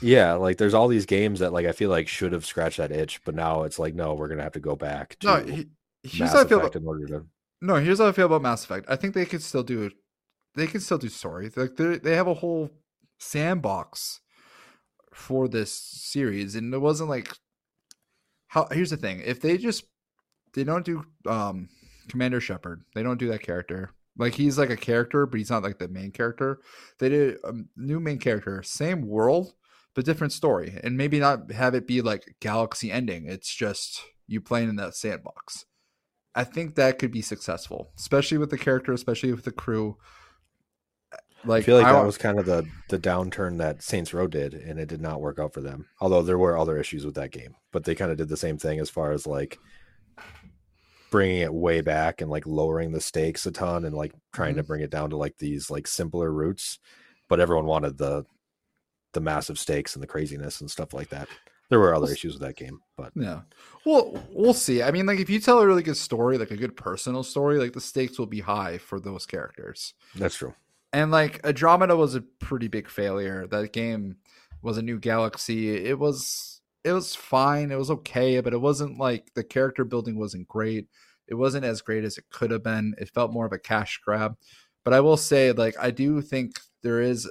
Yeah, 0.01 0.33
like 0.33 0.57
there's 0.57 0.73
all 0.73 0.87
these 0.89 1.05
games 1.05 1.39
that 1.39 1.53
like 1.53 1.65
I 1.65 1.71
feel 1.71 1.89
like 1.89 2.07
should 2.07 2.33
have 2.33 2.45
scratched 2.45 2.77
that 2.77 2.91
itch, 2.91 3.21
but 3.23 3.33
now 3.35 3.63
it's 3.63 3.79
like 3.79 3.95
no, 3.95 4.13
we're 4.13 4.27
gonna 4.27 4.43
have 4.43 4.51
to 4.53 4.59
go 4.59 4.75
back 4.75 5.17
to 5.21 5.27
No, 5.27 5.35
he, 5.43 5.67
here's 6.03 6.19
Mass 6.19 6.33
how 6.33 6.41
I 6.41 6.45
feel. 6.45 6.59
About, 6.59 6.75
in 6.75 6.85
order 6.85 7.07
to. 7.07 7.25
No, 7.63 7.75
here's 7.75 7.99
how 7.99 8.07
I 8.07 8.11
feel 8.11 8.25
about 8.25 8.41
Mass 8.41 8.65
Effect. 8.65 8.85
I 8.89 8.97
think 8.97 9.13
they 9.13 9.25
could 9.25 9.41
still 9.41 9.63
do 9.63 9.83
it. 9.83 9.93
They 10.53 10.67
can 10.67 10.81
still 10.81 10.97
do 10.97 11.07
story. 11.07 11.49
Like 11.55 11.77
they 11.77 11.97
they 11.97 12.15
have 12.15 12.27
a 12.27 12.33
whole 12.33 12.69
sandbox 13.19 14.19
for 15.13 15.47
this 15.47 15.71
series, 15.71 16.55
and 16.55 16.73
it 16.73 16.79
wasn't 16.79 17.09
like. 17.09 17.33
How 18.47 18.67
here's 18.69 18.89
the 18.89 18.97
thing: 18.97 19.21
if 19.25 19.39
they 19.39 19.57
just 19.57 19.85
they 20.53 20.65
don't 20.65 20.85
do 20.85 21.05
um 21.25 21.69
Commander 22.09 22.41
Shepard, 22.41 22.83
they 22.95 23.01
don't 23.01 23.17
do 23.17 23.29
that 23.29 23.41
character. 23.41 23.91
Like 24.17 24.35
he's 24.35 24.57
like 24.57 24.69
a 24.69 24.77
character, 24.77 25.25
but 25.25 25.37
he's 25.37 25.49
not 25.49 25.63
like 25.63 25.79
the 25.79 25.87
main 25.87 26.11
character. 26.11 26.59
They 26.99 27.09
did 27.09 27.37
a 27.45 27.53
new 27.77 28.01
main 28.01 28.19
character, 28.19 28.61
same 28.61 29.07
world, 29.07 29.53
but 29.95 30.03
different 30.05 30.33
story, 30.33 30.79
and 30.83 30.97
maybe 30.97 31.17
not 31.17 31.49
have 31.53 31.75
it 31.75 31.87
be 31.87 32.01
like 32.01 32.35
galaxy 32.41 32.91
ending. 32.91 33.25
It's 33.25 33.55
just 33.55 34.03
you 34.27 34.41
playing 34.41 34.67
in 34.67 34.75
that 34.75 34.95
sandbox. 34.95 35.65
I 36.35 36.43
think 36.43 36.75
that 36.75 36.99
could 36.99 37.11
be 37.11 37.21
successful, 37.21 37.91
especially 37.97 38.37
with 38.37 38.49
the 38.49 38.57
character, 38.57 38.93
especially 38.93 39.31
with 39.31 39.45
the 39.45 39.51
crew. 39.51 39.97
Like 41.45 41.63
I 41.63 41.65
feel 41.65 41.77
like 41.77 41.85
that 41.85 42.05
was 42.05 42.17
kind 42.17 42.39
of 42.39 42.45
the 42.45 42.65
the 42.89 42.97
downturn 42.97 43.57
that 43.57 43.83
Saints 43.83 44.13
Row 44.13 44.27
did, 44.27 44.53
and 44.53 44.79
it 44.79 44.87
did 44.87 45.01
not 45.01 45.21
work 45.21 45.39
out 45.39 45.53
for 45.53 45.61
them. 45.61 45.87
Although 45.99 46.21
there 46.23 46.37
were 46.37 46.57
other 46.57 46.77
issues 46.77 47.05
with 47.05 47.15
that 47.15 47.31
game, 47.31 47.55
but 47.71 47.83
they 47.83 47.95
kind 47.95 48.11
of 48.11 48.17
did 48.17 48.29
the 48.29 48.37
same 48.37 48.57
thing 48.57 48.79
as 48.79 48.89
far 48.89 49.11
as 49.11 49.27
like 49.27 49.59
bringing 51.11 51.41
it 51.41 51.53
way 51.53 51.81
back 51.81 52.21
and 52.21 52.31
like 52.31 52.47
lowering 52.47 52.91
the 52.91 53.01
stakes 53.01 53.45
a 53.45 53.51
ton 53.51 53.85
and 53.85 53.93
like 53.93 54.13
trying 54.33 54.55
to 54.55 54.61
mm-hmm. 54.61 54.67
bring 54.67 54.81
it 54.81 54.89
down 54.89 55.11
to 55.11 55.17
like 55.17 55.37
these 55.37 55.69
like 55.69 55.85
simpler 55.85 56.31
routes. 56.31 56.79
But 57.29 57.39
everyone 57.39 57.65
wanted 57.65 57.97
the 57.97 58.25
the 59.11 59.21
massive 59.21 59.59
stakes 59.59 59.95
and 59.95 60.01
the 60.01 60.07
craziness 60.07 60.61
and 60.61 60.71
stuff 60.71 60.93
like 60.93 61.09
that. 61.09 61.27
There 61.69 61.79
were 61.79 61.95
other 61.95 62.11
issues 62.11 62.33
with 62.33 62.41
that 62.43 62.55
game, 62.57 62.81
but 62.97 63.11
Yeah. 63.15 63.41
Well, 63.85 64.23
we'll 64.31 64.53
see. 64.53 64.83
I 64.83 64.91
mean, 64.91 65.05
like 65.05 65.19
if 65.19 65.29
you 65.29 65.39
tell 65.39 65.59
a 65.59 65.67
really 65.67 65.83
good 65.83 65.97
story, 65.97 66.37
like 66.37 66.51
a 66.51 66.57
good 66.57 66.75
personal 66.75 67.23
story, 67.23 67.57
like 67.57 67.73
the 67.73 67.81
stakes 67.81 68.19
will 68.19 68.27
be 68.27 68.41
high 68.41 68.77
for 68.77 68.99
those 68.99 69.25
characters. 69.25 69.93
that's 70.15 70.35
true. 70.35 70.53
And 70.91 71.09
like 71.09 71.43
Andromeda 71.45 71.95
was 71.95 72.13
a 72.15 72.21
pretty 72.21 72.67
big 72.67 72.87
failure. 72.87 73.47
That 73.47 73.73
game 73.73 74.17
was 74.61 74.77
a 74.77 74.83
new 74.83 74.99
galaxy. 74.99 75.75
It 75.75 75.97
was 75.97 76.61
it 76.83 76.91
was 76.91 77.15
fine. 77.15 77.71
It 77.71 77.77
was 77.77 77.89
okay, 77.89 78.39
but 78.41 78.53
it 78.53 78.61
wasn't 78.61 78.99
like 78.99 79.33
the 79.33 79.43
character 79.43 79.85
building 79.85 80.17
wasn't 80.17 80.47
great. 80.47 80.87
It 81.27 81.35
wasn't 81.35 81.65
as 81.65 81.81
great 81.81 82.03
as 82.03 82.17
it 82.17 82.25
could 82.29 82.51
have 82.51 82.63
been. 82.63 82.93
It 82.97 83.09
felt 83.09 83.31
more 83.31 83.45
of 83.45 83.53
a 83.53 83.59
cash 83.59 83.99
grab. 84.03 84.35
But 84.83 84.93
I 84.93 84.99
will 84.99 85.17
say, 85.17 85.53
like, 85.53 85.75
I 85.79 85.91
do 85.91 86.21
think 86.21 86.59
there 86.81 87.01
is 87.01 87.29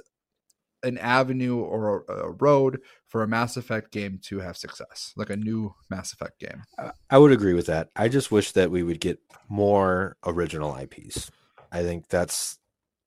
an 0.81 0.97
avenue 0.97 1.57
or 1.59 2.03
a 2.09 2.31
road 2.31 2.81
for 3.13 3.21
a 3.21 3.27
Mass 3.27 3.57
Effect 3.57 3.91
game 3.91 4.19
to 4.23 4.39
have 4.39 4.57
success, 4.57 5.13
like 5.15 5.29
a 5.29 5.35
new 5.37 5.71
Mass 5.91 6.13
Effect 6.13 6.39
game. 6.39 6.63
I- 7.11 7.17
would 7.19 7.31
agree 7.31 7.53
with 7.53 7.67
that. 7.67 7.91
I 7.95 8.07
just 8.09 8.31
wish 8.31 8.53
that 8.53 8.71
we 8.71 8.81
would 8.81 8.99
get 8.99 9.19
more 9.49 10.17
original 10.25 10.75
IPs. 10.75 11.29
I 11.71 11.83
think 11.83 12.07
that's. 12.09 12.57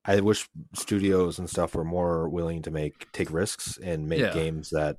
I 0.05 0.21
wish 0.21 0.49
studios 0.77 1.41
and 1.41 1.51
stuff 1.51 1.75
were 1.75 1.83
more 1.85 2.29
willing 2.29 2.63
to 2.63 2.71
make 2.71 3.11
take 3.11 3.33
risks 3.33 3.79
and 3.83 4.09
make 4.09 4.21
Yeah. 4.21 4.33
games 4.33 4.71
that 4.71 4.99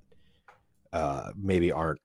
uh, 0.91 1.31
maybe 1.37 1.71
aren't 1.71 2.01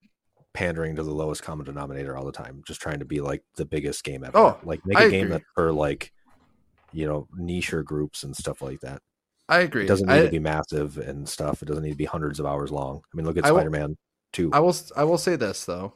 pandering 0.54 0.94
to 0.94 1.02
the 1.02 1.10
lowest 1.10 1.42
common 1.42 1.66
denominator 1.66 2.16
all 2.16 2.24
the 2.24 2.30
time. 2.30 2.62
Just 2.64 2.80
trying 2.80 3.00
to 3.00 3.04
be 3.04 3.20
like 3.20 3.42
the 3.56 3.64
biggest 3.64 4.04
game 4.04 4.22
ever. 4.22 4.38
Oh, 4.38 4.60
like 4.62 4.86
make 4.86 4.96
I 4.98 5.04
a 5.06 5.10
game 5.10 5.26
agree. 5.26 5.38
that 5.38 5.42
for 5.56 5.72
like 5.72 6.12
you 6.92 7.04
know 7.08 7.26
niche 7.36 7.74
groups 7.84 8.22
and 8.22 8.36
stuff 8.36 8.62
like 8.62 8.78
that. 8.82 9.02
I 9.52 9.60
agree. 9.60 9.84
It 9.84 9.88
doesn't 9.88 10.08
need 10.08 10.14
I, 10.14 10.22
to 10.22 10.30
be 10.30 10.38
massive 10.38 10.96
and 10.96 11.28
stuff. 11.28 11.60
It 11.60 11.66
doesn't 11.66 11.84
need 11.84 11.90
to 11.90 11.96
be 11.96 12.06
hundreds 12.06 12.40
of 12.40 12.46
hours 12.46 12.70
long. 12.70 13.02
I 13.12 13.16
mean, 13.16 13.26
look 13.26 13.36
at 13.36 13.44
Spider 13.44 13.68
Man 13.68 13.98
Two. 14.32 14.50
I 14.50 14.60
will 14.60 14.74
I 14.96 15.04
will 15.04 15.18
say 15.18 15.36
this 15.36 15.66
though. 15.66 15.92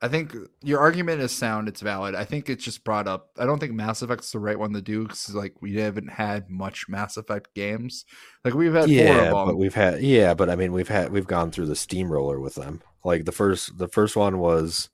I 0.00 0.08
think 0.08 0.34
your 0.62 0.80
argument 0.80 1.20
is 1.20 1.30
sound. 1.32 1.68
It's 1.68 1.82
valid. 1.82 2.14
I 2.14 2.24
think 2.24 2.48
it's 2.48 2.64
just 2.64 2.84
brought 2.84 3.06
up. 3.06 3.30
I 3.36 3.44
don't 3.44 3.58
think 3.58 3.72
Mass 3.72 4.00
Effect's 4.00 4.32
the 4.32 4.38
right 4.38 4.58
one 4.58 4.72
to 4.72 4.80
do 4.80 5.02
because 5.02 5.34
like 5.34 5.60
we 5.60 5.74
haven't 5.74 6.08
had 6.08 6.48
much 6.48 6.88
Mass 6.88 7.18
Effect 7.18 7.52
games. 7.54 8.06
Like 8.42 8.54
we've 8.54 8.72
had 8.72 8.84
four 8.84 8.92
yeah, 8.92 9.18
of 9.18 9.34
them. 9.34 9.46
but 9.48 9.58
we've 9.58 9.74
had 9.74 10.00
yeah, 10.00 10.32
but 10.32 10.48
I 10.48 10.56
mean 10.56 10.72
we've 10.72 10.88
had 10.88 11.12
we've 11.12 11.26
gone 11.26 11.50
through 11.50 11.66
the 11.66 11.76
steamroller 11.76 12.40
with 12.40 12.54
them. 12.54 12.80
Like 13.04 13.26
the 13.26 13.32
first 13.32 13.76
the 13.76 13.88
first 13.88 14.16
one 14.16 14.38
was 14.38 14.88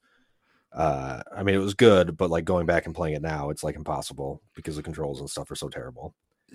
uh 0.73 1.23
I 1.33 1.45
mean 1.45 1.55
it 1.55 1.59
was 1.59 1.75
good, 1.75 2.17
but 2.17 2.31
like 2.31 2.45
going 2.45 2.67
back 2.67 2.87
and 2.87 2.95
playing 2.95 3.15
it 3.15 3.23
now, 3.23 3.51
it's 3.51 3.63
like 3.63 3.77
impossible 3.77 4.43
because 4.57 4.75
the 4.75 4.83
controls 4.83 5.21
and 5.21 5.31
stuff 5.31 5.49
are 5.53 5.57
so 5.57 5.69
terrible. 5.69 6.13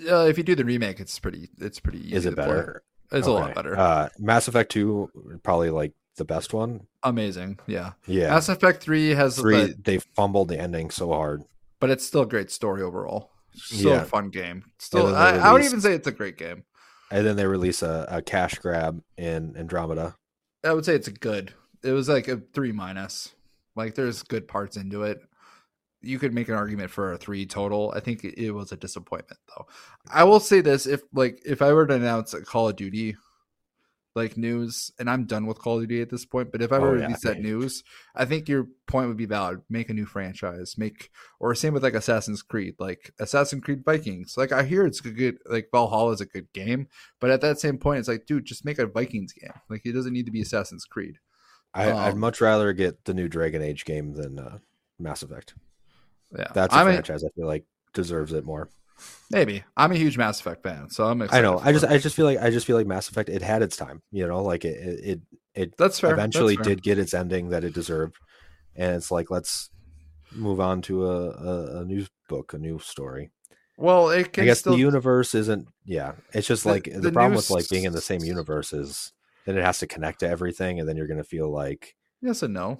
Uh, 0.07 0.25
if 0.25 0.37
you 0.37 0.43
do 0.43 0.55
the 0.55 0.65
remake, 0.65 0.99
it's 0.99 1.17
pretty. 1.19 1.49
It's 1.59 1.79
pretty. 1.79 1.99
Easy 2.07 2.15
Is 2.15 2.25
it 2.25 2.31
to 2.31 2.35
play. 2.37 2.45
better? 2.45 2.83
It's 3.11 3.27
a 3.27 3.31
lot 3.31 3.55
better. 3.55 3.75
Uh 3.77 4.09
Mass 4.19 4.47
Effect 4.47 4.71
2 4.71 5.39
probably 5.43 5.69
like 5.71 5.93
the 6.17 6.25
best 6.25 6.53
one. 6.53 6.81
Amazing. 7.03 7.59
Yeah. 7.65 7.93
Yeah. 8.05 8.29
Mass 8.29 8.49
Effect 8.49 8.83
Three 8.83 9.09
has 9.15 9.37
Three 9.37 9.67
the, 9.67 9.75
they 9.83 9.97
fumbled 10.15 10.49
the 10.49 10.59
ending 10.59 10.91
so 10.91 11.09
hard. 11.11 11.43
but 11.79 11.89
it's 11.89 12.05
still 12.05 12.21
a 12.21 12.27
great 12.27 12.51
story 12.51 12.81
overall. 12.83 13.31
Still 13.55 13.91
Yeah. 13.93 14.01
a 14.01 14.05
fun 14.05 14.29
game. 14.29 14.65
Still, 14.77 15.15
I, 15.15 15.31
I 15.31 15.51
would 15.53 15.63
even 15.63 15.81
say 15.81 15.93
it's 15.93 16.07
a 16.07 16.11
great 16.11 16.37
game. 16.37 16.63
And 17.11 17.25
then 17.25 17.35
they 17.35 17.47
release 17.47 17.81
a, 17.81 18.05
a 18.09 18.21
cash 18.21 18.55
grab 18.59 19.01
in 19.17 19.55
Andromeda. 19.57 20.15
I 20.63 20.73
would 20.73 20.85
say 20.85 20.93
it's 20.93 21.07
a 21.07 21.11
good. 21.11 21.53
It 21.83 21.91
was 21.93 22.07
like 22.07 22.27
a 22.27 22.37
three 22.53 22.71
minus. 22.71 23.33
Like 23.75 23.95
there's 23.95 24.21
good 24.21 24.47
parts 24.47 24.77
into 24.77 25.01
it. 25.03 25.21
You 26.01 26.19
could 26.19 26.33
make 26.33 26.47
an 26.47 26.55
argument 26.55 26.91
for 26.91 27.11
a 27.13 27.17
three 27.17 27.45
total. 27.45 27.91
I 27.95 27.99
think 27.99 28.23
it, 28.23 28.51
was 28.51 28.71
a 28.71 28.77
disappointment 28.77 29.39
though. 29.49 29.65
I 30.09 30.23
will 30.23 30.39
say 30.39 30.61
this: 30.61 30.85
if 30.85 31.01
like 31.13 31.41
if 31.45 31.61
I 31.61 31.73
were 31.73 31.87
to 31.87 31.95
announce 31.95 32.33
a 32.33 32.41
Call 32.41 32.69
of 32.69 32.75
Duty 32.77 33.15
like 34.15 34.37
news, 34.37 34.91
and 34.99 35.09
I'm 35.09 35.25
done 35.25 35.45
with 35.45 35.59
Call 35.59 35.75
of 35.79 35.87
Duty 35.87 36.01
at 36.01 36.09
this 36.09 36.25
point, 36.25 36.51
but 36.51 36.61
if 36.61 36.71
I 36.71 36.77
Oh, 36.77 36.81
were 36.81 36.95
to 36.95 36.99
yeah, 36.99 37.03
release 37.03 37.21
that 37.23 37.39
news, 37.39 37.83
I 38.15 38.25
think 38.25 38.49
your 38.49 38.67
point 38.87 39.07
would 39.07 39.17
be 39.17 39.25
valid. 39.27 39.61
Make 39.69 39.89
a 39.89 39.93
new 39.93 40.05
franchise. 40.05 40.75
Make 40.77 41.11
or 41.39 41.53
same 41.53 41.73
with 41.73 41.83
like 41.83 41.93
Assassin's 41.93 42.41
Creed, 42.41 42.75
like 42.79 43.11
Assassin's 43.19 43.63
Creed 43.63 43.83
Vikings. 43.85 44.35
Like 44.35 44.51
I 44.51 44.63
hear 44.63 44.85
it's 44.85 45.03
a 45.05 45.11
good 45.11 45.37
like 45.45 45.69
Valhalla 45.71 46.11
is 46.13 46.21
a 46.21 46.25
good 46.25 46.51
game, 46.53 46.87
but 47.19 47.29
at 47.29 47.41
that 47.41 47.59
same 47.59 47.77
point, 47.77 47.99
it's 47.99 48.07
like, 48.07 48.25
dude, 48.25 48.45
just 48.45 48.65
make 48.65 48.79
a 48.79 48.87
Vikings 48.87 49.33
game. 49.33 49.53
Like 49.69 49.85
it 49.85 49.93
doesn't 49.93 50.13
need 50.13 50.25
to 50.25 50.31
be 50.31 50.41
Assassin's 50.41 50.85
Creed. 50.85 51.19
I, 51.73 51.93
I'd 51.93 52.15
Um, 52.15 52.19
much 52.19 52.41
rather 52.41 52.73
get 52.73 53.05
the 53.05 53.13
new 53.13 53.27
Dragon 53.27 53.61
Age 53.61 53.85
game 53.85 54.13
than 54.13 54.39
uh, 54.39 54.57
Mass 54.99 55.21
Effect. 55.23 55.53
Yeah, 56.37 56.47
That's 56.53 56.73
a 56.73 56.77
I'm 56.77 56.87
a, 56.87 56.91
franchise 56.91 57.23
I 57.23 57.29
feel 57.35 57.47
like 57.47 57.65
deserves 57.93 58.33
it 58.33 58.45
more. 58.45 58.69
maybe. 59.31 59.63
I'm 59.77 59.91
a 59.91 59.95
huge 59.95 60.17
Mass 60.17 60.39
Effect 60.39 60.61
fan, 60.63 60.89
so 60.89 61.05
I'm 61.05 61.21
I 61.31 61.41
know. 61.41 61.59
I 61.59 61.71
just 61.71 61.85
it. 61.85 61.89
I 61.91 61.97
just 61.97 62.15
feel 62.15 62.25
like 62.25 62.37
I 62.39 62.49
just 62.51 62.67
feel 62.67 62.75
like 62.75 62.87
Mass 62.87 63.09
Effect 63.09 63.29
it 63.29 63.41
had 63.41 63.61
its 63.61 63.75
time. 63.77 64.01
You 64.11 64.27
know, 64.27 64.43
like 64.43 64.65
it 64.65 64.77
it 64.77 65.21
it, 65.55 65.77
that's 65.77 65.99
fair. 65.99 66.11
eventually 66.13 66.55
That's 66.55 66.67
fair. 66.67 66.75
did 66.75 66.83
get 66.83 66.99
its 66.99 67.13
ending 67.13 67.49
that 67.49 67.63
it 67.63 67.73
deserved, 67.73 68.15
and 68.75 68.95
it's 68.95 69.09
like 69.11 69.31
let's 69.31 69.69
move 70.31 70.59
on 70.59 70.81
to 70.83 71.05
a 71.07 71.29
a, 71.31 71.79
a 71.81 71.85
new 71.85 72.05
book, 72.27 72.53
a 72.53 72.57
new 72.57 72.77
story. 72.79 73.31
Well, 73.77 74.09
it 74.09 74.33
can 74.33 74.43
I 74.43 74.47
guess 74.47 74.59
still. 74.59 74.73
the 74.73 74.79
universe 74.79 75.33
isn't. 75.33 75.67
Yeah, 75.85 76.11
it's 76.33 76.47
just 76.47 76.63
The- 76.65 76.69
like 76.69 76.83
the, 76.83 76.99
the 76.99 77.11
problem 77.11 77.35
with 77.35 77.49
like 77.49 77.69
being 77.69 77.85
in 77.85 77.93
the 77.93 78.01
same 78.01 78.21
universe 78.23 78.73
is 78.73 79.13
then 79.45 79.57
it 79.57 79.63
has 79.63 79.79
to 79.79 79.87
connect 79.87 80.19
to 80.19 80.29
everything, 80.29 80.79
and 80.79 80.87
then 80.87 80.97
you're 80.97 81.07
gonna 81.07 81.23
feel 81.23 81.49
like 81.49 81.95
yes 82.21 82.43
and 82.43 82.53
no. 82.53 82.79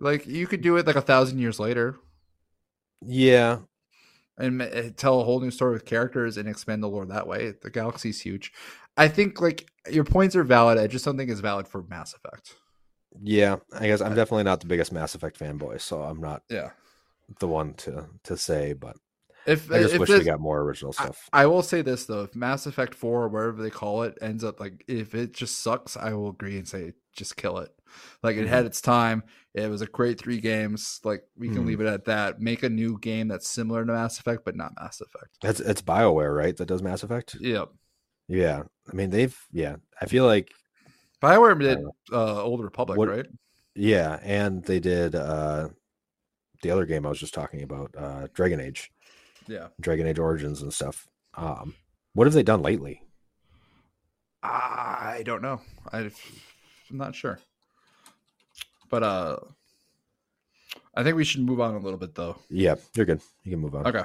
Like 0.00 0.26
you 0.26 0.46
could 0.48 0.60
do 0.60 0.76
it 0.76 0.86
like 0.86 0.96
a 0.96 1.00
thousand 1.00 1.38
years 1.38 1.60
later 1.60 1.96
yeah, 3.06 3.58
and 4.38 4.60
eh, 4.62 4.90
tell 4.96 5.20
a 5.20 5.24
whole 5.24 5.40
new 5.40 5.50
story 5.50 5.72
with 5.72 5.84
characters 5.84 6.36
and 6.36 6.48
expand 6.48 6.82
the 6.82 6.88
lore 6.88 7.06
that 7.06 7.26
way. 7.26 7.54
The 7.62 7.70
galaxy's 7.70 8.20
huge. 8.20 8.52
I 8.96 9.08
think 9.08 9.40
like 9.40 9.68
your 9.90 10.04
points 10.04 10.36
are 10.36 10.44
valid. 10.44 10.78
I 10.78 10.86
just 10.86 11.04
don't 11.04 11.16
think 11.16 11.30
it's 11.30 11.40
valid 11.40 11.66
for 11.68 11.82
Mass 11.84 12.14
Effect. 12.14 12.54
yeah. 13.22 13.56
I 13.72 13.86
guess 13.86 14.00
I'm 14.00 14.12
I- 14.12 14.16
definitely 14.16 14.44
not 14.44 14.60
the 14.60 14.66
biggest 14.66 14.92
Mass 14.92 15.14
Effect 15.14 15.38
fanboy, 15.38 15.80
so 15.80 16.02
I'm 16.02 16.20
not 16.20 16.42
Yeah. 16.48 16.70
the 17.40 17.48
one 17.48 17.74
to 17.74 18.06
to 18.24 18.36
say, 18.36 18.72
but 18.72 18.96
If 19.46 19.70
I 19.70 19.82
just 19.82 19.94
if 19.94 20.00
wish 20.00 20.08
this- 20.10 20.18
we 20.20 20.24
got 20.24 20.40
more 20.40 20.60
original 20.62 20.94
I, 20.98 21.04
stuff. 21.04 21.28
I 21.32 21.46
will 21.46 21.62
say 21.62 21.82
this 21.82 22.06
though, 22.06 22.22
if 22.22 22.34
Mass 22.34 22.66
Effect 22.66 22.94
Four 22.94 23.24
or 23.24 23.28
whatever 23.28 23.62
they 23.62 23.70
call 23.70 24.02
it 24.04 24.16
ends 24.20 24.42
up 24.44 24.58
like 24.60 24.84
if 24.88 25.14
it 25.14 25.32
just 25.32 25.60
sucks, 25.62 25.96
I 25.96 26.12
will 26.12 26.30
agree 26.30 26.56
and 26.58 26.66
say 26.68 26.92
just 27.14 27.36
kill 27.36 27.58
it. 27.58 27.70
Like 28.22 28.36
it 28.36 28.46
Mhm. 28.46 28.48
had 28.48 28.66
its 28.66 28.80
time. 28.80 29.22
It 29.54 29.68
was 29.70 29.82
a 29.82 29.86
great 29.86 30.18
three 30.18 30.40
games. 30.40 31.00
Like 31.04 31.24
we 31.36 31.48
can 31.48 31.64
Mhm. 31.64 31.66
leave 31.66 31.80
it 31.80 31.86
at 31.86 32.04
that. 32.06 32.40
Make 32.40 32.62
a 32.62 32.68
new 32.68 32.98
game 32.98 33.28
that's 33.28 33.48
similar 33.48 33.84
to 33.84 33.92
Mass 33.92 34.18
Effect, 34.18 34.44
but 34.44 34.56
not 34.56 34.74
Mass 34.80 35.00
Effect. 35.00 35.38
That's 35.42 35.60
it's 35.60 35.82
Bioware, 35.82 36.34
right? 36.36 36.56
That 36.56 36.66
does 36.66 36.82
Mass 36.82 37.02
Effect. 37.02 37.36
Yep. 37.40 37.70
Yeah, 38.28 38.62
I 38.90 38.94
mean 38.94 39.10
they've 39.10 39.38
yeah. 39.52 39.76
I 40.00 40.06
feel 40.06 40.24
like 40.26 40.50
Bioware 41.22 41.58
did 41.60 41.80
know. 41.80 41.92
uh, 42.12 42.42
Old 42.42 42.62
Republic, 42.62 42.98
What- 42.98 43.08
right? 43.08 43.26
yeah, 43.74 44.18
and 44.22 44.64
they 44.64 44.80
did 44.80 45.14
uh 45.14 45.68
the 46.62 46.70
other 46.70 46.86
game 46.86 47.04
I 47.04 47.10
was 47.10 47.20
just 47.20 47.34
talking 47.34 47.62
about, 47.62 47.94
uh 47.96 48.28
Dragon 48.32 48.58
Age, 48.60 48.90
Yeah. 49.46 49.68
Dragon 49.80 50.06
Age 50.06 50.18
Origins 50.18 50.62
and 50.62 50.72
stuff. 50.72 51.06
Um, 51.34 51.74
what 52.14 52.26
have 52.26 52.32
they 52.34 52.42
done 52.42 52.62
lately? 52.62 53.02
I 54.42 55.22
don't 55.24 55.42
know. 55.42 55.60
I, 55.92 55.98
I'm 56.90 56.98
not 56.98 57.14
sure. 57.14 57.38
But 58.94 59.02
uh, 59.02 59.36
I 60.94 61.02
think 61.02 61.16
we 61.16 61.24
should 61.24 61.40
move 61.40 61.60
on 61.60 61.74
a 61.74 61.80
little 61.80 61.98
bit 61.98 62.14
though. 62.14 62.36
Yeah, 62.48 62.76
you're 62.94 63.06
good. 63.06 63.20
You 63.42 63.50
can 63.50 63.58
move 63.58 63.74
on. 63.74 63.88
Okay. 63.88 64.04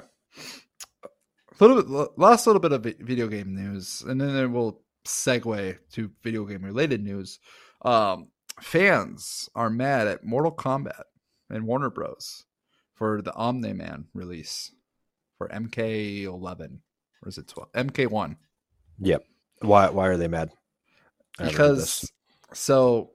A 1.04 1.64
little 1.64 1.84
bit, 1.84 2.18
last 2.18 2.48
little 2.48 2.60
bit 2.60 2.72
of 2.72 2.82
video 2.82 3.28
game 3.28 3.54
news, 3.54 4.02
and 4.02 4.20
then 4.20 4.52
we'll 4.52 4.82
segue 5.06 5.78
to 5.92 6.12
video 6.24 6.44
game 6.44 6.64
related 6.64 7.04
news. 7.04 7.38
Um, 7.84 8.30
fans 8.60 9.48
are 9.54 9.70
mad 9.70 10.08
at 10.08 10.24
Mortal 10.24 10.52
Kombat 10.52 11.04
and 11.52 11.68
Warner 11.68 11.92
Bros. 11.92 12.46
for 12.96 13.22
the 13.22 13.36
Omni 13.36 13.74
Man 13.74 14.06
release 14.16 14.72
for 15.38 15.50
MK11. 15.50 16.80
Or 17.22 17.30
is 17.30 17.38
it 17.38 17.48
12? 17.48 17.74
MK1. 17.74 18.38
Yep. 19.02 19.24
Why 19.62 19.92
why 19.92 20.08
are 20.08 20.18
they 20.18 20.28
mad? 20.28 20.50
I 21.38 21.44
haven't 21.44 21.60
read 21.60 21.78
this. 21.78 22.00
Because 22.00 22.12
so 22.60 23.12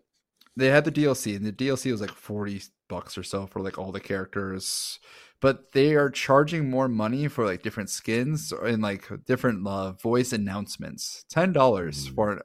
they 0.56 0.68
had 0.68 0.85
the 0.85 0.93
DLC, 0.93 1.36
and 1.36 1.44
the 1.44 1.52
DLC 1.52 1.90
was 1.90 2.01
like 2.01 2.10
40 2.12 2.62
bucks 2.89 3.16
or 3.18 3.22
so 3.22 3.47
for 3.47 3.60
like 3.60 3.78
all 3.78 3.93
the 3.93 4.01
characters. 4.01 4.98
But 5.40 5.72
they 5.72 5.94
are 5.94 6.09
charging 6.10 6.70
more 6.70 6.89
money 6.89 7.28
for 7.28 7.44
like 7.44 7.62
different 7.62 7.90
skins 7.90 8.52
and 8.52 8.81
like 8.82 9.09
different 9.26 9.66
uh, 9.66 9.93
voice 9.93 10.32
announcements. 10.32 11.24
Ten 11.28 11.52
dollars 11.52 12.06
Hmm. 12.09 12.14
for 12.14 12.32
an, 12.32 12.39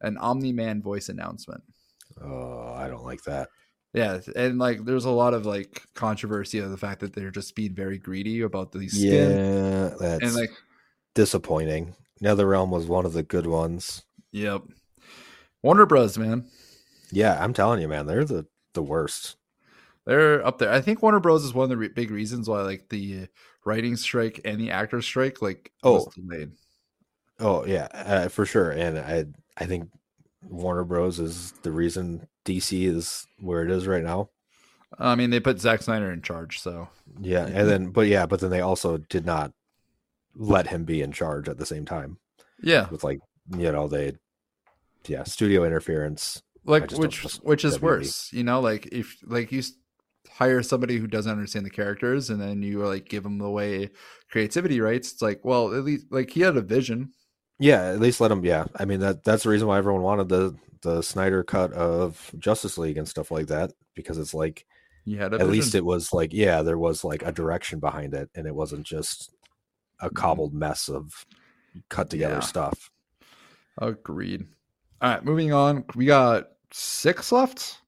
an 0.00 0.16
Omni 0.18 0.52
Man 0.52 0.80
voice 0.80 1.08
announcement. 1.08 1.62
Oh, 2.22 2.72
I 2.74 2.88
don't 2.88 3.04
like 3.04 3.22
that. 3.24 3.48
Yeah, 3.92 4.20
and 4.34 4.58
like 4.58 4.84
there's 4.84 5.04
a 5.06 5.10
lot 5.10 5.34
of 5.34 5.44
like 5.44 5.82
controversy 5.94 6.58
of 6.60 6.70
the 6.70 6.76
fact 6.76 7.00
that 7.00 7.14
they're 7.14 7.30
just 7.30 7.54
being 7.54 7.74
very 7.74 7.98
greedy 7.98 8.40
about 8.42 8.72
these 8.72 8.92
skins. 8.92 9.34
Yeah, 9.34 9.90
that's 9.98 10.22
And 10.24 10.34
like, 10.34 10.50
disappointing. 11.14 11.94
NetherRealm 12.22 12.68
was 12.70 12.86
one 12.86 13.04
of 13.06 13.12
the 13.12 13.22
good 13.22 13.46
ones. 13.46 14.02
yep. 14.32 14.62
Warner 15.62 15.84
Bros, 15.86 16.16
man. 16.16 16.46
Yeah, 17.10 17.42
I'm 17.42 17.52
telling 17.52 17.80
you, 17.80 17.88
man, 17.88 18.06
they're 18.06 18.24
the 18.24 18.46
the 18.74 18.82
worst. 18.82 19.36
They're 20.04 20.44
up 20.46 20.58
there. 20.58 20.70
I 20.72 20.80
think 20.80 21.02
Warner 21.02 21.20
Bros 21.20 21.44
is 21.44 21.52
one 21.54 21.64
of 21.64 21.70
the 21.70 21.76
re- 21.76 21.88
big 21.88 22.10
reasons 22.10 22.48
why 22.48 22.62
like 22.62 22.88
the 22.88 23.28
writing 23.64 23.96
strike 23.96 24.40
and 24.44 24.60
the 24.60 24.70
actor 24.70 25.02
strike 25.02 25.42
like 25.42 25.72
was 25.82 26.06
Oh. 26.06 26.12
delayed. 26.14 26.52
Oh 27.38 27.64
yeah, 27.66 27.88
uh, 27.92 28.28
for 28.28 28.46
sure. 28.46 28.70
And 28.70 28.98
I 28.98 29.26
I 29.56 29.66
think 29.66 29.90
Warner 30.42 30.84
Bros 30.84 31.18
is 31.18 31.52
the 31.62 31.72
reason 31.72 32.28
DC 32.44 32.86
is 32.86 33.26
where 33.38 33.62
it 33.62 33.70
is 33.70 33.86
right 33.86 34.02
now. 34.02 34.30
I 34.98 35.14
mean, 35.14 35.30
they 35.30 35.40
put 35.40 35.60
Zack 35.60 35.82
Snyder 35.82 36.12
in 36.12 36.22
charge, 36.22 36.60
so 36.60 36.88
Yeah, 37.20 37.46
and 37.46 37.68
then 37.68 37.90
but 37.90 38.08
yeah, 38.08 38.26
but 38.26 38.40
then 38.40 38.50
they 38.50 38.60
also 38.60 38.98
did 38.98 39.24
not 39.24 39.52
let 40.34 40.68
him 40.68 40.84
be 40.84 41.02
in 41.02 41.12
charge 41.12 41.48
at 41.48 41.58
the 41.58 41.66
same 41.66 41.84
time 41.86 42.18
yeah, 42.62 42.88
with 42.90 43.04
like 43.04 43.20
you 43.56 43.72
know 43.72 43.88
they 43.88 44.14
yeah 45.06 45.24
studio 45.24 45.64
interference. 45.64 46.42
Like 46.66 46.90
which 46.92 47.24
which 47.42 47.64
is 47.64 47.78
WB. 47.78 47.82
worse, 47.82 48.32
you 48.32 48.44
know, 48.44 48.60
like 48.60 48.86
if 48.92 49.16
like 49.24 49.52
you 49.52 49.62
hire 50.30 50.62
somebody 50.62 50.98
who 50.98 51.06
doesn't 51.06 51.32
understand 51.32 51.64
the 51.64 51.70
characters 51.70 52.28
and 52.30 52.40
then 52.40 52.62
you 52.62 52.84
like 52.84 53.08
give 53.08 53.22
them 53.22 53.40
away 53.40 53.90
creativity 54.30 54.80
rights. 54.80 55.12
It's 55.12 55.22
like, 55.22 55.44
well, 55.44 55.74
at 55.74 55.84
least 55.84 56.06
like 56.10 56.30
he 56.30 56.40
had 56.40 56.56
a 56.56 56.62
vision. 56.62 57.12
Yeah, 57.58 57.84
at 57.86 58.00
least 58.00 58.20
let 58.20 58.30
him. 58.30 58.44
Yeah, 58.44 58.66
I 58.76 58.84
mean 58.84 59.00
that 59.00 59.24
that's 59.24 59.44
the 59.44 59.48
reason 59.48 59.68
why 59.68 59.78
everyone 59.78 60.02
wanted 60.02 60.28
the 60.28 60.56
the 60.82 61.02
Snyder 61.02 61.42
cut 61.42 61.72
of 61.72 62.30
Justice 62.38 62.76
League 62.78 62.98
and 62.98 63.08
stuff 63.08 63.30
like 63.30 63.46
that 63.46 63.72
because 63.94 64.18
it's 64.18 64.34
like 64.34 64.66
He 65.04 65.16
had 65.16 65.32
at 65.32 65.40
vision. 65.40 65.50
least 65.52 65.74
it 65.74 65.84
was 65.84 66.12
like 66.12 66.32
yeah 66.34 66.62
there 66.62 66.78
was 66.78 67.02
like 67.02 67.22
a 67.24 67.32
direction 67.32 67.80
behind 67.80 68.12
it 68.14 68.28
and 68.34 68.46
it 68.46 68.54
wasn't 68.54 68.86
just 68.86 69.32
a 70.00 70.06
mm-hmm. 70.06 70.14
cobbled 70.16 70.52
mess 70.52 70.88
of 70.88 71.24
cut 71.88 72.10
together 72.10 72.34
Yeah. 72.34 72.40
stuff. 72.40 72.90
Agreed. 73.78 74.46
All 75.00 75.10
right, 75.10 75.24
moving 75.24 75.52
on. 75.52 75.84
We 75.94 76.06
got 76.06 76.48
six 76.72 77.32
left. 77.32 77.78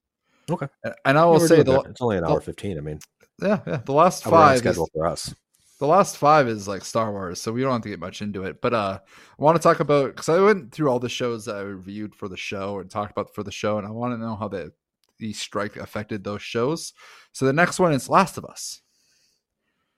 Okay. 0.49 0.67
And 1.05 1.17
I 1.17 1.25
will 1.25 1.39
say 1.39 1.63
doing 1.63 1.83
the 1.83 1.89
it's 1.89 2.01
only 2.01 2.17
an 2.17 2.23
the- 2.23 2.29
hour 2.29 2.41
fifteen. 2.41 2.77
I 2.77 2.81
mean, 2.81 2.99
yeah, 3.41 3.59
yeah, 3.67 3.77
the 3.85 3.93
last 3.93 4.25
we're 4.25 4.33
on 4.33 4.47
five 4.47 4.55
is, 4.55 4.61
schedule 4.61 4.89
for 4.93 5.05
us. 5.05 5.33
the 5.79 5.87
last 5.87 6.17
five 6.17 6.47
is 6.47 6.67
like 6.67 6.83
Star 6.83 7.11
Wars, 7.11 7.41
so 7.41 7.51
we 7.51 7.61
don't 7.61 7.71
have 7.71 7.81
to 7.83 7.89
get 7.89 7.99
much 7.99 8.21
into 8.21 8.43
it. 8.43 8.61
But 8.61 8.73
uh 8.73 8.99
I 9.05 9.41
want 9.43 9.55
to 9.57 9.61
talk 9.63 9.79
about 9.79 10.07
because 10.15 10.27
I 10.29 10.39
went 10.41 10.71
through 10.71 10.89
all 10.89 10.99
the 10.99 11.07
shows 11.09 11.45
that 11.45 11.55
I 11.55 11.61
reviewed 11.61 12.15
for 12.15 12.27
the 12.27 12.37
show 12.37 12.79
and 12.79 12.89
talked 12.89 13.11
about 13.11 13.33
for 13.35 13.43
the 13.43 13.51
show, 13.51 13.77
and 13.77 13.87
I 13.87 13.91
want 13.91 14.13
to 14.13 14.17
know 14.17 14.35
how 14.35 14.47
the 14.47 14.71
the 15.19 15.33
strike 15.33 15.75
affected 15.77 16.23
those 16.23 16.41
shows. 16.41 16.93
So 17.33 17.45
the 17.45 17.53
next 17.53 17.79
one 17.79 17.93
is 17.93 18.09
Last 18.09 18.37
of 18.37 18.45
Us. 18.45 18.81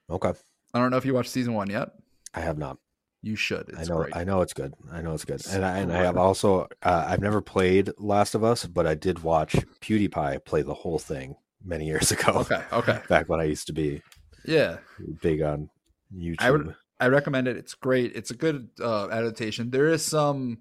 Okay, 0.09 0.33
I 0.73 0.79
don't 0.79 0.91
know 0.91 0.97
if 0.97 1.05
you 1.05 1.13
watched 1.13 1.29
season 1.31 1.53
one 1.53 1.69
yet. 1.69 1.89
I 2.33 2.41
have 2.41 2.57
not. 2.57 2.77
You 3.23 3.35
should. 3.35 3.69
It's 3.69 3.77
I 3.79 3.83
know. 3.93 4.01
great. 4.01 4.15
I 4.15 4.23
know 4.23 4.41
it's 4.41 4.53
good. 4.53 4.73
I 4.91 5.01
know 5.01 5.13
it's 5.13 5.25
good. 5.25 5.35
It's 5.41 5.53
And 5.53 5.63
I, 5.63 5.77
and 5.77 5.93
I 5.93 5.97
have 6.03 6.17
also. 6.17 6.67
Uh, 6.81 7.05
I've 7.07 7.21
never 7.21 7.39
played 7.41 7.91
Last 7.99 8.33
of 8.33 8.43
Us, 8.43 8.65
but 8.65 8.87
I 8.87 8.95
did 8.95 9.21
watch 9.21 9.53
PewDiePie 9.81 10.43
play 10.45 10.63
the 10.63 10.73
whole 10.73 10.97
thing 10.97 11.35
many 11.63 11.85
years 11.85 12.11
ago. 12.15 12.39
Okay. 12.39 12.63
Okay. 12.73 12.99
Back 13.09 13.29
when 13.29 13.39
I 13.39 13.43
used 13.43 13.67
to 13.67 13.73
be 13.73 14.01
Yeah. 14.45 14.77
big 15.21 15.41
on 15.43 15.69
YouTube. 16.15 16.35
I 16.39 16.51
would- 16.51 16.75
I 16.99 17.07
recommend 17.07 17.47
it. 17.47 17.57
It's 17.57 17.73
great. 17.73 18.15
It's 18.15 18.29
a 18.29 18.35
good 18.35 18.69
uh, 18.79 19.09
adaptation. 19.09 19.71
There 19.71 19.87
is 19.87 20.05
some, 20.05 20.59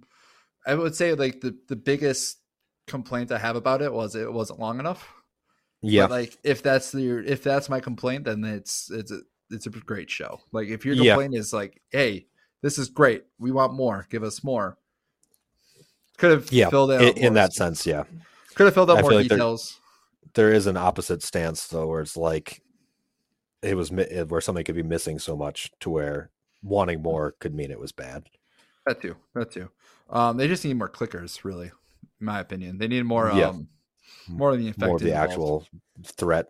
I 0.66 0.74
would 0.74 0.95
say, 0.95 1.12
like 1.12 1.43
the 1.43 1.55
the 1.69 1.77
biggest 1.77 2.39
complaint 2.87 3.31
I 3.31 3.39
have 3.39 3.57
about 3.57 3.82
it 3.82 3.93
was 3.93 4.15
it 4.16 4.32
wasn't 4.32 4.59
long 4.59 4.81
enough. 4.81 5.07
yeah. 5.82 6.05
But, 6.05 6.11
like 6.12 6.39
if 6.43 6.62
that's 6.62 6.95
your 6.95 7.23
if 7.23 7.43
that's 7.43 7.69
my 7.69 7.81
complaint, 7.81 8.24
then 8.24 8.43
it's 8.45 8.91
it's 8.91 9.12
a 9.12 9.20
it's 9.51 9.66
a 9.66 9.70
great 9.70 10.11
show. 10.11 10.41
Like 10.51 10.69
if 10.69 10.87
your 10.87 10.95
Yeah. 10.95 11.12
complaint 11.15 11.35
is 11.37 11.53
like, 11.53 11.82
hey, 11.91 12.27
this 12.62 12.78
is 12.78 12.89
great, 12.89 13.24
we 13.39 13.51
want 13.51 13.73
more, 13.74 14.07
give 14.11 14.23
us 14.23 14.43
more. 14.45 14.77
Could 16.19 16.31
have 16.32 16.53
yeah. 16.53 16.69
filled 16.69 16.93
out 16.93 17.01
In, 17.03 17.16
in 17.19 17.35
that 17.35 17.53
sense, 17.55 17.87
yeah. 17.87 18.05
Could 18.55 18.65
have 18.65 18.74
filled 18.74 18.91
out 18.91 18.99
I 18.99 19.03
more 19.03 19.12
like 19.12 19.28
there- 19.28 19.39
details. 19.39 19.78
There 20.35 20.53
is 20.53 20.66
an 20.69 20.77
opposite 20.77 21.23
stance 21.24 21.66
though, 21.66 21.89
where 21.89 22.01
it's 22.03 22.16
like 22.16 22.62
it 23.62 23.77
was 23.77 23.91
mi- 23.91 24.05
where 24.28 24.41
something 24.41 24.62
could 24.65 24.77
be 24.77 24.82
missing 24.82 25.19
so 25.19 25.37
much 25.37 25.73
to 25.81 25.91
where 25.91 26.31
wanting 26.62 27.03
more 27.03 27.32
could 27.41 27.53
mean 27.55 27.70
it 27.73 27.81
was 27.81 27.91
bad. 27.91 28.28
That 28.87 29.03
too. 29.03 29.16
That 29.35 29.51
too. 29.51 29.70
Um, 30.09 30.37
they 30.37 30.47
just 30.47 30.65
need 30.65 30.74
more 30.74 30.89
clickers, 30.89 31.43
really, 31.45 31.66
in 32.20 32.27
my 32.27 32.39
opinion. 32.39 32.78
They 32.78 32.87
need 32.87 33.05
more. 33.05 33.32
Yeah. 33.35 33.49
Um, 33.49 33.69
more 34.28 34.53
of 34.53 34.59
the 34.59 34.73
More 34.78 34.97
of 34.97 35.03
the 35.03 35.09
involved. 35.09 35.31
actual 35.31 35.66
threat. 36.05 36.47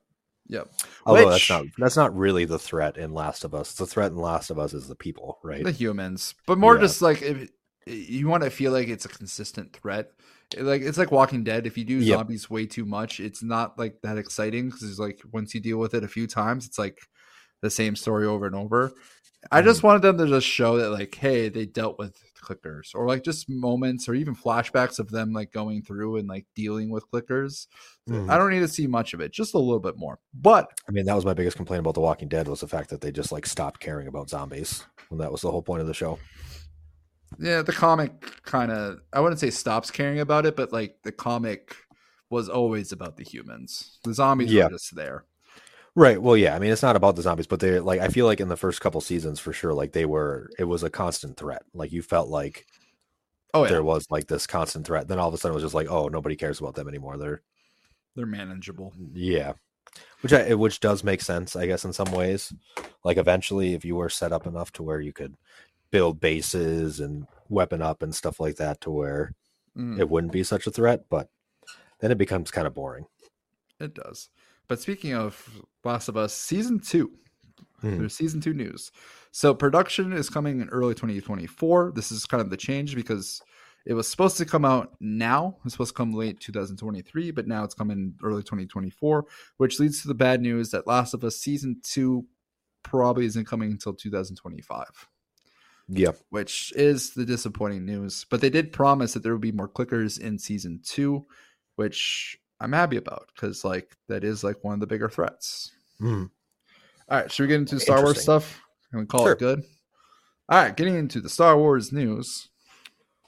Yep. 0.51 0.69
Although 1.07 1.27
Which- 1.27 1.49
that's 1.49 1.51
not 1.51 1.65
that's 1.79 1.97
not 1.97 2.17
really 2.17 2.45
the 2.45 2.59
threat 2.59 2.97
in 2.97 3.15
Last 3.15 3.45
of 3.45 3.55
Us. 3.55 3.73
The 3.75 3.87
threat 3.87 4.11
in 4.13 4.19
Last 4.19 4.51
of 4.51 4.59
Us 4.59 4.75
is 4.75 4.89
the 4.89 4.97
people, 4.97 5.39
right? 5.45 5.63
the 5.65 5.71
humans, 5.73 6.35
but 6.47 6.59
more 6.59 6.75
Yeah. 6.75 6.83
just 6.83 7.01
like 7.01 7.23
if 7.23 7.49
you 7.87 8.29
want 8.29 8.43
to 8.43 8.51
feel 8.51 8.73
like 8.73 8.89
it's 8.89 9.05
a 9.05 9.09
consistent 9.09 9.73
threat. 9.73 10.11
Like 10.59 10.83
it's 10.83 10.99
like 10.99 11.13
Walking 11.13 11.45
Dead. 11.45 11.67
If 11.67 11.79
you 11.79 11.85
do 11.85 11.99
Yep. 11.99 12.19
zombies 12.19 12.51
way 12.51 12.67
too 12.67 12.85
much, 12.85 13.21
it's 13.21 13.43
not 13.43 13.79
like 13.79 14.01
that 14.03 14.19
exciting 14.19 14.67
because 14.69 14.83
it's 14.83 14.99
like 14.99 15.21
once 15.33 15.55
you 15.55 15.61
deal 15.61 15.79
with 15.79 15.95
it 15.95 16.03
a 16.05 16.09
few 16.09 16.27
times, 16.27 16.67
it's 16.67 16.79
like 16.79 16.99
the 17.63 17.71
same 17.71 17.95
story 17.95 18.27
over 18.27 18.47
and 18.47 18.57
over. 18.57 18.93
I 19.53 19.61
Mm-hmm. 19.61 19.69
just 19.69 19.83
wanted 19.85 20.03
them 20.03 20.19
to 20.19 20.27
just 20.27 20.47
show 20.47 20.77
that 20.79 20.91
like, 20.91 21.15
hey, 21.15 21.49
they 21.49 21.65
dealt 21.67 21.99
with 21.99 22.15
clickers, 22.41 22.95
or 22.95 23.07
like 23.07 23.23
just 23.23 23.49
moments, 23.49 24.09
or 24.09 24.15
even 24.15 24.35
flashbacks 24.35 24.99
of 24.99 25.11
them 25.11 25.33
like 25.33 25.53
going 25.53 25.83
through 25.83 26.17
and 26.17 26.29
like 26.29 26.47
dealing 26.55 26.91
with 26.91 27.11
clickers. 27.11 27.67
Mhm. 28.09 28.31
I 28.31 28.39
don't 28.39 28.51
need 28.51 28.61
to 28.61 28.69
see 28.69 28.87
much 28.87 29.15
of 29.15 29.21
it, 29.21 29.33
just 29.33 29.55
a 29.55 29.59
little 29.59 29.81
bit 29.81 29.97
more. 29.97 30.19
But 30.35 30.71
I 30.89 30.93
mean, 30.93 31.05
that 31.07 31.15
was 31.15 31.25
my 31.25 31.35
biggest 31.35 31.57
complaint 31.57 31.81
about 31.81 31.95
The 31.95 32.01
Walking 32.01 32.29
Dead 32.29 32.49
was 32.49 32.61
the 32.61 32.69
fact 32.69 32.91
that 32.91 33.01
they 33.01 33.13
just 33.13 33.33
like 33.33 33.47
stopped 33.47 33.81
caring 33.81 34.07
about 34.09 34.31
zombies 34.31 34.85
when 35.09 35.19
that 35.19 35.31
was 35.33 35.41
the 35.43 35.51
whole 35.51 35.63
point 35.63 35.81
of 35.83 35.87
the 35.87 35.95
show. 35.95 36.19
yeah, 37.39 37.63
the 37.63 37.73
comic 37.73 38.43
kind 38.43 38.73
of 38.73 38.99
I 39.13 39.21
wouldn't 39.21 39.41
say 39.41 39.51
stops 39.51 39.91
caring 39.91 40.21
about 40.21 40.47
it, 40.47 40.57
but 40.57 40.73
like 40.73 40.97
the 41.05 41.13
comic 41.13 41.77
was 42.29 42.49
always 42.49 42.93
about 42.93 43.17
the 43.17 43.25
humans. 43.25 43.99
The 44.05 44.15
zombies 44.15 44.53
Yeah. 44.53 44.65
were 44.65 44.71
just 44.71 44.95
there. 44.95 45.25
Right. 45.97 46.21
Well, 46.23 46.37
yeah. 46.37 46.55
I 46.55 46.59
mean, 46.59 46.71
it's 46.73 46.83
not 46.83 46.97
about 46.97 47.17
the 47.17 47.23
zombies, 47.23 47.47
but 47.47 47.61
they 47.61 47.81
like 47.81 48.01
I 48.01 48.09
feel 48.09 48.27
like 48.27 48.41
in 48.41 48.49
the 48.49 48.57
first 48.57 48.81
couple 48.81 49.01
seasons 49.01 49.41
for 49.41 49.53
sure, 49.53 49.75
like 49.75 49.93
they 49.93 50.05
were 50.05 50.51
it 50.59 50.65
was 50.65 50.83
a 50.83 50.91
constant 50.91 51.37
threat. 51.37 51.63
Like 51.75 51.93
you 51.93 52.03
felt 52.03 52.29
like 52.29 52.67
Oh 53.53 53.65
yeah, 53.65 53.71
there 53.71 53.83
was 53.83 54.07
like 54.11 54.27
this 54.29 54.47
constant 54.47 54.87
threat. 54.87 55.09
Then 55.09 55.19
all 55.19 55.29
of 55.29 55.35
a 55.35 55.37
sudden 55.39 55.53
it 55.53 55.55
was 55.57 55.65
just 55.65 55.75
like, 55.75 55.89
oh, 55.91 56.09
nobody 56.09 56.37
cares 56.37 56.61
about 56.61 56.75
them 56.77 56.89
anymore. 56.89 57.17
They're 57.19 57.43
they're 58.15 58.27
manageable. 58.27 58.93
yeah. 59.13 59.55
Which 60.21 60.33
I 60.33 60.55
which 60.55 60.81
does 60.81 61.03
make 61.03 61.21
sense, 61.23 61.57
I 61.57 61.67
guess, 61.67 61.85
in 61.85 61.93
some 61.93 62.13
ways. 62.13 62.53
Like 63.05 63.17
eventually 63.17 63.75
if 63.75 63.85
you 63.85 63.97
were 63.97 64.09
set 64.09 64.33
up 64.33 64.47
enough 64.47 64.71
to 64.73 64.83
where 64.83 65.01
you 65.01 65.13
could 65.13 65.35
build 65.91 66.21
bases 66.21 67.01
and 67.01 67.27
weapon 67.49 67.83
up 67.83 68.03
and 68.03 68.15
stuff 68.15 68.39
like 68.41 68.57
that 68.57 68.81
to 68.83 68.91
where 68.91 69.35
Mm, 69.77 70.01
it 70.01 70.09
wouldn't 70.11 70.33
be 70.33 70.43
such 70.45 70.67
a 70.67 70.71
threat, 70.71 71.05
but 71.09 71.31
then 72.01 72.11
it 72.11 72.19
becomes 72.19 72.51
kind 72.51 72.67
of 72.67 72.75
boring. 72.75 73.07
it 73.81 73.95
does. 73.95 74.29
But 74.71 74.81
speaking 74.81 75.15
of 75.15 75.63
Last 75.83 76.09
of 76.09 76.17
Us, 76.17 76.33
season 76.33 76.79
two, 76.79 77.11
Hmm. 77.81 77.99
there's 77.99 78.15
season 78.15 78.41
two 78.41 78.55
news. 78.55 78.93
So 79.33 79.53
production 79.53 80.13
is 80.13 80.31
coming 80.31 80.61
in 80.61 80.69
early 80.69 80.95
2024. 80.95 81.91
This 81.93 82.13
is 82.13 82.25
kind 82.25 82.41
of 82.41 82.51
the 82.51 82.57
change 82.57 82.95
because 82.95 83.43
it 83.85 83.95
was 83.95 84.07
supposed 84.07 84.37
to 84.37 84.45
come 84.45 84.65
out 84.65 84.95
now. 85.01 85.57
It 85.59 85.65
was 85.65 85.73
supposed 85.73 85.91
to 85.91 85.97
come 85.97 86.13
late 86.13 86.39
2023, 86.39 87.33
but 87.33 87.49
now 87.49 87.65
it's 87.65 87.75
coming 87.75 88.15
early 88.23 88.45
2024, 88.45 89.27
which 89.57 89.81
leads 89.81 90.03
to 90.03 90.09
the 90.09 90.15
bad 90.15 90.41
news 90.41 90.71
that 90.71 90.87
Last 90.87 91.15
of 91.15 91.25
Us 91.25 91.37
season 91.37 91.81
two 91.83 92.27
probably 92.85 93.25
isn't 93.27 93.47
coming 93.47 93.73
until 93.73 93.93
2025 93.95 95.09
Yeah. 95.89 96.13
which 96.29 96.73
is 96.77 97.15
the 97.15 97.25
disappointing 97.25 97.85
news. 97.85 98.25
But 98.31 98.41
they 98.41 98.51
did 98.51 98.73
promise 98.73 99.15
that 99.15 99.25
there 99.25 99.33
would 99.33 99.41
be 99.41 99.51
more 99.51 99.69
clickers 99.69 100.17
in 100.21 100.39
season 100.39 100.81
two, 100.85 101.27
which 101.75 102.40
I'm 102.61 102.73
happy 102.73 102.97
about 102.97 103.29
because 103.35 103.65
like 103.65 103.97
that 104.09 104.23
is 104.25 104.45
like 104.45 104.63
one 104.63 104.75
of 104.75 104.81
the 104.81 104.87
bigger 104.87 105.09
threats. 105.09 105.73
Mhm. 106.01 106.31
All 107.09 107.19
right, 107.21 107.31
should 107.33 107.45
we 107.45 107.49
get 107.49 107.57
into 107.61 107.81
Star 107.81 107.97
Wars 107.99 108.11
Interesting. 108.19 108.23
stuff 108.23 108.61
and 108.93 109.09
call 109.09 109.23
Sure. 109.25 109.33
it 109.33 109.39
good? 109.39 109.63
All 110.49 110.63
right, 110.63 110.77
getting 110.77 110.95
into 110.97 111.21
the 111.21 111.29
Star 111.29 111.57
Wars 111.57 111.93
news. 111.93 112.49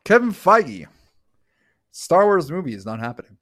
Kevin 0.04 0.30
Feige, 0.32 0.86
Star 1.92 2.24
Wars 2.24 2.50
movie 2.50 2.74
is 2.74 2.84
not 2.84 2.98
happening. 3.00 3.38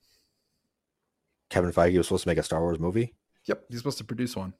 Kevin 1.49 1.73
Feige 1.73 1.97
was 1.97 2.07
supposed 2.07 2.23
to 2.25 2.29
make 2.29 2.39
a 2.39 2.43
Star 2.43 2.61
Wars 2.61 2.79
movie. 2.79 3.15
Yep, 3.47 3.65
he's 3.69 3.79
supposed 3.79 3.99
to 3.99 4.05
produce 4.05 4.37
one. 4.37 4.53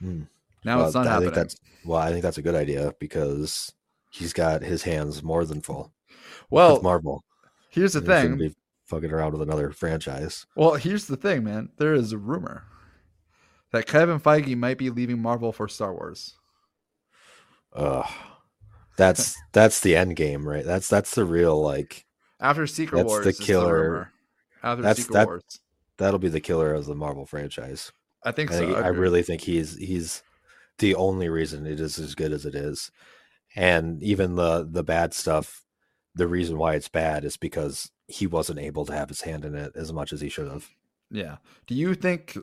Hmm. 0.00 0.22
Now 0.64 0.78
Well, 0.78 0.86
it's 0.86 0.94
not 0.94 1.06
I 1.06 1.10
happening. 1.10 1.30
think 1.30 1.34
that's 1.36 1.56
well, 1.84 2.00
I 2.00 2.10
think 2.10 2.22
that's 2.22 2.38
a 2.38 2.42
good 2.42 2.54
idea 2.56 2.92
because 2.98 3.72
he's 4.10 4.32
got 4.32 4.62
his 4.62 4.82
hands 4.82 5.22
more 5.22 5.44
than 5.44 5.60
full 5.62 5.92
well, 6.50 6.74
with 6.74 6.82
Marvel. 6.82 7.24
here's 7.70 7.92
the 7.92 8.00
He 8.00 8.06
thing. 8.06 8.54
Fucking 8.86 9.10
around 9.10 9.32
with 9.32 9.42
another 9.42 9.70
franchise. 9.70 10.46
Well, 10.56 10.74
here's 10.74 11.06
the 11.06 11.16
thing, 11.16 11.44
man. 11.44 11.70
There 11.76 11.94
is 11.94 12.12
a 12.12 12.18
rumor 12.18 12.64
that 13.72 13.86
Kevin 13.86 14.20
Feige 14.20 14.56
might 14.56 14.78
be 14.78 14.90
leaving 14.90 15.20
Marvel 15.20 15.52
for 15.52 15.68
Star 15.68 15.92
Wars. 15.92 16.36
Ugh. 17.74 18.06
That's 18.96 19.36
that's 19.52 19.80
the 19.80 19.96
end 19.96 20.16
game, 20.16 20.48
right? 20.48 20.64
That's 20.64 20.88
that's 20.88 21.14
the 21.14 21.24
real 21.24 21.60
like 21.60 22.04
After 22.40 22.66
Secret 22.66 22.98
That's 22.98 23.08
Wars, 23.08 23.24
the 23.24 23.32
killer- 23.44 23.82
rumor. 23.90 24.12
After 24.62 24.82
that's- 24.82 24.98
Secret 25.04 25.14
that- 25.14 25.26
Wars, 25.26 25.60
that'll 25.98 26.18
be 26.18 26.28
the 26.28 26.40
killer 26.40 26.72
of 26.74 26.86
the 26.86 26.94
Marvel 26.94 27.26
franchise. 27.26 27.92
I 28.24 28.32
think 28.32 28.50
I, 28.50 28.54
so. 28.54 28.66
think, 28.66 28.76
I 28.78 28.88
really 28.88 29.22
think 29.22 29.42
he's 29.42 29.76
he's 29.76 30.22
the 30.78 30.94
only 30.94 31.28
reason 31.28 31.66
it 31.66 31.80
is 31.80 31.98
as 31.98 32.14
good 32.14 32.32
as 32.32 32.44
it 32.44 32.54
is. 32.54 32.90
And 33.54 34.02
even 34.02 34.34
the 34.36 34.66
the 34.68 34.82
bad 34.82 35.14
stuff, 35.14 35.64
the 36.14 36.26
reason 36.26 36.58
why 36.58 36.74
it's 36.74 36.88
bad 36.88 37.24
is 37.24 37.36
because 37.36 37.90
he 38.08 38.26
wasn't 38.26 38.58
able 38.58 38.84
to 38.86 38.92
have 38.94 39.08
his 39.08 39.22
hand 39.22 39.44
in 39.44 39.54
it 39.54 39.72
as 39.74 39.92
much 39.92 40.12
as 40.12 40.20
he 40.20 40.28
should 40.28 40.48
have. 40.50 40.68
Yeah. 41.10 41.36
Do 41.66 41.74
you 41.74 41.94
think? 41.94 42.36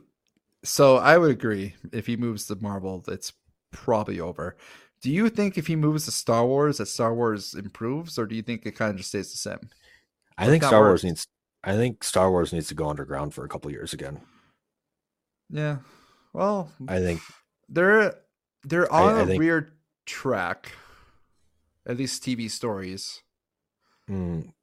So 0.62 0.96
I 0.96 1.18
would 1.18 1.30
agree. 1.30 1.74
If 1.92 2.06
he 2.06 2.16
moves 2.16 2.46
to 2.46 2.56
Marvel, 2.56 3.02
it's 3.08 3.32
probably 3.70 4.20
over. 4.20 4.56
Do 5.02 5.10
you 5.10 5.28
think 5.28 5.58
if 5.58 5.66
he 5.66 5.76
moves 5.76 6.06
to 6.06 6.10
Star 6.10 6.46
Wars, 6.46 6.78
that 6.78 6.86
Star 6.86 7.14
Wars 7.14 7.52
improves, 7.54 8.18
or 8.18 8.26
do 8.26 8.34
you 8.34 8.42
think 8.42 8.64
it 8.64 8.72
kind 8.72 8.90
of 8.90 8.96
just 8.96 9.10
stays 9.10 9.30
the 9.30 9.36
same? 9.36 9.68
I 10.38 10.46
think 10.46 10.62
Star. 10.64 10.80
Wars 10.80 11.04
needs 11.04 11.26
I 11.62 11.76
think 11.76 12.02
Star 12.04 12.30
Wars 12.30 12.52
needs 12.52 12.68
to 12.68 12.74
go 12.74 12.88
underground 12.88 13.34
for 13.34 13.44
a 13.44 13.48
couple 13.48 13.70
years 13.70 13.92
again. 13.92 14.20
Yeah. 15.50 15.78
Well, 16.32 16.70
I 16.88 17.00
think 17.00 17.20
they're 17.68 18.14
they're 18.64 18.90
on 18.92 19.14
I 19.14 19.20
a 19.20 19.26
think- 19.26 19.38
weird 19.38 19.72
track. 20.06 20.72
At 21.86 21.98
least 21.98 22.24
TV 22.24 22.50
stories. 22.50 23.20
mm, 24.08 24.53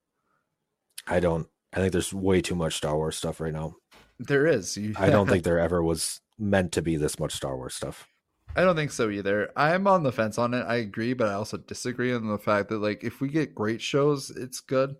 I 1.07 1.19
don't 1.19 1.47
I 1.73 1.77
think 1.77 1.93
there's 1.93 2.13
way 2.13 2.41
too 2.41 2.55
much 2.55 2.75
Star 2.75 2.95
Wars 2.95 3.15
stuff 3.15 3.39
right 3.39 3.53
now. 3.53 3.75
There 4.19 4.45
is. 4.45 4.77
You- 4.77 4.93
I 4.97 5.09
don't 5.09 5.27
think 5.29 5.43
there 5.43 5.59
ever 5.59 5.81
was 5.81 6.19
meant 6.37 6.71
to 6.73 6.81
be 6.81 6.97
this 6.97 7.19
much 7.19 7.33
Star 7.33 7.55
Wars 7.55 7.75
stuff. 7.75 8.07
I 8.55 8.63
don't 8.63 8.75
think 8.75 8.91
so 8.91 9.09
either. 9.09 9.49
I'm 9.55 9.87
on 9.87 10.03
the 10.03 10.11
fence 10.11 10.37
on 10.37 10.53
it. 10.53 10.63
I 10.63 10.75
agree, 10.75 11.13
but 11.13 11.29
I 11.29 11.33
also 11.33 11.57
disagree 11.57 12.13
on 12.13 12.27
the 12.27 12.37
fact 12.37 12.67
that 12.69 12.79
like 12.79 13.03
if 13.03 13.21
we 13.21 13.29
get 13.29 13.55
great 13.55 13.81
shows, 13.81 14.29
it's 14.29 14.59
good. 14.59 14.95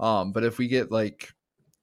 Um, 0.00 0.32
but 0.32 0.42
if 0.42 0.58
we 0.58 0.66
get 0.66 0.90
like 0.90 1.32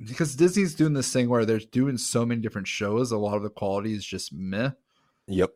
because 0.03 0.35
Disney's 0.35 0.75
doing 0.75 0.93
this 0.93 1.11
thing 1.11 1.29
where 1.29 1.45
they're 1.45 1.59
doing 1.59 1.97
so 1.97 2.25
many 2.25 2.41
different 2.41 2.67
shows, 2.67 3.11
a 3.11 3.17
lot 3.17 3.37
of 3.37 3.43
the 3.43 3.49
quality 3.49 3.93
is 3.93 4.05
just 4.05 4.33
meh. 4.33 4.71
Yep. 5.27 5.51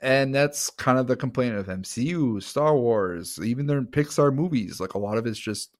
And 0.00 0.34
that's 0.34 0.68
kind 0.68 0.98
of 0.98 1.06
the 1.06 1.16
complaint 1.16 1.54
of 1.54 1.66
MCU, 1.68 2.42
Star 2.42 2.76
Wars, 2.76 3.38
even 3.42 3.66
their 3.66 3.82
Pixar 3.82 4.34
movies. 4.34 4.80
Like 4.80 4.94
a 4.94 4.98
lot 4.98 5.16
of 5.16 5.26
it's 5.26 5.38
just 5.38 5.74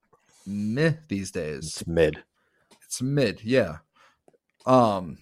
meh 0.46 0.92
these 1.08 1.30
days. 1.30 1.66
It's 1.66 1.86
mid. 1.86 2.22
It's 2.84 3.00
mid, 3.02 3.42
yeah. 3.42 3.78
Um, 4.66 5.18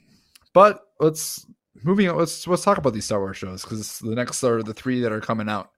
but 0.52 0.82
let's 0.98 1.47
moving 1.84 2.09
on. 2.09 2.16
Let's 2.16 2.47
let's 2.47 2.64
talk 2.64 2.78
about 2.78 2.92
these 2.94 3.05
Star 3.05 3.20
Wars 3.20 3.36
shows 3.36 3.62
because 3.62 3.98
the 4.01 4.14
next 4.14 4.42
are 4.44 4.62
the 4.62 4.74
three 4.74 5.01
that 5.01 5.12
are 5.12 5.20
coming 5.20 5.48
out 5.48 5.70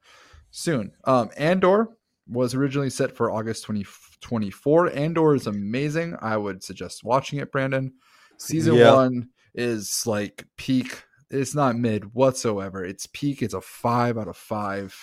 soon. 0.51 0.93
Um, 1.05 1.31
Andor 1.37 1.89
was 2.29 2.55
originally 2.55 2.91
set 2.91 3.15
for 3.15 3.31
August 3.31 3.65
2024. 3.65 4.93
Andor 4.97 5.35
is 5.35 5.47
amazing. 5.47 6.17
I 6.21 6.37
would 6.37 6.63
suggest 6.63 7.05
watching 7.05 7.39
it, 7.41 7.53
Brandon. 7.53 7.93
Season 8.39 8.75
Yeah. 8.75 8.95
one 8.95 9.29
is 9.55 10.07
like 10.07 10.45
peak. 10.57 11.03
It's 11.31 11.55
not 11.55 11.77
mid 11.77 12.15
whatsoever. 12.15 12.85
It's 12.85 13.07
peak. 13.13 13.43
It's 13.43 13.55
a 13.55 13.61
five 13.61 14.19
out 14.19 14.29
of 14.29 14.37
five. 14.37 14.95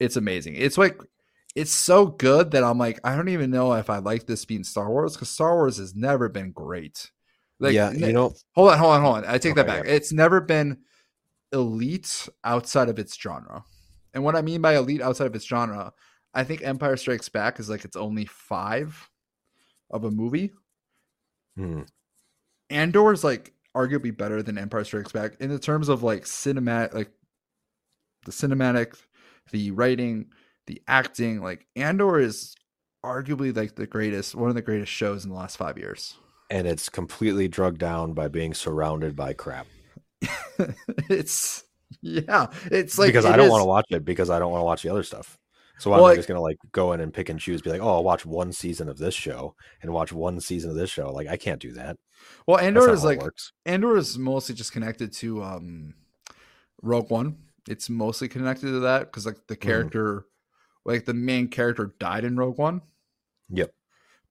It's 0.00 0.16
amazing. 0.16 0.56
It's 0.56 0.78
like 0.78 0.98
it's 1.54 1.72
so 1.72 2.06
good 2.06 2.52
that 2.52 2.64
I'm 2.64 2.78
like, 2.78 2.98
I 3.04 3.14
don't 3.14 3.28
even 3.28 3.50
know 3.50 3.72
if 3.74 3.90
I 3.90 3.98
like 3.98 4.26
this 4.26 4.44
being 4.44 4.64
Star 4.64 4.88
Wars 4.88 5.14
because 5.14 5.28
Star 5.28 5.54
Wars 5.54 5.76
has 5.76 5.94
never 5.94 6.28
been 6.28 6.52
great. 6.52 7.10
Like, 7.60 7.74
yeah, 7.74 7.90
you 7.92 8.12
know, 8.12 8.34
hold 8.54 8.70
on, 8.70 8.78
hold 8.78 8.94
on, 8.94 9.02
hold 9.02 9.16
on. 9.18 9.24
I 9.26 9.38
take 9.38 9.54
that 9.56 9.66
back. 9.66 9.84
yeah. 9.84 9.92
It's 9.92 10.12
never 10.12 10.40
been 10.40 10.78
elite 11.52 12.28
outside 12.42 12.88
of 12.88 12.98
its 12.98 13.16
genre. 13.20 13.64
And 14.14 14.24
what 14.24 14.34
I 14.34 14.42
mean 14.42 14.60
by 14.60 14.76
elite 14.76 15.02
outside 15.02 15.26
of 15.26 15.34
its 15.34 15.46
genre, 15.46 15.92
I 16.34 16.44
think 16.44 16.62
Empire 16.62 16.96
Strikes 16.96 17.28
Back 17.28 17.60
is 17.60 17.68
like 17.68 17.84
it's 17.84 17.96
only 17.96 18.24
five 18.24 19.10
of 19.90 20.04
a 20.04 20.10
movie. 20.10 20.52
hmm, 21.56 21.82
Andor 22.70 23.12
is 23.12 23.22
like 23.22 23.52
arguably 23.76 24.16
better 24.16 24.42
than 24.42 24.58
Empire 24.58 24.84
Strikes 24.84 25.12
Back 25.12 25.36
in 25.40 25.50
the 25.50 25.58
terms 25.58 25.88
of 25.88 26.02
like 26.02 26.24
cinematic, 26.24 26.94
like 26.94 27.10
the 28.24 28.32
cinematic, 28.32 28.94
the 29.50 29.70
writing, 29.70 30.26
the 30.66 30.82
acting. 30.88 31.42
Like 31.42 31.66
Andor 31.76 32.18
is 32.18 32.54
arguably 33.04 33.54
like 33.56 33.74
the 33.76 33.86
greatest, 33.86 34.34
one 34.34 34.48
of 34.48 34.54
the 34.54 34.62
greatest 34.62 34.92
shows 34.92 35.24
in 35.24 35.30
the 35.30 35.36
last 35.36 35.56
five 35.56 35.78
years. 35.78 36.16
and 36.50 36.66
it's 36.66 36.88
completely 36.88 37.48
drugged 37.48 37.78
down 37.78 38.12
by 38.12 38.28
being 38.28 38.54
surrounded 38.54 39.16
by 39.16 39.32
crap. 39.32 39.66
it's 41.08 41.64
yeah, 42.00 42.46
it's 42.70 42.98
like 42.98 43.08
because 43.08 43.24
it 43.24 43.30
I 43.30 43.36
don't 43.36 43.46
is- 43.46 43.50
want 43.50 43.62
to 43.62 43.66
watch 43.66 43.86
it 43.90 44.04
because 44.04 44.30
I 44.30 44.38
don't 44.38 44.50
want 44.52 44.60
to 44.60 44.64
watch 44.64 44.82
the 44.82 44.88
other 44.90 45.02
stuff. 45.02 45.38
So 45.78 45.92
I'm 45.92 46.00
Well, 46.00 46.14
just 46.14 46.28
gonna 46.28 46.40
like 46.40 46.58
go 46.70 46.92
in 46.92 47.00
and 47.00 47.12
pick 47.12 47.28
and 47.28 47.40
choose, 47.40 47.60
be 47.60 47.70
like, 47.70 47.80
oh, 47.80 47.88
I'll 47.96 48.04
watch 48.04 48.24
one 48.24 48.52
season 48.52 48.88
of 48.88 48.98
this 48.98 49.14
show 49.14 49.56
and 49.80 49.92
watch 49.92 50.12
one 50.12 50.38
season 50.40 50.70
of 50.70 50.76
this 50.76 50.90
show. 50.90 51.10
Like 51.10 51.26
I 51.28 51.36
can't 51.36 51.60
do 51.60 51.72
that. 51.72 51.96
Well, 52.46 52.58
Andor 52.58 52.92
is 52.92 53.02
like 53.02 53.20
works. 53.20 53.52
Andor 53.66 53.96
is 53.96 54.16
mostly 54.16 54.54
just 54.54 54.72
connected 54.72 55.12
to 55.14 55.42
um 55.42 55.94
Rogue 56.82 57.10
One. 57.10 57.38
It's 57.68 57.88
mostly 57.90 58.28
connected 58.28 58.66
to 58.66 58.80
that 58.80 59.00
because 59.06 59.26
like 59.26 59.46
the 59.48 59.56
Mm-hmm. 59.56 59.68
character, 59.68 60.26
like 60.84 61.04
the 61.04 61.14
main 61.14 61.48
character, 61.48 61.94
died 61.98 62.24
in 62.24 62.36
Rogue 62.36 62.58
One. 62.58 62.82
Yep. 63.50 63.72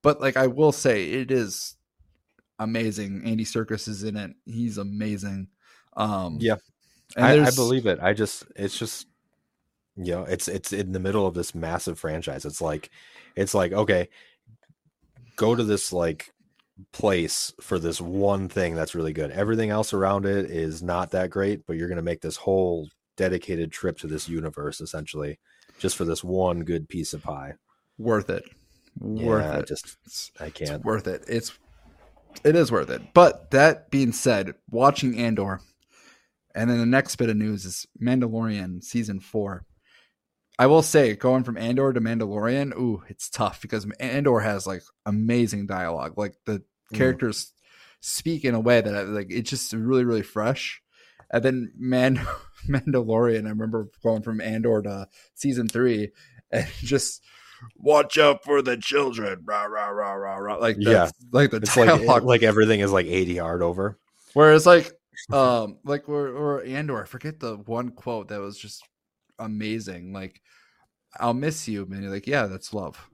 But 0.02 0.22
like 0.22 0.38
I 0.38 0.48
will 0.48 0.72
say, 0.72 1.12
it 1.12 1.32
is 1.32 1.76
amazing. 2.60 3.24
Andy 3.26 3.46
Serkis 3.46 3.88
is 3.88 4.04
in 4.04 4.18
it. 4.18 4.32
He's 4.46 4.78
amazing. 4.78 5.48
Um, 5.96 6.38
Yeah. 6.40 6.56
I, 7.18 7.42
I 7.42 7.52
believe 7.52 7.88
it. 7.88 8.00
I 8.02 8.14
just 8.14 8.46
it's 8.56 8.78
just 8.78 9.08
you 9.98 10.14
know, 10.14 10.24
it's 10.24 10.48
it's 10.48 10.72
in 10.72 10.94
the 10.94 11.00
middle 11.00 11.28
of 11.28 11.34
this 11.34 11.54
massive 11.54 12.00
franchise. 12.00 12.46
It's 12.46 12.62
like 12.62 12.90
it's 13.36 13.54
like, 13.54 13.74
okay, 13.74 14.10
go 15.36 15.56
to 15.56 15.64
this 15.64 15.92
like 15.92 16.34
place 16.94 17.54
for 17.60 17.78
this 17.78 18.00
one 18.00 18.48
thing 18.48 18.76
that's 18.76 18.96
really 18.96 19.14
good. 19.14 19.32
Everything 19.32 19.70
else 19.70 19.94
around 19.94 20.26
it 20.26 20.50
is 20.50 20.82
not 20.82 21.12
that 21.12 21.30
great, 21.30 21.66
but 21.68 21.76
you're 21.76 21.90
gonna 21.90 22.02
make 22.02 22.22
this 22.22 22.38
whole 22.38 22.88
dedicated 23.18 23.72
trip 23.72 23.98
to 24.00 24.08
this 24.08 24.30
universe 24.30 24.80
essentially 24.80 25.38
just 25.82 25.96
for 25.98 26.06
this 26.06 26.24
one 26.24 26.62
good 26.62 26.88
piece 26.88 27.14
of 27.14 27.22
pie. 27.24 27.54
worth 27.98 28.30
it. 28.30 28.44
Worth 29.00 29.52
Yeah, 29.52 29.60
it. 29.60 29.68
just 29.68 29.98
I 30.40 30.50
can't. 30.50 30.84
worth 30.86 31.08
it. 31.08 31.24
It's 31.28 31.58
it 32.44 32.56
is 32.56 32.72
worth 32.72 32.90
it. 32.90 33.14
But 33.14 33.52
that 33.52 33.90
being 33.92 34.12
said, 34.14 34.54
watching 34.70 35.18
Andor, 35.18 35.60
and 36.56 36.70
then 36.70 36.78
the 36.80 36.86
next 36.86 37.16
bit 37.18 37.30
of 37.30 37.38
news 37.38 37.66
is 37.66 37.86
Mandalorian 38.02 38.84
season 38.84 39.20
four. 39.20 39.66
I 40.60 40.68
will 40.68 40.82
say, 40.84 41.16
going 41.16 41.44
from 41.44 41.58
Andor 41.58 41.92
to 41.94 42.00
Mandalorian, 42.02 42.76
ooh, 42.78 43.04
it's 43.08 43.30
tough 43.30 43.62
because 43.62 43.90
Andor 44.00 44.40
has 44.42 44.68
like 44.68 44.84
amazing 45.06 45.66
dialogue. 45.68 46.18
Like 46.18 46.36
the 46.46 46.62
Mm. 46.94 46.98
characters 46.98 47.54
speak 48.02 48.44
in 48.44 48.54
a 48.54 48.60
way 48.60 48.82
that 48.82 49.08
like 49.08 49.28
it's 49.30 49.50
just 49.50 49.72
really 49.72 50.04
really 50.04 50.24
fresh. 50.24 50.82
And 51.32 51.42
then 51.44 51.72
Man 51.78 52.20
Mandalorian, 52.68 53.46
I 53.46 53.50
remember 53.50 53.90
going 54.04 54.22
from 54.22 54.42
Andor 54.42 54.82
to 54.84 55.08
season 55.36 55.68
three, 55.68 56.12
and 56.52 56.68
just 56.80 57.24
watch 57.78 58.18
out 58.18 58.44
for 58.44 58.62
the 58.62 58.78
children, 58.78 59.42
rah 59.46 59.64
rah 59.66 59.90
rah 59.90 60.14
rah 60.14 60.36
rah. 60.36 60.56
Like 60.56 60.78
Yeah. 60.80 61.10
like 61.32 61.52
the 61.52 61.58
It's 61.58 61.78
like 61.78 61.88
dialogue. 61.88 62.24
like 62.24 62.44
everything 62.44 62.80
is 62.80 62.92
like 62.92 63.06
80 63.06 63.34
yard 63.34 63.62
over. 63.62 63.98
Whereas 64.34 64.66
like 64.66 64.92
um 65.32 65.78
like 65.84 66.08
or, 66.10 66.30
or 66.30 66.64
Andor, 66.64 67.04
I 67.04 67.06
forget 67.06 67.40
the 67.40 67.58
one 67.58 67.90
quote 67.90 68.30
that 68.30 68.40
was 68.42 68.58
just 68.58 68.84
amazing. 69.38 70.14
Like 70.14 70.42
I'll 71.20 71.34
miss 71.34 71.68
you, 71.68 71.84
and 71.92 72.02
you're 72.02 72.12
like, 72.12 72.26
yeah, 72.28 72.46
that's 72.48 72.74
love. 72.74 73.10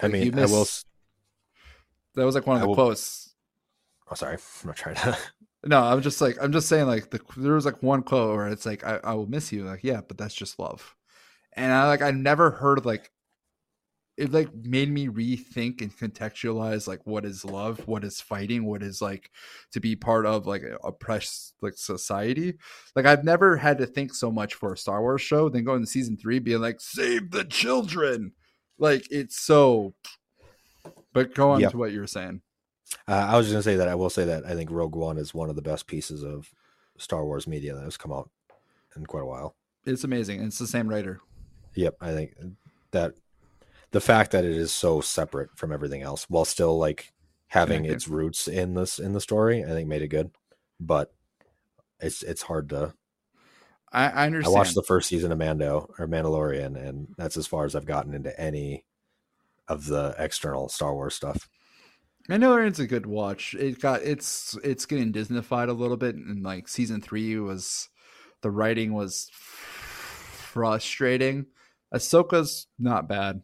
I 0.00 0.06
Like, 0.06 0.24
you 0.24 0.30
mean, 0.32 0.38
I 0.38 0.46
will 0.46 0.66
That 2.14 2.24
was 2.24 2.34
like 2.36 2.46
one 2.46 2.56
of 2.56 2.62
I 2.62 2.64
the 2.64 2.68
will- 2.68 2.74
quotes. 2.76 3.34
Oh, 4.10 4.14
sorry. 4.14 4.36
I'm 4.62 4.68
not 4.68 4.76
trying 4.76 4.94
to 4.94 5.18
No, 5.66 5.82
I'm 5.82 6.02
just 6.02 6.20
like 6.20 6.36
I'm 6.40 6.52
just 6.52 6.68
saying 6.68 6.86
like 6.86 7.10
the 7.10 7.20
there 7.36 7.54
was 7.54 7.64
like 7.66 7.82
one 7.82 8.02
quote 8.02 8.36
where 8.36 8.48
it's 8.48 8.64
like 8.66 8.84
I, 8.84 9.00
I 9.02 9.14
will 9.14 9.26
miss 9.26 9.52
you. 9.52 9.64
Like, 9.64 9.82
yeah, 9.82 10.00
but 10.06 10.16
that's 10.16 10.34
just 10.34 10.58
love. 10.58 10.94
And 11.54 11.72
I 11.72 11.86
like 11.88 12.02
I 12.02 12.10
never 12.12 12.50
heard 12.52 12.84
like 12.86 13.10
it 14.16 14.32
like 14.32 14.52
made 14.54 14.90
me 14.90 15.08
rethink 15.08 15.80
and 15.80 15.96
contextualize 15.96 16.88
like 16.88 17.00
what 17.06 17.24
is 17.24 17.44
love, 17.44 17.86
what 17.86 18.02
is 18.04 18.20
fighting, 18.20 18.64
what 18.66 18.82
is 18.82 19.00
like 19.00 19.30
to 19.72 19.80
be 19.80 19.94
part 19.94 20.26
of 20.26 20.46
like 20.46 20.62
a 20.62 20.76
oppressed 20.84 21.54
like 21.60 21.74
society. 21.74 22.54
Like 22.96 23.06
I've 23.06 23.24
never 23.24 23.56
had 23.56 23.78
to 23.78 23.86
think 23.86 24.14
so 24.14 24.30
much 24.30 24.54
for 24.54 24.72
a 24.72 24.78
Star 24.78 25.00
Wars 25.00 25.22
show 25.22 25.48
than 25.48 25.64
going 25.64 25.80
to 25.80 25.86
season 25.86 26.16
three 26.16 26.38
being 26.40 26.60
like 26.60 26.80
save 26.80 27.30
the 27.30 27.44
children. 27.44 28.32
Like 28.78 29.06
it's 29.10 29.38
so 29.40 29.94
but 31.12 31.34
go 31.34 31.50
on 31.50 31.60
Yeah. 31.60 31.70
to 31.70 31.78
what 31.78 31.92
you 31.92 32.00
were 32.00 32.06
saying. 32.06 32.42
Uh, 33.06 33.26
I 33.28 33.36
was 33.36 33.46
just 33.46 33.54
gonna 33.54 33.62
say 33.62 33.76
that 33.76 33.88
I 33.88 33.94
will 33.94 34.10
say 34.10 34.24
that 34.24 34.46
I 34.46 34.54
think 34.54 34.70
Rogue 34.70 34.96
One 34.96 35.18
is 35.18 35.34
one 35.34 35.50
of 35.50 35.56
the 35.56 35.62
best 35.62 35.86
pieces 35.86 36.22
of 36.22 36.50
Star 36.96 37.24
Wars 37.24 37.46
media 37.46 37.74
that 37.74 37.84
has 37.84 37.96
come 37.96 38.12
out 38.12 38.30
in 38.96 39.06
quite 39.06 39.22
a 39.22 39.26
while. 39.26 39.54
It's 39.84 40.04
amazing. 40.04 40.42
It's 40.42 40.58
the 40.58 40.66
same 40.66 40.88
writer. 40.88 41.20
Yep, 41.74 41.96
I 42.00 42.12
think 42.12 42.34
that 42.90 43.14
the 43.90 44.00
fact 44.00 44.32
that 44.32 44.44
it 44.44 44.56
is 44.56 44.72
so 44.72 45.00
separate 45.00 45.56
from 45.56 45.72
everything 45.72 46.02
else, 46.02 46.26
while 46.28 46.44
still 46.44 46.78
like 46.78 47.12
having 47.48 47.78
Connected. 47.78 47.96
its 47.96 48.08
roots 48.08 48.48
in 48.48 48.74
this 48.74 48.98
in 48.98 49.12
the 49.12 49.20
story, 49.20 49.64
I 49.64 49.68
think 49.68 49.88
made 49.88 50.02
it 50.02 50.08
good. 50.08 50.30
But 50.80 51.12
it's 52.00 52.22
it's 52.22 52.42
hard 52.42 52.70
to. 52.70 52.94
I, 53.90 54.08
I 54.08 54.26
I 54.26 54.48
watched 54.48 54.74
the 54.74 54.82
first 54.82 55.08
season 55.08 55.32
of 55.32 55.38
Mando 55.38 55.90
or 55.98 56.06
Mandalorian, 56.06 56.76
and 56.76 57.08
that's 57.16 57.38
as 57.38 57.46
far 57.46 57.64
as 57.64 57.74
I've 57.74 57.86
gotten 57.86 58.14
into 58.14 58.38
any 58.38 58.84
of 59.66 59.86
the 59.86 60.14
external 60.18 60.68
Star 60.68 60.94
Wars 60.94 61.14
stuff. 61.14 61.48
Mandalorian's 62.30 62.80
a 62.80 62.86
good 62.86 63.06
watch. 63.06 63.54
It 63.54 63.80
got 63.80 64.02
it's 64.02 64.56
it's 64.62 64.86
getting 64.86 65.12
Disneyfied 65.12 65.68
a 65.68 65.72
little 65.72 65.96
bit, 65.96 66.14
and 66.14 66.42
like 66.42 66.68
season 66.68 67.00
three 67.00 67.38
was 67.38 67.88
the 68.42 68.50
writing 68.50 68.92
was 68.92 69.30
frustrating. 69.32 71.46
Ahsoka's 71.94 72.66
not 72.78 73.08
bad, 73.08 73.40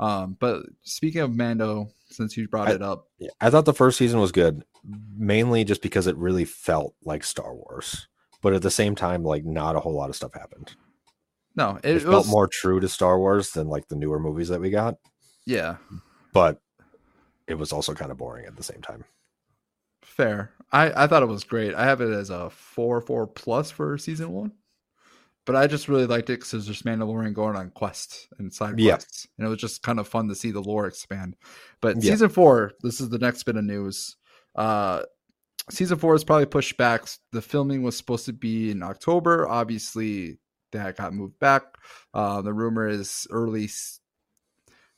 um, 0.00 0.36
but 0.40 0.64
speaking 0.82 1.20
of 1.20 1.34
Mando, 1.34 1.88
since 2.10 2.36
you 2.36 2.48
brought 2.48 2.68
I- 2.68 2.72
it 2.74 2.82
up, 2.82 3.06
Yeah, 3.18 3.30
I 3.40 3.50
thought 3.50 3.66
the 3.66 3.74
first 3.74 3.98
season 3.98 4.18
was 4.20 4.32
good, 4.32 4.64
mainly 5.16 5.64
just 5.64 5.82
because 5.82 6.06
it 6.06 6.16
really 6.16 6.44
felt 6.44 6.94
like 7.04 7.22
Star 7.22 7.54
Wars. 7.54 8.08
But 8.42 8.52
at 8.52 8.62
the 8.62 8.70
same 8.70 8.94
time, 8.94 9.22
like 9.22 9.44
not 9.44 9.76
a 9.76 9.80
whole 9.80 9.94
lot 9.94 10.10
of 10.10 10.16
stuff 10.16 10.34
happened. 10.34 10.74
no, 11.56 11.78
It, 11.84 11.96
it, 11.96 12.00
felt 12.02 12.26
was 12.26 12.28
more 12.28 12.48
true 12.48 12.80
to 12.80 12.88
Star 12.88 13.18
Wars 13.18 13.52
than 13.52 13.68
like 13.68 13.86
the 13.88 13.96
newer 13.96 14.18
movies 14.18 14.48
that 14.48 14.60
we 14.60 14.70
got, 14.70 14.96
yeah, 15.46 15.76
but 16.32 16.60
it 17.46 17.54
was 17.54 17.72
also 17.72 17.94
kind 17.94 18.10
of 18.10 18.16
boring 18.18 18.46
at 18.46 18.56
the 18.56 18.62
same 18.62 18.80
time. 18.82 19.04
fair. 20.02 20.52
I 20.72 21.04
I 21.04 21.06
thought 21.06 21.22
it 21.22 21.26
was 21.26 21.44
great. 21.44 21.74
I 21.74 21.84
have 21.84 22.00
it 22.00 22.10
as 22.12 22.30
a 22.30 22.50
four 22.50 23.00
four 23.00 23.26
plus 23.26 23.70
for 23.70 23.96
season 23.98 24.30
one. 24.32 24.52
But 25.46 25.56
I 25.56 25.66
just 25.66 25.88
really 25.88 26.06
liked 26.06 26.30
it 26.30 26.38
because 26.38 26.52
there's 26.52 26.66
just 26.66 26.84
Mandalorian 26.86 27.34
going 27.34 27.54
on 27.56 27.70
quests 27.70 28.28
and 28.38 28.50
side 28.52 28.78
Yeah. 28.80 28.92
quests, 28.94 29.28
and 29.36 29.46
it 29.46 29.50
was 29.50 29.58
just 29.58 29.82
kind 29.82 30.00
of 30.00 30.08
fun 30.08 30.26
to 30.28 30.34
see 30.34 30.50
the 30.50 30.62
lore 30.62 30.86
expand. 30.86 31.36
But 31.82 31.96
Yeah. 32.02 32.12
season 32.12 32.30
four, 32.30 32.72
this 32.82 32.98
is 33.00 33.10
the 33.10 33.18
next 33.18 33.42
bit 33.42 33.56
of 33.56 33.64
news. 33.64 34.16
Uh, 34.54 35.02
season 35.70 35.98
four 35.98 36.14
is 36.14 36.24
probably 36.24 36.46
pushed 36.46 36.78
back. 36.78 37.04
The 37.32 37.42
filming 37.42 37.82
was 37.82 37.94
supposed 37.94 38.24
to 38.24 38.32
be 38.32 38.70
in 38.70 38.82
October. 38.82 39.46
Obviously, 39.46 40.38
that 40.72 40.96
got 40.96 41.12
moved 41.12 41.38
back. 41.40 41.62
Uh, 42.14 42.40
the 42.40 42.54
rumor 42.54 42.88
is 42.88 43.26
early 43.30 43.68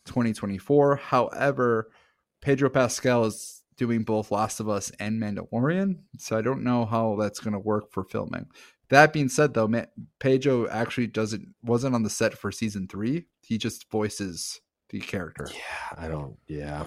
2024. 0.04 0.96
However, 0.96 1.90
Pedro 2.46 2.70
Pascal 2.70 3.24
is 3.24 3.64
doing 3.76 4.04
both 4.04 4.30
Last 4.30 4.60
of 4.60 4.68
Us 4.68 4.92
and 5.00 5.20
Mandalorian, 5.20 5.96
so 6.16 6.38
I 6.38 6.42
don't 6.42 6.62
know 6.62 6.84
how 6.84 7.16
that's 7.18 7.40
going 7.40 7.54
to 7.54 7.58
work 7.58 7.90
for 7.90 8.04
filming. 8.04 8.46
That 8.88 9.12
being 9.12 9.28
said, 9.28 9.52
though, 9.52 9.68
Pedro 10.20 10.68
actually 10.68 11.08
doesn't 11.08 11.48
wasn't 11.64 11.96
on 11.96 12.04
the 12.04 12.08
set 12.08 12.38
for 12.38 12.52
season 12.52 12.86
three. 12.86 13.26
He 13.42 13.58
just 13.58 13.90
voices 13.90 14.60
the 14.90 15.00
character. 15.00 15.48
Yeah, 15.52 15.98
I 15.98 16.06
don't. 16.06 16.36
Yeah, 16.46 16.86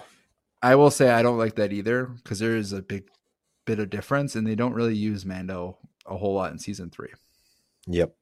I 0.62 0.76
will 0.76 0.90
say 0.90 1.10
I 1.10 1.20
don't 1.20 1.36
like 1.36 1.56
that 1.56 1.74
either 1.74 2.06
because 2.06 2.38
there 2.38 2.56
is 2.56 2.72
a 2.72 2.80
big 2.80 3.08
bit 3.66 3.80
of 3.80 3.90
difference, 3.90 4.36
and 4.36 4.46
they 4.46 4.54
don't 4.54 4.72
really 4.72 4.96
use 4.96 5.26
Mando 5.26 5.76
a 6.06 6.16
whole 6.16 6.32
lot 6.32 6.52
in 6.52 6.58
season 6.58 6.88
three. 6.88 7.12
Yep. 7.86 8.14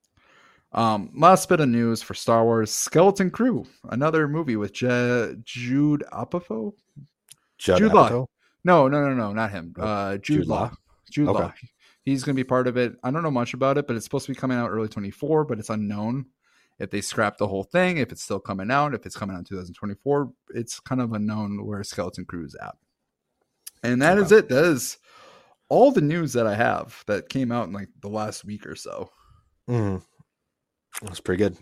Um, 0.72 1.12
last 1.14 1.48
bit 1.48 1.60
of 1.60 1.68
news 1.68 2.02
for 2.02 2.14
Star 2.14 2.42
Wars: 2.42 2.72
Skeleton 2.72 3.30
Crew, 3.30 3.64
another 3.90 4.26
movie 4.26 4.56
with 4.56 4.72
Je- 4.72 5.36
Jude 5.44 6.02
Apatow. 6.12 6.72
Judd 7.58 7.78
Jude 7.78 7.92
Apatow? 7.92 8.10
Law. 8.10 8.26
No, 8.64 8.88
no, 8.88 9.00
no, 9.08 9.14
no, 9.14 9.32
not 9.32 9.50
him. 9.50 9.74
Uh, 9.78 10.12
Jude, 10.18 10.24
Jude 10.42 10.46
Law. 10.48 10.60
Law? 10.62 10.72
Jude 11.10 11.28
Okay. 11.28 11.38
Law. 11.42 11.52
He's 12.04 12.24
going 12.24 12.34
to 12.34 12.40
be 12.42 12.46
part 12.46 12.66
of 12.66 12.76
it. 12.76 12.94
I 13.02 13.10
don't 13.10 13.22
know 13.22 13.30
much 13.30 13.54
about 13.54 13.76
it, 13.78 13.86
but 13.86 13.94
it's 13.96 14.04
supposed 14.04 14.26
to 14.26 14.32
be 14.32 14.38
coming 14.38 14.56
out 14.56 14.70
early 14.70 14.88
24, 14.88 15.44
but 15.44 15.58
it's 15.58 15.68
unknown 15.70 16.26
if 16.78 16.90
they 16.90 17.00
scrap 17.00 17.36
the 17.36 17.46
whole 17.48 17.64
thing, 17.64 17.98
if 17.98 18.12
it's 18.12 18.22
still 18.22 18.40
coming 18.40 18.70
out, 18.70 18.94
if 18.94 19.04
it's 19.04 19.16
coming 19.16 19.34
out 19.34 19.40
in 19.40 19.44
2024. 19.44 20.32
It's 20.54 20.80
kind 20.80 21.00
of 21.00 21.12
unknown 21.12 21.64
where 21.66 21.82
Skeleton 21.84 22.24
Crew 22.24 22.44
is 22.44 22.54
at. 22.62 22.76
And 23.82 24.00
that 24.02 24.16
is 24.18 24.32
Okay. 24.32 24.38
it. 24.38 24.48
That 24.48 24.64
is 24.64 24.98
all 25.68 25.92
the 25.92 26.00
news 26.00 26.32
that 26.32 26.46
I 26.46 26.54
have 26.54 27.02
that 27.06 27.28
came 27.28 27.52
out 27.52 27.66
in 27.66 27.72
like 27.74 27.88
the 28.00 28.08
last 28.08 28.44
week 28.44 28.64
or 28.66 28.74
so. 28.74 29.10
Mhm. 29.68 30.02
That's 31.02 31.20
pretty 31.20 31.42
good. 31.42 31.58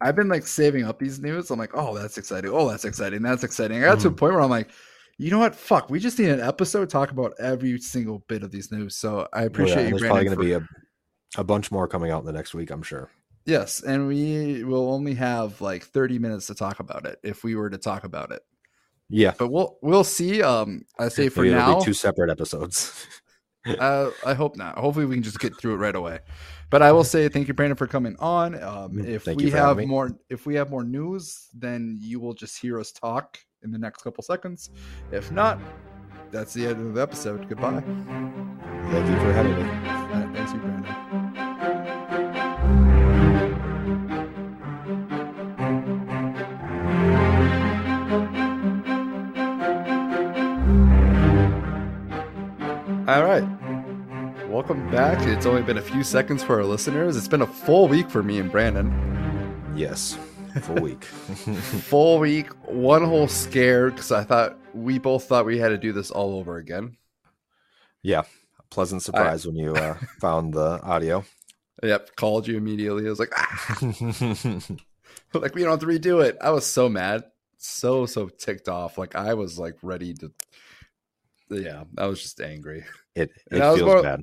I've 0.00 0.16
been 0.16 0.28
like 0.28 0.46
saving 0.46 0.84
up 0.84 0.98
these 0.98 1.20
news. 1.20 1.50
I'm 1.50 1.58
like, 1.58 1.70
oh, 1.74 1.96
that's 1.96 2.18
exciting. 2.18 2.50
Oh, 2.52 2.68
that's 2.68 2.84
exciting. 2.84 3.22
That's 3.22 3.44
exciting. 3.44 3.78
I 3.78 3.86
got 3.86 4.00
to 4.00 4.08
a 4.08 4.10
point 4.10 4.34
where 4.34 4.42
I'm 4.42 4.50
like, 4.50 4.70
you 5.18 5.30
know 5.30 5.38
what? 5.38 5.54
Fuck. 5.54 5.90
We 5.90 5.98
just 6.00 6.18
need 6.18 6.30
an 6.30 6.40
episode 6.40 6.80
to 6.80 6.86
talk 6.86 7.10
about 7.10 7.32
every 7.38 7.78
single 7.78 8.24
bit 8.28 8.42
of 8.42 8.50
these 8.50 8.70
news. 8.72 8.96
So 8.96 9.28
I 9.32 9.38
Oh, 9.38 9.40
yeah, 9.40 9.46
appreciate 9.46 9.78
and 9.78 9.88
you, 9.90 9.98
There's 9.98 10.08
probably 10.08 10.24
going 10.24 10.36
to 10.36 10.42
for- 10.42 10.60
be 10.60 10.64
a, 11.36 11.40
a 11.40 11.44
bunch 11.44 11.70
more 11.70 11.86
coming 11.88 12.10
out 12.10 12.20
in 12.20 12.26
the 12.26 12.32
next 12.32 12.54
week, 12.54 12.70
I'm 12.70 12.82
sure. 12.82 13.10
yes, 13.46 13.82
and 13.82 14.08
we 14.08 14.64
will 14.64 14.90
only 14.92 15.14
have 15.14 15.60
like 15.60 15.84
30 15.84 16.18
minutes 16.18 16.46
to 16.46 16.54
talk 16.54 16.80
about 16.80 17.06
it 17.06 17.18
if 17.22 17.44
we 17.44 17.54
were 17.54 17.70
to 17.70 17.78
talk 17.78 18.04
about 18.04 18.32
it. 18.32 18.42
Yeah. 19.10 19.34
But 19.38 19.48
we'll 19.48 19.78
we'll 19.82 20.02
see. 20.04 20.42
Um, 20.42 20.82
I 20.98 21.08
say 21.08 21.28
for 21.28 21.42
Maybe 21.42 21.54
now, 21.54 21.78
be 21.78 21.84
two 21.84 21.92
separate 21.92 22.30
episodes. 22.30 23.06
uh, 23.78 24.10
I 24.24 24.32
hope 24.34 24.56
not. 24.56 24.78
Hopefully, 24.78 25.04
we 25.04 25.14
can 25.16 25.22
just 25.22 25.38
get 25.40 25.56
through 25.58 25.74
it 25.74 25.78
right 25.78 25.94
away. 25.94 26.20
But 26.70 26.80
I 26.82 26.90
will 26.92 27.04
say 27.04 27.28
thank 27.28 27.46
you, 27.46 27.54
Brandon, 27.54 27.76
for 27.76 27.86
coming 27.86 28.16
on. 28.18 28.54
Um, 28.62 28.92
Mm, 28.92 29.06
if 29.06 29.24
thank 29.24 29.38
we 29.40 29.50
have 29.50 29.76
more, 29.86 30.10
if 30.30 30.46
we 30.46 30.54
have 30.54 30.70
more 30.70 30.84
news, 30.84 31.48
then 31.52 31.98
you 32.00 32.18
will 32.18 32.32
just 32.34 32.58
hear 32.60 32.80
us 32.80 32.92
talk 32.92 33.38
in 33.64 33.72
the 33.72 33.78
next 33.78 34.02
couple 34.02 34.22
seconds. 34.22 34.70
If 35.10 35.32
not, 35.32 35.58
that's 36.30 36.52
the 36.52 36.66
end 36.66 36.86
of 36.86 36.94
the 36.94 37.02
episode. 37.02 37.48
Goodbye. 37.48 37.82
Thank 38.90 39.08
you 39.08 39.16
for 39.16 39.32
having 39.32 39.56
me. 39.56 39.62
Uh, 39.88 40.32
thanks, 40.34 40.52
you, 40.52 40.58
Brandon. 40.60 40.94
All 53.06 53.22
right. 53.22 53.44
Welcome 54.48 54.90
back. 54.90 55.26
It's 55.26 55.46
only 55.46 55.62
been 55.62 55.78
a 55.78 55.82
few 55.82 56.02
seconds 56.02 56.42
for 56.42 56.56
our 56.56 56.64
listeners. 56.64 57.16
It's 57.16 57.28
been 57.28 57.42
a 57.42 57.46
full 57.46 57.86
week 57.88 58.08
for 58.08 58.22
me 58.22 58.38
and 58.38 58.50
Brandon. 58.50 58.92
Yes. 59.76 60.16
Full 60.62 60.76
week. 60.76 61.04
Full 61.04 62.18
week, 62.18 62.48
one 62.68 63.04
whole 63.04 63.28
scare 63.28 63.90
because 63.90 64.12
I 64.12 64.24
thought 64.24 64.58
we 64.72 64.98
both 64.98 65.24
thought 65.24 65.46
we 65.46 65.58
had 65.58 65.68
to 65.68 65.78
do 65.78 65.92
this 65.92 66.10
all 66.10 66.36
over 66.38 66.56
again. 66.56 66.96
yeah. 68.02 68.22
Pleasant 68.70 69.02
surprise 69.02 69.46
when 69.46 69.54
you 69.54 69.72
uh, 69.72 69.96
found 70.20 70.52
the 70.52 70.80
audio. 70.82 71.24
Yep, 71.84 72.16
called 72.16 72.48
you 72.48 72.56
immediately. 72.56 73.06
I 73.06 73.10
was 73.10 73.20
like, 73.20 73.32
ah, 73.36 73.78
like 75.32 75.54
we 75.54 75.62
don't 75.62 75.70
have 75.70 75.80
to 75.80 75.86
redo 75.86 76.24
it. 76.24 76.36
I 76.40 76.50
was 76.50 76.66
so 76.66 76.88
mad, 76.88 77.22
so 77.58 78.04
so 78.06 78.28
ticked 78.28 78.68
off. 78.68 78.98
Like 78.98 79.14
I 79.14 79.34
was 79.34 79.60
like 79.60 79.76
ready 79.82 80.12
to. 80.14 80.32
Yeah, 81.50 81.84
I 81.96 82.06
was 82.06 82.20
just 82.20 82.40
angry. 82.40 82.84
It, 83.14 83.30
it 83.50 83.60
feels 83.60 83.80
more- 83.82 84.02
bad. 84.02 84.22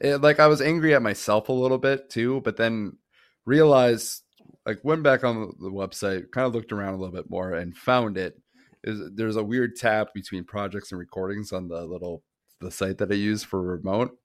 It, 0.00 0.16
like 0.20 0.40
I 0.40 0.48
was 0.48 0.60
angry 0.60 0.94
at 0.94 1.02
myself 1.02 1.48
a 1.48 1.52
little 1.52 1.78
bit 1.78 2.10
too, 2.10 2.40
but 2.40 2.56
then 2.56 2.96
realized 3.44 4.22
like 4.66 4.78
went 4.84 5.02
back 5.02 5.24
on 5.24 5.54
the 5.60 5.70
website, 5.70 6.30
kind 6.30 6.46
of 6.46 6.54
looked 6.54 6.72
around 6.72 6.94
a 6.94 6.96
little 6.96 7.14
bit 7.14 7.30
more, 7.30 7.54
and 7.54 7.76
found 7.76 8.16
it. 8.18 8.38
Is 8.82 9.00
there's 9.14 9.36
a 9.36 9.44
weird 9.44 9.76
tab 9.76 10.08
between 10.14 10.44
projects 10.44 10.90
and 10.92 10.98
recordings 10.98 11.52
on 11.52 11.68
the 11.68 11.84
little 11.84 12.22
the 12.60 12.70
site 12.70 12.98
that 12.98 13.10
I 13.10 13.14
use 13.14 13.42
for 13.42 13.60
remote. 13.60 14.16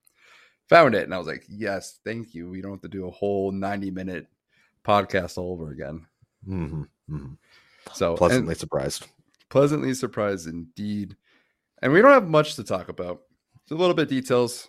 Found 0.70 0.96
it, 0.96 1.04
and 1.04 1.14
I 1.14 1.18
was 1.18 1.28
like, 1.28 1.46
yes, 1.50 2.00
thank 2.06 2.34
you. 2.34 2.50
We 2.50 2.62
don't 2.62 2.72
have 2.72 2.82
to 2.82 2.88
do 2.88 3.08
a 3.08 3.12
whole 3.12 3.52
ninety 3.52 3.92
minute 3.92 4.28
podcast 4.86 5.38
all 5.38 5.52
over 5.52 5.72
again. 5.72 6.06
hmm 6.46 6.84
hmm 7.10 7.34
So 7.94 8.16
Pleasantly 8.16 8.56
surprised. 8.56 9.08
pleasantly 9.50 9.94
surprised 9.94 10.48
indeed. 10.48 11.16
And 11.82 11.92
we 11.92 12.02
don't 12.02 12.12
have 12.12 12.28
much 12.30 12.56
to 12.56 12.64
talk 12.64 12.90
about. 12.90 13.22
Just 13.64 13.72
a 13.72 13.76
little 13.76 13.94
bit 13.96 14.10
details, 14.10 14.68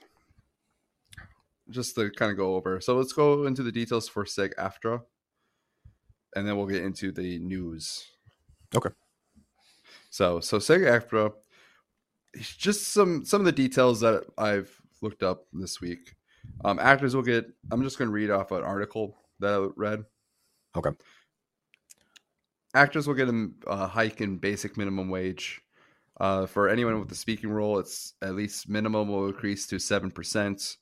just 1.71 1.95
to 1.95 2.11
kind 2.11 2.31
of 2.31 2.37
go 2.37 2.55
over. 2.57 2.81
So 2.81 2.97
let's 2.97 3.13
go 3.13 3.47
into 3.47 3.63
the 3.63 3.73
details 3.73 4.09
for 4.09 4.27
SAG-AFTRA, 4.27 5.01
and 6.37 6.47
then 6.47 6.57
we'll 6.57 6.67
get 6.67 6.85
into 6.85 7.11
the 7.11 7.39
news. 7.39 8.05
Okay. 8.75 8.91
So 10.11 10.39
so 10.41 10.59
SAG-AFTRA, 10.59 11.33
just 12.37 12.89
some 12.89 13.25
some 13.25 13.41
of 13.41 13.47
the 13.47 13.53
details 13.53 14.01
that 14.01 14.25
I've 14.39 14.71
looked 15.03 15.23
up 15.23 15.47
this 15.53 15.81
week. 15.81 16.15
Um, 16.65 16.79
actors 16.79 17.17
will 17.17 17.23
get. 17.23 17.47
I'm 17.73 17.83
just 17.83 17.99
going 17.99 18.09
to 18.09 18.15
read 18.15 18.31
off 18.31 18.53
an 18.53 18.63
article 18.63 19.17
that 19.41 19.53
I 19.53 19.69
read. 19.77 20.05
Okay. 20.77 20.91
Actors 22.75 23.07
will 23.07 23.15
get 23.15 23.29
a 23.29 23.49
uh, 23.67 23.89
hike 23.89 24.21
in 24.21 24.37
basic 24.37 24.77
minimum 24.77 25.09
wage. 25.09 25.63
Uh, 26.19 26.47
for 26.47 26.69
anyone 26.69 26.99
with 26.99 27.11
a 27.13 27.15
speaking 27.15 27.51
role, 27.51 27.79
it's 27.79 28.15
at 28.23 28.35
least 28.35 28.69
minimum 28.69 29.09
will 29.09 29.27
increase 29.27 29.67
to 29.67 29.79
seven 29.79 30.11
percent, 30.11 30.77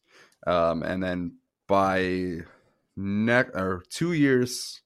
um, 0.46 0.82
and 0.82 1.02
then 1.02 1.36
by 1.66 2.38
next 2.96 3.56
or 3.56 3.82
two 3.88 4.12
years, 4.12 4.80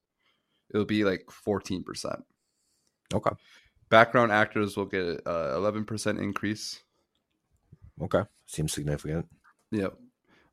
it'll 0.72 0.84
be 0.86 1.04
like 1.04 1.30
fourteen 1.30 1.82
percent. 1.82 2.24
Okay. 3.12 3.30
Background 3.88 4.32
actors 4.32 4.76
will 4.76 4.86
get 4.86 5.20
uh, 5.26 5.54
eleven 5.56 5.84
percent 5.84 6.18
increase. 6.18 6.80
Okay. 8.02 8.22
Seems 8.46 8.72
significant. 8.72 9.26
Yep. 9.70 9.94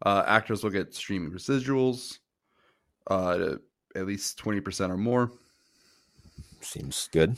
Uh, 0.05 0.23
actors 0.25 0.63
will 0.63 0.71
get 0.71 0.93
streaming 0.93 1.31
residuals, 1.31 2.19
uh, 3.09 3.55
at 3.95 4.05
least 4.05 4.37
twenty 4.37 4.59
percent 4.61 4.91
or 4.91 4.97
more. 4.97 5.31
Seems 6.61 7.09
good. 7.11 7.35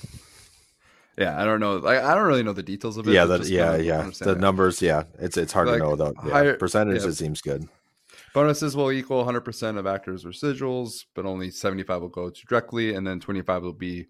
Yeah, 1.18 1.42
I 1.42 1.46
don't 1.46 1.60
know. 1.60 1.78
Like, 1.78 2.04
I 2.04 2.14
don't 2.14 2.28
really 2.28 2.44
know 2.44 2.54
the 2.54 2.62
details 2.64 2.98
of 2.98 3.08
it. 3.08 3.12
yeah, 3.12 3.26
that 3.26 3.48
yeah, 3.48 3.76
yeah. 3.76 4.10
The 4.20 4.36
numbers, 4.36 4.82
yeah. 4.82 5.04
It's 5.20 5.36
it's 5.36 5.52
hard 5.52 5.68
Like, 5.68 5.80
to 5.80 5.84
know 5.84 5.96
though. 5.96 6.14
Yeah. 6.24 6.32
higher- 6.32 6.58
Percentage 6.58 7.02
yeah. 7.02 7.10
it 7.10 7.14
seems 7.14 7.42
good. 7.42 7.68
Bonuses 8.34 8.76
will 8.76 8.92
equal 8.92 9.26
100% 9.26 9.78
of 9.78 9.88
actors' 9.88 10.26
residuals, 10.26 11.06
but 11.16 11.26
only 11.26 11.50
75 11.50 12.02
will 12.02 12.10
go 12.10 12.30
to 12.30 12.46
directly, 12.46 12.94
and 12.94 13.08
then 13.08 13.20
25 13.20 13.64
will 13.64 13.74
be 13.74 14.08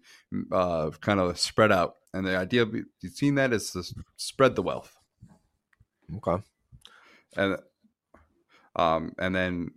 uh, 0.52 0.90
kind 1.00 1.20
of 1.20 1.38
spread 1.38 1.72
out. 1.72 1.94
And 2.12 2.26
the 2.26 2.36
idea 2.36 2.66
be- 2.66 2.82
between 3.00 3.36
that 3.36 3.52
is 3.52 3.70
to 3.72 3.84
spread 4.16 4.56
the 4.56 4.62
wealth. 4.62 4.96
Okay. 6.16 6.42
and 7.36 7.58
um 8.76 9.12
and 9.18 9.34
then 9.34 9.70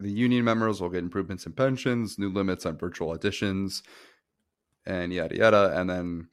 the 0.00 0.10
union 0.10 0.44
members 0.44 0.80
will 0.80 0.88
get 0.88 1.02
improvements 1.02 1.46
in 1.46 1.52
pensions, 1.52 2.18
new 2.18 2.30
limits 2.30 2.66
on 2.66 2.76
virtual 2.78 3.16
auditions, 3.16 3.82
and 4.86 5.12
yada 5.12 5.36
yada. 5.36 5.78
And 5.78 5.88
then 5.88 6.28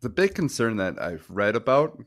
the 0.00 0.08
big 0.08 0.34
concern 0.34 0.76
that 0.76 1.00
I've 1.00 1.26
read 1.28 1.56
about 1.56 1.98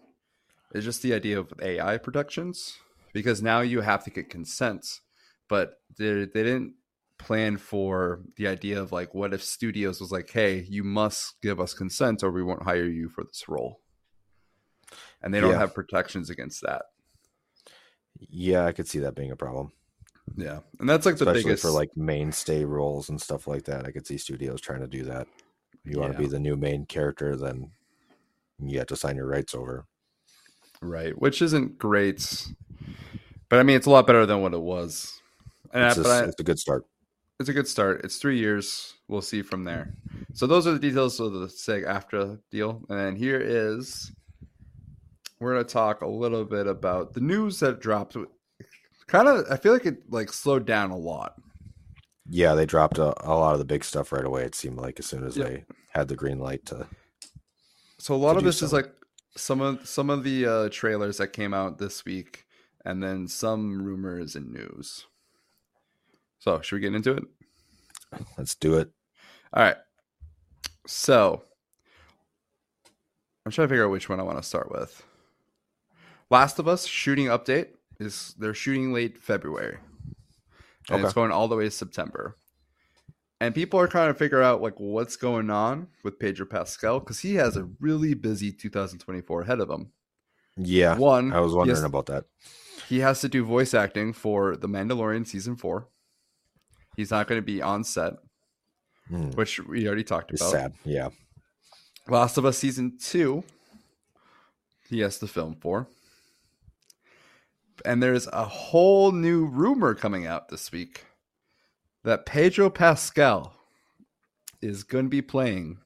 is 0.74 0.86
just 0.86 1.02
the 1.02 1.14
idea 1.14 1.40
of 1.40 1.54
AI 1.62 1.98
productions 1.98 2.78
because 3.14 3.42
now 3.42 3.62
you 3.62 3.82
have 3.82 4.04
to 4.06 4.10
get 4.10 4.30
consents. 4.30 5.02
but 5.48 5.82
they 5.98 6.26
they 6.26 6.44
didn't 6.44 6.76
plan 7.18 7.58
for 7.58 8.22
the 8.38 8.48
idea 8.48 8.80
of 8.82 8.92
like 8.92 9.14
what 9.14 9.34
if 9.34 9.44
studios 9.44 10.00
was 10.00 10.12
like, 10.12 10.30
hey, 10.30 10.66
you 10.70 10.84
must 10.84 11.42
give 11.42 11.60
us 11.60 11.74
consent 11.74 12.24
or 12.24 12.32
we 12.32 12.44
won't 12.44 12.64
hire 12.64 12.86
you 12.88 13.10
for 13.10 13.24
this 13.26 13.50
role. 13.50 13.82
And 15.22 15.34
they 15.34 15.42
don't 15.42 15.52
Yeah. 15.52 15.58
have 15.58 15.74
protections 15.74 16.30
against 16.30 16.62
that. 16.62 16.84
Yeah, 18.20 18.66
I 18.66 18.72
could 18.74 18.88
see 18.88 19.00
that 19.00 19.16
being 19.16 19.32
a 19.32 19.36
problem. 19.36 19.72
Yeah, 20.38 20.60
and 20.80 20.88
that's 20.88 21.06
like 21.06 21.18
the 21.18 21.26
Especially 21.26 21.44
biggest 21.44 21.62
for 21.64 21.72
like 21.72 21.90
mainstay 21.98 22.64
roles 22.64 23.10
and 23.10 23.20
stuff 23.22 23.48
like 23.48 23.64
that. 23.66 23.86
I 23.86 23.92
could 23.92 24.06
see 24.06 24.18
studios 24.18 24.62
trying 24.62 24.82
to 24.82 24.88
do 24.88 25.04
that. 25.06 25.28
If 25.84 25.92
you 25.92 26.00
want 26.00 26.14
to 26.14 26.18
be 26.18 26.28
the 26.28 26.40
new 26.40 26.56
main 26.56 26.86
character, 26.86 27.36
then 27.36 27.72
you 28.60 28.78
have 28.78 28.88
to 28.88 28.96
sign 28.96 29.16
your 29.16 29.28
rights 29.28 29.56
over. 29.56 29.86
right? 30.82 31.20
Which 31.20 31.42
isn't 31.42 31.78
great, 31.80 32.48
but 33.50 33.60
I 33.60 33.64
mean, 33.64 33.76
it's 33.76 33.88
a 33.88 33.90
lot 33.92 34.08
better 34.08 34.26
than 34.26 34.42
what 34.42 34.54
it 34.54 34.62
was. 34.62 35.20
And 35.74 35.84
It's, 35.86 35.98
I, 35.98 36.02
a, 36.02 36.04
but 36.04 36.12
I, 36.12 36.28
it's 36.28 36.40
a 36.40 36.44
good 36.44 36.60
start. 36.60 36.86
it's 37.40 37.50
a 37.50 37.54
good 37.54 37.68
start. 37.68 38.02
It's 38.04 38.18
three 38.18 38.38
years. 38.40 38.94
We'll 39.08 39.22
see 39.22 39.42
from 39.42 39.64
there. 39.64 39.94
So 40.34 40.46
those 40.48 40.68
are 40.68 40.72
the 40.72 40.80
details 40.80 41.20
of 41.20 41.34
the 41.34 41.50
SAG-AFTRA 41.50 42.40
deal. 42.52 42.82
And 42.90 43.00
then 43.00 43.16
here 43.16 43.40
is 43.40 44.12
we're 45.40 45.54
gonna 45.54 45.64
talk 45.64 46.02
a 46.02 46.08
little 46.08 46.46
bit 46.46 46.68
about 46.68 47.14
the 47.14 47.22
news 47.22 47.60
that 47.62 47.80
dropped. 47.80 48.16
Kind 49.08 49.28
of, 49.28 49.46
I 49.50 49.58
feel 49.58 49.74
like 49.74 49.86
it 49.86 50.12
like 50.12 50.32
slowed 50.32 50.66
down 50.66 50.92
a 50.92 50.98
lot. 50.98 51.36
Yeah, 52.30 52.54
they 52.54 52.68
dropped 52.68 53.00
a, 53.00 53.14
a 53.28 53.34
lot 53.34 53.54
of 53.54 53.60
the 53.60 53.66
big 53.66 53.84
stuff 53.84 54.12
right 54.12 54.24
away. 54.26 54.44
It 54.44 54.54
seemed 54.54 54.78
like 54.78 55.00
as 55.00 55.08
soon 55.08 55.26
as 55.26 55.36
Yep. 55.36 55.48
they 55.48 55.66
had 55.92 56.08
the 56.08 56.16
green 56.16 56.38
light 56.40 56.64
to. 56.68 56.86
So 57.98 58.14
a 58.14 58.18
lot 58.18 58.38
of 58.38 58.44
this 58.44 58.62
is 58.62 58.72
like 58.72 58.92
some 59.36 59.62
of 59.62 59.88
some 59.88 60.10
of 60.12 60.24
the 60.24 60.46
uh, 60.46 60.70
trailers 60.72 61.18
that 61.18 61.30
came 61.34 61.54
out 61.56 61.80
this 61.80 62.06
week, 62.06 62.46
and 62.86 63.02
then 63.04 63.28
some 63.28 63.82
rumors 63.82 64.36
and 64.36 64.52
news. 64.52 65.06
So 66.40 66.62
should 66.62 66.76
we 66.76 66.82
get 66.82 66.96
into 66.96 67.14
it? 67.14 67.24
Let's 68.38 68.56
do 68.56 68.76
it. 68.76 68.90
All 69.54 69.64
right. 69.64 69.76
So 70.88 71.44
I'm 73.46 73.52
trying 73.52 73.68
to 73.68 73.72
figure 73.72 73.86
out 73.86 73.92
which 73.92 74.10
one 74.10 74.20
I 74.20 74.24
want 74.24 74.38
to 74.38 74.44
start 74.44 74.72
with. 74.72 75.04
Last 76.30 76.60
of 76.60 76.68
Us 76.68 76.86
shooting 76.86 77.28
update 77.28 77.70
is 78.00 78.36
they're 78.38 78.54
shooting 78.54 78.94
late 78.94 79.22
February. 79.22 79.78
And 80.90 81.04
it's 81.04 81.14
going 81.14 81.32
all 81.32 81.48
the 81.48 81.56
way 81.56 81.66
to 81.66 81.72
September. 81.72 82.36
And 83.42 83.54
people 83.54 83.80
are 83.80 83.88
trying 83.88 84.12
to 84.12 84.18
figure 84.18 84.42
out 84.42 84.62
like 84.62 84.80
what's 84.80 85.16
going 85.16 85.50
on 85.50 85.88
with 86.04 86.20
Pedro 86.20 86.46
Pascal 86.46 87.00
because 87.00 87.20
he 87.20 87.36
has 87.36 87.58
a 87.58 87.70
really 87.80 88.14
busy 88.14 88.52
2024 88.52 89.42
ahead 89.42 89.60
of 89.60 89.70
him. 89.70 89.92
Yeah, 90.58 90.98
One, 90.98 91.32
I 91.32 91.40
was 91.40 91.54
wondering 91.54 91.76
has- 91.78 91.84
about 91.84 92.08
that. 92.08 92.26
He 92.90 93.00
has 93.00 93.22
to 93.22 93.30
do 93.30 93.46
voice 93.46 93.74
acting 93.74 94.12
for 94.14 94.58
The 94.58 94.68
Mandalorian 94.68 95.26
season 95.28 95.56
four. 95.56 95.88
He's 96.98 97.12
not 97.12 97.28
going 97.28 97.40
to 97.40 97.46
be 97.46 97.62
on 97.62 97.84
set, 97.84 98.14
Hmm. 99.08 99.30
which 99.32 99.60
we 99.60 99.88
already 99.88 100.04
talked 100.04 100.32
It's 100.32 100.42
about. 100.42 100.52
sad. 100.52 100.74
Yeah. 100.84 101.10
Last 102.08 102.38
of 102.38 102.46
Us 102.46 102.58
season 102.58 102.98
two, 103.02 103.44
he 104.90 105.00
has 105.00 105.20
to 105.20 105.28
film 105.28 105.56
for. 105.56 105.88
And 107.86 108.04
there's 108.04 108.28
a 108.28 108.44
whole 108.46 109.12
new 109.12 109.46
rumor 109.46 109.94
coming 109.96 110.26
out 110.26 110.50
this 110.50 110.72
week 110.72 111.06
that 112.04 112.26
Pedro 112.26 112.70
Pascal 112.70 113.54
is 114.62 114.84
going 114.84 115.06
to 115.06 115.10
be 115.10 115.22
playing 115.22 115.78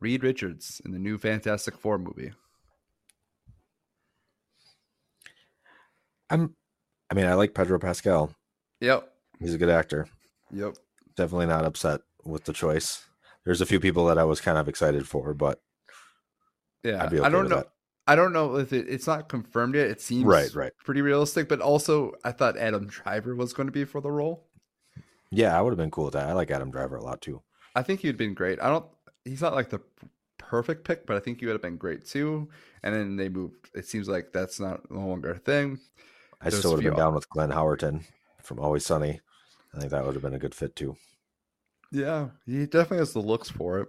Reed 0.00 0.22
Richards 0.22 0.82
in 0.84 0.92
the 0.92 0.98
new 0.98 1.16
Fantastic 1.16 1.76
Four 1.78 1.98
movie. 1.98 2.32
I'm. 6.30 6.54
I 7.10 7.14
mean, 7.14 7.26
I 7.26 7.34
like 7.34 7.54
Pedro 7.54 7.78
Pascal. 7.78 8.34
Yep. 8.80 9.08
He's 9.38 9.54
a 9.54 9.58
good 9.58 9.68
actor. 9.70 10.08
Yep. 10.52 10.76
Definitely 11.16 11.46
not 11.46 11.64
upset 11.64 12.00
with 12.24 12.44
the 12.44 12.52
choice. 12.52 13.04
There's 13.44 13.60
a 13.60 13.66
few 13.66 13.78
people 13.78 14.06
that 14.06 14.18
I 14.18 14.24
was 14.24 14.40
kind 14.40 14.58
of 14.58 14.68
excited 14.68 15.06
for, 15.06 15.32
but 15.34 15.60
Yeah. 16.82 17.04
Okay 17.06 17.20
I 17.20 17.28
don't 17.28 17.48
know. 17.48 17.56
that. 17.58 17.68
I 18.08 18.14
don't 18.16 18.32
know 18.32 18.56
if 18.56 18.72
it, 18.72 18.88
it's 18.88 19.06
not 19.06 19.28
confirmed 19.28 19.74
yet. 19.74 19.86
It 19.88 20.00
seems 20.00 20.24
Right, 20.24 20.52
right. 20.54 20.72
pretty 20.84 21.02
realistic, 21.02 21.48
but 21.48 21.60
also 21.60 22.12
I 22.24 22.32
thought 22.32 22.56
Adam 22.56 22.86
Driver 22.86 23.34
was 23.34 23.52
going 23.52 23.66
to 23.66 23.72
be 23.72 23.84
for 23.84 24.00
the 24.00 24.10
role. 24.10 24.46
Yeah, 25.30 25.56
I 25.56 25.60
would 25.62 25.70
have 25.70 25.78
been 25.78 25.90
cool 25.90 26.04
with 26.06 26.14
that. 26.14 26.28
I 26.28 26.32
like 26.32 26.50
Adam 26.50 26.70
Driver 26.70 26.96
a 26.96 27.02
lot 27.02 27.20
too. 27.20 27.42
I 27.74 27.82
think 27.82 28.00
he'd 28.00 28.16
been 28.16 28.34
great. 28.34 28.60
I 28.60 28.68
don't. 28.68 28.86
He's 29.24 29.42
not 29.42 29.54
like 29.54 29.70
the 29.70 29.80
perfect 30.38 30.84
pick, 30.84 31.04
but 31.06 31.16
I 31.16 31.20
think 31.20 31.40
he 31.40 31.46
would 31.46 31.52
have 31.54 31.62
been 31.62 31.76
great 31.76 32.06
too. 32.06 32.48
And 32.82 32.94
then 32.94 33.16
they 33.16 33.28
moved. 33.28 33.70
It 33.74 33.86
seems 33.86 34.08
like 34.08 34.32
that's 34.32 34.60
not 34.60 34.88
no 34.90 35.06
longer 35.06 35.30
a 35.32 35.38
thing. 35.38 35.78
I 36.46 36.50
still 36.50 36.72
would 36.74 36.84
have 36.84 36.92
been 36.94 36.98
down 36.98 37.14
with 37.14 37.28
Glenn 37.30 37.50
Howerton 37.50 38.04
from 38.42 38.60
Always 38.60 38.86
Sunny. 38.86 39.20
I 39.74 39.78
think 39.78 39.90
that 39.90 40.04
would 40.04 40.14
have 40.14 40.22
been 40.22 40.34
a 40.34 40.38
good 40.38 40.54
fit 40.54 40.76
too. 40.76 40.96
Yeah, 41.92 42.28
he 42.46 42.66
definitely 42.66 42.98
has 42.98 43.12
the 43.12 43.20
looks 43.20 43.48
for 43.50 43.80
it. 43.80 43.88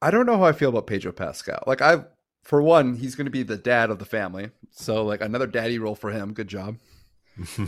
I 0.00 0.10
don't 0.10 0.26
know 0.26 0.38
how 0.38 0.44
I 0.44 0.52
feel 0.52 0.68
about 0.70 0.86
Pedro 0.86 1.12
Pascal. 1.12 1.62
Like 1.66 1.82
I, 1.82 2.04
for 2.44 2.62
one, 2.62 2.96
he's 2.96 3.14
going 3.14 3.26
to 3.26 3.30
be 3.30 3.42
the 3.42 3.56
dad 3.56 3.90
of 3.90 3.98
the 3.98 4.04
family, 4.04 4.50
so 4.70 5.04
like 5.04 5.20
another 5.20 5.46
daddy 5.46 5.78
role 5.78 5.94
for 5.94 6.10
him. 6.10 6.32
Good 6.32 6.48
job. 6.48 6.76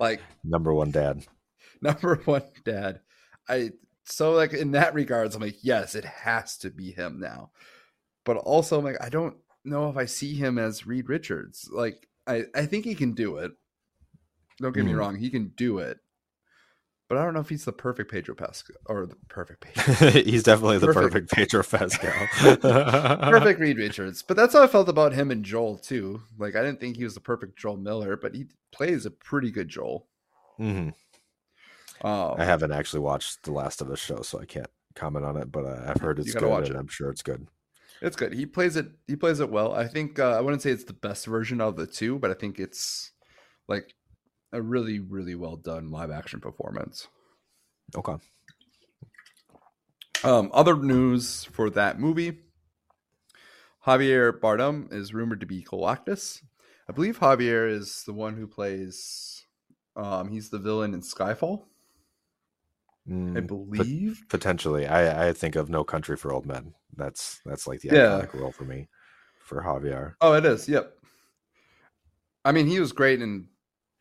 Like 0.00 0.20
Number 0.44 0.72
one 0.74 0.90
dad. 0.90 1.24
number 1.80 2.16
one 2.24 2.44
dad. 2.64 3.00
I 3.48 3.70
so 4.04 4.32
like 4.32 4.52
in 4.52 4.72
that 4.72 4.94
regards, 4.94 5.34
I'm 5.34 5.42
like, 5.42 5.56
yes, 5.62 5.94
it 5.94 6.04
has 6.04 6.56
to 6.58 6.70
be 6.70 6.90
him 6.92 7.20
now. 7.20 7.50
But 8.24 8.36
also, 8.38 8.78
I'm 8.78 8.84
like, 8.84 9.00
I 9.02 9.08
don't 9.08 9.36
know 9.64 9.88
if 9.88 9.96
I 9.96 10.06
see 10.06 10.34
him 10.34 10.58
as 10.58 10.86
Reed 10.86 11.08
Richards. 11.08 11.68
Like, 11.72 12.08
I 12.26 12.44
I 12.54 12.66
think 12.66 12.84
he 12.84 12.94
can 12.94 13.12
do 13.12 13.38
it. 13.38 13.52
Don't 14.58 14.74
get 14.74 14.84
me 14.84 14.92
Mhm. 14.92 14.98
wrong, 14.98 15.16
he 15.16 15.30
can 15.30 15.48
do 15.56 15.78
it. 15.78 15.98
But 17.08 17.18
I 17.18 17.24
don't 17.24 17.34
know 17.34 17.40
if 17.40 17.48
he's 17.48 17.64
the 17.64 17.72
perfect 17.72 18.10
Pedro 18.10 18.34
Pascal 18.34 18.76
or 18.86 19.06
the 19.06 19.16
perfect 19.28 19.60
Pedro, 19.60 20.10
He's 20.10 20.42
definitely 20.42 20.78
the 20.78 20.88
Perfect. 20.88 21.12
perfect, 21.12 21.30
Pedro 21.30 21.62
Pascal. 21.62 22.28
perfect 23.30 23.60
Reed 23.60 23.78
Richards. 23.78 24.22
But 24.22 24.36
that's 24.36 24.54
how 24.54 24.62
I 24.62 24.66
felt 24.66 24.88
about 24.88 25.12
him 25.12 25.30
and 25.30 25.44
Joel 25.44 25.78
too. 25.78 26.22
Like, 26.38 26.56
I 26.56 26.62
didn't 26.62 26.80
think 26.80 26.96
he 26.96 27.04
was 27.04 27.14
the 27.14 27.20
perfect 27.20 27.58
Joel 27.58 27.76
Miller, 27.76 28.16
but 28.16 28.34
he 28.34 28.46
plays 28.72 29.06
a 29.06 29.10
pretty 29.10 29.50
good 29.52 29.68
Joel. 29.68 30.08
hmm 30.58 30.90
Um, 32.02 32.36
I 32.38 32.44
haven't 32.44 32.72
actually 32.72 33.00
watched 33.00 33.42
the 33.44 33.52
Last 33.52 33.80
of 33.80 33.90
Us 33.90 33.98
show, 33.98 34.22
so 34.22 34.40
I 34.40 34.44
can't 34.44 34.70
comment 34.94 35.24
on 35.24 35.36
it. 35.36 35.50
But 35.50 35.64
uh, 35.64 35.84
I've 35.86 36.00
heard 36.00 36.18
it's 36.18 36.34
good, 36.34 36.48
watch 36.48 36.68
and 36.68 36.76
it. 36.76 36.80
I'm 36.80 36.88
sure 36.88 37.10
it's 37.10 37.22
good. 37.22 37.46
It's 38.02 38.16
good. 38.16 38.34
He 38.34 38.46
plays 38.46 38.76
it. 38.76 38.86
He 39.06 39.16
plays 39.16 39.40
it 39.40 39.50
well. 39.50 39.72
I 39.72 39.88
think 39.88 40.18
uh, 40.18 40.32
I 40.32 40.40
wouldn't 40.40 40.62
say 40.62 40.70
it's 40.70 40.84
the 40.84 40.92
best 40.92 41.26
version 41.26 41.60
of 41.60 41.76
the 41.76 41.86
two, 41.86 42.18
but 42.18 42.30
I 42.30 42.34
think 42.34 42.58
it's 42.58 43.12
like 43.68 43.94
a 44.52 44.60
really, 44.60 44.98
really 44.98 45.34
well 45.34 45.56
done 45.56 45.90
live 45.90 46.10
action 46.10 46.40
performance. 46.40 47.08
Okay. 47.96 48.16
Um, 50.24 50.50
other 50.52 50.76
news 50.76 51.44
for 51.44 51.70
that 51.70 51.98
movie: 51.98 52.38
Javier 53.86 54.32
Bardem 54.32 54.92
is 54.92 55.14
rumored 55.14 55.40
to 55.40 55.46
be 55.46 55.62
Galactus. 55.62 56.42
I 56.88 56.92
believe 56.92 57.18
Javier 57.18 57.70
is 57.70 58.02
the 58.04 58.12
one 58.12 58.36
who 58.36 58.46
plays. 58.46 59.44
Um, 59.96 60.28
he's 60.28 60.50
the 60.50 60.58
villain 60.58 60.92
in 60.92 61.00
Skyfall, 61.00 61.64
I 63.08 63.12
Mm, 63.12 63.46
believe. 63.46 64.24
potentially, 64.28 64.86
I 64.86 65.28
I 65.28 65.32
think 65.32 65.54
of 65.54 65.68
No 65.70 65.84
Country 65.84 66.16
for 66.16 66.32
Old 66.32 66.44
Men. 66.46 66.74
That's 66.96 67.40
that's 67.44 67.66
like 67.66 67.80
the 67.80 67.88
Yeah. 67.88 68.20
iconic 68.20 68.34
role 68.34 68.52
for 68.52 68.64
me 68.64 68.88
for 69.38 69.62
Javier. 69.62 70.14
Oh, 70.20 70.32
it 70.32 70.44
is. 70.44 70.68
Yep. 70.68 70.92
I 72.44 72.52
mean, 72.52 72.66
he 72.66 72.80
was 72.80 72.92
great 72.92 73.20
in 73.22 73.48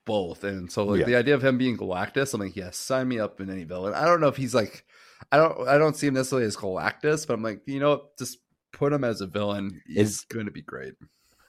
both, 0.06 0.44
and 0.44 0.72
so 0.72 0.86
like 0.86 0.99
Yeah. 1.02 1.06
the 1.06 1.15
idea 1.15 1.36
of 1.36 1.44
him 1.44 1.57
being 1.57 1.77
Galactus, 1.77 2.34
I'm 2.34 2.40
like, 2.41 2.56
yes, 2.56 2.77
sign 2.77 3.07
me 3.07 3.19
up 3.19 3.41
in 3.41 3.49
any 3.49 3.64
villain. 3.64 3.94
I 3.94 4.06
don't 4.06 4.22
know 4.22 4.27
if 4.27 4.38
he's 4.38 4.53
like, 4.56 4.86
I 5.32 5.38
don't, 5.38 5.68
I 5.68 5.77
don't 5.77 5.95
see 5.95 6.07
him 6.07 6.14
necessarily 6.14 6.45
as 6.45 6.56
Galactus, 6.56 7.26
but 7.26 7.34
I'm 7.34 7.44
like, 7.44 7.61
you 7.65 7.80
know, 7.80 8.10
just 8.19 8.40
put 8.72 8.94
him 8.94 9.03
as 9.03 9.22
a 9.22 9.27
villain. 9.27 9.82
He's 9.88 9.98
Is- 9.98 10.22
going 10.26 10.45
to 10.45 10.52
be 10.52 10.61
great. 10.61 10.94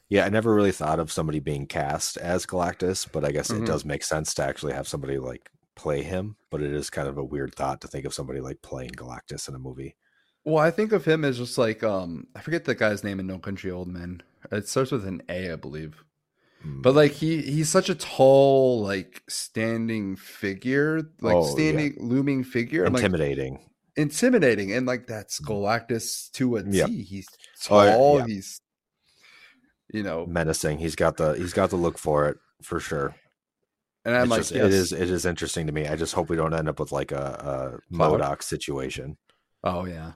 Yeah, 0.08 0.24
I 0.24 0.28
never 0.28 0.54
really 0.54 0.72
thought 0.72 1.00
of 1.00 1.10
somebody 1.10 1.40
being 1.40 1.66
cast 1.66 2.16
as 2.16 2.46
Galactus, 2.46 3.10
but 3.10 3.24
I 3.24 3.32
guess 3.32 3.50
Mhm. 3.50 3.62
it 3.62 3.66
does 3.66 3.84
make 3.84 4.04
sense 4.04 4.32
to 4.34 4.44
actually 4.44 4.72
have 4.72 4.86
somebody 4.86 5.18
like 5.18 5.50
play 5.76 6.02
him. 6.02 6.36
But 6.50 6.62
it 6.62 6.72
is 6.72 6.90
kind 6.90 7.06
of 7.08 7.16
a 7.18 7.24
weird 7.24 7.54
thought 7.54 7.80
to 7.82 7.88
think 7.88 8.04
of 8.04 8.14
somebody 8.14 8.40
like 8.40 8.62
playing 8.62 8.90
Galactus 8.90 9.48
in 9.48 9.54
a 9.54 9.58
movie. 9.58 9.94
Well, 10.44 10.58
I 10.58 10.70
think 10.70 10.92
of 10.92 11.04
him 11.04 11.24
as 11.24 11.38
just 11.38 11.58
like, 11.58 11.82
um, 11.82 12.26
I 12.34 12.40
forget 12.40 12.64
the 12.64 12.74
guy's 12.74 13.02
name 13.04 13.18
in 13.20 13.26
No 13.26 13.38
Country 13.38 13.70
Old 13.70 13.88
Men. 13.88 14.22
It 14.52 14.68
starts 14.68 14.92
with 14.92 15.04
an 15.06 15.22
A, 15.28 15.52
I 15.52 15.56
believe. 15.56 16.02
Mm. 16.64 16.82
But 16.82 16.94
like 16.94 17.12
he 17.12 17.42
he's 17.42 17.68
such 17.68 17.88
a 17.90 17.94
tall, 17.96 18.80
like 18.82 19.22
standing 19.28 20.16
figure, 20.16 21.02
like 21.20 21.34
Oh, 21.34 21.44
yeah. 21.44 21.50
standing 21.52 21.94
looming 21.98 22.44
figure. 22.44 22.84
I'm 22.84 22.92
like, 22.92 23.02
intimidating. 23.04 23.58
intimidating 23.96 24.72
and 24.72 24.86
like 24.86 25.06
that's 25.06 25.40
galactus 25.40 26.30
to 26.32 26.56
a 26.56 26.62
T. 26.62 26.70
Yeah. 26.70 26.86
he's 26.86 27.26
Oh, 27.68 27.84
tall 27.84 28.18
yeah. 28.20 28.26
he's 28.26 28.60
you 29.92 30.02
know 30.04 30.26
menacing. 30.26 30.78
He's 30.78 30.94
got 30.96 31.16
the 31.16 31.32
he's 31.32 31.52
got 31.52 31.70
the 31.70 31.76
look 31.76 31.98
for 31.98 32.28
it 32.28 32.38
for 32.62 32.78
sure. 32.80 33.14
And 34.06 34.14
i'm 34.16 34.22
It's 34.22 34.30
like 34.30 34.40
just- 34.40 34.52
yes. 34.52 34.64
it 34.64 34.72
is 34.72 34.92
it 34.92 35.10
is 35.10 35.26
interesting 35.26 35.66
to 35.66 35.72
me. 35.72 35.86
I 35.86 35.96
just 35.96 36.14
hope 36.14 36.28
we 36.30 36.36
don't 36.36 36.54
end 36.54 36.68
up 36.68 36.78
with 36.80 36.92
like 36.92 37.10
a, 37.12 37.80
a 37.90 37.94
MODOK 37.94 38.42
situation 38.42 39.16
oh 39.64 39.84
yeah 39.84 40.12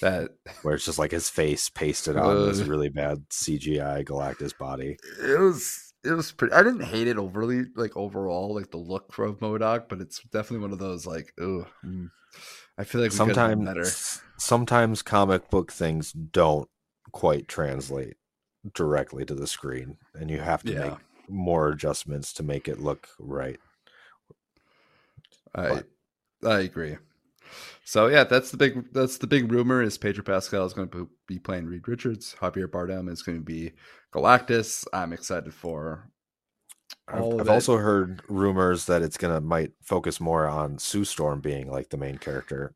that 0.00 0.30
where 0.62 0.74
it's 0.76 0.84
just 0.84 0.98
like 1.00 1.10
his 1.10 1.28
face 1.28 1.68
pasted 1.68 2.16
on 2.16 2.46
this 2.46 2.60
really 2.60 2.88
bad 2.88 3.28
CGI 3.30 4.04
Galactus 4.04 4.56
body. 4.56 4.96
it 5.22 5.38
was 5.40 5.92
it 6.04 6.12
was 6.12 6.30
pretty 6.30 6.54
i 6.54 6.62
didn't 6.62 6.84
hate 6.84 7.08
it 7.08 7.18
overly 7.18 7.64
like 7.74 7.96
overall 7.96 8.54
like 8.54 8.70
the 8.70 8.76
look 8.78 9.06
of 9.18 9.40
MODOK 9.40 9.88
but 9.88 10.00
it's 10.00 10.20
definitely 10.32 10.60
one 10.62 10.72
of 10.72 10.78
those 10.78 11.04
like 11.06 11.32
oh 11.40 11.66
i 12.78 12.84
feel 12.84 13.00
like 13.00 13.10
we 13.10 13.18
could 13.18 13.26
have 13.28 13.34
done 13.36 13.64
better 13.64 13.84
sometimes 13.84 14.22
sometimes 14.38 15.02
comic 15.02 15.50
book 15.50 15.72
things 15.72 16.12
don't 16.12 16.68
quite 17.10 17.48
translate 17.48 18.16
directly 18.74 19.24
to 19.24 19.34
the 19.34 19.46
screen 19.48 19.96
and 20.14 20.30
you 20.30 20.38
have 20.38 20.62
to 20.62 20.72
Yeah. 20.72 20.80
make 20.90 20.98
more 21.30 21.70
adjustments 21.70 22.32
to 22.32 22.42
make 22.42 22.68
it 22.68 22.80
look 22.80 23.08
right 23.18 23.58
i 25.54 25.82
i 26.44 26.60
agree 26.60 26.96
So 27.84 28.08
yeah, 28.08 28.24
that's 28.24 28.50
the 28.50 28.58
big 28.58 28.92
that's 28.92 29.18
the 29.18 29.26
big 29.26 29.52
rumor 29.52 29.82
is 29.82 29.98
Pedro 29.98 30.24
Pascal 30.24 30.66
is 30.66 30.74
going 30.74 30.90
to 30.90 31.10
be 31.26 31.38
playing 31.38 31.66
Reed 31.66 31.88
Richards. 31.88 32.36
Javier 32.40 32.68
Bardem 32.68 33.10
is 33.10 33.22
going 33.22 33.38
to 33.38 33.44
be 33.44 33.72
Galactus. 34.12 34.86
I'm 34.92 35.12
excited 35.12 35.54
for. 35.54 36.10
I've, 37.08 37.32
I've 37.40 37.48
also 37.48 37.76
heard 37.78 38.22
rumors 38.28 38.86
that 38.86 39.02
it's 39.02 39.16
gonna 39.16 39.40
might 39.40 39.72
focus 39.82 40.20
more 40.20 40.46
on 40.46 40.78
Sue 40.78 41.04
Storm 41.04 41.40
being 41.40 41.70
like 41.70 41.88
the 41.88 41.96
main 41.96 42.18
character, 42.18 42.74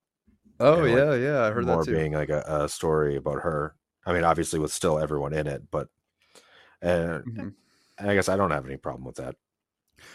Oh 0.60 0.82
and, 0.82 0.90
like, 0.92 1.06
yeah, 1.08 1.14
yeah, 1.14 1.42
I 1.44 1.50
heard 1.50 1.66
more 1.66 1.82
that 1.82 1.86
too. 1.86 1.94
being 1.94 2.12
like 2.12 2.30
a, 2.30 2.42
a 2.46 2.68
story 2.68 3.16
about 3.16 3.42
her. 3.42 3.74
I 4.06 4.12
mean, 4.12 4.24
obviously 4.24 4.58
with 4.58 4.72
still 4.72 4.98
everyone 4.98 5.32
in 5.34 5.46
it, 5.46 5.70
but 5.70 5.88
uh, 6.82 7.20
Mhm. 7.26 7.54
I 8.02 8.14
guess 8.14 8.28
I 8.28 8.36
don't 8.36 8.50
have 8.50 8.66
any 8.66 8.76
problem 8.76 9.04
with 9.04 9.16
that. 9.16 9.36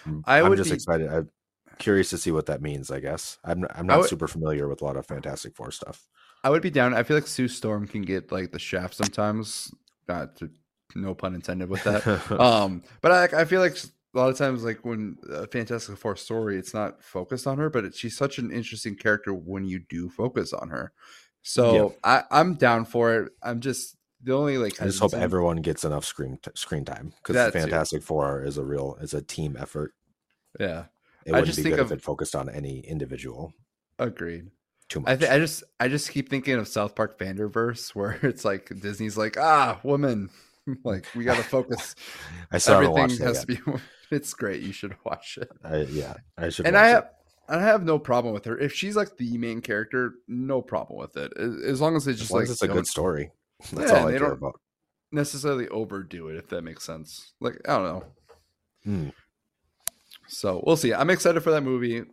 I'm, 0.05 0.23
I 0.25 0.41
I'm 0.41 0.55
just 0.55 0.69
be- 0.69 0.75
excited. 0.75 1.09
I'm 1.09 1.29
curious 1.77 2.09
to 2.11 2.17
see 2.17 2.31
what 2.31 2.47
that 2.47 2.61
means. 2.61 2.91
I 2.91 2.99
guess 2.99 3.37
I'm 3.43 3.65
I'm 3.73 3.87
not 3.87 3.99
would- 3.99 4.09
super 4.09 4.27
familiar 4.27 4.67
with 4.67 4.81
a 4.81 4.85
lot 4.85 4.97
of 4.97 5.05
Fantastic 5.05 5.55
Four 5.55 5.71
stuff. 5.71 6.07
I 6.43 6.49
would 6.49 6.61
be 6.61 6.69
down. 6.69 6.93
I 6.93 7.03
feel 7.03 7.17
like 7.17 7.27
Sue 7.27 7.47
Storm 7.47 7.87
can 7.87 8.03
get 8.03 8.31
like 8.31 8.51
the 8.51 8.59
shaft 8.59 8.95
sometimes. 8.95 9.73
Not 10.07 10.37
to, 10.37 10.49
no 10.95 11.13
pun 11.13 11.35
intended 11.35 11.69
with 11.69 11.83
that. 11.83 12.31
um, 12.39 12.83
but 13.01 13.11
I 13.11 13.41
I 13.41 13.45
feel 13.45 13.59
like 13.61 13.77
a 14.15 14.17
lot 14.17 14.29
of 14.29 14.37
times, 14.37 14.63
like 14.63 14.85
when 14.85 15.17
a 15.29 15.47
Fantastic 15.47 15.97
Four 15.97 16.15
story, 16.15 16.57
it's 16.57 16.73
not 16.73 17.03
focused 17.03 17.47
on 17.47 17.57
her, 17.57 17.69
but 17.69 17.85
it, 17.85 17.95
she's 17.95 18.17
such 18.17 18.37
an 18.37 18.51
interesting 18.51 18.95
character 18.95 19.33
when 19.33 19.65
you 19.65 19.79
do 19.79 20.09
focus 20.09 20.53
on 20.53 20.69
her. 20.69 20.93
So 21.43 21.95
I, 22.03 22.23
I'm 22.29 22.55
down 22.55 22.85
for 22.85 23.15
it. 23.15 23.31
I'm 23.41 23.61
just 23.61 23.96
the 24.27 24.33
only 24.35 24.57
like 24.57 24.79
I 24.81 24.85
just 24.85 24.99
hope 24.99 25.13
everyone 25.13 25.57
gets 25.57 25.83
enough 25.83 26.05
screen 26.05 26.37
t- 26.41 26.51
screen 26.53 26.85
time 26.85 27.13
because 27.23 27.35
the 27.35 27.51
too. 27.51 27.59
Fantastic 27.59 28.03
Four 28.03 28.43
is 28.43 28.57
a 28.57 28.63
real 28.63 28.97
is 29.01 29.13
a 29.13 29.21
team 29.21 29.57
effort. 29.59 29.93
Yeah, 30.59 30.85
It 31.25 31.31
I 31.33 31.39
wouldn't 31.39 31.45
just 31.47 31.57
be 31.57 31.63
think 31.63 31.75
good 31.75 31.81
of- 31.85 31.91
if 31.91 31.97
it 31.99 32.03
focused 32.03 32.35
on 32.35 32.49
any 32.49 32.79
individual 32.81 33.53
agreed. 33.99 34.49
too 34.89 34.99
much. 34.99 35.09
I 35.11 35.15
th- 35.15 35.31
I 35.31 35.39
just 35.39 35.63
I 35.79 35.87
just 35.87 36.11
keep 36.11 36.29
thinking 36.29 36.55
of 36.55 36.67
South 36.67 36.93
Park 36.95 37.17
Panderverse, 37.19 37.89
where 37.95 38.19
it's 38.21 38.43
like 38.45 38.69
Disney's 38.81 39.17
like 39.17 39.37
ah 39.37 39.79
woman, 39.83 40.29
like 40.83 41.07
we 41.15 41.23
got 41.23 41.37
to 41.37 41.43
focus. 41.43 41.95
I 42.51 42.57
still 42.59 42.75
Everything 42.75 43.25
has 43.25 43.41
to 43.45 43.47
be. 43.47 43.59
It's 44.11 44.33
great. 44.33 44.61
You 44.61 44.71
should 44.71 44.95
watch 45.03 45.37
it. 45.41 45.49
I, 45.63 45.77
yeah, 45.81 46.13
I 46.37 46.49
should. 46.49 46.65
and 46.67 46.77
I 46.77 46.89
it. 46.89 46.93
have 46.93 47.09
I 47.49 47.61
have 47.61 47.83
no 47.83 47.97
problem 47.99 48.33
with 48.33 48.43
her 48.45 48.57
if 48.57 48.73
she's 48.73 48.95
like 48.97 49.15
the 49.17 49.37
main 49.37 49.61
character. 49.61 50.15
No 50.27 50.61
problem 50.61 50.99
with 50.99 51.15
it 51.17 51.31
as, 51.37 51.55
as 51.63 51.81
long 51.81 51.95
as 51.95 52.07
as 52.07 52.19
just 52.19 52.31
long 52.31 52.39
like 52.41 52.43
as 52.45 52.51
it's 52.51 52.61
a 52.61 52.67
good 52.67 52.87
story. 52.87 53.31
That's 53.73 53.91
Yeah, 53.91 53.99
all 53.99 54.07
I 54.07 54.11
they 54.11 54.17
care 54.19 54.27
don't- 54.29 54.37
about. 54.37 54.59
necessarily 55.11 55.67
overdo 55.69 56.27
it. 56.29 56.37
If 56.37 56.49
that 56.49 56.61
makes 56.63 56.83
sense. 56.83 57.33
Like 57.39 57.59
I 57.67 57.77
don't 57.77 57.83
know. 57.85 58.03
Hmm. 58.83 59.09
So 60.27 60.61
we'll 60.65 60.77
see. 60.77 60.93
I'm 60.93 61.09
excited 61.09 61.41
for 61.41 61.51
that 61.51 61.61
movie. 61.61 62.03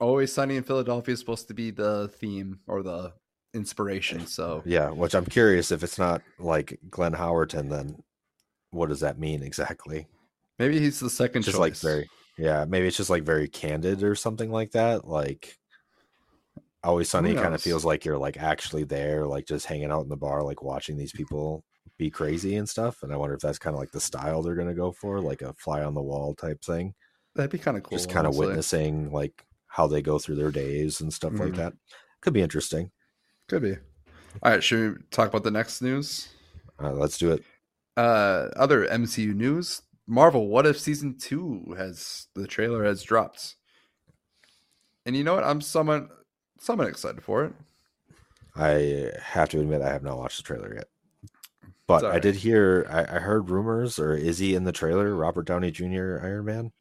Always 0.00 0.32
Sunny 0.32 0.56
in 0.56 0.62
Philadelphia 0.64 1.12
is 1.14 1.20
supposed 1.20 1.48
to 1.48 1.54
be 1.54 1.70
the 1.70 2.08
theme 2.18 2.60
or 2.66 2.82
the 2.82 3.12
inspiration. 3.54 4.26
So 4.26 4.62
Yeah, 4.64 4.90
which 4.90 5.14
I'm 5.14 5.26
curious 5.26 5.70
if 5.70 5.82
it's 5.82 5.98
not 5.98 6.22
like 6.38 6.78
Glenn 6.90 7.12
Howerton, 7.12 7.68
then 7.70 8.02
what 8.70 8.88
does 8.88 9.00
that 9.00 9.18
mean 9.18 9.42
exactly? 9.42 10.06
maybe 10.58 10.78
he's 10.78 11.00
the 11.00 11.10
second 11.10 11.42
Just 11.42 11.56
choice. 11.56 11.60
like 11.60 11.76
very, 11.76 12.08
yeah, 12.38 12.64
maybe 12.64 12.86
it's 12.86 12.96
just 12.96 13.10
like 13.10 13.24
very 13.24 13.48
candid 13.48 14.02
or 14.04 14.14
something 14.14 14.50
like 14.50 14.70
that. 14.72 15.06
Like 15.08 15.58
Always 16.84 17.08
Sunny 17.08 17.34
kind 17.34 17.54
of 17.54 17.62
feels 17.62 17.84
like 17.84 18.04
you're 18.04 18.18
like 18.18 18.36
actually 18.36 18.82
there, 18.84 19.26
like 19.26 19.46
just 19.46 19.66
hanging 19.66 19.92
out 19.92 20.02
in 20.02 20.08
the 20.08 20.16
bar, 20.16 20.42
like 20.42 20.62
watching 20.62 20.96
these 20.96 21.12
people 21.12 21.62
be 21.96 22.10
crazy 22.10 22.56
and 22.56 22.68
stuff. 22.68 23.02
And 23.04 23.12
I 23.12 23.16
wonder 23.16 23.34
if 23.36 23.40
that's 23.40 23.58
kind 23.58 23.74
of 23.74 23.80
like 23.80 23.92
the 23.92 24.00
style 24.00 24.42
they're 24.42 24.56
gonna 24.56 24.74
go 24.74 24.90
for, 24.90 25.20
like 25.20 25.42
a 25.42 25.52
fly 25.52 25.84
on 25.84 25.94
the 25.94 26.02
wall 26.02 26.34
type 26.34 26.60
thing. 26.62 26.94
That'd 27.36 27.52
be 27.52 27.58
kind 27.58 27.76
of 27.76 27.84
cool. 27.84 27.96
just 27.96 28.10
kind 28.10 28.26
of 28.26 28.36
witnessing 28.36 29.12
like 29.12 29.46
how 29.68 29.86
they 29.86 30.02
go 30.02 30.18
through 30.18 30.34
their 30.34 30.50
days 30.50 31.00
and 31.00 31.12
stuff 31.12 31.32
like 31.34 31.52
Mhm. 31.52 31.56
that. 31.56 31.72
Could 32.20 32.32
be 32.34 32.42
interesting. 32.42 32.90
Could 33.48 33.62
be. 33.62 33.76
All 34.42 34.50
right, 34.50 34.62
should 34.62 34.96
we 34.96 35.02
talk 35.10 35.28
about 35.28 35.44
the 35.44 35.50
next 35.50 35.82
news? 35.82 36.28
Uh, 36.82 36.92
let's 36.92 37.16
do 37.18 37.30
it. 37.32 37.44
Uh, 37.96 38.48
other 38.56 38.86
MCU 38.86 39.34
news: 39.34 39.82
Marvel 40.06 40.48
What 40.48 40.66
If 40.66 40.80
season 40.80 41.16
two 41.16 41.74
has 41.76 42.26
the 42.34 42.46
trailer 42.46 42.84
has 42.84 43.02
dropped, 43.02 43.56
and 45.06 45.16
you 45.16 45.22
know 45.24 45.34
what? 45.34 45.44
I'm 45.44 45.60
somewhat 45.60 46.08
somewhat 46.62 46.88
excited 46.88 47.22
for 47.22 47.44
it. 47.44 47.52
I 48.56 49.10
have 49.22 49.48
to 49.50 49.60
admit 49.60 49.82
I 49.82 49.92
have 49.92 50.02
not 50.02 50.18
watched 50.18 50.36
the 50.38 50.42
trailer 50.42 50.74
yet. 50.74 50.88
But 51.86 52.04
It's 52.04 52.14
I 52.14 52.18
did 52.18 52.36
hear 52.36 52.86
I, 52.90 53.16
I 53.16 53.18
heard 53.18 53.50
rumors 53.50 53.98
or 53.98 54.14
is 54.14 54.38
he 54.38 54.54
in 54.54 54.64
the 54.64 54.72
trailer, 54.72 55.14
Robert 55.14 55.46
Downey 55.46 55.70
Jr. 55.70 56.20
Iron 56.22 56.44
Man? 56.44 56.72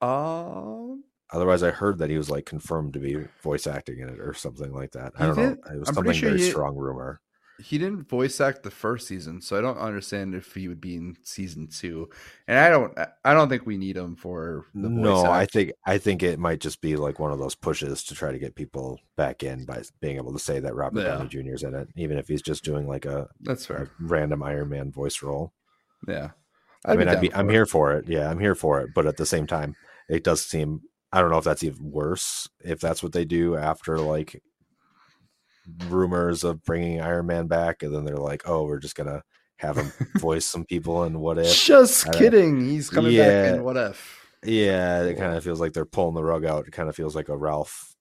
Um, 0.00 1.04
Otherwise 1.32 1.62
I 1.62 1.70
heard 1.70 1.98
that 1.98 2.10
he 2.10 2.16
was 2.16 2.30
like 2.30 2.46
confirmed 2.46 2.92
to 2.94 3.00
be 3.00 3.16
voice 3.42 3.66
acting 3.66 3.98
in 4.00 4.08
it 4.08 4.20
or 4.20 4.34
something 4.34 4.72
like 4.72 4.92
that. 4.92 5.12
I 5.18 5.26
don't 5.26 5.36
did- 5.36 5.58
know. 5.64 5.72
It 5.74 5.80
was 5.80 5.88
I'm 5.88 5.94
something 5.96 6.12
sure 6.14 6.30
very 6.30 6.40
he- 6.42 6.50
strong 6.50 6.76
rumor. 6.76 7.20
He 7.62 7.78
didn't 7.78 8.08
voice 8.08 8.40
act 8.40 8.62
the 8.62 8.70
first 8.70 9.06
season, 9.06 9.40
so 9.40 9.56
I 9.56 9.60
don't 9.60 9.78
understand 9.78 10.34
if 10.34 10.54
he 10.54 10.66
would 10.66 10.80
be 10.80 10.96
in 10.96 11.16
season 11.22 11.68
two. 11.68 12.08
And 12.48 12.58
I 12.58 12.68
don't, 12.68 12.96
I 13.24 13.32
don't 13.32 13.48
think 13.48 13.64
we 13.64 13.76
need 13.76 13.96
him 13.96 14.16
for 14.16 14.66
the 14.74 14.88
voice 14.88 14.98
No, 14.98 15.24
I 15.26 15.46
think 15.46 15.72
I 15.86 15.98
think 15.98 16.22
it 16.22 16.38
might 16.38 16.60
just 16.60 16.80
be 16.80 16.96
like 16.96 17.18
one 17.20 17.30
of 17.32 17.38
those 17.38 17.54
pushes 17.54 18.02
to 18.04 18.14
try 18.14 18.32
to 18.32 18.38
get 18.38 18.54
people 18.56 18.98
back 19.16 19.42
in 19.42 19.64
by 19.64 19.82
being 20.00 20.16
able 20.16 20.32
to 20.32 20.38
say 20.38 20.58
that 20.60 20.74
Robert 20.74 21.00
Yeah. 21.02 21.16
Downey 21.16 21.28
Jr. 21.28 21.54
is 21.54 21.62
in 21.62 21.74
it, 21.74 21.88
even 21.96 22.18
if 22.18 22.26
he's 22.26 22.42
just 22.42 22.64
doing 22.64 22.88
like 22.88 23.06
a, 23.06 23.28
that's 23.40 23.64
a 23.64 23.68
fair. 23.68 23.90
random 24.00 24.42
Iron 24.42 24.70
Man 24.70 24.90
voice 24.90 25.22
role. 25.22 25.52
Yeah, 26.08 26.30
I 26.84 26.96
mean, 26.96 27.08
I'd 27.08 27.20
be, 27.20 27.32
I'm 27.34 27.48
it. 27.48 27.52
here 27.52 27.66
for 27.66 27.92
it. 27.92 28.08
Yeah, 28.08 28.28
I'm 28.28 28.40
here 28.40 28.54
for 28.54 28.80
it. 28.80 28.90
But 28.94 29.06
at 29.06 29.16
the 29.16 29.26
same 29.26 29.46
time, 29.46 29.74
it 30.08 30.24
does 30.24 30.44
seem 30.44 30.82
I 31.12 31.20
don't 31.20 31.30
know 31.30 31.38
if 31.38 31.44
that's 31.44 31.62
even 31.62 31.92
worse 31.92 32.48
if 32.64 32.80
that's 32.80 33.00
what 33.00 33.12
they 33.12 33.24
do 33.24 33.56
after 33.56 33.98
like 34.00 34.42
rumors 35.88 36.44
of 36.44 36.62
bringing 36.64 37.00
Iron 37.00 37.26
Man 37.26 37.46
back, 37.46 37.82
and 37.82 37.94
then 37.94 38.04
they're 38.04 38.16
like, 38.16 38.42
oh, 38.48 38.64
we're 38.64 38.78
just 38.78 38.94
gonna 38.96 39.22
have 39.56 39.76
him 39.76 39.92
voice 40.18 40.44
some 40.46 40.64
people 40.64 41.04
and 41.04 41.20
what 41.20 41.38
if? 41.38 41.64
Just 41.64 42.10
kidding. 42.12 42.60
He's 42.66 42.90
coming 42.90 43.12
back 43.16 43.26
Yeah. 43.28 43.54
in 43.54 43.64
What 43.64 43.76
If. 43.76 44.20
Yeah, 44.44 45.02
it 45.02 45.16
kind 45.16 45.34
of 45.34 45.42
feels 45.42 45.60
like 45.60 45.72
they're 45.72 45.84
pulling 45.86 46.14
the 46.14 46.24
rug 46.24 46.44
out. 46.44 46.66
It 46.66 46.72
kind 46.72 46.88
of 46.88 46.94
feels 46.96 47.16
like 47.16 47.28
a 47.30 47.36
Ralph 47.36 47.94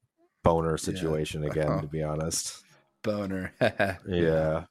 Bohner 0.44 0.78
situation 0.80 1.44
again, 1.50 1.68
Uh-huh. 1.68 1.82
to 1.82 1.88
be 1.88 2.04
honest. 2.04 2.64
Boner. 3.02 3.54
Yeah, 4.08 4.66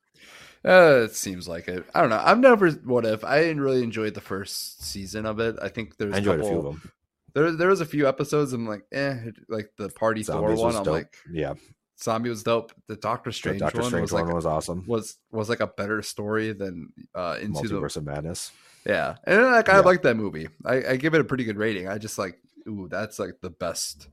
Uh, 0.65 1.03
it 1.05 1.15
seems 1.15 1.49
like 1.49 1.69
it. 1.69 1.85
I 1.95 2.01
don't 2.01 2.11
know. 2.11 2.21
I've 2.23 2.39
never. 2.39 2.71
What 2.71 3.05
if 3.07 3.25
I 3.25 3.41
didn't 3.41 3.61
really 3.63 3.83
enjoyed 3.83 4.15
the 4.15 4.21
first 4.21 4.83
season 4.85 5.25
of 5.27 5.39
it? 5.41 5.57
I 5.63 5.69
think 5.69 5.97
there's 5.97 6.15
I 6.15 6.19
enjoyed 6.19 6.41
a 6.41 6.45
a 6.45 6.49
few 6.49 6.59
of 6.59 6.65
them. 6.65 6.93
There, 7.35 7.51
there 7.53 7.69
was 7.69 7.81
a 7.81 7.87
few 7.87 8.07
episodes. 8.07 8.53
I'm 8.53 8.67
like, 8.69 8.83
eh, 8.93 9.17
like 9.49 9.71
the 9.79 9.89
Party 9.89 10.23
Zombies 10.23 10.59
Thor 10.59 10.67
one. 10.67 10.77
I'm 10.77 10.85
dope. 10.85 10.93
like, 10.93 11.17
yeah, 11.33 11.55
Zombie 12.03 12.31
was 12.31 12.43
dope. 12.43 12.73
The 12.89 12.97
Doctor 12.97 13.31
the 13.31 13.35
Strange 13.35 13.61
Doctor 13.61 13.81
one 13.81 13.89
Strange 13.89 14.03
was 14.03 14.13
like 14.13 14.25
one 14.27 14.35
was 14.35 14.47
awesome. 14.47 14.85
was 14.87 15.19
was 15.31 15.49
like 15.49 15.61
a 15.61 15.67
better 15.67 16.03
story 16.03 16.53
than 16.53 16.93
uh 17.15 17.39
into 17.41 17.69
the 17.69 17.75
Multiverse 17.77 17.97
of 17.97 18.05
Madness. 18.05 18.51
yeah. 18.87 19.17
And 19.25 19.43
like 19.43 19.69
I 19.69 19.77
Yeah. 19.77 19.81
like 19.81 20.03
that 20.03 20.17
movie. 20.17 20.49
I, 20.65 20.85
I 20.91 20.97
give 20.97 21.15
it 21.15 21.21
a 21.21 21.25
pretty 21.25 21.45
good 21.45 21.57
rating. 21.59 21.89
I 21.89 21.99
just 21.99 22.19
like 22.19 22.39
ooh, 22.69 22.89
that's 22.91 23.19
like 23.19 23.41
the 23.41 23.51
best 23.51 24.09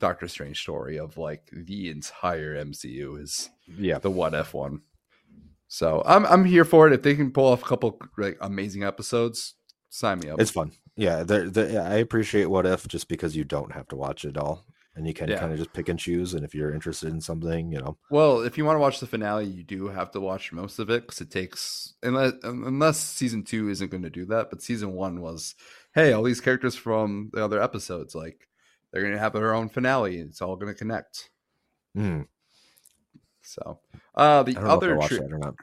Doctor 0.00 0.28
Strange 0.28 0.60
story 0.60 0.98
of 0.98 1.16
like 1.16 1.48
the 1.52 1.90
entire 1.90 2.56
MCU 2.64 3.20
is 3.22 3.50
Yeah, 3.66 3.98
the 3.98 4.10
What 4.10 4.34
If 4.34 4.52
one. 4.54 4.82
So 5.68 6.02
I'm 6.06 6.24
I'm 6.26 6.44
here 6.44 6.64
for 6.64 6.86
it. 6.86 6.92
If 6.92 7.02
they 7.02 7.14
can 7.14 7.32
pull 7.32 7.46
off 7.46 7.62
a 7.62 7.66
couple 7.66 7.98
like 8.16 8.38
amazing 8.40 8.84
episodes, 8.84 9.54
sign 9.88 10.20
me 10.20 10.28
up. 10.30 10.40
It's 10.40 10.50
fun. 10.50 10.72
Yeah, 10.98 11.24
the, 11.24 11.50
the, 11.50 11.78
I 11.82 11.96
appreciate 11.96 12.46
What 12.46 12.64
If 12.66 12.88
just 12.88 13.08
because 13.08 13.36
you 13.36 13.44
don't 13.44 13.72
have 13.72 13.86
to 13.88 13.96
watch 13.96 14.24
it 14.24 14.38
all, 14.38 14.64
and 14.96 15.06
you 15.06 15.14
can 15.14 15.28
Yeah. 15.28 15.38
kind 15.38 15.52
of 15.52 15.58
just 15.58 15.72
pick 15.72 15.88
and 15.88 15.98
choose. 15.98 16.34
And 16.34 16.44
if 16.44 16.54
you're 16.54 16.72
interested 16.74 17.10
in 17.12 17.20
something, 17.20 17.70
you 17.70 17.78
know, 17.78 17.96
well, 18.10 18.40
if 18.40 18.56
you 18.58 18.64
want 18.64 18.76
to 18.76 18.80
watch 18.80 18.98
the 18.98 19.06
finale, 19.06 19.44
you 19.46 19.62
do 19.62 19.86
have 19.88 20.10
to 20.12 20.20
watch 20.20 20.52
most 20.52 20.78
of 20.78 20.90
it 20.90 21.02
because 21.02 21.20
it 21.20 21.30
takes 21.30 21.94
unless 22.02 22.32
unless 22.42 22.98
season 22.98 23.44
two 23.44 23.68
isn't 23.68 23.90
going 23.90 24.02
to 24.02 24.10
do 24.10 24.24
that. 24.26 24.50
But 24.50 24.62
season 24.62 24.92
one 24.94 25.20
was, 25.20 25.54
hey, 25.94 26.12
all 26.12 26.22
these 26.24 26.40
characters 26.40 26.74
from 26.74 27.30
the 27.32 27.44
other 27.44 27.62
episodes, 27.62 28.14
like 28.14 28.48
they're 28.92 29.02
going 29.02 29.14
to 29.14 29.20
have 29.20 29.34
their 29.34 29.54
own 29.54 29.68
finale. 29.68 30.18
It's 30.18 30.40
all 30.42 30.56
going 30.56 30.72
to 30.72 30.78
connect. 30.78 31.30
Hmm, 31.94 32.22
So, 33.42 33.80
uh, 34.14 34.42
the 34.42 34.52
I 34.52 34.54
don't 34.54 34.64
know 34.64 34.68
if 34.68 34.70
I 34.72 34.74
other 34.76 34.96
tri- 35.08 35.18
that 35.18 35.32
or 35.32 35.38
not. 35.38 35.54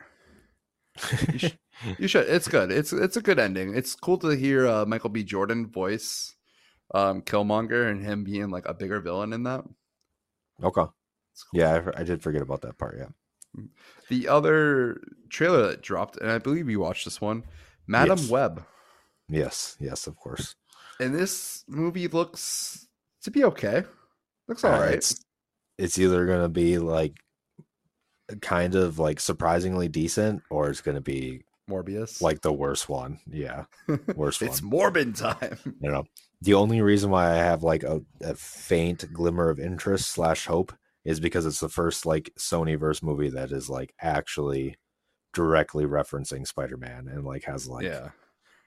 You 1.33 1.39
should- 1.39 1.59
You 1.97 2.07
should. 2.07 2.29
It's 2.29 2.47
good. 2.47 2.71
It's 2.71 2.93
it's 2.93 3.17
a 3.17 3.21
good 3.21 3.39
ending. 3.39 3.75
It's 3.75 3.95
cool 3.95 4.17
to 4.19 4.29
hear 4.29 4.67
uh, 4.67 4.85
Michael 4.85 5.09
B. 5.09 5.23
Jordan 5.23 5.67
voice 5.67 6.35
um, 6.93 7.21
Killmonger 7.21 7.89
and 7.89 8.03
him 8.03 8.23
being 8.23 8.49
like 8.49 8.67
a 8.67 8.73
bigger 8.73 8.99
villain 8.99 9.33
in 9.33 9.43
that. 9.43 9.63
okay, 10.63 10.81
cool. 10.81 10.93
yeah, 11.53 11.81
I, 11.95 12.01
I 12.01 12.03
did 12.03 12.21
forget 12.21 12.41
about 12.41 12.61
that 12.61 12.77
part. 12.77 12.97
Yeah, 12.97 13.63
The 14.09 14.27
other 14.27 15.01
trailer 15.29 15.67
that 15.67 15.81
dropped, 15.81 16.17
and 16.17 16.29
I 16.29 16.37
believe 16.37 16.69
you 16.69 16.79
watched 16.79 17.05
this 17.05 17.19
one, 17.21 17.43
Madam 17.87 18.17
Yes. 18.19 18.29
Web, 18.29 18.63
yes, 19.29 19.77
yes, 19.79 20.07
of 20.07 20.15
course. 20.15 20.55
and 20.99 21.13
this 21.15 21.63
movie 21.67 22.07
looks 22.07 22.87
to 23.23 23.31
be 23.31 23.43
okay. 23.45 23.83
Looks 24.47 24.63
all 24.63 24.73
Uh, 24.73 24.79
right. 24.79 24.93
It's 24.95 25.23
it's 25.77 25.97
either 25.97 26.25
gonna 26.27 26.49
be 26.49 26.77
like 26.77 27.15
kind 28.41 28.75
of 28.75 28.99
like 28.99 29.19
surprisingly 29.19 29.87
decent, 29.87 30.43
or 30.49 30.69
it's 30.69 30.81
gonna 30.81 31.01
be 31.01 31.43
Morbius, 31.73 32.21
like 32.21 32.41
the 32.41 32.53
worst 32.53 32.87
one. 32.89 33.19
Yeah, 33.29 33.65
worst 34.15 34.41
it's 34.41 34.61
one. 34.61 34.93
Morbin 34.93 35.17
time. 35.17 35.57
you 35.81 35.91
know 35.91 36.05
the 36.41 36.53
only 36.53 36.81
reason 36.81 37.09
why 37.09 37.31
i 37.31 37.35
have 37.35 37.63
like 37.63 37.83
a, 37.83 38.01
a 38.21 38.35
faint 38.35 39.05
glimmer 39.13 39.49
of 39.49 39.61
interest 39.61 40.09
slash 40.09 40.45
hope 40.45 40.73
is 41.05 41.21
because 41.21 41.45
it's 41.45 41.59
the 41.59 41.69
first 41.69 42.05
like 42.05 42.31
Sony 42.37 42.77
verse 42.77 43.01
movie 43.01 43.29
that 43.29 43.51
is 43.51 43.69
like 43.69 43.93
actually 44.01 44.75
directly 45.33 45.85
referencing 45.85 46.47
Spider-Man 46.47 47.07
and 47.07 47.25
like 47.25 47.43
has 47.43 47.67
like 47.67 47.85
yeah. 47.85 48.09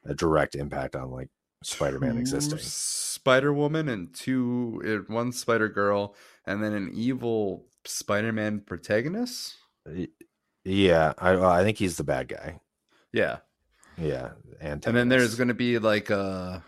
a 0.05 0.15
direct 0.15 0.55
impact 0.55 0.95
on 0.95 1.11
like 1.11 1.29
Spider-Man 1.63 2.19
existing. 2.19 2.59
Spider 2.59 3.53
Woman 3.53 3.89
and 3.89 4.15
two, 4.15 4.83
uh, 5.09 5.13
one 5.13 5.33
Spider 5.33 5.69
Girl, 5.69 6.15
and 6.45 6.63
then 6.63 6.75
an 6.75 6.91
evil 6.93 7.65
Spider 7.85 8.33
Man 8.33 8.61
protagonist. 8.61 9.55
Yeah, 10.65 11.15
I 11.19 11.37
I 11.37 11.65
think 11.65 11.79
he's 11.79 11.97
the 11.97 12.05
bad 12.05 12.29
guy. 12.29 12.61
Yeah, 13.17 13.39
Yeah, 13.99 14.31
and 14.61 14.85
and 14.87 14.95
then 14.97 15.09
there's 15.09 15.35
going 15.37 15.49
to 15.49 15.55
be 15.55 15.79
like 15.79 16.11
a. 16.11 16.63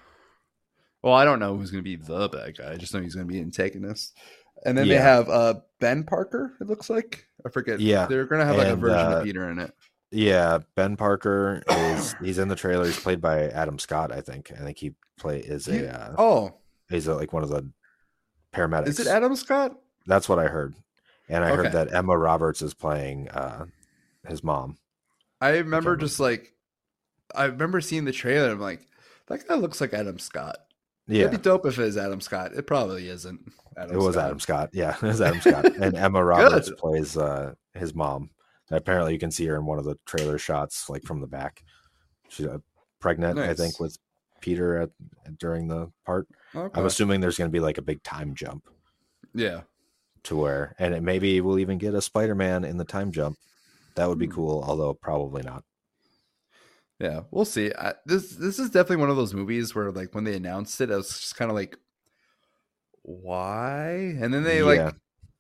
Well, 1.02 1.14
I 1.14 1.24
don't 1.24 1.38
know 1.38 1.56
who's 1.56 1.70
going 1.70 1.84
to 1.84 1.88
be 1.88 1.96
the 1.96 2.28
bad 2.28 2.56
guy. 2.56 2.72
I 2.72 2.76
just 2.76 2.92
know 2.94 3.00
he's 3.00 3.14
going 3.14 3.26
to 3.28 3.32
be 3.32 3.40
antagonist. 3.40 4.16
And 4.64 4.76
then 4.76 4.88
they 4.88 4.96
have 4.96 5.28
uh 5.28 5.54
Ben 5.78 6.04
Parker. 6.04 6.54
It 6.60 6.66
looks 6.66 6.88
like 6.90 7.26
I 7.46 7.50
forget. 7.50 7.80
Yeah, 7.80 8.06
they're 8.06 8.24
going 8.26 8.40
to 8.40 8.46
have 8.46 8.56
like 8.56 8.66
a 8.68 8.72
and, 8.72 8.80
version 8.80 9.12
uh, 9.12 9.16
of 9.18 9.24
Peter 9.24 9.50
in 9.50 9.58
it. 9.58 9.72
yeah 10.10 10.58
Ben 10.74 10.96
Parker 10.96 11.62
is 11.68 12.16
he's 12.22 12.38
in 12.38 12.48
the 12.48 12.56
trailer. 12.56 12.86
He's 12.86 12.98
played 12.98 13.20
by 13.20 13.48
Adam 13.50 13.78
Scott, 13.78 14.10
I 14.10 14.20
think. 14.22 14.50
I 14.52 14.64
think 14.64 14.78
he 14.78 14.94
play 15.18 15.38
is 15.40 15.66
He- 15.66 15.80
a 15.80 15.92
uh, 15.92 16.14
oh, 16.18 16.54
he's 16.88 17.06
a, 17.06 17.14
like 17.14 17.32
one 17.32 17.42
of 17.44 17.50
the 17.50 17.70
paramedics. 18.54 18.88
is 18.88 19.00
it 19.00 19.06
Adam 19.06 19.36
Scott? 19.36 19.78
That's 20.06 20.28
what 20.28 20.38
I 20.38 20.46
heard, 20.48 20.74
and 21.28 21.44
I 21.44 21.48
Okay. 21.50 21.56
heard 21.64 21.72
that 21.72 21.92
Emma 21.94 22.16
Roberts 22.18 22.62
is 22.62 22.72
playing 22.74 23.28
uh 23.28 23.66
his 24.26 24.42
mom. 24.42 24.78
I 25.40 25.58
remember 25.58 25.96
just 25.96 26.20
like 26.20 26.54
I 27.34 27.44
remember 27.44 27.80
seeing 27.80 28.04
the 28.04 28.12
trailer. 28.12 28.50
I'm 28.50 28.60
like, 28.60 28.86
that 29.28 29.46
guy 29.46 29.54
looks 29.54 29.80
like 29.80 29.94
Adam 29.94 30.18
Scott. 30.18 30.58
Yeah, 31.06 31.20
It'd 31.20 31.30
be 31.32 31.36
dope 31.38 31.64
if 31.66 31.78
it 31.78 31.84
is 31.84 31.96
Adam 31.96 32.20
Scott. 32.20 32.52
It 32.54 32.66
probably 32.66 33.08
isn't. 33.08 33.40
Adam 33.76 33.96
it 33.96 33.98
was 33.98 34.14
Scott. 34.14 34.24
Adam 34.24 34.40
Scott. 34.40 34.70
Yeah, 34.72 34.96
it 35.02 35.02
was 35.02 35.20
Adam 35.20 35.40
Scott, 35.40 35.64
and 35.64 35.96
Emma 35.96 36.24
Roberts 36.24 36.70
plays 36.76 37.16
uh 37.16 37.54
his 37.74 37.94
mom. 37.94 38.30
Apparently, 38.70 39.14
you 39.14 39.18
can 39.18 39.30
see 39.30 39.46
her 39.46 39.56
in 39.56 39.64
one 39.64 39.78
of 39.78 39.84
the 39.84 39.96
trailer 40.04 40.38
shots, 40.38 40.90
like 40.90 41.02
from 41.04 41.20
the 41.20 41.26
back. 41.26 41.62
She's 42.28 42.46
uh, 42.46 42.58
pregnant, 43.00 43.38
I 43.38 43.54
think, 43.54 43.80
with 43.80 43.96
Peter 44.40 44.82
at 44.82 44.90
during 45.38 45.68
the 45.68 45.90
part. 46.04 46.28
Okay. 46.54 46.78
I'm 46.78 46.86
assuming 46.86 47.20
there's 47.20 47.38
going 47.38 47.50
to 47.50 47.52
be 47.52 47.60
like 47.60 47.78
a 47.78 47.82
big 47.82 48.02
time 48.02 48.34
jump 48.34 48.68
yeah. 49.34 49.62
to 50.24 50.36
where, 50.36 50.74
and 50.78 50.94
it 50.94 51.02
maybe 51.02 51.40
we'll 51.40 51.58
even 51.58 51.78
get 51.78 51.94
a 51.94 52.02
Spider-Man 52.02 52.64
in 52.64 52.76
the 52.76 52.84
time 52.84 53.10
jump. 53.10 53.38
That 53.98 54.08
would 54.08 54.18
be 54.18 54.26
Hmm. 54.26 54.30
cool, 54.30 54.62
although 54.66 54.94
probably 54.94 55.42
not. 55.42 55.64
Yeah, 56.98 57.22
we'll 57.30 57.44
see. 57.44 57.72
I, 57.78 57.94
this 58.06 58.30
this 58.32 58.58
is 58.58 58.70
definitely 58.70 58.96
one 58.96 59.10
of 59.10 59.16
those 59.16 59.34
movies 59.34 59.74
where 59.74 59.92
like 59.92 60.14
when 60.14 60.24
they 60.24 60.34
announced 60.36 60.80
it, 60.80 60.90
I 60.90 60.96
was 60.96 61.08
just 61.08 61.36
kind 61.36 61.50
of 61.50 61.54
like, 61.54 61.76
why? 63.02 63.90
And 64.20 64.32
then 64.32 64.42
they 64.44 64.62
Yeah. 64.62 64.62
like 64.62 64.94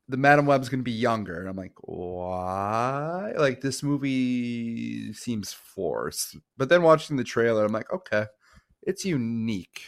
the 0.08 0.16
Madame 0.16 0.46
Web's 0.46 0.68
gonna 0.68 0.82
be 0.82 0.92
younger, 0.92 1.40
and 1.40 1.48
I'm 1.48 1.56
like, 1.56 1.74
why? 1.82 3.34
Like 3.36 3.60
this 3.60 3.82
movie 3.82 5.12
seems 5.12 5.52
forced. 5.52 6.36
But 6.56 6.68
then 6.68 6.82
watching 6.82 7.16
the 7.16 7.24
trailer, 7.24 7.64
I'm 7.64 7.72
like, 7.72 7.92
okay, 7.92 8.26
it's 8.82 9.04
unique. 9.04 9.82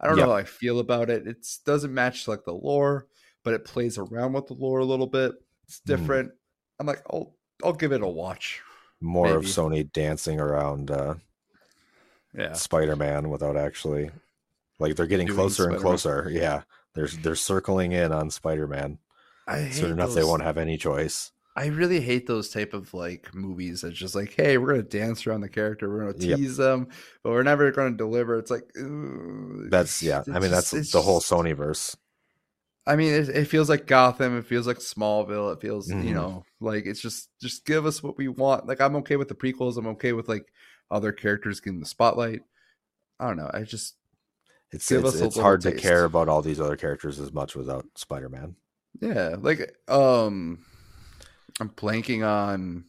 I 0.00 0.08
don't 0.08 0.16
Yeah. 0.16 0.26
know 0.26 0.30
how 0.30 0.36
I 0.36 0.44
feel 0.44 0.80
about 0.80 1.10
it. 1.10 1.28
It 1.28 1.46
doesn't 1.66 1.94
match 1.94 2.28
like 2.28 2.44
the 2.44 2.54
lore, 2.54 3.08
but 3.44 3.54
it 3.54 3.64
plays 3.66 3.98
around 3.98 4.34
with 4.34 4.46
the 4.48 4.54
lore 4.54 4.80
a 4.80 4.86
little 4.86 5.08
bit. 5.08 5.34
It's 5.68 5.80
Mhm. 5.86 6.20
different. 6.20 6.32
I'm 6.80 6.86
like, 6.86 7.02
I'll 7.10 7.35
I'll 7.64 7.72
give 7.72 7.92
it 7.92 8.02
a 8.02 8.06
watch. 8.08 8.60
More 9.00 9.36
of 9.36 9.44
Sony 9.44 9.90
dancing 9.92 10.40
around 10.40 10.90
uh, 10.90 11.14
Yeah. 12.36 12.52
Spider-Man 12.54 13.28
without 13.30 13.56
actually, 13.56 14.10
like 14.78 14.96
they're 14.96 15.06
getting 15.06 15.26
Doing 15.26 15.38
closer 15.38 15.64
and 15.64 15.72
Spider-Man. 15.78 15.82
closer. 15.82 16.28
Yeah, 16.30 16.62
they're 16.94 17.08
they're 17.08 17.34
circling 17.34 17.92
in 17.92 18.12
on 18.12 18.30
Spider-Man. 18.30 18.98
I 19.46 19.70
Soon 19.70 19.92
enough, 19.92 20.14
they 20.14 20.24
won't 20.24 20.42
have 20.42 20.58
any 20.58 20.76
choice. 20.76 21.30
I 21.54 21.66
really 21.68 22.00
hate 22.00 22.26
those 22.26 22.50
type 22.50 22.74
of 22.74 22.92
like 22.92 23.34
movies 23.34 23.80
that's 23.82 23.96
just 23.96 24.14
like, 24.14 24.34
hey, 24.36 24.58
we're 24.58 24.68
gonna 24.72 24.82
dance 24.82 25.26
around 25.26 25.40
the 25.42 25.48
character, 25.48 25.88
we're 25.88 26.00
gonna 26.10 26.24
Yep. 26.24 26.38
tease 26.38 26.56
them, 26.58 26.88
but 27.22 27.30
we're 27.30 27.42
never 27.42 27.70
gonna 27.70 27.96
deliver. 27.96 28.38
It's 28.38 28.50
like 28.50 28.64
ooh, 28.78 29.66
That's 29.70 30.02
yeah. 30.02 30.20
it's 30.20 30.28
I 30.28 30.38
mean, 30.38 30.50
just- 30.50 30.72
that's 30.72 30.90
the 30.92 31.00
whole 31.02 31.20
just- 31.20 31.30
Sony 31.32 31.54
verse. 31.56 31.96
I 32.86 32.94
mean, 32.96 33.12
it, 33.12 33.28
it 33.28 33.44
feels 33.46 33.68
like 33.68 33.86
Gotham. 33.86 34.38
It 34.38 34.46
feels 34.46 34.66
like 34.66 34.78
Smallville. 34.78 35.52
It 35.54 35.60
feels, 35.60 35.88
Mhm. 35.88 36.04
you 36.04 36.14
know, 36.14 36.44
like 36.60 36.86
it's 36.86 37.00
just 37.00 37.30
just 37.40 37.64
give 37.66 37.84
us 37.86 38.02
what 38.02 38.16
we 38.16 38.28
want. 38.28 38.66
Like 38.66 38.80
I'm 38.80 38.96
okay 38.96 39.16
with 39.16 39.28
the 39.28 39.34
prequels. 39.34 39.76
I'm 39.76 39.88
okay 39.88 40.12
with 40.12 40.28
like 40.28 40.46
other 40.90 41.12
characters 41.12 41.60
getting 41.60 41.80
the 41.80 41.86
spotlight. 41.86 42.42
I 43.18 43.26
don't 43.26 43.36
know. 43.38 43.50
I 43.52 43.62
just 43.62 43.96
It's 44.72 44.88
Give 44.88 45.04
it's, 45.04 45.14
us 45.16 45.20
a 45.20 45.24
it's 45.26 45.36
hard 45.38 45.62
to 45.62 45.72
care 45.72 46.04
about 46.04 46.28
all 46.28 46.42
these 46.42 46.60
other 46.60 46.76
characters 46.76 47.18
as 47.18 47.32
much 47.32 47.56
without 47.56 47.86
Spider-Man. 47.96 48.56
Yeah, 49.00 49.36
like 49.38 49.74
um 49.88 50.64
I'm 51.60 51.70
blanking 51.70 52.26
on 52.26 52.84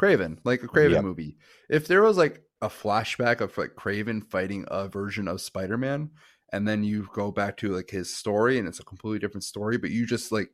Kraven, 0.00 0.38
like 0.44 0.62
a 0.62 0.66
Kraven 0.68 0.92
Yep. 0.92 1.04
movie. 1.04 1.36
If 1.68 1.86
there 1.86 2.02
was 2.02 2.16
like 2.16 2.42
a 2.62 2.68
flashback 2.68 3.40
of 3.40 3.56
like 3.56 3.70
Kraven 3.74 4.22
fighting 4.28 4.64
a 4.68 4.88
version 4.88 5.28
of 5.28 5.40
Spider-Man 5.40 6.10
and 6.52 6.66
then 6.66 6.82
you 6.84 7.08
go 7.14 7.30
back 7.30 7.56
to 7.58 7.68
like 7.74 7.90
his 7.90 8.14
story 8.14 8.58
and 8.58 8.66
it's 8.68 8.80
a 8.80 8.84
completely 8.84 9.18
different 9.18 9.44
story, 9.44 9.78
but 9.78 9.90
you 9.90 10.06
just 10.06 10.32
like 10.32 10.50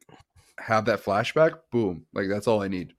have 0.58 0.84
that 0.86 1.02
flashback, 1.04 1.52
boom. 1.72 2.06
Like 2.14 2.28
that's 2.28 2.46
all 2.46 2.62
I 2.62 2.68
need. 2.68 2.94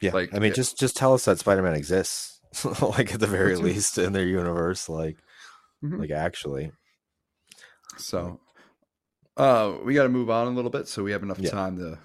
Yeah, 0.00 0.12
Like, 0.12 0.30
I 0.34 0.38
mean, 0.38 0.48
yeah. 0.50 0.54
just 0.54 0.78
just 0.78 0.96
tell 0.96 1.12
us 1.14 1.24
that 1.26 1.38
Spider-Man 1.38 1.74
exists, 1.74 2.40
like 2.82 3.12
at 3.14 3.20
the 3.20 3.26
very 3.26 3.56
least 3.56 3.98
in 3.98 4.12
their 4.12 4.26
universe. 4.26 4.88
Like, 4.88 5.18
Mhm. 5.84 5.98
like 5.98 6.10
actually, 6.10 6.72
So 7.96 8.40
uh 9.36 9.76
we 9.84 9.94
got 9.94 10.02
to 10.04 10.08
move 10.08 10.30
on 10.30 10.46
a 10.46 10.50
little 10.50 10.70
bit 10.70 10.88
so 10.88 11.02
we 11.02 11.12
have 11.12 11.22
enough 11.22 11.38
Yeah. 11.38 11.50
time 11.50 11.76
to 11.78 11.98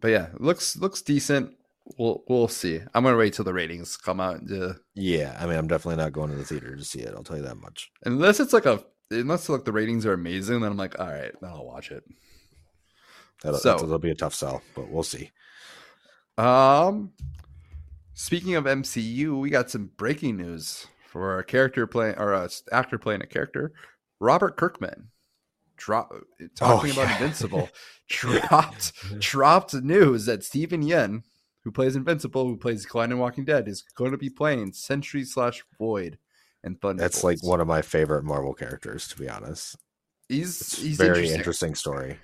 But 0.00 0.08
yeah, 0.08 0.28
looks 0.38 0.76
looks 0.76 1.00
decent. 1.02 1.54
We'll 1.98 2.22
we'll 2.28 2.48
see. 2.48 2.80
I'm 2.94 3.04
to 3.04 3.16
wait 3.16 3.34
till 3.34 3.44
the 3.44 3.52
ratings 3.54 3.96
come 3.96 4.20
out 4.20 4.46
to 4.48 4.76
yeah. 4.94 5.36
I 5.40 5.46
mean, 5.46 5.56
I'm 5.58 5.66
definitely 5.68 6.02
not 6.02 6.12
going 6.12 6.30
to 6.30 6.36
the 6.36 6.44
theater 6.44 6.76
to 6.76 6.84
see 6.84 7.00
it. 7.00 7.12
I'll 7.14 7.24
tell 7.24 7.36
you 7.36 7.42
that 7.44 7.56
much. 7.56 7.90
unless 8.04 8.40
it's 8.40 8.52
like 8.52 8.66
a 8.66 8.84
unless 9.10 9.48
like 9.48 9.64
the 9.64 9.72
ratings 9.72 10.06
are 10.06 10.12
amazing 10.12 10.60
then 10.60 10.70
i'm 10.72 10.76
like 10.76 10.98
all 10.98 11.06
right 11.06 11.32
then 11.40 11.50
i'll 11.50 11.66
watch 11.66 11.90
it 11.90 12.04
That'll, 13.42 13.58
So- 13.58 13.76
that'll 13.78 13.98
be 13.98 14.12
a 14.12 14.14
tough 14.14 14.34
sell, 14.34 14.62
but 14.76 14.88
we'll 14.88 15.02
see. 15.02 15.30
um 16.38 17.12
speaking 18.14 18.54
of 18.54 18.64
mcu 18.64 19.38
we 19.40 19.50
got 19.50 19.70
some 19.70 19.90
breaking 19.96 20.36
news 20.36 20.86
for 21.08 21.38
a 21.38 21.44
character 21.44 21.86
playing 21.86 22.16
or 22.16 22.32
a 22.32 22.48
actor 22.70 22.98
playing 22.98 23.22
a 23.22 23.26
character 23.26 23.72
robert 24.20 24.56
kirkman 24.56 25.08
drop 25.76 26.12
talking 26.54 26.92
about 26.92 27.08
yeah. 27.08 27.16
invincible 27.16 27.68
dropped 28.08 28.92
dropped 29.20 29.74
news 29.74 30.26
that 30.26 30.44
Steven 30.44 30.82
Yeun 30.82 31.22
who 31.64 31.72
plays 31.72 31.96
invincible 31.96 32.44
who 32.44 32.56
plays 32.56 32.86
Glenn 32.86 33.10
in 33.10 33.18
walking 33.18 33.44
dead 33.44 33.66
is 33.66 33.82
going 33.96 34.12
to 34.12 34.18
be 34.18 34.30
playing 34.30 34.72
sentry 34.72 35.24
slash 35.24 35.64
void 35.78 36.18
and 36.64 36.80
thunder 36.80 37.00
That's 37.02 37.24
like 37.24 37.42
one 37.42 37.60
of 37.60 37.66
my 37.66 37.82
favorite 37.82 38.24
Marvel 38.24 38.54
characters, 38.54 39.08
to 39.08 39.16
be 39.18 39.28
honest. 39.28 39.76
he's 40.28 40.60
It's 40.60 40.78
he's 40.80 40.96
very 40.96 41.10
interesting. 41.30 41.38
interesting 41.38 41.74
story. 41.74 42.18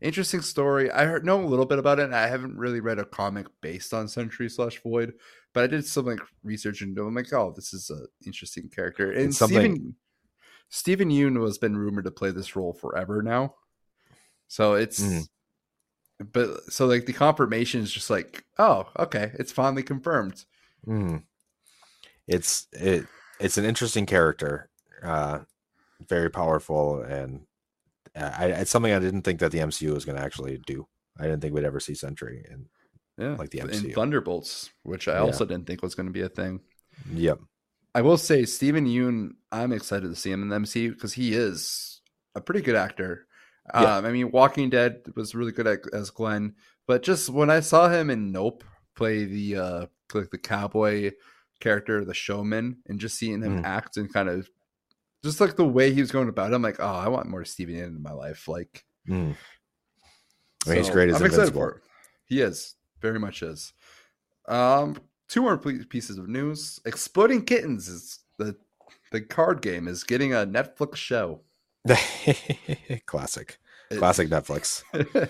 interesting 0.00 0.40
story. 0.40 0.90
I 0.90 1.04
heard 1.04 1.24
know 1.24 1.42
a 1.42 1.46
little 1.46 1.66
bit 1.66 1.78
about 1.78 1.98
it. 1.98 2.04
and 2.04 2.14
I 2.14 2.26
haven't 2.28 2.56
really 2.56 2.80
read 2.80 2.98
a 2.98 3.04
comic 3.04 3.46
based 3.60 3.92
on 3.94 4.08
Sentry 4.08 4.48
slash 4.48 4.80
Void, 4.82 5.14
but 5.52 5.64
I 5.64 5.66
did 5.66 5.84
some 5.86 6.06
like 6.06 6.20
research 6.42 6.82
into. 6.82 7.02
I'm 7.06 7.14
like, 7.14 7.32
oh, 7.32 7.52
this 7.54 7.72
is 7.74 7.90
an 7.90 8.06
interesting 8.26 8.68
character. 8.68 9.10
And 9.12 9.28
It's 9.28 9.38
something- 9.38 9.94
Steven 10.68 11.10
Steven 11.10 11.10
Yeun 11.10 11.44
has 11.44 11.58
been 11.58 11.76
rumored 11.76 12.04
to 12.04 12.10
play 12.10 12.30
this 12.30 12.56
role 12.56 12.72
forever 12.72 13.20
now, 13.22 13.54
so 14.48 14.74
it's. 14.74 15.00
Mm. 15.00 15.28
But 16.32 16.72
so 16.72 16.86
like 16.86 17.04
the 17.06 17.12
confirmation 17.12 17.80
is 17.80 17.90
just 17.92 18.08
like, 18.08 18.44
oh, 18.58 18.88
okay, 18.98 19.32
it's 19.40 19.50
finally 19.52 19.82
confirmed. 19.82 20.44
Mm. 20.86 21.24
It's 22.28 22.68
it. 22.72 23.06
It's 23.42 23.58
an 23.58 23.64
interesting 23.64 24.06
character, 24.06 24.70
uh, 25.02 25.40
very 26.08 26.30
powerful, 26.30 27.02
and 27.02 27.46
uh, 28.16 28.30
I, 28.38 28.46
it's 28.46 28.70
something 28.70 28.92
I 28.92 28.98
didn't 28.98 29.22
think 29.22 29.40
that 29.40 29.52
the 29.52 29.58
MCU 29.58 29.92
was 29.92 30.04
going 30.04 30.16
to 30.16 30.24
actually 30.24 30.58
do. 30.66 30.86
I 31.18 31.24
didn't 31.24 31.40
think 31.40 31.54
we'd 31.54 31.64
ever 31.64 31.80
see 31.80 31.94
Sentry, 31.94 32.44
and 32.50 32.66
Yeah, 33.18 33.36
Like 33.36 33.50
the 33.50 33.60
in 33.60 33.68
MCU. 33.68 33.94
Thunderbolts, 33.94 34.70
which 34.82 35.08
I 35.08 35.14
Yeah. 35.14 35.20
also 35.20 35.44
didn't 35.44 35.66
think 35.66 35.82
was 35.82 35.94
going 35.94 36.06
to 36.06 36.12
be 36.12 36.22
a 36.22 36.28
thing. 36.28 36.60
yep, 37.12 37.38
I 37.94 38.00
will 38.02 38.16
say 38.16 38.44
Steven 38.46 38.86
Yeun, 38.86 39.32
I'm 39.50 39.72
excited 39.72 40.08
to 40.08 40.16
see 40.16 40.30
him 40.30 40.42
in 40.42 40.48
the 40.48 40.56
MCU 40.56 40.92
because 40.94 41.12
he 41.12 41.34
is 41.34 42.00
a 42.34 42.40
pretty 42.40 42.62
good 42.62 42.76
actor. 42.76 43.26
Yeah. 43.74 43.96
Um, 43.96 44.06
I 44.06 44.10
mean, 44.12 44.30
Walking 44.30 44.70
Dead 44.70 45.02
was 45.14 45.34
really 45.34 45.52
good 45.52 45.66
at, 45.66 45.80
as 45.92 46.10
Glenn, 46.10 46.54
but 46.86 47.02
just 47.02 47.28
when 47.28 47.50
I 47.50 47.60
saw 47.60 47.88
him 47.88 48.10
in 48.10 48.32
Nope 48.32 48.64
play 48.94 49.24
the 49.24 49.56
uh 49.56 49.86
like 50.14 50.30
the 50.30 50.38
cowboy 50.38 51.12
character, 51.62 52.04
the 52.04 52.12
showman, 52.14 52.78
and 52.86 53.00
just 53.00 53.16
seeing 53.16 53.40
him 53.42 53.62
Mm. 53.62 53.64
act 53.64 53.96
and 53.96 54.12
kind 54.12 54.28
of 54.28 54.50
just 55.24 55.40
like 55.40 55.56
the 55.56 55.64
way 55.64 55.94
he 55.94 56.00
was 56.00 56.10
going 56.10 56.28
about 56.28 56.50
it, 56.50 56.54
I'm 56.54 56.62
like, 56.62 56.80
oh, 56.80 56.84
I 56.86 57.08
want 57.08 57.28
more 57.28 57.42
Yeun 57.44 57.86
in 57.86 58.02
my 58.02 58.12
life. 58.12 58.48
Like, 58.48 58.84
Mm. 59.08 59.36
I 60.66 60.68
mean, 60.68 60.78
he's 60.78 60.90
great 60.90 61.08
as 61.08 61.20
I'm 61.20 61.26
excited 61.26 61.54
for 61.54 61.70
it. 61.70 61.82
He 62.26 62.40
is 62.40 62.74
very 63.00 63.18
much 63.18 63.42
is. 63.42 63.72
Um, 64.46 64.96
two 65.28 65.42
more 65.42 65.58
pieces 65.58 66.18
of 66.18 66.28
news: 66.28 66.80
Exploding 66.84 67.44
Kittens 67.44 67.88
is 67.88 68.20
the 68.38 68.56
the 69.10 69.20
card 69.20 69.60
game 69.62 69.88
is 69.88 70.04
getting 70.04 70.32
a 70.32 70.46
Netflix 70.46 70.96
show. 70.96 71.42
classic. 73.06 73.58
Classic 73.98 74.28
Netflix. 74.28 74.82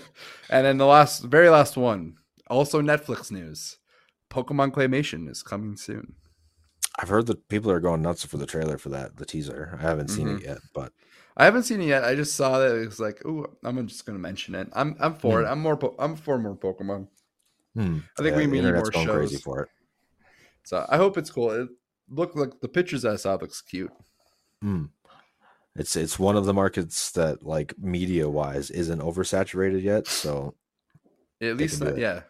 and 0.49 0.65
then 0.65 0.77
the 0.77 0.85
last, 0.85 1.23
very 1.23 1.49
last 1.49 1.75
one, 1.75 2.15
also 2.47 2.81
Netflix 2.81 3.31
news: 3.31 3.77
Pokemon 4.29 4.71
Claymation 4.71 5.29
is 5.29 5.43
coming 5.43 5.75
soon. 5.75 6.15
I've 6.99 7.09
heard 7.09 7.25
that 7.27 7.47
people 7.49 7.71
are 7.71 7.79
going 7.79 8.01
nuts 8.01 8.23
for 8.25 8.37
the 8.37 8.45
trailer 8.45 8.77
for 8.77 8.89
that, 8.89 9.17
the 9.17 9.25
teaser. 9.25 9.77
I 9.79 9.81
haven't 9.81 10.09
seen 10.09 10.27
Mm-hmm. 10.27 10.37
it 10.37 10.43
yet, 10.43 10.57
but 10.73 10.93
I 11.35 11.45
haven't 11.45 11.63
seen 11.63 11.81
it 11.81 11.87
yet. 11.87 12.03
I 12.03 12.13
just 12.15 12.35
saw 12.35 12.59
that 12.59 12.75
it 12.75 12.85
was 12.85 12.99
like, 12.99 13.21
oh, 13.25 13.47
I'm 13.63 13.87
just 13.87 14.05
gonna 14.05 14.19
mention 14.19 14.53
it. 14.55 14.67
I'm 14.73 14.95
I'm 14.99 15.15
for 15.15 15.41
it. 15.41 15.47
I'm 15.47 15.59
more. 15.59 15.75
Po- 15.77 15.95
I'm 15.97 16.15
for 16.15 16.37
more 16.37 16.55
Pokemon. 16.55 17.07
hmm, 17.75 17.99
I 18.19 18.21
think 18.21 18.35
we 18.37 18.45
need 18.47 18.63
more 18.63 18.89
going 18.91 19.07
crazy 19.07 19.35
shows. 19.37 19.41
for 19.43 19.61
it. 19.63 19.69
So 20.63 20.85
I 20.87 20.97
hope 20.97 21.17
it's 21.17 21.31
cool. 21.31 21.49
It 21.51 21.69
look 22.09 22.35
like 22.35 22.59
the 22.61 22.67
pictures 22.67 23.03
I 23.05 23.15
saw 23.15 23.33
looks 23.35 23.61
cute. 23.61 23.91
Hmm. 24.61 24.85
It's 25.75 25.95
it's 25.95 26.19
one 26.19 26.37
of 26.37 26.45
the 26.45 26.53
markets 26.53 27.11
that 27.13 27.41
like 27.43 27.73
media 27.79 28.29
wise 28.29 28.69
isn't 28.69 29.01
oversaturated 29.01 29.81
yet. 29.81 30.05
So 30.07 30.53
At 31.41 31.57
least 31.57 31.81
not, 31.81 31.97
yeah. 31.97 32.21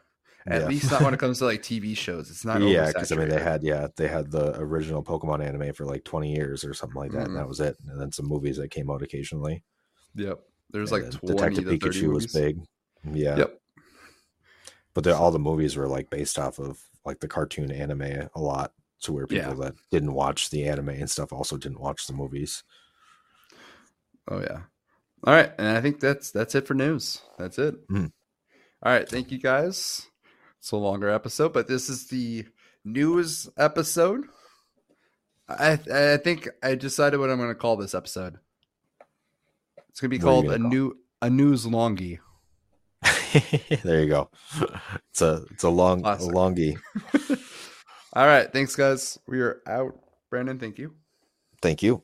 At 0.45 0.61
yeah. 0.61 0.67
least 0.67 0.91
not 0.91 1.01
when 1.01 1.13
it 1.13 1.19
comes 1.19 1.39
to 1.39 1.45
like 1.45 1.61
TV 1.63 1.95
shows. 1.95 2.29
It's 2.29 2.43
not. 2.43 2.61
yeah, 2.61 2.87
because 2.87 3.11
I 3.11 3.15
mean 3.15 3.29
they 3.29 3.41
had 3.41 3.63
yeah 3.63 3.87
they 3.95 4.07
had 4.07 4.29
the 4.29 4.57
original 4.59 5.01
Pokemon 5.03 5.41
anime 5.45 5.73
for 5.73 5.85
like 5.85 6.03
twenty 6.03 6.33
years 6.35 6.65
or 6.65 6.73
something 6.73 6.99
like 6.99 7.11
that, 7.11 7.27
and 7.27 7.31
Mhm. 7.31 7.35
that 7.37 7.47
was 7.47 7.59
it. 7.61 7.77
And 7.87 7.99
then 7.99 8.11
some 8.11 8.27
movies 8.27 8.57
that 8.57 8.69
came 8.69 8.89
out 8.91 9.01
occasionally. 9.01 9.63
Yep. 10.15 10.39
There's 10.71 10.91
And 10.91 11.03
like 11.03 11.11
20 11.21 11.33
Detective 11.33 11.63
to 11.65 11.77
30 11.87 11.99
Pikachu 12.01 12.13
was 12.13 12.27
big. 12.33 12.59
Yeah. 13.11 13.37
Yep. 13.37 13.59
But 14.93 15.07
all 15.07 15.31
the 15.31 15.39
movies 15.39 15.75
were 15.77 15.87
like 15.87 16.09
based 16.09 16.37
off 16.37 16.59
of 16.59 16.79
like 17.05 17.19
the 17.19 17.27
cartoon 17.27 17.71
anime 17.71 18.27
a 18.35 18.39
lot, 18.41 18.73
to 19.03 19.13
where 19.13 19.27
people 19.27 19.49
Yeah. 19.57 19.65
that 19.65 19.75
didn't 19.91 20.13
watch 20.13 20.49
the 20.49 20.65
anime 20.65 20.89
and 20.89 21.09
stuff 21.09 21.31
also 21.33 21.57
didn't 21.57 21.79
watch 21.79 22.05
the 22.07 22.13
movies. 22.13 22.63
Oh 24.27 24.39
yeah. 24.41 24.61
All 25.25 25.33
right, 25.33 25.51
and 25.57 25.67
I 25.77 25.79
think 25.81 25.99
that's 26.01 26.31
that's 26.31 26.53
it 26.55 26.67
for 26.67 26.73
news. 26.73 27.21
That's 27.37 27.57
it. 27.57 27.87
Mhm. 27.87 28.11
All 28.83 28.91
right, 28.91 29.07
thank 29.07 29.31
you 29.31 29.37
guys. 29.39 30.07
It's 30.63 30.71
a 30.71 30.77
longer 30.77 31.09
episode, 31.09 31.51
but 31.51 31.67
this 31.67 31.89
is 31.89 32.07
the 32.07 32.45
news 32.85 33.49
episode. 33.57 34.23
I 35.49 35.77
I 35.93 36.15
think 36.15 36.47
I 36.63 36.75
decided 36.75 37.19
what 37.19 37.29
I'm 37.29 37.35
going 37.35 37.49
to 37.49 37.55
call 37.55 37.75
this 37.75 37.93
episode. 37.93 38.39
It's 39.89 39.99
going 39.99 40.09
to 40.09 40.17
be 40.17 40.23
What 40.23 40.23
called 40.23 40.45
a 40.45 40.57
call 40.57 40.69
new 40.69 40.97
a 41.21 41.29
news 41.29 41.65
longie. 41.65 42.19
there 43.83 44.03
you 44.03 44.07
go. 44.07 44.29
It's 45.09 45.21
a 45.21 45.43
it's 45.51 45.63
a 45.63 45.69
long 45.69 45.99
a 45.99 46.03
Classic. 46.03 46.33
longie. 46.33 46.79
All 48.13 48.25
right, 48.25 48.49
thanks 48.53 48.73
guys. 48.77 49.19
We 49.27 49.41
are 49.41 49.61
out. 49.67 49.99
Brandon, 50.29 50.59
thank 50.59 50.77
you. 50.79 50.93
Thank 51.61 51.83
you. 51.83 52.03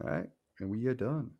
All 0.00 0.10
right, 0.10 0.28
and 0.60 0.70
we 0.70 0.86
are 0.86 0.94
done. 0.94 1.32